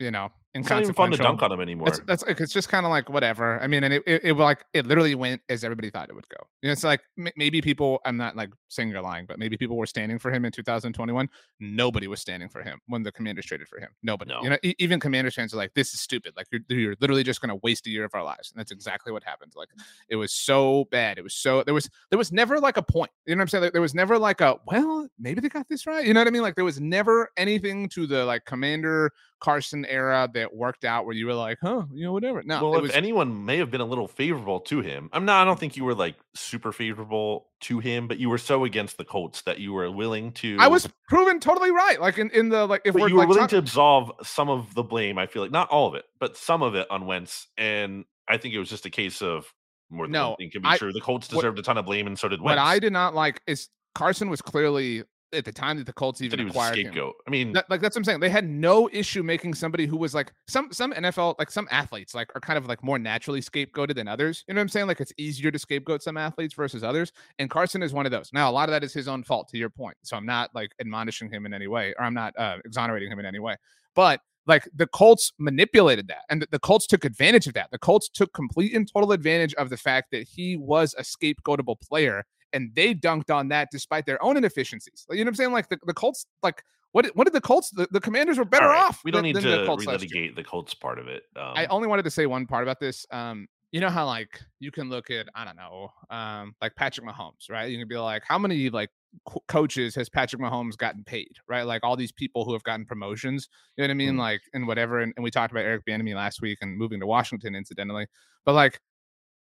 you 0.00 0.10
know, 0.10 0.32
It's 0.52 0.68
not 0.68 0.82
even 0.82 0.94
fun 0.94 1.12
to 1.12 1.16
dunk 1.16 1.42
on 1.42 1.52
him 1.52 1.60
anymore. 1.60 1.86
That's 1.86 2.00
that's 2.00 2.26
like 2.26 2.40
it's 2.40 2.52
just 2.52 2.68
kind 2.68 2.84
of 2.84 2.90
like 2.90 3.08
whatever. 3.08 3.60
I 3.60 3.68
mean, 3.68 3.84
and 3.84 3.94
it, 3.94 4.02
it 4.04 4.20
it 4.24 4.36
like 4.36 4.64
it 4.72 4.84
literally 4.84 5.14
went 5.14 5.40
as 5.48 5.62
everybody 5.62 5.90
thought 5.90 6.08
it 6.08 6.14
would 6.14 6.28
go. 6.28 6.44
You 6.60 6.68
know, 6.68 6.72
it's 6.72 6.82
like 6.82 7.00
m- 7.16 7.28
maybe 7.36 7.60
people. 7.60 8.00
I'm 8.04 8.16
not 8.16 8.34
like 8.34 8.50
saying 8.68 8.88
you're 8.88 9.00
lying, 9.00 9.26
but 9.26 9.38
maybe 9.38 9.56
people 9.56 9.76
were 9.76 9.86
standing 9.86 10.18
for 10.18 10.32
him 10.32 10.44
in 10.44 10.50
2021. 10.50 11.28
Nobody 11.60 12.08
was 12.08 12.20
standing 12.20 12.48
for 12.48 12.62
him 12.62 12.80
when 12.88 13.04
the 13.04 13.12
Commanders 13.12 13.46
traded 13.46 13.68
for 13.68 13.78
him. 13.78 13.90
Nobody. 14.02 14.32
No. 14.32 14.42
You 14.42 14.50
know, 14.50 14.58
e- 14.64 14.74
even 14.80 14.98
Commanders 14.98 15.36
fans 15.36 15.54
are 15.54 15.56
like, 15.56 15.72
"This 15.74 15.94
is 15.94 16.00
stupid. 16.00 16.32
Like 16.36 16.48
you're 16.50 16.62
you're 16.68 16.96
literally 17.00 17.22
just 17.22 17.40
going 17.40 17.50
to 17.50 17.60
waste 17.62 17.86
a 17.86 17.90
year 17.90 18.04
of 18.04 18.14
our 18.14 18.24
lives." 18.24 18.50
And 18.50 18.58
that's 18.58 18.72
exactly 18.72 19.12
what 19.12 19.22
happened. 19.22 19.52
Like 19.54 19.68
it 20.08 20.16
was 20.16 20.32
so 20.32 20.88
bad. 20.90 21.16
It 21.16 21.22
was 21.22 21.34
so 21.34 21.62
there 21.62 21.74
was 21.74 21.88
there 22.10 22.18
was 22.18 22.32
never 22.32 22.58
like 22.58 22.76
a 22.76 22.82
point. 22.82 23.12
You 23.24 23.36
know 23.36 23.38
what 23.38 23.42
I'm 23.42 23.48
saying? 23.48 23.64
Like, 23.64 23.72
there 23.72 23.82
was 23.82 23.94
never 23.94 24.18
like 24.18 24.40
a 24.40 24.56
well, 24.66 25.06
maybe 25.16 25.40
they 25.40 25.48
got 25.48 25.68
this 25.68 25.86
right. 25.86 26.04
You 26.04 26.12
know 26.12 26.20
what 26.20 26.26
I 26.26 26.30
mean? 26.30 26.42
Like 26.42 26.56
there 26.56 26.64
was 26.64 26.80
never 26.80 27.30
anything 27.36 27.88
to 27.90 28.08
the 28.08 28.24
like 28.24 28.46
Commander 28.46 29.12
Carson 29.40 29.84
era 29.86 30.28
that 30.34 30.39
it 30.40 30.54
worked 30.54 30.84
out 30.84 31.04
where 31.06 31.14
you 31.14 31.26
were 31.26 31.34
like, 31.34 31.58
huh, 31.62 31.84
you 31.92 32.04
know, 32.04 32.12
whatever. 32.12 32.42
No, 32.42 32.62
well, 32.62 32.74
it 32.74 32.78
if 32.78 32.82
was 32.82 32.90
anyone 32.92 33.44
may 33.44 33.58
have 33.58 33.70
been 33.70 33.80
a 33.80 33.84
little 33.86 34.08
favorable 34.08 34.60
to 34.60 34.80
him, 34.80 35.08
I'm 35.12 35.24
not. 35.24 35.42
I 35.42 35.44
don't 35.44 35.58
think 35.58 35.76
you 35.76 35.84
were 35.84 35.94
like 35.94 36.16
super 36.34 36.72
favorable 36.72 37.46
to 37.62 37.78
him, 37.78 38.08
but 38.08 38.18
you 38.18 38.28
were 38.28 38.38
so 38.38 38.64
against 38.64 38.96
the 38.98 39.04
Colts 39.04 39.42
that 39.42 39.58
you 39.60 39.72
were 39.72 39.90
willing 39.90 40.32
to. 40.32 40.56
I 40.58 40.68
was 40.68 40.88
proven 41.08 41.40
totally 41.40 41.70
right. 41.70 42.00
Like 42.00 42.18
in, 42.18 42.30
in 42.30 42.48
the 42.48 42.66
like 42.66 42.82
if 42.84 42.94
you 42.94 43.02
were 43.02 43.10
like 43.10 43.28
willing 43.28 43.42
talk- 43.42 43.50
to 43.50 43.58
absolve 43.58 44.12
some 44.22 44.48
of 44.48 44.74
the 44.74 44.82
blame. 44.82 45.18
I 45.18 45.26
feel 45.26 45.42
like 45.42 45.50
not 45.52 45.68
all 45.70 45.86
of 45.88 45.94
it, 45.94 46.04
but 46.18 46.36
some 46.36 46.62
of 46.62 46.74
it 46.74 46.86
on 46.90 47.06
Wentz, 47.06 47.46
and 47.56 48.04
I 48.28 48.36
think 48.36 48.54
it 48.54 48.58
was 48.58 48.68
just 48.70 48.86
a 48.86 48.90
case 48.90 49.22
of 49.22 49.52
more 49.90 50.06
than 50.06 50.12
No, 50.12 50.28
one 50.30 50.36
thing 50.36 50.50
can 50.50 50.62
be 50.62 50.68
I- 50.68 50.78
true. 50.78 50.92
The 50.92 51.00
Colts 51.00 51.28
what- 51.32 51.40
deserved 51.42 51.58
a 51.58 51.62
ton 51.62 51.78
of 51.78 51.84
blame, 51.84 52.06
and 52.06 52.18
so 52.18 52.28
did 52.28 52.40
what 52.40 52.56
Wentz. 52.56 52.62
I 52.62 52.78
did 52.78 52.92
not 52.92 53.14
like 53.14 53.40
is 53.46 53.68
Carson 53.94 54.30
was 54.30 54.40
clearly 54.40 55.02
at 55.32 55.44
the 55.44 55.52
time 55.52 55.76
that 55.78 55.86
the 55.86 55.92
Colts 55.92 56.20
even 56.22 56.40
acquired 56.48 56.76
him. 56.78 57.12
I 57.26 57.30
mean, 57.30 57.52
That, 57.52 57.68
like 57.70 57.80
that's 57.80 57.94
what 57.94 58.00
I'm 58.00 58.04
saying. 58.04 58.20
They 58.20 58.30
had 58.30 58.48
no 58.48 58.88
issue 58.92 59.22
making 59.22 59.54
somebody 59.54 59.86
who 59.86 59.96
was 59.96 60.14
like 60.14 60.32
some 60.48 60.72
some 60.72 60.92
NFL 60.92 61.36
like 61.38 61.50
some 61.50 61.68
athletes 61.70 62.14
like 62.14 62.30
are 62.34 62.40
kind 62.40 62.58
of 62.58 62.66
like 62.66 62.82
more 62.82 62.98
naturally 62.98 63.40
scapegoated 63.40 63.94
than 63.94 64.08
others. 64.08 64.44
You 64.48 64.54
know 64.54 64.58
what 64.58 64.62
I'm 64.62 64.68
saying? 64.68 64.86
Like 64.86 65.00
it's 65.00 65.12
easier 65.18 65.50
to 65.50 65.58
scapegoat 65.58 66.02
some 66.02 66.16
athletes 66.16 66.54
versus 66.54 66.82
others. 66.82 67.12
And 67.38 67.48
Carson 67.50 67.82
is 67.82 67.92
one 67.92 68.06
of 68.06 68.12
those. 68.12 68.30
Now 68.32 68.50
a 68.50 68.52
lot 68.52 68.68
of 68.68 68.72
that 68.72 68.84
is 68.84 68.92
his 68.92 69.08
own 69.08 69.22
fault. 69.22 69.48
To 69.50 69.58
your 69.58 69.70
point, 69.70 69.96
so 70.02 70.16
I'm 70.16 70.26
not 70.26 70.50
like 70.54 70.72
admonishing 70.80 71.30
him 71.30 71.46
in 71.46 71.54
any 71.54 71.66
way, 71.66 71.94
or 71.98 72.04
I'm 72.04 72.14
not 72.14 72.38
uh, 72.38 72.58
exonerating 72.64 73.10
him 73.10 73.18
in 73.18 73.26
any 73.26 73.38
way. 73.38 73.56
But 73.94 74.20
like 74.46 74.68
the 74.74 74.86
Colts 74.86 75.32
manipulated 75.38 76.08
that, 76.08 76.22
and 76.28 76.42
the, 76.42 76.48
the 76.50 76.58
Colts 76.58 76.86
took 76.86 77.04
advantage 77.04 77.46
of 77.46 77.54
that. 77.54 77.70
The 77.70 77.78
Colts 77.78 78.08
took 78.08 78.32
complete 78.32 78.74
and 78.74 78.90
total 78.90 79.12
advantage 79.12 79.54
of 79.54 79.70
the 79.70 79.76
fact 79.76 80.10
that 80.12 80.26
he 80.28 80.56
was 80.56 80.94
a 80.98 81.02
scapegoatable 81.02 81.80
player 81.80 82.24
and 82.52 82.70
they 82.74 82.94
dunked 82.94 83.34
on 83.34 83.48
that 83.48 83.68
despite 83.70 84.06
their 84.06 84.22
own 84.22 84.36
inefficiencies. 84.36 85.06
Like, 85.08 85.18
you 85.18 85.24
know 85.24 85.28
what 85.28 85.32
I'm 85.32 85.36
saying? 85.36 85.52
Like 85.52 85.68
the, 85.68 85.78
the 85.86 85.94
Colts, 85.94 86.26
like 86.42 86.62
what 86.92 87.04
did- 87.04 87.14
what 87.14 87.24
did 87.24 87.32
the 87.32 87.40
Colts? 87.40 87.70
The, 87.70 87.86
the 87.90 88.00
Commanders 88.00 88.38
were 88.38 88.44
better 88.44 88.68
right, 88.68 88.84
off. 88.84 89.00
We 89.04 89.10
don't 89.10 89.18
than- 89.18 89.24
need 89.24 89.36
than 89.36 89.44
to 89.44 89.58
the 89.58 89.66
Colts 89.66 89.84
relitigate 89.86 90.34
the 90.34 90.44
Colts 90.44 90.74
part 90.74 90.98
of 90.98 91.08
it. 91.08 91.22
Um, 91.36 91.52
I 91.56 91.66
only 91.66 91.88
wanted 91.88 92.04
to 92.04 92.10
say 92.10 92.26
one 92.26 92.46
part 92.46 92.62
about 92.62 92.80
this. 92.80 93.06
Um, 93.10 93.46
you 93.72 93.80
know 93.80 93.88
how 93.88 94.04
like 94.04 94.40
you 94.58 94.72
can 94.72 94.88
look 94.90 95.10
at 95.10 95.28
I 95.34 95.44
don't 95.44 95.56
know, 95.56 95.90
um, 96.10 96.54
like 96.60 96.74
Patrick 96.74 97.06
Mahomes, 97.06 97.48
right? 97.48 97.70
You 97.70 97.78
can 97.78 97.86
be 97.86 97.96
like, 97.96 98.24
how 98.26 98.36
many 98.36 98.68
like 98.68 98.90
co- 99.28 99.44
coaches 99.46 99.94
has 99.94 100.08
Patrick 100.08 100.42
Mahomes 100.42 100.76
gotten 100.76 101.04
paid, 101.04 101.30
right? 101.48 101.62
Like 101.62 101.84
all 101.84 101.96
these 101.96 102.10
people 102.10 102.44
who 102.44 102.52
have 102.52 102.64
gotten 102.64 102.84
promotions, 102.84 103.48
you 103.76 103.82
know 103.82 103.86
what 103.86 103.92
I 103.92 103.94
mean? 103.94 104.14
Mm. 104.14 104.18
Like 104.18 104.40
and 104.54 104.66
whatever. 104.66 104.98
And, 104.98 105.12
and 105.16 105.22
we 105.22 105.30
talked 105.30 105.52
about 105.52 105.64
Eric 105.64 105.84
Bieniemy 105.88 106.16
last 106.16 106.42
week 106.42 106.58
and 106.62 106.76
moving 106.76 106.98
to 106.98 107.06
Washington, 107.06 107.54
incidentally. 107.54 108.08
But 108.44 108.54
like, 108.54 108.80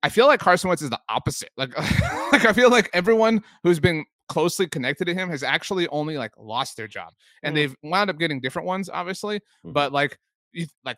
I 0.04 0.10
feel 0.10 0.28
like 0.28 0.40
Carson 0.40 0.68
Wentz 0.70 0.82
is 0.84 0.90
the 0.90 1.00
opposite. 1.10 1.50
Like, 1.58 1.76
like 2.32 2.46
I 2.46 2.54
feel 2.54 2.70
like 2.70 2.90
everyone 2.94 3.44
who's 3.64 3.80
been 3.80 4.06
closely 4.30 4.68
connected 4.68 5.06
to 5.06 5.14
him 5.14 5.30
has 5.30 5.42
actually 5.44 5.88
only 5.88 6.18
like 6.18 6.32
lost 6.38 6.78
their 6.78 6.88
job, 6.88 7.14
and 7.44 7.54
Mm. 7.54 7.56
they've 7.56 7.76
wound 7.84 8.10
up 8.10 8.18
getting 8.20 8.40
different 8.42 8.68
ones, 8.68 8.90
obviously. 8.90 9.40
Mhm. 9.66 9.74
But 9.74 9.92
like, 9.94 10.18
you, 10.54 10.66
like 10.86 10.98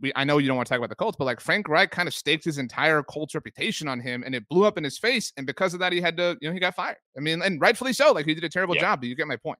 we, 0.00 0.12
I 0.16 0.24
know 0.24 0.38
you 0.38 0.46
don't 0.48 0.56
want 0.56 0.66
to 0.66 0.70
talk 0.72 0.78
about 0.78 0.88
the 0.90 0.96
Colts, 0.96 1.16
but 1.18 1.24
like 1.24 1.40
Frank 1.40 1.68
Reich 1.68 1.90
kind 1.90 2.06
of 2.08 2.14
staked 2.14 2.44
his 2.44 2.58
entire 2.58 3.02
Colts 3.02 3.34
reputation 3.34 3.88
on 3.88 4.00
him, 4.00 4.22
and 4.24 4.34
it 4.34 4.48
blew 4.48 4.64
up 4.64 4.78
in 4.78 4.84
his 4.84 4.98
face. 4.98 5.32
And 5.36 5.46
because 5.46 5.72
of 5.74 5.80
that, 5.80 5.92
he 5.92 6.00
had 6.00 6.16
to, 6.18 6.36
you 6.40 6.48
know, 6.48 6.54
he 6.54 6.60
got 6.60 6.74
fired. 6.74 6.96
I 7.16 7.20
mean, 7.20 7.42
and 7.42 7.60
rightfully 7.60 7.92
so. 7.92 8.12
Like 8.12 8.26
he 8.26 8.34
did 8.34 8.44
a 8.44 8.48
terrible 8.48 8.74
Yeah. 8.74 8.82
job, 8.82 9.00
but 9.00 9.08
you 9.08 9.14
get 9.14 9.26
my 9.26 9.36
point. 9.36 9.58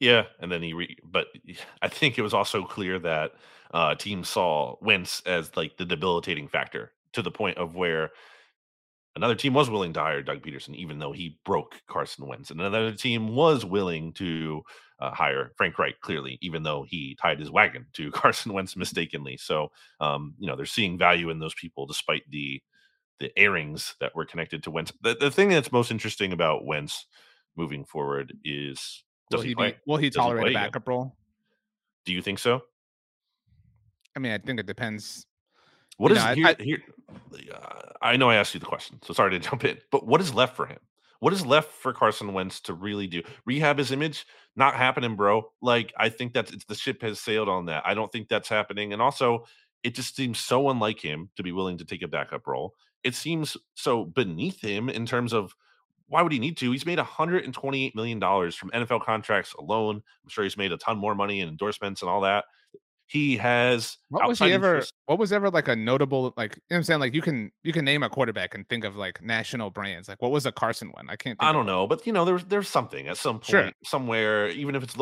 Yeah, 0.00 0.24
and 0.40 0.50
then 0.50 0.62
he 0.62 0.72
re- 0.72 0.96
but 1.04 1.28
I 1.82 1.88
think 1.88 2.18
it 2.18 2.22
was 2.22 2.34
also 2.34 2.64
clear 2.64 2.98
that 3.00 3.32
uh 3.72 3.94
teams 3.96 4.28
saw 4.28 4.76
Wentz 4.80 5.20
as 5.26 5.56
like 5.56 5.76
the 5.76 5.84
debilitating 5.84 6.48
factor 6.48 6.92
to 7.14 7.22
the 7.22 7.30
point 7.30 7.58
of 7.58 7.74
where 7.74 8.10
another 9.16 9.34
team 9.34 9.54
was 9.54 9.70
willing 9.70 9.92
to 9.92 10.00
hire 10.00 10.22
Doug 10.22 10.42
Pederson 10.42 10.74
even 10.74 10.98
though 10.98 11.12
he 11.12 11.38
broke 11.44 11.80
Carson 11.88 12.26
Wentz 12.26 12.50
and 12.50 12.60
another 12.60 12.92
team 12.92 13.34
was 13.34 13.64
willing 13.64 14.12
to 14.14 14.62
uh, 15.00 15.10
hire 15.10 15.52
Frank 15.56 15.78
Reich 15.78 16.00
clearly 16.00 16.38
even 16.40 16.62
though 16.62 16.84
he 16.88 17.16
tied 17.20 17.38
his 17.38 17.50
wagon 17.50 17.86
to 17.94 18.10
Carson 18.12 18.52
Wentz 18.52 18.76
mistakenly. 18.76 19.36
So 19.36 19.70
um 20.00 20.34
you 20.38 20.46
know, 20.46 20.56
they're 20.56 20.66
seeing 20.66 20.98
value 20.98 21.30
in 21.30 21.38
those 21.38 21.54
people 21.54 21.86
despite 21.86 22.22
the 22.30 22.60
the 23.20 23.36
airings 23.38 23.94
that 24.00 24.14
were 24.14 24.24
connected 24.24 24.64
to 24.64 24.70
Wentz. 24.70 24.92
The, 25.02 25.14
the 25.14 25.30
thing 25.30 25.48
that's 25.48 25.70
most 25.70 25.90
interesting 25.90 26.32
about 26.32 26.66
Wentz 26.66 27.06
moving 27.56 27.84
forward 27.84 28.36
is 28.44 29.04
does 29.30 29.38
Will 29.38 29.42
he, 29.42 29.48
he, 29.50 29.54
play? 29.54 29.70
be, 29.72 29.76
will 29.86 29.96
he 29.96 30.10
tolerate 30.10 30.46
a 30.46 30.50
again? 30.50 30.62
backup 30.64 30.88
role? 30.88 31.16
Do 32.04 32.12
you 32.12 32.20
think 32.20 32.38
so? 32.38 32.62
I 34.16 34.20
mean, 34.20 34.32
I 34.32 34.38
think 34.38 34.60
it 34.60 34.66
depends. 34.66 35.26
What 35.96 36.10
You 36.10 36.16
is 36.16 36.24
know, 36.24 36.34
here? 36.34 36.46
I- 36.46 36.62
here 36.62 36.82
uh, 37.52 37.80
I 38.02 38.16
know 38.16 38.28
I 38.30 38.36
asked 38.36 38.54
you 38.54 38.60
the 38.60 38.66
question, 38.66 38.98
so 39.02 39.12
sorry 39.14 39.30
to 39.32 39.38
jump 39.50 39.64
in. 39.64 39.78
But 39.90 40.06
what 40.06 40.20
is 40.20 40.34
left 40.34 40.56
for 40.56 40.66
him? 40.66 40.78
What 41.20 41.32
is 41.32 41.46
left 41.46 41.70
for 41.72 41.92
Carson 41.92 42.32
Wentz 42.34 42.60
to 42.62 42.74
really 42.74 43.06
do? 43.06 43.22
Rehab 43.46 43.78
his 43.78 43.92
image? 43.92 44.26
Not 44.56 44.74
happening, 44.74 45.16
bro. 45.16 45.50
Like 45.62 45.92
I 45.96 46.08
think 46.10 46.34
that's 46.34 46.52
it's, 46.52 46.64
the 46.64 46.74
ship 46.74 47.00
has 47.02 47.18
sailed 47.18 47.48
on 47.48 47.66
that. 47.66 47.82
I 47.86 47.94
don't 47.94 48.12
think 48.12 48.28
that's 48.28 48.48
happening. 48.48 48.92
And 48.92 49.00
also, 49.00 49.46
it 49.82 49.94
just 49.94 50.16
seems 50.16 50.38
so 50.38 50.68
unlike 50.70 51.00
him 51.00 51.30
to 51.36 51.42
be 51.42 51.52
willing 51.52 51.78
to 51.78 51.84
take 51.84 52.02
a 52.02 52.08
backup 52.08 52.46
role. 52.46 52.74
It 53.04 53.14
seems 53.14 53.56
so 53.74 54.04
beneath 54.04 54.60
him 54.60 54.88
in 54.88 55.06
terms 55.06 55.32
of 55.32 55.54
why 56.08 56.20
would 56.20 56.32
he 56.32 56.38
need 56.38 56.58
to? 56.58 56.70
He's 56.70 56.84
made 56.86 56.98
128 56.98 57.94
million 57.96 58.18
dollars 58.18 58.54
from 58.54 58.70
NFL 58.70 59.02
contracts 59.02 59.54
alone. 59.54 59.96
I'm 59.96 60.28
sure 60.28 60.44
he's 60.44 60.56
made 60.58 60.72
a 60.72 60.76
ton 60.76 60.98
more 60.98 61.14
money 61.14 61.40
in 61.40 61.48
endorsements 61.48 62.02
and 62.02 62.10
all 62.10 62.20
that. 62.22 62.44
He 63.06 63.36
has 63.36 63.98
What 64.08 64.26
was 64.26 64.38
he 64.38 64.50
ever? 64.52 64.76
interest- 64.76 64.94
What 65.06 65.18
was 65.18 65.32
ever 65.32 65.50
like 65.50 65.68
a 65.68 65.76
notable 65.76 66.32
like? 66.36 66.56
You 66.56 66.60
know 66.70 66.74
what 66.74 66.76
I'm 66.78 66.82
saying? 66.84 67.00
Like 67.00 67.14
you 67.14 67.20
can 67.22 67.52
you 67.62 67.72
can 67.72 67.84
name 67.84 68.02
a 68.02 68.08
quarterback 68.08 68.54
and 68.54 68.66
think 68.68 68.84
of 68.84 68.96
like 68.96 69.22
national 69.22 69.70
brands. 69.70 70.08
Like 70.08 70.22
what 70.22 70.30
was 70.30 70.46
a 70.46 70.52
Carson 70.52 70.88
one? 70.92 71.06
I 71.10 71.16
can't. 71.16 71.38
Think 71.38 71.48
I 71.48 71.52
don't 71.52 71.66
know, 71.66 71.86
but 71.86 72.06
you 72.06 72.12
know, 72.14 72.24
there's 72.24 72.44
there's 72.44 72.68
something 72.68 73.06
at 73.08 73.18
some 73.18 73.36
point 73.36 73.46
Sure. 73.46 73.72
somewhere, 73.84 74.48
even 74.48 74.74
if 74.74 74.82
it's 74.82 74.96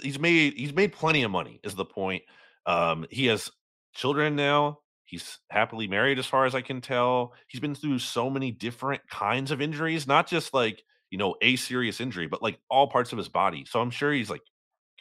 he's 0.00 0.18
made 0.20 0.54
he's 0.54 0.72
made 0.72 0.92
plenty 0.92 1.22
of 1.24 1.30
money. 1.32 1.58
Is 1.64 1.74
the 1.74 1.84
point? 1.84 2.22
Um, 2.66 3.06
he 3.10 3.26
has 3.26 3.50
children 3.94 4.36
now. 4.36 4.78
He's 5.04 5.38
happily 5.50 5.88
married, 5.88 6.18
as 6.18 6.26
far 6.26 6.44
as 6.44 6.54
I 6.54 6.60
can 6.60 6.80
tell. 6.80 7.32
He's 7.48 7.60
been 7.60 7.74
through 7.74 7.98
so 7.98 8.28
many 8.30 8.50
different 8.52 9.00
kinds 9.10 9.50
of 9.50 9.60
injuries, 9.60 10.06
not 10.06 10.28
just 10.28 10.54
like 10.54 10.82
you 11.10 11.18
know 11.18 11.34
a 11.42 11.56
serious 11.56 12.00
injury, 12.00 12.28
but 12.28 12.40
like 12.42 12.60
all 12.70 12.86
parts 12.88 13.10
of 13.10 13.18
his 13.18 13.28
body. 13.28 13.64
So 13.64 13.80
I'm 13.80 13.90
sure 13.90 14.12
he's 14.12 14.30
like 14.30 14.42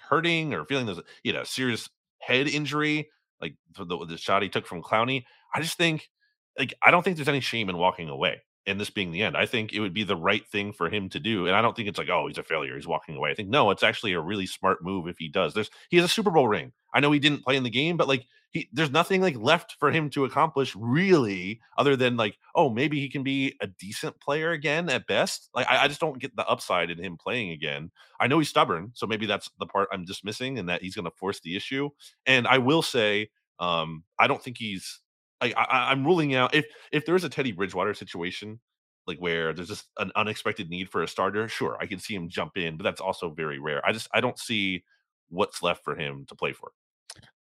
hurting 0.10 0.53
or 0.53 0.66
feeling 0.66 0.89
a, 0.89 0.95
you 1.24 1.34
know 1.34 1.43
serious 1.43 1.89
head 2.20 2.47
injury, 2.47 3.09
like 3.41 3.55
the, 3.78 4.05
the, 4.05 4.18
shot 4.18 4.41
he 4.41 4.49
took 4.49 4.68
from 4.68 4.82
Clowney. 4.82 5.24
I 5.53 5.61
just 5.61 5.78
think 5.78 6.09
like 6.57 6.74
I 6.84 6.91
don't 6.91 7.03
think 7.03 7.18
there's 7.18 7.28
any 7.28 7.39
shame 7.39 7.70
in 7.70 7.78
walking 7.78 8.09
away 8.09 8.41
and 8.65 8.80
this 8.80 8.89
being 8.89 9.11
the 9.11 9.24
end. 9.24 9.38
I 9.38 9.45
think 9.45 9.74
it 9.74 9.80
would 9.80 9.93
be 9.93 10.03
the 10.03 10.15
right 10.15 10.45
thing 10.45 10.74
for 10.74 10.89
him 10.89 11.09
to 11.09 11.20
do. 11.20 11.47
And 11.47 11.55
I 11.55 11.61
don't 11.61 11.76
think 11.76 11.88
it's 11.88 11.97
like, 11.97 12.09
oh, 12.09 12.28
he's 12.28 12.38
a 12.38 12.43
failure. 12.43 12.76
He's 12.76 12.88
walking 12.88 13.15
away. 13.15 13.32
I 13.32 13.34
think 13.34 13.49
no, 13.49 13.72
it's 13.72 13.84
actually 13.84 14.13
a 14.13 14.20
really 14.20 14.45
smart 14.45 14.84
move 14.84 15.07
if 15.07 15.18
he 15.18 15.30
does. 15.30 15.53
There's 15.53 15.70
he 15.89 15.97
has 15.97 16.05
a 16.05 16.09
Super 16.09 16.32
Bowl 16.32 16.47
ring. 16.47 16.74
I 16.93 16.99
know 16.99 17.11
he 17.11 17.20
didn't 17.20 17.43
play 17.43 17.55
in 17.55 17.63
the 17.63 17.70
game, 17.70 17.97
but 17.97 18.07
like 18.07 18.26
he 18.51 18.69
there's 18.71 18.91
nothing 18.91 19.21
like 19.21 19.35
left 19.37 19.75
for 19.79 19.91
him 19.91 20.09
to 20.11 20.25
accomplish 20.25 20.75
really, 20.75 21.59
other 21.77 21.95
than 21.95 22.17
like, 22.17 22.37
oh, 22.55 22.69
maybe 22.69 22.99
he 22.99 23.09
can 23.09 23.23
be 23.23 23.55
a 23.61 23.67
decent 23.67 24.19
player 24.19 24.51
again 24.51 24.89
at 24.89 25.07
best. 25.07 25.49
Like 25.53 25.67
I, 25.69 25.83
I 25.83 25.87
just 25.87 25.99
don't 25.99 26.19
get 26.19 26.35
the 26.35 26.47
upside 26.47 26.89
in 26.89 26.97
him 27.03 27.17
playing 27.17 27.51
again. 27.51 27.91
I 28.19 28.27
know 28.27 28.39
he's 28.39 28.49
stubborn, 28.49 28.91
so 28.93 29.05
maybe 29.05 29.25
that's 29.25 29.49
the 29.59 29.65
part 29.65 29.89
I'm 29.91 30.05
just 30.05 30.23
missing, 30.25 30.59
and 30.59 30.69
that 30.69 30.81
he's 30.81 30.95
gonna 30.95 31.11
force 31.11 31.39
the 31.41 31.55
issue. 31.55 31.89
And 32.25 32.47
I 32.47 32.57
will 32.57 32.81
say, 32.81 33.29
um, 33.59 34.03
I 34.19 34.27
don't 34.27 34.41
think 34.41 34.57
he's 34.57 35.01
like 35.41 35.53
I- 35.57 35.91
I'm 35.91 36.05
ruling 36.05 36.33
out 36.35 36.55
if 36.55 36.65
if 36.91 37.05
there 37.05 37.15
is 37.15 37.23
a 37.23 37.29
Teddy 37.29 37.51
Bridgewater 37.51 37.93
situation, 37.93 38.59
like 39.05 39.19
where 39.19 39.53
there's 39.53 39.67
just 39.69 39.87
an 39.97 40.11
unexpected 40.15 40.69
need 40.69 40.89
for 40.89 41.03
a 41.03 41.07
starter, 41.07 41.47
sure, 41.47 41.77
I 41.79 41.85
can 41.85 41.99
see 41.99 42.15
him 42.15 42.29
jump 42.29 42.57
in, 42.57 42.77
but 42.77 42.83
that's 42.83 43.01
also 43.01 43.29
very 43.29 43.59
rare. 43.59 43.85
I 43.85 43.91
just 43.91 44.07
I 44.13 44.21
don't 44.21 44.39
see 44.39 44.83
what's 45.29 45.61
left 45.61 45.83
for 45.83 45.95
him 45.95 46.25
to 46.27 46.35
play 46.35 46.53
for. 46.53 46.71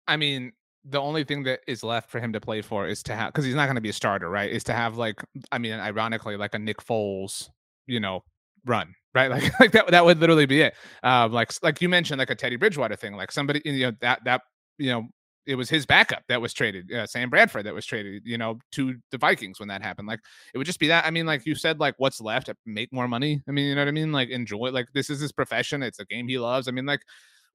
I 0.08 0.18
mean, 0.18 0.54
the 0.88 1.02
only 1.02 1.24
thing 1.24 1.44
that 1.44 1.62
is 1.68 1.84
left 1.84 2.10
for 2.10 2.20
him 2.20 2.32
to 2.34 2.40
play 2.40 2.62
for 2.62 2.88
is 2.88 3.02
to 3.04 3.16
have 3.16 3.34
because 3.34 3.46
he's 3.46 3.56
not 3.56 3.66
going 3.66 3.76
to 3.76 3.82
be 3.82 3.90
a 3.90 3.94
starter, 3.94 4.30
right? 4.30 4.52
Is 4.52 4.64
to 4.66 4.74
have 4.74 4.98
like, 4.98 5.20
I 5.52 5.58
mean, 5.58 5.74
ironically, 5.74 6.38
like 6.38 6.54
a 6.54 6.60
Nick 6.60 6.78
Foles, 6.78 7.50
you 7.88 8.00
know, 8.00 8.24
run, 8.66 8.94
right? 9.14 9.32
Like, 9.32 9.60
like 9.60 9.72
that. 9.72 9.88
That 9.88 10.06
would 10.06 10.20
literally 10.20 10.46
be 10.46 10.62
it. 10.62 10.76
Um, 11.04 11.32
like, 11.32 11.52
like 11.64 11.82
you 11.82 11.90
mentioned, 11.90 12.20
like 12.20 12.30
a 12.30 12.36
Teddy 12.36 12.56
Bridgewater 12.58 12.96
thing, 12.96 13.16
like 13.16 13.32
somebody, 13.32 13.62
you 13.66 13.88
know, 13.88 13.94
that 14.02 14.24
that 14.26 14.42
you 14.78 14.92
know. 14.92 15.08
It 15.48 15.54
was 15.54 15.70
his 15.70 15.86
backup 15.86 16.24
that 16.28 16.42
was 16.42 16.54
traded, 16.54 16.92
uh, 16.92 17.06
Sam 17.06 17.30
Bradford 17.30 17.68
that 17.68 17.74
was 17.76 17.86
traded, 17.86 18.24
you 18.26 18.36
know, 18.36 18.58
to 18.72 18.96
the 19.12 19.20
Vikings 19.20 19.60
when 19.60 19.70
that 19.70 19.84
happened. 19.84 20.08
Like, 20.08 20.20
it 20.52 20.58
would 20.58 20.66
just 20.66 20.80
be 20.80 20.88
that. 20.88 21.06
I 21.06 21.12
mean, 21.12 21.28
like 21.28 21.46
you 21.46 21.54
said, 21.54 21.80
like 21.80 21.94
what's 22.00 22.20
left? 22.20 22.50
Make 22.66 22.92
more 22.92 23.08
money. 23.08 23.44
I 23.48 23.52
mean, 23.52 23.68
you 23.68 23.76
know 23.76 23.82
what 23.82 23.88
I 23.88 23.92
mean? 23.92 24.12
Like, 24.12 24.30
enjoy. 24.30 24.72
Like, 24.72 24.88
this 24.96 25.12
is 25.12 25.20
his 25.20 25.32
profession. 25.32 25.84
It's 25.84 26.00
a 26.00 26.06
game 26.06 26.28
he 26.28 26.40
loves. 26.40 26.68
I 26.68 26.72
mean, 26.72 26.88
like, 26.88 27.02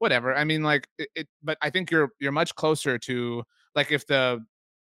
whatever. 0.00 0.34
I 0.34 0.44
mean, 0.44 0.64
like 0.64 0.88
it, 0.98 1.08
it 1.14 1.28
but 1.42 1.56
I 1.62 1.70
think 1.70 1.90
you're 1.92 2.10
you're 2.18 2.32
much 2.32 2.54
closer 2.56 2.98
to 2.98 3.44
like 3.76 3.92
if 3.92 4.06
the 4.08 4.44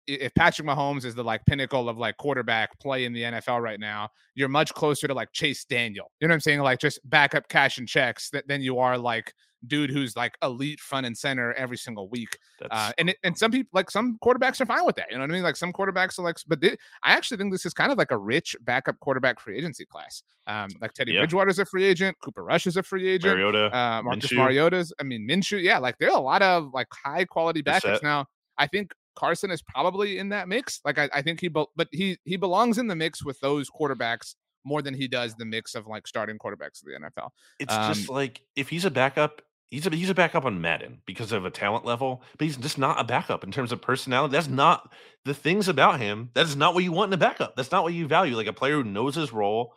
if 0.08 0.34
Patrick 0.34 0.66
Mahomes 0.66 1.04
is 1.04 1.14
the 1.14 1.22
like 1.22 1.44
pinnacle 1.46 1.88
of 1.88 1.98
like 1.98 2.16
quarterback 2.16 2.78
play 2.80 3.04
in 3.04 3.12
the 3.12 3.22
NFL 3.22 3.60
right 3.60 3.78
now, 3.78 4.08
you're 4.34 4.48
much 4.48 4.72
closer 4.74 5.06
to 5.06 5.14
like 5.14 5.32
Chase 5.32 5.64
Daniel. 5.64 6.10
You 6.20 6.26
know 6.28 6.32
what 6.32 6.36
I'm 6.36 6.40
saying? 6.40 6.60
Like 6.60 6.80
just 6.80 6.98
backup 7.08 7.48
cash 7.48 7.78
and 7.78 7.86
checks 7.86 8.30
that 8.30 8.48
than 8.48 8.60
you 8.62 8.78
are 8.78 8.96
like 8.98 9.32
dude 9.66 9.90
who's 9.90 10.14
like 10.16 10.36
elite 10.42 10.78
front 10.78 11.04
and 11.04 11.18
center 11.18 11.52
every 11.54 11.76
single 11.76 12.08
week. 12.08 12.38
Uh, 12.70 12.92
and 12.96 13.10
it, 13.10 13.16
and 13.24 13.36
some 13.36 13.50
people 13.50 13.68
like 13.72 13.90
some 13.90 14.16
quarterbacks 14.24 14.60
are 14.60 14.66
fine 14.66 14.86
with 14.86 14.94
that. 14.96 15.06
You 15.10 15.16
know 15.16 15.22
what 15.24 15.30
I 15.30 15.32
mean? 15.34 15.42
Like 15.42 15.56
some 15.56 15.72
quarterbacks 15.72 16.16
are 16.18 16.22
like, 16.22 16.36
but 16.46 16.60
thi- 16.60 16.76
I 17.02 17.12
actually 17.12 17.38
think 17.38 17.52
this 17.52 17.66
is 17.66 17.74
kind 17.74 17.90
of 17.90 17.98
like 17.98 18.12
a 18.12 18.16
rich 18.16 18.54
backup 18.62 18.98
quarterback 19.00 19.40
free 19.40 19.58
agency 19.58 19.84
class. 19.84 20.22
Um, 20.46 20.68
like 20.80 20.92
Teddy 20.92 21.12
Yeah. 21.12 21.22
Bridgewater's 21.22 21.58
a 21.58 21.64
free 21.66 21.84
agent, 21.84 22.16
Cooper 22.22 22.44
Rush 22.44 22.66
is 22.68 22.76
a 22.76 22.82
free 22.84 23.08
agent 23.08 23.34
Mariota. 23.36 23.66
uh 23.76 24.02
Marcus 24.04 24.26
Minshew. 24.30 24.36
Mariota's. 24.36 24.92
I 25.00 25.02
mean 25.02 25.26
Minshew. 25.28 25.60
Yeah, 25.62 25.78
like 25.78 25.98
there 25.98 26.10
are 26.10 26.16
a 26.16 26.20
lot 26.22 26.40
of 26.40 26.70
like 26.72 26.86
high 26.92 27.24
quality 27.24 27.62
backups 27.62 28.02
now. 28.02 28.26
I 28.58 28.66
think 28.68 28.92
Carson 29.18 29.50
is 29.50 29.60
probably 29.62 30.18
in 30.18 30.28
that 30.28 30.48
mix. 30.48 30.80
Like 30.84 30.98
I, 30.98 31.10
I 31.12 31.22
think 31.22 31.40
he, 31.40 31.48
be- 31.48 31.66
but 31.74 31.88
he 31.90 32.18
he 32.24 32.36
belongs 32.36 32.78
in 32.78 32.86
the 32.86 32.94
mix 32.94 33.24
with 33.24 33.38
those 33.40 33.68
quarterbacks 33.68 34.34
more 34.64 34.80
than 34.80 34.94
he 34.94 35.08
does 35.08 35.34
the 35.34 35.44
mix 35.44 35.74
of 35.74 35.86
like 35.86 36.06
starting 36.06 36.38
quarterbacks 36.38 36.80
of 36.80 36.86
the 36.86 36.98
NFL. 37.00 37.30
It's 37.58 37.74
um, 37.74 37.92
just 37.92 38.08
like 38.08 38.42
if 38.54 38.68
he's 38.68 38.84
a 38.84 38.90
backup, 38.90 39.42
he's 39.70 39.86
a 39.86 39.90
he's 39.90 40.10
a 40.10 40.14
backup 40.14 40.44
on 40.44 40.60
Madden 40.60 41.02
because 41.04 41.32
of 41.32 41.44
a 41.44 41.50
talent 41.50 41.84
level, 41.84 42.22
but 42.38 42.44
he's 42.44 42.56
just 42.56 42.78
not 42.78 43.00
a 43.00 43.04
backup 43.04 43.42
in 43.42 43.50
terms 43.50 43.72
of 43.72 43.82
personality. 43.82 44.32
That's 44.32 44.48
not 44.48 44.92
the 45.24 45.34
things 45.34 45.68
about 45.68 45.98
him. 45.98 46.30
That 46.34 46.46
is 46.46 46.54
not 46.54 46.74
what 46.74 46.84
you 46.84 46.92
want 46.92 47.10
in 47.10 47.14
a 47.14 47.20
backup. 47.20 47.56
That's 47.56 47.72
not 47.72 47.82
what 47.82 47.94
you 47.94 48.06
value. 48.06 48.36
Like 48.36 48.46
a 48.46 48.52
player 48.52 48.74
who 48.74 48.84
knows 48.84 49.16
his 49.16 49.32
role 49.32 49.74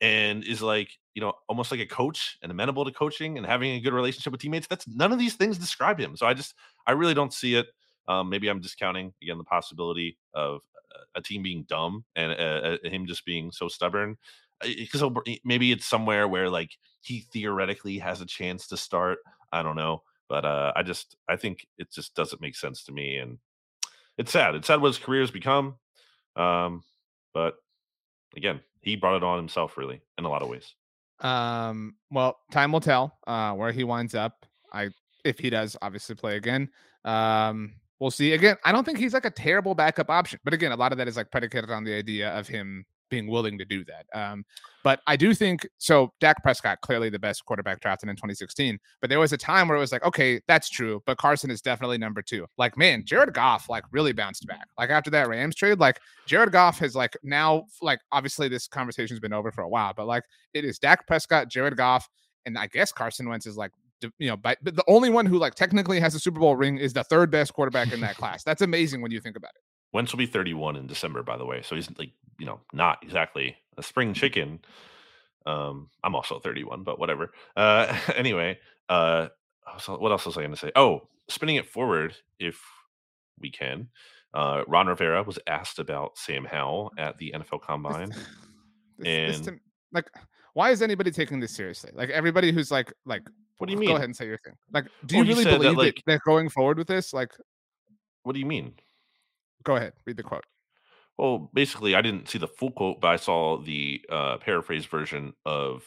and 0.00 0.44
is 0.44 0.62
like 0.62 0.88
you 1.14 1.20
know 1.20 1.34
almost 1.48 1.70
like 1.70 1.80
a 1.80 1.86
coach 1.86 2.38
and 2.42 2.50
amenable 2.50 2.84
to 2.84 2.92
coaching 2.92 3.36
and 3.36 3.46
having 3.46 3.72
a 3.72 3.80
good 3.80 3.92
relationship 3.92 4.32
with 4.32 4.40
teammates. 4.40 4.66
That's 4.66 4.88
none 4.88 5.12
of 5.12 5.18
these 5.18 5.34
things 5.34 5.58
describe 5.58 6.00
him. 6.00 6.16
So 6.16 6.26
I 6.26 6.32
just 6.32 6.54
I 6.86 6.92
really 6.92 7.14
don't 7.14 7.34
see 7.34 7.54
it. 7.54 7.66
Um, 8.08 8.28
maybe 8.28 8.48
I'm 8.48 8.60
discounting 8.60 9.12
again 9.22 9.38
the 9.38 9.44
possibility 9.44 10.18
of 10.34 10.60
a 11.14 11.20
team 11.20 11.42
being 11.42 11.64
dumb 11.68 12.04
and 12.16 12.32
uh, 12.32 12.76
uh 12.84 12.88
him 12.88 13.06
just 13.06 13.24
being 13.24 13.52
so 13.52 13.68
stubborn 13.68 14.16
because 14.62 15.02
maybe 15.44 15.72
it's 15.72 15.86
somewhere 15.86 16.26
where 16.26 16.50
like 16.50 16.70
he 17.00 17.20
theoretically 17.32 17.98
has 17.98 18.20
a 18.20 18.26
chance 18.26 18.66
to 18.68 18.76
start. 18.76 19.18
I 19.52 19.62
don't 19.62 19.76
know, 19.76 20.02
but 20.28 20.44
uh, 20.44 20.72
I 20.74 20.82
just 20.82 21.16
I 21.28 21.36
think 21.36 21.66
it 21.78 21.92
just 21.92 22.14
doesn't 22.14 22.42
make 22.42 22.56
sense 22.56 22.84
to 22.84 22.92
me, 22.92 23.18
and 23.18 23.38
it's 24.16 24.32
sad. 24.32 24.54
It's 24.54 24.66
sad 24.66 24.80
what 24.80 24.88
his 24.88 24.98
career 24.98 25.20
has 25.20 25.30
become. 25.30 25.76
Um, 26.36 26.82
but 27.32 27.56
again, 28.36 28.60
he 28.80 28.96
brought 28.96 29.16
it 29.16 29.24
on 29.24 29.38
himself, 29.38 29.76
really, 29.76 30.00
in 30.18 30.24
a 30.24 30.28
lot 30.28 30.42
of 30.42 30.48
ways. 30.48 30.74
Um, 31.20 31.96
well, 32.10 32.38
time 32.50 32.72
will 32.72 32.80
tell 32.80 33.18
uh, 33.26 33.52
where 33.52 33.72
he 33.72 33.84
winds 33.84 34.14
up. 34.14 34.44
I 34.72 34.90
if 35.24 35.38
he 35.38 35.50
does 35.50 35.76
obviously 35.82 36.14
play 36.14 36.36
again. 36.36 36.70
Um, 37.04 37.74
we'll 38.00 38.10
see. 38.10 38.32
Again, 38.32 38.56
I 38.64 38.72
don't 38.72 38.84
think 38.84 38.98
he's 38.98 39.14
like 39.14 39.24
a 39.24 39.30
terrible 39.30 39.74
backup 39.74 40.10
option, 40.10 40.38
but 40.44 40.54
again, 40.54 40.72
a 40.72 40.76
lot 40.76 40.92
of 40.92 40.98
that 40.98 41.08
is 41.08 41.16
like 41.16 41.30
predicated 41.30 41.70
on 41.70 41.84
the 41.84 41.94
idea 41.94 42.30
of 42.30 42.46
him 42.46 42.84
being 43.10 43.26
willing 43.26 43.58
to 43.58 43.64
do 43.64 43.84
that. 43.84 44.06
Um, 44.12 44.44
but 44.84 45.00
I 45.06 45.16
do 45.16 45.34
think 45.34 45.66
so. 45.78 46.12
Dak 46.20 46.42
Prescott 46.42 46.80
clearly 46.82 47.10
the 47.10 47.18
best 47.18 47.44
quarterback 47.44 47.80
drafted 47.80 48.08
in 48.08 48.16
2016, 48.16 48.78
but 49.00 49.10
there 49.10 49.18
was 49.18 49.32
a 49.32 49.36
time 49.36 49.68
where 49.68 49.76
it 49.76 49.80
was 49.80 49.92
like, 49.92 50.04
okay, 50.04 50.40
that's 50.46 50.68
true, 50.68 51.02
but 51.06 51.18
Carson 51.18 51.50
is 51.50 51.60
definitely 51.60 51.98
number 51.98 52.22
two. 52.22 52.46
Like, 52.56 52.76
man, 52.76 53.04
Jared 53.04 53.34
Goff 53.34 53.68
like 53.68 53.84
really 53.92 54.12
bounced 54.12 54.46
back. 54.46 54.68
Like 54.78 54.90
after 54.90 55.10
that 55.10 55.28
Rams 55.28 55.54
trade, 55.54 55.78
like 55.78 56.00
Jared 56.26 56.52
Goff 56.52 56.78
has 56.78 56.94
like 56.94 57.16
now 57.22 57.64
like 57.82 58.00
obviously 58.12 58.48
this 58.48 58.68
conversation's 58.68 59.20
been 59.20 59.32
over 59.32 59.50
for 59.50 59.62
a 59.62 59.68
while, 59.68 59.92
but 59.96 60.06
like 60.06 60.24
it 60.54 60.64
is 60.64 60.78
Dak 60.78 61.06
Prescott, 61.06 61.48
Jared 61.48 61.76
Goff, 61.76 62.08
and 62.46 62.56
I 62.56 62.66
guess 62.66 62.92
Carson 62.92 63.28
Wentz 63.28 63.46
is 63.46 63.56
like 63.56 63.72
you 64.18 64.28
know, 64.28 64.36
but 64.36 64.58
the 64.62 64.84
only 64.86 65.10
one 65.10 65.26
who 65.26 65.38
like 65.38 65.54
technically 65.54 66.00
has 66.00 66.14
a 66.14 66.20
Super 66.20 66.40
Bowl 66.40 66.56
ring 66.56 66.78
is 66.78 66.92
the 66.92 67.04
third 67.04 67.30
best 67.30 67.52
quarterback 67.54 67.92
in 67.92 68.00
that 68.00 68.16
class. 68.16 68.42
That's 68.44 68.62
amazing 68.62 69.02
when 69.02 69.10
you 69.10 69.20
think 69.20 69.36
about 69.36 69.52
it. 69.54 69.62
Wentz 69.92 70.12
will 70.12 70.18
be 70.18 70.26
31 70.26 70.76
in 70.76 70.86
December, 70.86 71.22
by 71.22 71.36
the 71.36 71.46
way. 71.46 71.62
So 71.62 71.74
he's 71.74 71.88
like, 71.98 72.10
you 72.38 72.46
know, 72.46 72.60
not 72.72 72.98
exactly 73.02 73.56
a 73.76 73.82
spring 73.82 74.14
chicken. 74.14 74.60
Um, 75.46 75.88
I'm 76.04 76.14
also 76.14 76.38
31, 76.38 76.82
but 76.82 76.98
whatever. 76.98 77.30
Uh, 77.56 77.98
anyway, 78.16 78.58
uh, 78.88 79.28
so 79.78 79.98
what 79.98 80.12
else 80.12 80.26
was 80.26 80.36
I 80.36 80.40
going 80.40 80.52
to 80.52 80.58
say? 80.58 80.72
Oh, 80.76 81.08
spinning 81.28 81.56
it 81.56 81.66
forward, 81.66 82.14
if 82.38 82.60
we 83.40 83.50
can. 83.50 83.88
Uh, 84.34 84.62
Ron 84.66 84.88
Rivera 84.88 85.22
was 85.22 85.38
asked 85.46 85.78
about 85.78 86.18
Sam 86.18 86.44
Howell 86.44 86.92
at 86.98 87.16
the 87.18 87.34
NFL 87.34 87.62
Combine, 87.62 88.10
this, 88.98 89.36
and 89.36 89.44
this, 89.44 89.54
like, 89.92 90.10
why 90.52 90.70
is 90.70 90.82
anybody 90.82 91.10
taking 91.10 91.40
this 91.40 91.54
seriously? 91.54 91.90
Like 91.94 92.10
everybody 92.10 92.52
who's 92.52 92.70
like, 92.70 92.92
like, 93.06 93.22
what 93.58 93.66
do 93.66 93.72
you 93.72 93.78
mean? 93.78 93.90
Go 93.90 93.96
ahead 93.96 94.06
and 94.06 94.16
say 94.16 94.26
your 94.26 94.38
thing. 94.38 94.54
Like, 94.72 94.86
do 95.04 95.16
you 95.16 95.24
really 95.24 95.44
believe 95.44 95.62
that, 95.62 95.76
like, 95.76 95.96
that 95.96 96.02
they're 96.06 96.20
going 96.24 96.48
forward 96.48 96.78
with 96.78 96.86
this? 96.86 97.12
Like, 97.12 97.32
what 98.22 98.32
do 98.32 98.40
you 98.40 98.46
mean? 98.46 98.74
Go 99.64 99.76
ahead, 99.76 99.92
read 100.06 100.16
the 100.16 100.22
quote. 100.22 100.44
Well, 101.18 101.50
basically, 101.52 101.96
I 101.96 102.02
didn't 102.02 102.28
see 102.28 102.38
the 102.38 102.46
full 102.46 102.70
quote, 102.70 103.00
but 103.00 103.08
I 103.08 103.16
saw 103.16 103.60
the 103.60 104.00
uh, 104.08 104.36
paraphrased 104.38 104.88
version 104.88 105.32
of 105.44 105.82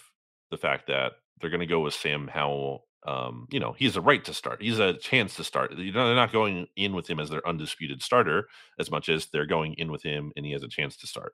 the 0.49 0.57
fact 0.57 0.87
that 0.87 1.13
they're 1.39 1.49
going 1.49 1.61
to 1.61 1.65
go 1.65 1.79
with 1.79 1.93
Sam 1.93 2.27
Howell. 2.27 2.85
Um, 3.07 3.47
you 3.49 3.59
know, 3.59 3.71
he 3.71 3.85
has 3.85 3.95
a 3.95 4.01
right 4.01 4.23
to 4.25 4.33
start. 4.33 4.61
He's 4.61 4.77
a 4.77 4.93
chance 4.93 5.35
to 5.37 5.43
start. 5.43 5.73
You 5.73 5.93
know, 5.93 6.05
they're 6.05 6.15
not 6.15 6.33
going 6.33 6.67
in 6.75 6.93
with 6.93 7.09
him 7.09 7.19
as 7.19 7.29
their 7.29 7.47
undisputed 7.47 8.03
starter 8.03 8.47
as 8.77 8.91
much 8.91 9.09
as 9.09 9.27
they're 9.27 9.47
going 9.47 9.73
in 9.75 9.91
with 9.91 10.03
him 10.03 10.31
and 10.35 10.45
he 10.45 10.51
has 10.51 10.61
a 10.61 10.67
chance 10.67 10.97
to 10.97 11.07
start. 11.07 11.33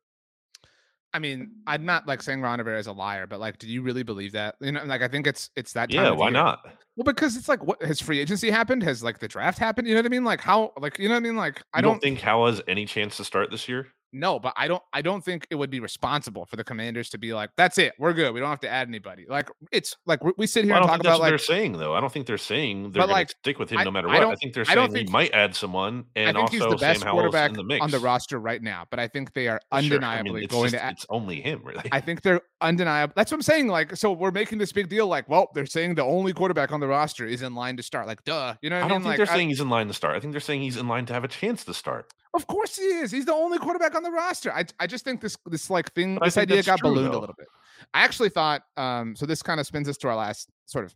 I 1.18 1.20
mean, 1.20 1.49
I'm 1.65 1.84
not 1.84 2.07
like 2.07 2.22
saying 2.22 2.41
Ron 2.41 2.59
Rivera 2.59 2.78
is 2.78 2.86
a 2.86 2.91
liar, 2.91 3.26
but 3.26 3.39
like, 3.39 3.57
do 3.57 3.68
you 3.68 3.82
really 3.82 4.03
believe 4.03 4.34
that? 4.34 4.53
You 4.61 4.72
know, 4.72 4.84
like 4.86 5.01
I 5.01 5.07
think 5.07 5.26
it's 5.26 5.49
it's 5.55 5.74
that. 5.74 5.91
yeah, 5.91 6.11
why 6.11 6.28
year. 6.28 6.34
not? 6.34 6.59
Well, 6.95 7.05
because 7.05 7.36
it's 7.36 7.49
like 7.49 7.65
what 7.65 7.82
has 7.82 7.99
free 7.99 8.20
agency 8.20 8.51
happened? 8.51 8.84
Has 8.84 9.01
like 9.01 9.18
the 9.18 9.28
draft 9.28 9.57
happened? 9.57 9.88
You 9.88 9.95
know 9.95 10.01
what 10.01 10.05
I 10.05 10.09
mean? 10.09 10.24
Like 10.24 10.41
how? 10.41 10.74
Like 10.80 10.99
you 10.99 11.07
know 11.07 11.15
what 11.15 11.24
I 11.24 11.28
mean? 11.28 11.36
Like 11.36 11.63
I 11.74 11.82
don't, 11.82 11.93
don't 11.93 12.01
think 12.03 12.20
Howell 12.20 12.51
has 12.51 12.61
any 12.68 12.86
chance 12.86 13.18
to 13.18 13.24
start 13.24 13.49
this 13.49 13.68
year. 13.68 13.88
No, 14.13 14.39
but 14.39 14.53
I 14.55 14.67
don't 14.67 14.83
I 14.93 15.01
don't 15.01 15.23
think 15.23 15.47
it 15.49 15.55
would 15.55 15.69
be 15.69 15.79
responsible 15.79 16.45
for 16.45 16.55
the 16.55 16.63
commanders 16.63 17.09
to 17.09 17.17
be 17.17 17.33
like, 17.33 17.49
that's 17.57 17.77
it, 17.77 17.93
we're 17.99 18.13
good. 18.13 18.33
We 18.33 18.39
don't 18.39 18.49
have 18.49 18.59
to 18.61 18.69
add 18.69 18.87
anybody. 18.87 19.25
Like 19.27 19.49
it's 19.71 19.95
like 20.05 20.19
we 20.37 20.47
sit 20.47 20.65
here 20.65 20.73
well, 20.73 20.83
and 20.83 20.89
talk 20.89 20.99
about 20.99 21.19
like 21.19 21.31
they're 21.31 21.37
saying 21.37 21.73
though. 21.73 21.93
I 21.93 22.01
don't 22.01 22.11
think 22.11 22.25
they're 22.25 22.37
saying 22.37 22.91
they're 22.91 23.01
going 23.01 23.09
like, 23.09 23.27
to 23.29 23.35
stick 23.39 23.59
with 23.59 23.69
him 23.69 23.79
I, 23.79 23.83
no 23.83 23.91
matter 23.91 24.07
what. 24.07 24.23
I, 24.23 24.31
I 24.31 24.35
think 24.35 24.53
they're 24.53 24.65
saying 24.65 24.91
think, 24.91 25.09
he 25.09 25.11
might 25.11 25.31
add 25.33 25.55
someone 25.55 26.05
and 26.15 26.37
I 26.37 26.41
think 26.41 26.53
also 26.53 26.69
he's 26.69 26.79
the 26.79 26.85
best 26.85 27.01
Sam 27.01 27.11
quarterback 27.11 27.53
the 27.53 27.79
on 27.81 27.91
the 27.91 27.99
roster 27.99 28.39
right 28.39 28.61
now. 28.61 28.85
But 28.89 28.99
I 28.99 29.07
think 29.07 29.33
they 29.33 29.47
are 29.47 29.59
undeniably 29.71 30.29
sure. 30.29 30.37
I 30.37 30.39
mean, 30.39 30.47
going 30.47 30.63
just, 30.71 30.75
to 30.75 30.83
add, 30.83 30.93
it's 30.93 31.05
only 31.09 31.41
him, 31.41 31.61
really. 31.65 31.89
I 31.91 32.01
think 32.01 32.21
they're 32.21 32.41
undeniable. 32.61 33.13
That's 33.15 33.31
what 33.31 33.37
I'm 33.37 33.41
saying. 33.43 33.67
Like, 33.67 33.95
so 33.95 34.11
we're 34.11 34.31
making 34.31 34.57
this 34.57 34.71
big 34.71 34.89
deal, 34.89 35.07
like, 35.07 35.27
well, 35.29 35.49
they're 35.53 35.65
saying 35.65 35.95
the 35.95 36.03
only 36.03 36.33
quarterback 36.33 36.71
on 36.71 36.79
the 36.79 36.87
roster 36.87 37.25
is 37.25 37.41
in 37.41 37.55
line 37.55 37.77
to 37.77 37.83
start. 37.83 38.07
Like, 38.07 38.23
duh. 38.23 38.55
You 38.61 38.69
know 38.69 38.77
I, 38.77 38.79
I 38.79 38.87
don't 38.87 38.89
mean? 38.89 38.99
think 38.99 39.05
like, 39.05 39.17
they're 39.17 39.25
saying 39.35 39.49
he's 39.49 39.59
in 39.59 39.69
line 39.69 39.87
to 39.87 39.93
start. 39.93 40.15
I 40.15 40.19
think 40.19 40.33
they're 40.33 40.41
saying 40.41 40.61
he's 40.61 40.77
in 40.77 40.87
line 40.87 41.05
to 41.07 41.13
have 41.13 41.23
a 41.23 41.27
chance 41.27 41.63
to 41.65 41.73
start. 41.73 42.11
Of 42.38 42.45
course 42.45 42.77
he 42.77 42.83
is. 42.83 43.11
He's 43.11 43.25
the 43.25 43.33
only 43.33 43.57
quarterback 43.57 43.95
on 43.95 44.03
the 44.03 44.11
roster. 44.11 44.53
I, 44.53 44.65
I 44.79 44.85
just 44.85 45.03
think 45.03 45.21
this 45.21 45.35
this 45.47 45.71
like 45.71 45.91
thing 45.93 46.15
but 46.15 46.25
this 46.25 46.38
idea 46.38 46.61
got 46.61 46.77
true, 46.77 46.91
ballooned 46.91 47.13
though. 47.13 47.17
a 47.17 47.21
little 47.21 47.35
bit. 47.38 47.47
I 47.95 48.03
actually 48.03 48.29
thought 48.29 48.61
um 48.77 49.15
so 49.15 49.25
this 49.25 49.41
kind 49.41 49.59
of 49.59 49.65
spins 49.65 49.89
us 49.89 49.97
to 49.97 50.07
our 50.07 50.15
last 50.15 50.47
sort 50.67 50.85
of 50.85 50.95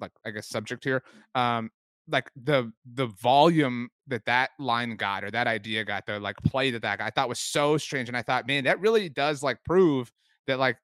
like 0.00 0.12
I 0.24 0.30
guess 0.30 0.48
subject 0.48 0.82
here. 0.82 1.02
Um 1.34 1.70
like 2.10 2.30
the 2.42 2.72
the 2.94 3.06
volume 3.06 3.90
that 4.06 4.24
that 4.24 4.50
line 4.58 4.96
got 4.96 5.24
or 5.24 5.30
that 5.30 5.46
idea 5.46 5.84
got 5.84 6.06
the 6.06 6.18
like 6.18 6.36
play 6.38 6.70
that 6.70 6.80
that 6.80 7.00
guy 7.00 7.06
I 7.06 7.10
thought 7.10 7.28
was 7.28 7.38
so 7.38 7.76
strange 7.76 8.08
and 8.08 8.16
I 8.16 8.22
thought 8.22 8.46
man 8.46 8.64
that 8.64 8.80
really 8.80 9.10
does 9.10 9.42
like 9.42 9.62
prove 9.64 10.10
that 10.46 10.58
like 10.58 10.78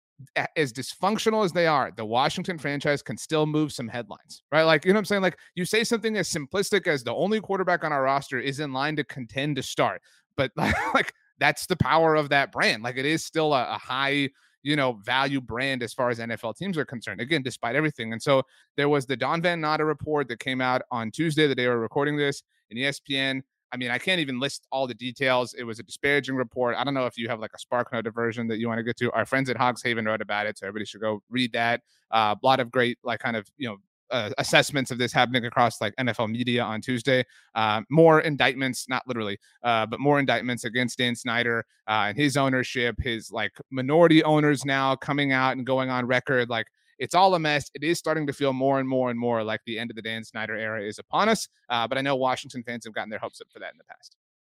as 0.56 0.72
dysfunctional 0.72 1.44
as 1.44 1.52
they 1.52 1.66
are, 1.66 1.92
the 1.96 2.04
Washington 2.04 2.58
franchise 2.58 3.02
can 3.02 3.16
still 3.16 3.46
move 3.46 3.72
some 3.72 3.88
headlines, 3.88 4.42
right? 4.52 4.62
Like, 4.62 4.84
you 4.84 4.92
know 4.92 4.98
what 4.98 5.00
I'm 5.00 5.04
saying? 5.06 5.22
Like, 5.22 5.38
you 5.54 5.64
say 5.64 5.84
something 5.84 6.16
as 6.16 6.30
simplistic 6.30 6.86
as 6.86 7.02
the 7.02 7.14
only 7.14 7.40
quarterback 7.40 7.84
on 7.84 7.92
our 7.92 8.02
roster 8.02 8.38
is 8.38 8.60
in 8.60 8.72
line 8.72 8.96
to 8.96 9.04
contend 9.04 9.56
to 9.56 9.62
start, 9.62 10.00
but 10.36 10.50
like, 10.56 11.12
that's 11.38 11.66
the 11.66 11.76
power 11.76 12.14
of 12.14 12.28
that 12.28 12.52
brand. 12.52 12.82
Like, 12.82 12.96
it 12.96 13.06
is 13.06 13.24
still 13.24 13.52
a, 13.52 13.74
a 13.74 13.78
high, 13.78 14.30
you 14.62 14.76
know, 14.76 14.92
value 15.04 15.40
brand 15.40 15.82
as 15.82 15.92
far 15.92 16.10
as 16.10 16.18
NFL 16.18 16.56
teams 16.56 16.78
are 16.78 16.84
concerned, 16.84 17.20
again, 17.20 17.42
despite 17.42 17.74
everything. 17.74 18.12
And 18.12 18.22
so 18.22 18.42
there 18.76 18.88
was 18.88 19.06
the 19.06 19.16
Don 19.16 19.42
Van 19.42 19.60
Natta 19.60 19.84
report 19.84 20.28
that 20.28 20.38
came 20.38 20.60
out 20.60 20.82
on 20.90 21.10
Tuesday, 21.10 21.46
the 21.46 21.54
day 21.54 21.66
we're 21.66 21.78
recording 21.78 22.16
this 22.16 22.42
in 22.70 22.78
ESPN. 22.78 23.42
I 23.74 23.76
mean, 23.76 23.90
I 23.90 23.98
can't 23.98 24.20
even 24.20 24.38
list 24.38 24.68
all 24.70 24.86
the 24.86 24.94
details. 24.94 25.52
It 25.54 25.64
was 25.64 25.80
a 25.80 25.82
disparaging 25.82 26.36
report. 26.36 26.76
I 26.78 26.84
don't 26.84 26.94
know 26.94 27.06
if 27.06 27.18
you 27.18 27.28
have 27.28 27.40
like 27.40 27.50
a 27.56 27.58
Spark 27.58 27.92
Note 27.92 28.06
version 28.14 28.46
that 28.46 28.58
you 28.58 28.68
want 28.68 28.78
to 28.78 28.84
get 28.84 28.96
to. 28.98 29.10
Our 29.10 29.26
friends 29.26 29.50
at 29.50 29.56
Hogs 29.56 29.82
Haven 29.82 30.04
wrote 30.04 30.22
about 30.22 30.46
it, 30.46 30.56
so 30.56 30.68
everybody 30.68 30.86
should 30.86 31.00
go 31.00 31.22
read 31.28 31.52
that. 31.54 31.80
Uh, 32.12 32.36
a 32.40 32.46
lot 32.46 32.60
of 32.60 32.70
great, 32.70 32.98
like, 33.02 33.18
kind 33.18 33.36
of, 33.36 33.48
you 33.56 33.68
know, 33.68 33.78
uh, 34.12 34.30
assessments 34.38 34.92
of 34.92 34.98
this 34.98 35.12
happening 35.12 35.44
across 35.46 35.80
like 35.80 35.92
NFL 35.96 36.30
media 36.30 36.62
on 36.62 36.80
Tuesday. 36.80 37.24
Uh, 37.56 37.80
more 37.90 38.20
indictments, 38.20 38.88
not 38.88 39.02
literally, 39.08 39.36
uh, 39.64 39.86
but 39.86 39.98
more 39.98 40.20
indictments 40.20 40.64
against 40.64 40.98
Dan 40.98 41.16
Snyder 41.16 41.64
uh, 41.88 42.04
and 42.08 42.16
his 42.16 42.36
ownership, 42.36 42.94
his 43.00 43.32
like 43.32 43.50
minority 43.72 44.22
owners 44.22 44.64
now 44.64 44.94
coming 44.94 45.32
out 45.32 45.56
and 45.56 45.66
going 45.66 45.90
on 45.90 46.06
record 46.06 46.48
like 46.48 46.68
it's 46.98 47.14
all 47.14 47.34
a 47.34 47.38
mess. 47.38 47.70
It 47.74 47.84
is 47.84 47.98
starting 47.98 48.26
to 48.26 48.32
feel 48.32 48.52
more 48.52 48.78
and 48.78 48.88
more 48.88 49.10
and 49.10 49.18
more 49.18 49.42
like 49.42 49.60
the 49.66 49.78
end 49.78 49.90
of 49.90 49.96
the 49.96 50.02
Dan 50.02 50.24
Snyder 50.24 50.56
era 50.56 50.82
is 50.82 50.98
upon 50.98 51.28
us. 51.28 51.48
Uh, 51.68 51.86
but 51.88 51.98
I 51.98 52.00
know 52.00 52.16
Washington 52.16 52.62
fans 52.62 52.84
have 52.84 52.94
gotten 52.94 53.10
their 53.10 53.18
hopes 53.18 53.40
up 53.40 53.48
for 53.52 53.58
that 53.60 53.72
in 53.72 53.78
the 53.78 53.84
past. 53.84 54.16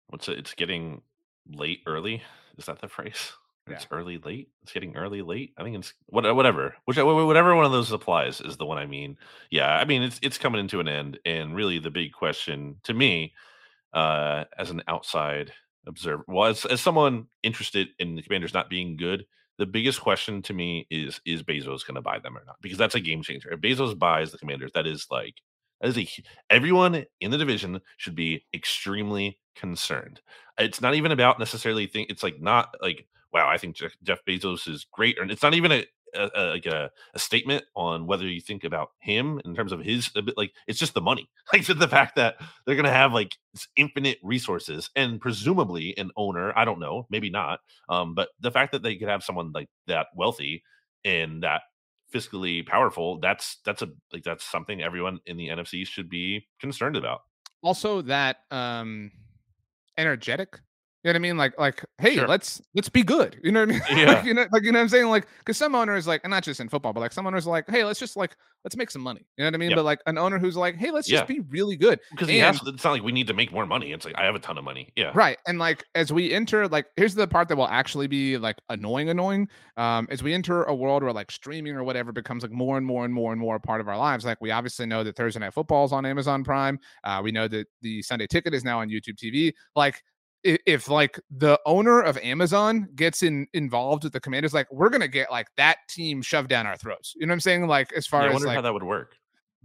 What's 0.08 0.28
it? 0.28 0.38
It's 0.38 0.54
getting 0.54 1.02
late 1.48 1.80
early. 1.86 2.22
Is 2.58 2.66
that 2.66 2.80
the 2.80 2.88
phrase? 2.88 3.32
Yeah. 3.68 3.74
It's 3.74 3.88
early 3.90 4.18
late. 4.18 4.50
It's 4.62 4.72
getting 4.72 4.96
early 4.96 5.22
late. 5.22 5.52
I 5.58 5.64
think 5.64 5.76
it's 5.76 5.92
whatever. 6.06 6.76
Which 6.84 6.98
whatever 6.98 7.56
one 7.56 7.64
of 7.64 7.72
those 7.72 7.90
applies 7.90 8.40
is 8.40 8.56
the 8.56 8.64
one 8.64 8.78
I 8.78 8.86
mean. 8.86 9.18
Yeah, 9.50 9.68
I 9.68 9.84
mean 9.84 10.04
it's 10.04 10.20
it's 10.22 10.38
coming 10.38 10.60
into 10.60 10.78
an 10.78 10.86
end, 10.86 11.18
and 11.26 11.52
really 11.52 11.80
the 11.80 11.90
big 11.90 12.12
question 12.12 12.76
to 12.84 12.94
me, 12.94 13.34
uh, 13.92 14.44
as 14.56 14.70
an 14.70 14.84
outside 14.86 15.52
observer, 15.84 16.24
well, 16.28 16.48
as, 16.48 16.64
as 16.64 16.80
someone 16.80 17.26
interested 17.42 17.88
in 17.98 18.14
the 18.14 18.22
Commanders 18.22 18.54
not 18.54 18.70
being 18.70 18.96
good, 18.96 19.26
the 19.58 19.66
biggest 19.66 20.00
question 20.00 20.42
to 20.42 20.52
me 20.52 20.86
is 20.90 21.20
is 21.24 21.42
Bezos 21.42 21.86
going 21.86 21.94
to 21.94 22.02
buy 22.02 22.18
them 22.18 22.36
or 22.36 22.44
not? 22.46 22.56
Because 22.60 22.78
that's 22.78 22.94
a 22.94 23.00
game 23.00 23.22
changer. 23.22 23.52
If 23.52 23.60
Bezos 23.60 23.98
buys 23.98 24.32
the 24.32 24.38
Commanders, 24.38 24.72
that 24.74 24.86
is 24.86 25.06
like 25.10 25.34
that 25.80 25.88
is 25.88 25.98
a 25.98 26.08
everyone 26.50 27.04
in 27.20 27.30
the 27.30 27.38
division 27.38 27.80
should 27.96 28.14
be 28.14 28.44
extremely 28.54 29.38
concerned. 29.54 30.20
It's 30.58 30.80
not 30.80 30.94
even 30.94 31.12
about 31.12 31.38
necessarily 31.38 31.86
think. 31.86 32.10
It's 32.10 32.22
like 32.22 32.40
not 32.40 32.74
like 32.80 33.06
wow, 33.32 33.48
I 33.48 33.58
think 33.58 33.76
Jeff, 33.76 34.24
Bezos 34.26 34.66
is 34.66 34.86
great, 34.90 35.18
or 35.18 35.24
it's 35.24 35.42
not 35.42 35.54
even 35.54 35.72
a 35.72 35.84
a, 36.16 36.30
a 36.34 36.42
like 36.50 36.66
a, 36.66 36.90
a, 37.14 37.18
statement 37.18 37.64
on 37.74 38.06
whether 38.06 38.26
you 38.26 38.40
think 38.40 38.64
about 38.64 38.90
him 39.00 39.40
in 39.44 39.54
terms 39.54 39.72
of 39.72 39.80
his 39.80 40.10
like 40.36 40.52
it's 40.66 40.78
just 40.78 40.94
the 40.94 41.00
money. 41.00 41.28
Like 41.52 41.64
the 41.66 41.88
fact 41.88 42.16
that 42.16 42.36
they're 42.64 42.76
gonna 42.76 42.90
have 42.90 43.12
like 43.12 43.36
infinite 43.76 44.18
resources 44.22 44.90
and 44.96 45.20
presumably 45.20 45.96
an 45.96 46.10
owner 46.16 46.52
i 46.56 46.64
don't 46.64 46.80
know 46.80 47.06
maybe 47.08 47.30
not 47.30 47.60
um 47.88 48.14
but 48.14 48.28
the 48.40 48.50
fact 48.50 48.72
that 48.72 48.82
they 48.82 48.96
could 48.96 49.08
have 49.08 49.22
someone 49.22 49.52
like 49.52 49.68
that 49.86 50.08
wealthy 50.14 50.62
and 51.04 51.42
that 51.42 51.62
fiscally 52.12 52.66
powerful 52.66 53.18
that's 53.20 53.58
that's 53.64 53.82
a 53.82 53.88
like 54.12 54.22
that's 54.22 54.44
something 54.44 54.82
everyone 54.82 55.20
in 55.26 55.36
the 55.36 55.48
nfc 55.48 55.86
should 55.86 56.08
be 56.08 56.46
concerned 56.60 56.96
about. 56.96 57.22
Also 57.62 58.02
that 58.02 58.38
um 58.50 59.10
energetic 59.98 60.60
you 61.06 61.12
know 61.12 61.12
what 61.12 61.16
I 61.16 61.18
mean? 61.20 61.36
Like, 61.36 61.58
like, 61.58 61.84
hey, 61.98 62.14
Sure. 62.16 62.26
let's 62.26 62.60
let's 62.74 62.88
be 62.88 63.02
good. 63.02 63.38
You 63.42 63.52
know 63.52 63.60
what 63.60 63.68
I 63.70 63.72
mean? 63.72 63.82
Yeah. 63.98 64.12
like, 64.12 64.24
you 64.24 64.34
know, 64.34 64.46
like 64.50 64.64
you 64.64 64.72
know 64.72 64.78
what 64.78 64.82
I'm 64.84 64.88
saying? 64.88 65.06
Like, 65.06 65.26
because 65.38 65.56
some 65.56 65.74
owners 65.74 66.06
like, 66.06 66.20
and 66.24 66.30
not 66.30 66.42
just 66.42 66.58
in 66.60 66.68
football, 66.68 66.92
but 66.92 67.00
like 67.00 67.12
some 67.12 67.26
owners 67.26 67.46
are 67.46 67.50
like, 67.50 67.68
hey, 67.70 67.84
let's 67.84 68.00
just 68.00 68.16
like 68.16 68.36
let's 68.64 68.76
make 68.76 68.90
some 68.90 69.02
money. 69.02 69.24
You 69.36 69.44
know 69.44 69.48
what 69.48 69.54
I 69.54 69.58
mean? 69.58 69.70
Yep. 69.70 69.76
But 69.76 69.84
like 69.84 70.00
an 70.06 70.18
owner 70.18 70.38
who's 70.38 70.56
like, 70.56 70.74
hey, 70.76 70.90
let's 70.90 71.08
Yeah. 71.08 71.18
just 71.18 71.28
be 71.28 71.40
really 71.48 71.76
good. 71.76 72.00
because 72.10 72.28
he 72.28 72.38
has 72.38 72.60
it's 72.66 72.82
not 72.84 72.90
like 72.90 73.02
we 73.04 73.12
need 73.12 73.28
to 73.28 73.34
make 73.34 73.52
more 73.52 73.64
money 73.66 73.92
it's 73.92 74.04
like 74.04 74.14
i 74.18 74.24
have 74.24 74.34
a 74.34 74.38
ton 74.40 74.58
of 74.58 74.64
money 74.64 74.92
yeah 74.96 75.12
Right. 75.14 75.38
And 75.46 75.58
like 75.60 75.84
as 75.94 76.12
we 76.12 76.32
enter, 76.32 76.66
like 76.66 76.86
here's 76.96 77.14
the 77.14 77.28
part 77.28 77.46
that 77.48 77.56
will 77.56 77.68
actually 77.68 78.08
be 78.08 78.36
like 78.38 78.56
annoying, 78.68 79.08
annoying. 79.08 79.48
Um, 79.76 80.08
as 80.10 80.22
we 80.22 80.34
enter 80.34 80.64
a 80.64 80.74
world 80.74 81.02
where 81.04 81.12
like 81.12 81.30
streaming 81.30 81.74
or 81.76 81.84
whatever 81.84 82.10
becomes 82.12 82.42
like 82.42 82.50
more 82.52 82.76
and 82.78 82.84
more 82.86 83.04
and 83.04 83.14
more 83.14 83.30
and 83.32 83.40
more 83.40 83.56
a 83.56 83.60
part 83.60 83.80
of 83.80 83.88
our 83.88 83.96
lives. 83.96 84.24
Like 84.24 84.40
we 84.40 84.50
obviously 84.50 84.86
know 84.86 85.04
that 85.04 85.14
Thursday 85.16 85.38
night 85.40 85.54
football 85.54 85.84
is 85.84 85.92
on 85.92 86.04
Amazon 86.04 86.42
Prime. 86.42 86.78
Uh, 87.04 87.20
we 87.22 87.30
know 87.30 87.46
that 87.48 87.68
the 87.82 88.02
Sunday 88.02 88.26
ticket 88.26 88.52
is 88.54 88.64
now 88.64 88.80
on 88.80 88.88
YouTube 88.88 89.16
TV. 89.16 89.52
Like 89.76 90.02
if 90.66 90.88
like 90.88 91.18
the 91.30 91.58
owner 91.66 92.00
of 92.00 92.16
Amazon 92.18 92.88
gets 92.94 93.22
in 93.22 93.46
involved 93.52 94.04
with 94.04 94.12
the 94.12 94.20
commanders, 94.20 94.54
like 94.54 94.70
we're 94.72 94.90
gonna 94.90 95.08
get 95.08 95.30
like 95.30 95.48
that 95.56 95.78
team 95.88 96.22
shoved 96.22 96.48
down 96.48 96.66
our 96.66 96.76
throats. 96.76 97.14
You 97.16 97.26
know 97.26 97.32
what 97.32 97.34
I'm 97.34 97.40
saying? 97.40 97.66
Like 97.66 97.92
as 97.92 98.06
far 98.06 98.22
Yeah, 98.22 98.26
i 98.26 98.28
as 98.28 98.34
wonder 98.34 98.48
like 98.48 98.54
how 98.56 98.62
that 98.62 98.72
would 98.72 98.82
work 98.82 99.16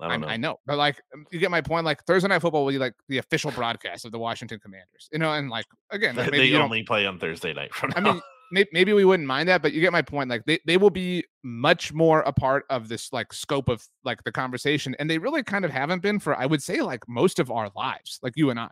i 0.01 0.13
I, 0.13 0.17
know 0.17 0.27
I 0.27 0.38
know, 0.38 0.57
but 0.65 0.77
like 0.77 1.01
um, 1.13 1.25
you 1.32 1.39
get 1.39 1.51
my 1.51 1.61
point. 1.61 1.86
Like 1.86 2.03
Thursday 2.05 2.27
night 2.27 2.39
football 2.39 2.65
will 2.65 2.71
be 2.71 2.79
like 2.79 2.93
the 3.07 3.19
official 3.19 3.51
broadcast 3.51 4.05
of 4.05 4.11
the 4.11 4.19
Washington 4.19 4.59
Commanders, 4.59 5.09
you 5.11 5.19
know, 5.19 5.34
and 5.34 5.49
like 5.49 5.65
again, 5.91 6.15
like, 6.15 6.25
they 6.25 6.32
maybe 6.32 6.47
you 6.47 6.53
don't. 6.53 6.63
only 6.63 6.84
play 6.84 7.05
on 7.05 7.19
thursday 7.19 7.53
night 7.53 7.73
from 7.73 7.93
I 7.95 7.99
now. 7.99 8.13
mean, 8.13 8.21
may, 8.51 8.65
maybe 8.71 8.93
we 8.93 9.05
wouldn't 9.05 9.27
mind 9.27 9.47
that, 9.49 9.61
but 9.61 9.73
you 9.73 9.82
get 9.82 9.91
my 9.91 10.01
point. 10.01 10.29
Like 10.29 10.43
they 10.45 10.59
they 10.65 10.77
will 10.77 10.89
be 10.89 11.23
much 11.43 11.93
more 11.93 12.21
a 12.21 12.34
part 12.34 12.65
of 12.69 12.88
this 12.88 13.13
like 13.13 13.32
scope 13.32 13.69
of 13.69 13.86
like 14.03 14.23
the 14.23 14.32
conversation, 14.32 14.95
and 14.97 15.09
they 15.09 15.19
really 15.19 15.43
kind 15.43 15.65
of 15.65 15.71
haven't 15.71 16.01
been 16.01 16.19
for 16.19 16.36
I 16.36 16.45
would 16.47 16.63
say 16.63 16.82
like 16.82 17.07
most 17.07 17.39
of 17.39 17.51
our 17.51 17.69
lives, 17.75 18.19
like 18.23 18.34
you 18.36 18.49
and 18.49 18.59
I. 18.59 18.69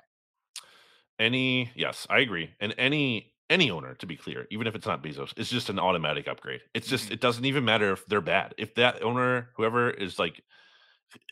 any 1.19 1.71
yes 1.75 2.07
i 2.09 2.19
agree 2.19 2.53
and 2.59 2.73
any 2.77 3.33
any 3.49 3.69
owner 3.71 3.95
to 3.95 4.05
be 4.05 4.15
clear 4.15 4.47
even 4.51 4.67
if 4.67 4.75
it's 4.75 4.85
not 4.85 5.03
bezos 5.03 5.33
it's 5.37 5.49
just 5.49 5.69
an 5.69 5.79
automatic 5.79 6.27
upgrade 6.27 6.61
it's 6.73 6.87
just 6.87 7.09
Mhm. 7.09 7.11
it 7.11 7.19
doesn't 7.21 7.45
even 7.45 7.65
matter 7.65 7.91
if 7.91 8.05
they're 8.05 8.21
bad 8.21 8.53
if 8.57 8.75
that 8.75 9.01
owner 9.03 9.51
whoever 9.57 9.89
is 9.89 10.19
like 10.19 10.43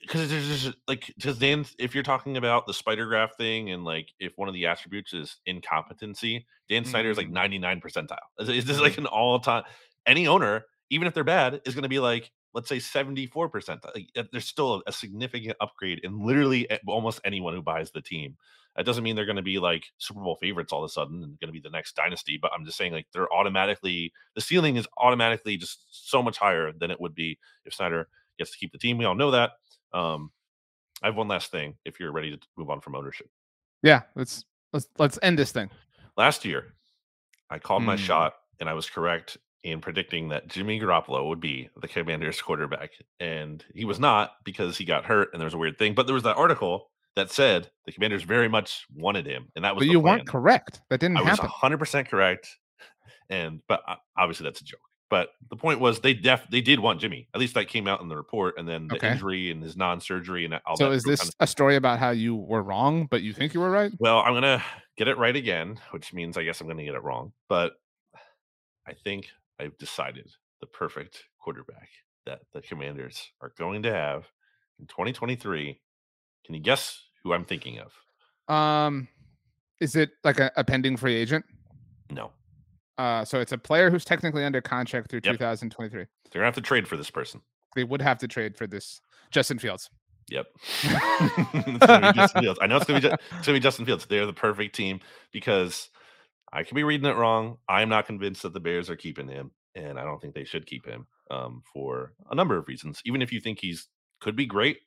because 0.01 0.29
there's 0.29 0.47
just 0.63 0.77
like 0.87 1.07
because 1.17 1.39
then 1.39 1.65
if 1.79 1.93
you're 1.93 2.03
talking 2.03 2.37
about 2.37 2.65
the 2.67 2.73
spider 2.73 3.05
graph 3.07 3.35
thing 3.37 3.69
and 3.71 3.83
like 3.83 4.09
if 4.19 4.33
one 4.37 4.47
of 4.47 4.53
the 4.53 4.65
attributes 4.65 5.13
is 5.13 5.37
incompetency 5.45 6.47
dan 6.69 6.85
snyder 6.85 7.09
is 7.09 7.17
like 7.17 7.29
Mm. 7.29 7.31
99 7.31 7.79
percentile 7.81 8.17
it's 8.39 8.65
just 8.67 8.81
like 8.81 8.97
an 8.97 9.05
all-time 9.05 9.63
any 10.05 10.27
owner 10.27 10.65
even 10.89 11.07
if 11.07 11.13
they're 11.13 11.23
bad 11.23 11.61
is 11.65 11.75
going 11.75 11.83
to 11.83 11.89
be 11.89 11.99
like 11.99 12.31
let's 12.53 12.69
say 12.69 12.79
74 12.79 13.49
percent 13.49 13.83
like, 13.93 14.09
uh, 14.15 14.23
there's 14.31 14.45
still 14.45 14.81
a, 14.87 14.91
significant 14.91 15.57
upgrade 15.61 15.99
in 15.99 16.25
literally 16.25 16.67
almost 16.87 17.19
anyone 17.23 17.53
who 17.53 17.61
buys 17.61 17.91
the 17.91 18.01
team 18.01 18.35
that 18.75 18.85
doesn't 18.85 19.03
mean 19.03 19.15
they're 19.15 19.25
going 19.25 19.35
to 19.35 19.41
be 19.41 19.59
like 19.59 19.85
super 19.97 20.21
bowl 20.21 20.37
favorites 20.41 20.71
all 20.71 20.83
of 20.83 20.89
a 20.89 20.91
sudden 20.91 21.23
and 21.23 21.39
going 21.39 21.47
to 21.47 21.51
be 21.53 21.59
the 21.59 21.69
next 21.69 21.95
dynasty 21.95 22.37
but 22.41 22.51
i'm 22.53 22.65
just 22.65 22.77
saying 22.77 22.93
like 22.93 23.07
they're 23.13 23.31
automatically 23.33 24.11
the 24.35 24.41
ceiling 24.41 24.75
is 24.77 24.87
automatically 24.97 25.57
just 25.57 25.85
so 25.89 26.23
much 26.23 26.37
higher 26.37 26.71
than 26.71 26.91
it 26.91 26.99
would 26.99 27.13
be 27.15 27.37
if 27.65 27.73
snyder 27.73 28.07
gets 28.37 28.51
to 28.51 28.57
keep 28.57 28.71
the 28.71 28.77
team 28.77 28.97
we 28.97 29.05
all 29.05 29.15
know 29.15 29.31
that 29.31 29.51
um, 29.93 30.31
I 31.01 31.07
have 31.07 31.15
one 31.15 31.27
last 31.27 31.51
thing. 31.51 31.75
If 31.85 31.99
you're 31.99 32.11
ready 32.11 32.31
to 32.31 32.39
move 32.57 32.69
on 32.69 32.81
from 32.81 32.95
ownership, 32.95 33.29
Yeah, 33.83 34.01
let's 34.15 34.45
let's 34.73 34.87
let's 34.97 35.19
end 35.21 35.37
this 35.37 35.51
thing. 35.51 35.69
last 36.17 36.43
year 36.43 36.73
I 37.49 37.59
called 37.59 37.83
my 37.83 37.95
Hmm. 37.95 38.01
shot 38.01 38.33
and 38.59 38.67
I 38.69 38.73
was 38.73 38.89
correct 38.89 39.37
in 39.63 39.81
predicting 39.81 40.29
that 40.29 40.47
Jimmy 40.47 40.79
Garoppolo 40.79 41.27
would 41.27 41.39
be 41.39 41.69
the 41.81 41.87
Commanders' 41.87 42.41
quarterback, 42.41 42.91
and 43.19 43.63
he 43.73 43.85
was 43.85 43.99
not 43.99 44.31
because 44.45 44.77
he 44.77 44.85
got 44.85 45.05
hurt 45.05 45.29
and 45.33 45.41
there 45.41 45.45
was 45.47 45.53
a 45.53 45.57
weird 45.57 45.77
thing. 45.77 45.93
But 45.93 46.05
there 46.07 46.13
was 46.13 46.23
that 46.23 46.37
article 46.37 46.89
that 47.15 47.31
said 47.31 47.69
the 47.85 47.91
Commanders 47.91 48.23
very 48.23 48.47
much 48.47 48.85
wanted 48.95 49.25
him, 49.25 49.47
and 49.55 49.65
that 49.65 49.75
was 49.75 49.81
But 49.81 49.91
you 49.91 49.99
plan. 50.01 50.17
weren't 50.17 50.27
correct. 50.27 50.81
That 50.89 50.99
didn't 50.99 51.17
I 51.17 51.21
was 51.21 51.29
happen. 51.31 51.45
100 51.45 51.77
percent 51.79 52.09
correct, 52.09 52.55
and 53.29 53.61
but 53.67 53.81
uh, 53.87 53.95
obviously 54.17 54.43
that's 54.45 54.61
a 54.61 54.65
joke. 54.65 54.79
But 55.09 55.29
the 55.49 55.55
point 55.55 55.79
was 55.79 56.01
they 56.01 56.13
def 56.13 56.45
they 56.51 56.59
did 56.61 56.79
want 56.81 56.99
Jimmy. 56.99 57.27
At 57.33 57.39
least 57.39 57.53
that 57.55 57.69
came 57.69 57.87
out 57.87 58.01
in 58.01 58.09
the 58.09 58.15
report, 58.17 58.55
and 58.57 58.67
then 58.67 58.87
the 58.87 58.95
Okay. 58.97 59.11
injury 59.13 59.51
and 59.51 59.63
his 59.63 59.75
non-surgery 59.77 60.43
and 60.45 60.59
all 60.65 60.75
So 60.77 60.91
is 60.91 61.03
this 61.03 61.21
kind 61.21 61.29
of- 61.29 61.35
a 61.39 61.47
story 61.47 61.77
about 61.77 61.97
how 61.97 62.09
you 62.11 62.35
were 62.35 62.61
wrong, 62.61 63.07
but 63.09 63.21
you 63.23 63.33
think 63.33 63.53
you 63.53 63.59
were 63.61 63.71
right? 63.71 63.91
Well, 63.99 64.19
I'm 64.19 64.33
gonna 64.33 64.63
get 64.97 65.07
it 65.07 65.17
right 65.17 65.35
again, 65.35 65.79
which 65.91 66.13
means 66.13 66.37
I 66.37 66.43
guess 66.43 66.59
I'm 66.61 66.67
gonna 66.67 66.83
get 66.83 66.93
it 66.95 67.03
wrong. 67.03 67.31
But 67.49 67.73
I 68.85 68.93
think 68.93 69.29
I've 69.59 69.77
decided 69.77 70.29
the 70.61 70.67
perfect 70.67 71.23
quarterback 71.39 71.89
that 72.25 72.41
the 72.53 72.61
Commanders 72.61 73.21
are 73.41 73.53
going 73.57 73.83
to 73.83 73.91
have 73.93 74.25
in 74.79 74.87
2023. 74.87 75.79
Can 76.45 76.55
you 76.55 76.61
guess 76.61 77.01
who 77.23 77.33
I'm 77.33 77.45
thinking 77.45 77.79
of? 77.79 78.53
Um, 78.53 79.07
is 79.79 79.95
it 79.95 80.11
like 80.23 80.39
a, 80.39 80.51
a 80.55 80.63
pending 80.63 80.97
free 80.97 81.15
agent? 81.15 81.45
No, 82.11 82.31
Uh, 82.97 83.25
so 83.25 83.39
it's 83.39 83.51
a 83.51 83.57
player 83.57 83.89
who's 83.91 84.05
technically 84.05 84.43
under 84.45 84.61
contract 84.61 85.09
through 85.09 85.19
Yep. 85.23 85.33
2023. 85.35 85.99
they're 85.99 86.07
gonna 86.33 86.45
have 86.45 86.55
to 86.55 86.61
trade 86.61 86.87
for 86.87 86.95
this 86.97 87.09
person. 87.11 87.41
They 87.75 87.83
would 87.83 88.01
have 88.01 88.17
to 88.19 88.27
trade 88.27 88.55
for 88.55 88.65
this 88.65 89.01
Justin 89.29 89.59
Fields. 89.59 89.89
Yep. 90.29 90.47
It's 90.83 91.85
gonna 91.85 92.11
be 92.13 92.15
Justin 92.17 92.41
Fields. 92.43 92.59
I 92.61 92.67
know 92.67 92.77
it's 92.77 92.85
gonna 92.85 93.01
be 93.01 93.07
it's 93.07 93.45
gonna 93.45 93.57
be 93.57 93.59
Justin 93.61 93.85
Fields. 93.85 94.05
They're 94.05 94.25
the 94.25 94.33
perfect 94.33 94.73
team 94.75 94.99
because 95.33 95.89
I 96.51 96.63
could 96.63 96.75
be 96.75 96.83
reading 96.83 97.07
it 97.09 97.15
wrong. 97.15 97.57
I'm 97.67 97.89
not 97.89 98.05
convinced 98.05 98.43
that 98.43 98.53
the 98.53 98.59
Bears 98.59 98.89
are 98.89 98.95
keeping 98.95 99.27
him, 99.27 99.51
and 99.75 99.99
I 99.99 100.03
don't 100.03 100.21
think 100.21 100.33
they 100.33 100.45
should 100.45 100.65
keep 100.65 100.85
him 100.85 101.07
um, 101.29 101.61
for 101.73 102.13
a 102.31 102.35
number 102.35 102.57
of 102.57 102.67
reasons. 102.67 103.01
Even 103.05 103.21
if 103.21 103.31
you 103.31 103.39
think 103.41 103.59
he's 103.59 103.87
could 104.21 104.35
be 104.35 104.45
great, 104.45 104.77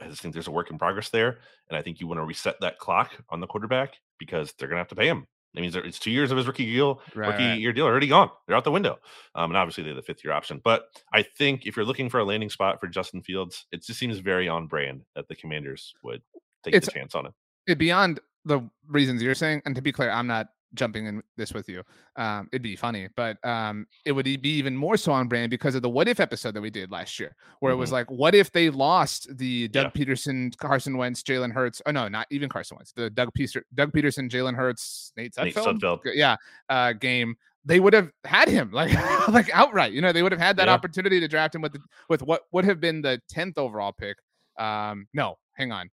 I 0.00 0.08
just 0.08 0.20
think 0.20 0.34
there's 0.34 0.46
a 0.46 0.50
work 0.52 0.70
in 0.70 0.78
progress 0.78 1.08
there, 1.10 1.38
and 1.68 1.76
I 1.78 1.82
think 1.82 2.00
you 2.00 2.06
want 2.06 2.18
to 2.20 2.24
reset 2.24 2.60
that 2.60 2.78
clock 2.78 3.12
on 3.30 3.40
the 3.40 3.46
quarterback 3.46 3.94
because 4.18 4.52
they're 4.58 4.68
gonna 4.68 4.80
have 4.80 4.88
to 4.88 4.94
pay 4.94 5.08
him. 5.08 5.26
That 5.54 5.62
means 5.62 5.74
it's 5.74 5.98
two 5.98 6.10
years 6.10 6.30
of 6.30 6.36
his 6.36 6.46
rookie 6.46 6.66
deal, 6.66 7.00
Right, 7.14 7.28
rookie 7.28 7.44
right. 7.48 7.58
year 7.58 7.72
deal 7.72 7.86
already 7.86 8.08
gone. 8.08 8.28
They're 8.46 8.54
out 8.56 8.64
the 8.64 8.70
window. 8.70 8.98
Um, 9.34 9.50
and 9.52 9.56
obviously 9.56 9.84
they're 9.84 9.94
the 9.94 10.02
fifth 10.02 10.22
year 10.22 10.34
option. 10.34 10.60
But 10.62 10.84
I 11.14 11.22
think 11.22 11.64
if 11.64 11.76
you're 11.76 11.86
looking 11.86 12.10
for 12.10 12.20
a 12.20 12.24
landing 12.24 12.50
spot 12.50 12.78
for 12.78 12.88
Justin 12.88 13.22
Fields, 13.22 13.64
it 13.72 13.82
just 13.82 13.98
seems 13.98 14.18
very 14.18 14.48
on 14.48 14.66
brand 14.66 15.02
that 15.14 15.28
the 15.28 15.34
Commanders 15.34 15.94
would 16.02 16.20
take 16.62 16.74
It's- 16.74 16.84
the 16.92 16.98
chance 16.98 17.14
on 17.14 17.24
him. 17.26 17.32
It, 17.66 17.78
beyond 17.78 18.20
the 18.44 18.68
reasons 18.86 19.22
you're 19.22 19.34
saying, 19.34 19.62
and 19.64 19.74
to 19.76 19.80
be 19.80 19.92
clear, 19.92 20.10
I'm 20.10 20.26
not 20.26 20.48
jumping 20.74 21.06
in 21.06 21.22
this 21.36 21.54
with 21.54 21.68
you. 21.68 21.82
Um, 22.16 22.48
it'd 22.52 22.62
be 22.62 22.76
funny, 22.76 23.08
but 23.16 23.36
um, 23.46 23.86
it 24.04 24.12
would 24.12 24.24
be 24.24 24.38
even 24.44 24.76
more 24.76 24.96
so 24.96 25.12
on 25.12 25.28
brand 25.28 25.50
because 25.50 25.74
of 25.74 25.82
the 25.82 25.88
what 25.88 26.08
if 26.08 26.20
episode 26.20 26.54
that 26.54 26.60
we 26.60 26.70
did 26.70 26.90
last 26.90 27.18
year, 27.20 27.34
where 27.60 27.72
it 27.72 27.76
was 27.76 27.92
like, 27.92 28.10
what 28.10 28.34
if 28.34 28.52
they 28.52 28.68
lost 28.70 29.28
the 29.38 29.68
Doug 29.68 29.92
Yeah. 29.94 30.04
Pederson, 30.04 30.56
Carson 30.58 30.96
Wentz, 30.96 31.22
Jalen 31.22 31.52
Hurts? 31.52 31.80
Oh 31.86 31.90
no, 31.92 32.08
not 32.08 32.26
even 32.30 32.48
Carson 32.48 32.76
Wentz. 32.76 32.92
The 32.92 33.10
Doug 33.10 33.30
Peter, 33.34 33.64
Doug 33.74 33.92
Pederson, 33.92 34.28
Jalen 34.30 34.54
Hurts, 34.54 35.12
Nate 35.16 35.34
Sudfeld. 35.34 36.00
Yeah, 36.14 36.36
uh, 36.68 36.92
game. 36.92 37.36
They 37.64 37.80
would 37.80 37.94
have 37.94 38.10
had 38.24 38.48
him 38.48 38.70
like 38.72 38.92
like 39.28 39.50
outright. 39.52 39.92
You 39.92 40.00
know, 40.00 40.12
they 40.12 40.22
would 40.22 40.32
have 40.32 40.40
had 40.40 40.56
that 40.58 40.68
Yeah. 40.68 40.74
opportunity 40.74 41.18
to 41.20 41.28
draft 41.28 41.54
him 41.54 41.62
with 41.62 41.72
the, 41.72 41.80
with 42.08 42.22
what 42.22 42.42
would 42.52 42.64
have 42.64 42.80
been 42.80 43.02
the 43.02 43.20
tenth 43.28 43.58
overall 43.58 43.92
pick. 43.92 44.16
Um, 44.58 45.06
no, 45.14 45.36
hang 45.54 45.72
on. 45.72 45.90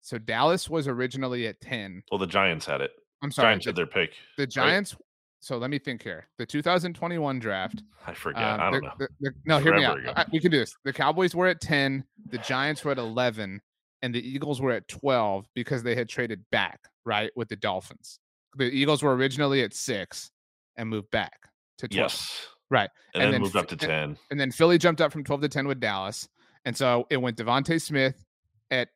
So 0.00 0.18
Dallas 0.18 0.68
was 0.70 0.88
originally 0.88 1.46
at 1.46 1.60
ten. 1.60 2.02
Well, 2.10 2.18
the 2.18 2.26
Giants 2.26 2.66
had 2.66 2.80
it. 2.80 2.90
I'm 3.22 3.30
sorry, 3.30 3.46
Giants 3.52 3.64
the, 3.66 3.68
had 3.70 3.76
their 3.76 3.86
pick. 3.86 4.12
the 4.36 4.46
Giants. 4.46 4.96
So 5.40 5.58
let 5.58 5.70
me 5.70 5.78
think 5.78 6.02
here. 6.04 6.28
The 6.38 6.46
2021 6.46 7.38
draft. 7.40 7.82
I 8.06 8.14
forget. 8.14 8.42
um, 8.42 8.60
I 8.60 8.70
don't 8.70 8.84
know. 8.84 8.92
the- 8.98 9.08
the- 9.20 9.34
no, 9.44 9.58
hear 9.58 9.74
me 9.74 9.84
out. 9.84 9.98
I- 10.16 10.24
we 10.32 10.38
can 10.38 10.50
do 10.52 10.58
this. 10.58 10.74
The 10.84 10.92
Cowboys 10.92 11.34
were 11.34 11.48
at 11.48 11.60
10. 11.60 12.04
The 12.30 12.38
Giants 12.38 12.84
were 12.84 12.92
at 12.92 12.98
11, 12.98 13.60
and 14.02 14.14
the 14.14 14.20
Eagles 14.24 14.60
were 14.60 14.70
at 14.70 14.86
12 14.86 15.46
because 15.54 15.82
they 15.82 15.96
had 15.96 16.08
traded 16.08 16.44
back 16.50 16.80
right 17.04 17.30
with 17.34 17.48
the 17.48 17.56
Dolphins. 17.56 18.20
The 18.56 18.64
Eagles 18.70 19.02
were 19.02 19.16
originally 19.16 19.62
at 19.62 19.74
six 19.74 20.30
and 20.76 20.88
moved 20.88 21.10
back 21.10 21.48
to 21.78 21.88
12. 21.88 22.04
Yes. 22.12 22.46
Right. 22.70 22.90
And, 23.14 23.22
And 23.22 23.22
then, 23.24 23.32
then 23.32 23.40
moved 23.42 23.56
up 23.56 23.66
to 23.68 23.72
and- 23.74 23.80
10. 23.80 24.18
And 24.30 24.38
then 24.38 24.52
Philly 24.52 24.78
jumped 24.78 25.00
up 25.00 25.10
from 25.10 25.24
12 25.24 25.40
to 25.42 25.48
10 25.48 25.66
with 25.66 25.80
Dallas. 25.80 26.28
And 26.64 26.76
so 26.76 27.06
it 27.10 27.16
went 27.16 27.36
DeVonta 27.36 27.82
Smith 27.82 28.24
at 28.70 28.90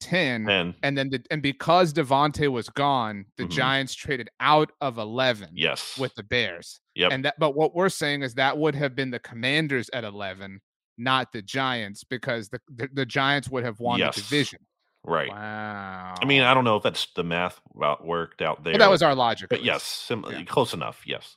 10. 0.00 0.48
And 0.48 0.74
And 0.82 0.96
then 0.98 1.08
the, 1.10 1.22
and 1.30 1.42
because 1.42 1.92
DeVonta 1.92 2.48
was 2.50 2.68
gone, 2.68 3.24
the 3.36 3.44
Mhm. 3.44 3.50
Giants 3.50 3.94
traded 3.94 4.28
out 4.40 4.70
of 4.80 4.98
11 4.98 5.50
yes. 5.54 5.96
with 5.98 6.14
the 6.14 6.22
Bears. 6.22 6.80
Yep. 6.94 7.12
And 7.12 7.24
that 7.24 7.34
but 7.38 7.54
what 7.56 7.74
we're 7.74 7.88
saying 7.88 8.22
is 8.22 8.34
that 8.34 8.56
would 8.58 8.74
have 8.74 8.94
been 8.94 9.10
the 9.10 9.18
Commanders 9.20 9.88
at 9.92 10.04
11, 10.04 10.60
not 10.98 11.32
the 11.32 11.42
Giants 11.42 12.04
because 12.04 12.48
the 12.50 12.60
the, 12.68 12.88
the 12.92 13.06
Giants 13.06 13.48
would 13.48 13.64
have 13.64 13.80
won 13.80 13.98
Yes. 13.98 14.16
the 14.16 14.20
division. 14.22 14.60
right. 15.04 15.28
Wow. 15.30 16.14
I 16.20 16.24
mean, 16.24 16.42
I 16.42 16.52
don't 16.52 16.64
know 16.64 16.76
if 16.76 16.82
that's 16.82 17.06
the 17.14 17.22
math 17.22 17.60
worked 17.74 18.42
out 18.42 18.64
there. 18.64 18.72
but 18.74 18.78
that 18.80 18.90
was 18.90 19.02
our 19.02 19.14
logic. 19.14 19.48
But 19.48 19.62
yes, 19.64 19.82
sim- 19.84 20.24
Yeah. 20.28 20.42
close 20.44 20.74
enough. 20.74 21.02
Yes. 21.06 21.36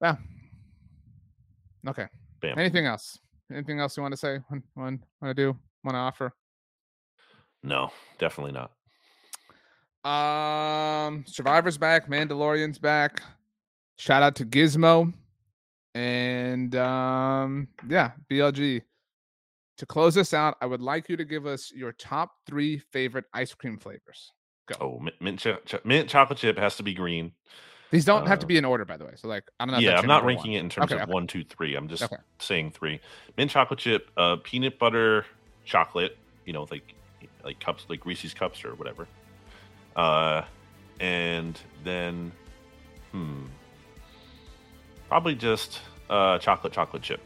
Well. 0.00 0.18
Okay. 1.86 2.06
Bam. 2.40 2.58
Anything 2.58 2.86
else? 2.86 3.18
Anything 3.52 3.80
else 3.80 3.96
you 3.96 4.02
want 4.02 4.12
to 4.12 4.16
say? 4.18 4.40
Want 4.50 4.64
want 4.76 5.00
to 5.24 5.34
do? 5.34 5.56
Want 5.84 5.94
to 5.94 5.98
offer? 5.98 6.32
No, 7.62 7.90
definitely 8.18 8.52
not. 8.52 8.72
Um, 10.04 11.24
Survivor's 11.26 11.76
back, 11.78 12.08
Mandalorian's 12.08 12.78
back. 12.78 13.22
Shout 13.98 14.22
out 14.22 14.36
to 14.36 14.44
Gizmo, 14.44 15.12
and 15.94 16.74
um, 16.76 17.68
yeah, 17.88 18.12
BLG. 18.30 18.82
To 19.78 19.86
close 19.86 20.14
this 20.14 20.34
out, 20.34 20.56
I 20.60 20.66
would 20.66 20.80
like 20.82 21.08
you 21.08 21.16
to 21.16 21.24
give 21.24 21.46
us 21.46 21.70
your 21.72 21.92
top 21.92 22.32
three 22.46 22.80
favorite 22.92 23.26
ice 23.32 23.54
cream 23.54 23.78
flavors. 23.78 24.32
Go. 24.66 24.76
Oh, 24.80 24.98
mint, 24.98 25.14
mint, 25.20 25.38
cho- 25.38 25.58
cho- 25.64 25.80
mint 25.84 26.08
chocolate 26.08 26.38
chip 26.38 26.58
has 26.58 26.76
to 26.76 26.82
be 26.82 26.94
green. 26.94 27.30
These 27.92 28.04
don't 28.04 28.26
have 28.26 28.40
to 28.40 28.46
uh, 28.46 28.48
be 28.48 28.56
in 28.56 28.64
order, 28.64 28.84
by 28.84 28.96
the 28.96 29.04
way. 29.04 29.12
So, 29.14 29.28
like, 29.28 29.44
I 29.60 29.64
don't 29.64 29.72
know. 29.72 29.78
Yeah, 29.78 29.98
I'm 29.98 30.06
not 30.06 30.24
ranking 30.24 30.50
one. 30.52 30.56
it 30.58 30.64
in 30.64 30.68
terms 30.68 30.90
Okay, 30.92 31.00
of 31.00 31.08
okay. 31.08 31.12
one, 31.12 31.26
two, 31.28 31.44
three. 31.44 31.74
I'm 31.76 31.86
just 31.88 32.02
Okay. 32.02 32.16
saying 32.40 32.72
three. 32.72 33.00
Mint 33.36 33.50
chocolate 33.52 33.78
chip, 33.78 34.10
uh, 34.16 34.36
peanut 34.42 34.78
butter 34.80 35.24
chocolate. 35.64 36.18
You 36.44 36.52
know, 36.54 36.66
like 36.70 36.94
like 37.44 37.60
cups, 37.60 37.86
like 37.88 38.04
Reese's 38.06 38.34
cups 38.34 38.64
or 38.64 38.74
whatever. 38.74 39.06
Uh, 39.96 40.42
and 41.00 41.58
then, 41.84 42.32
hmm, 43.12 43.44
probably 45.08 45.34
just 45.34 45.80
uh, 46.10 46.38
chocolate 46.38 46.72
chocolate 46.72 47.02
chip. 47.02 47.20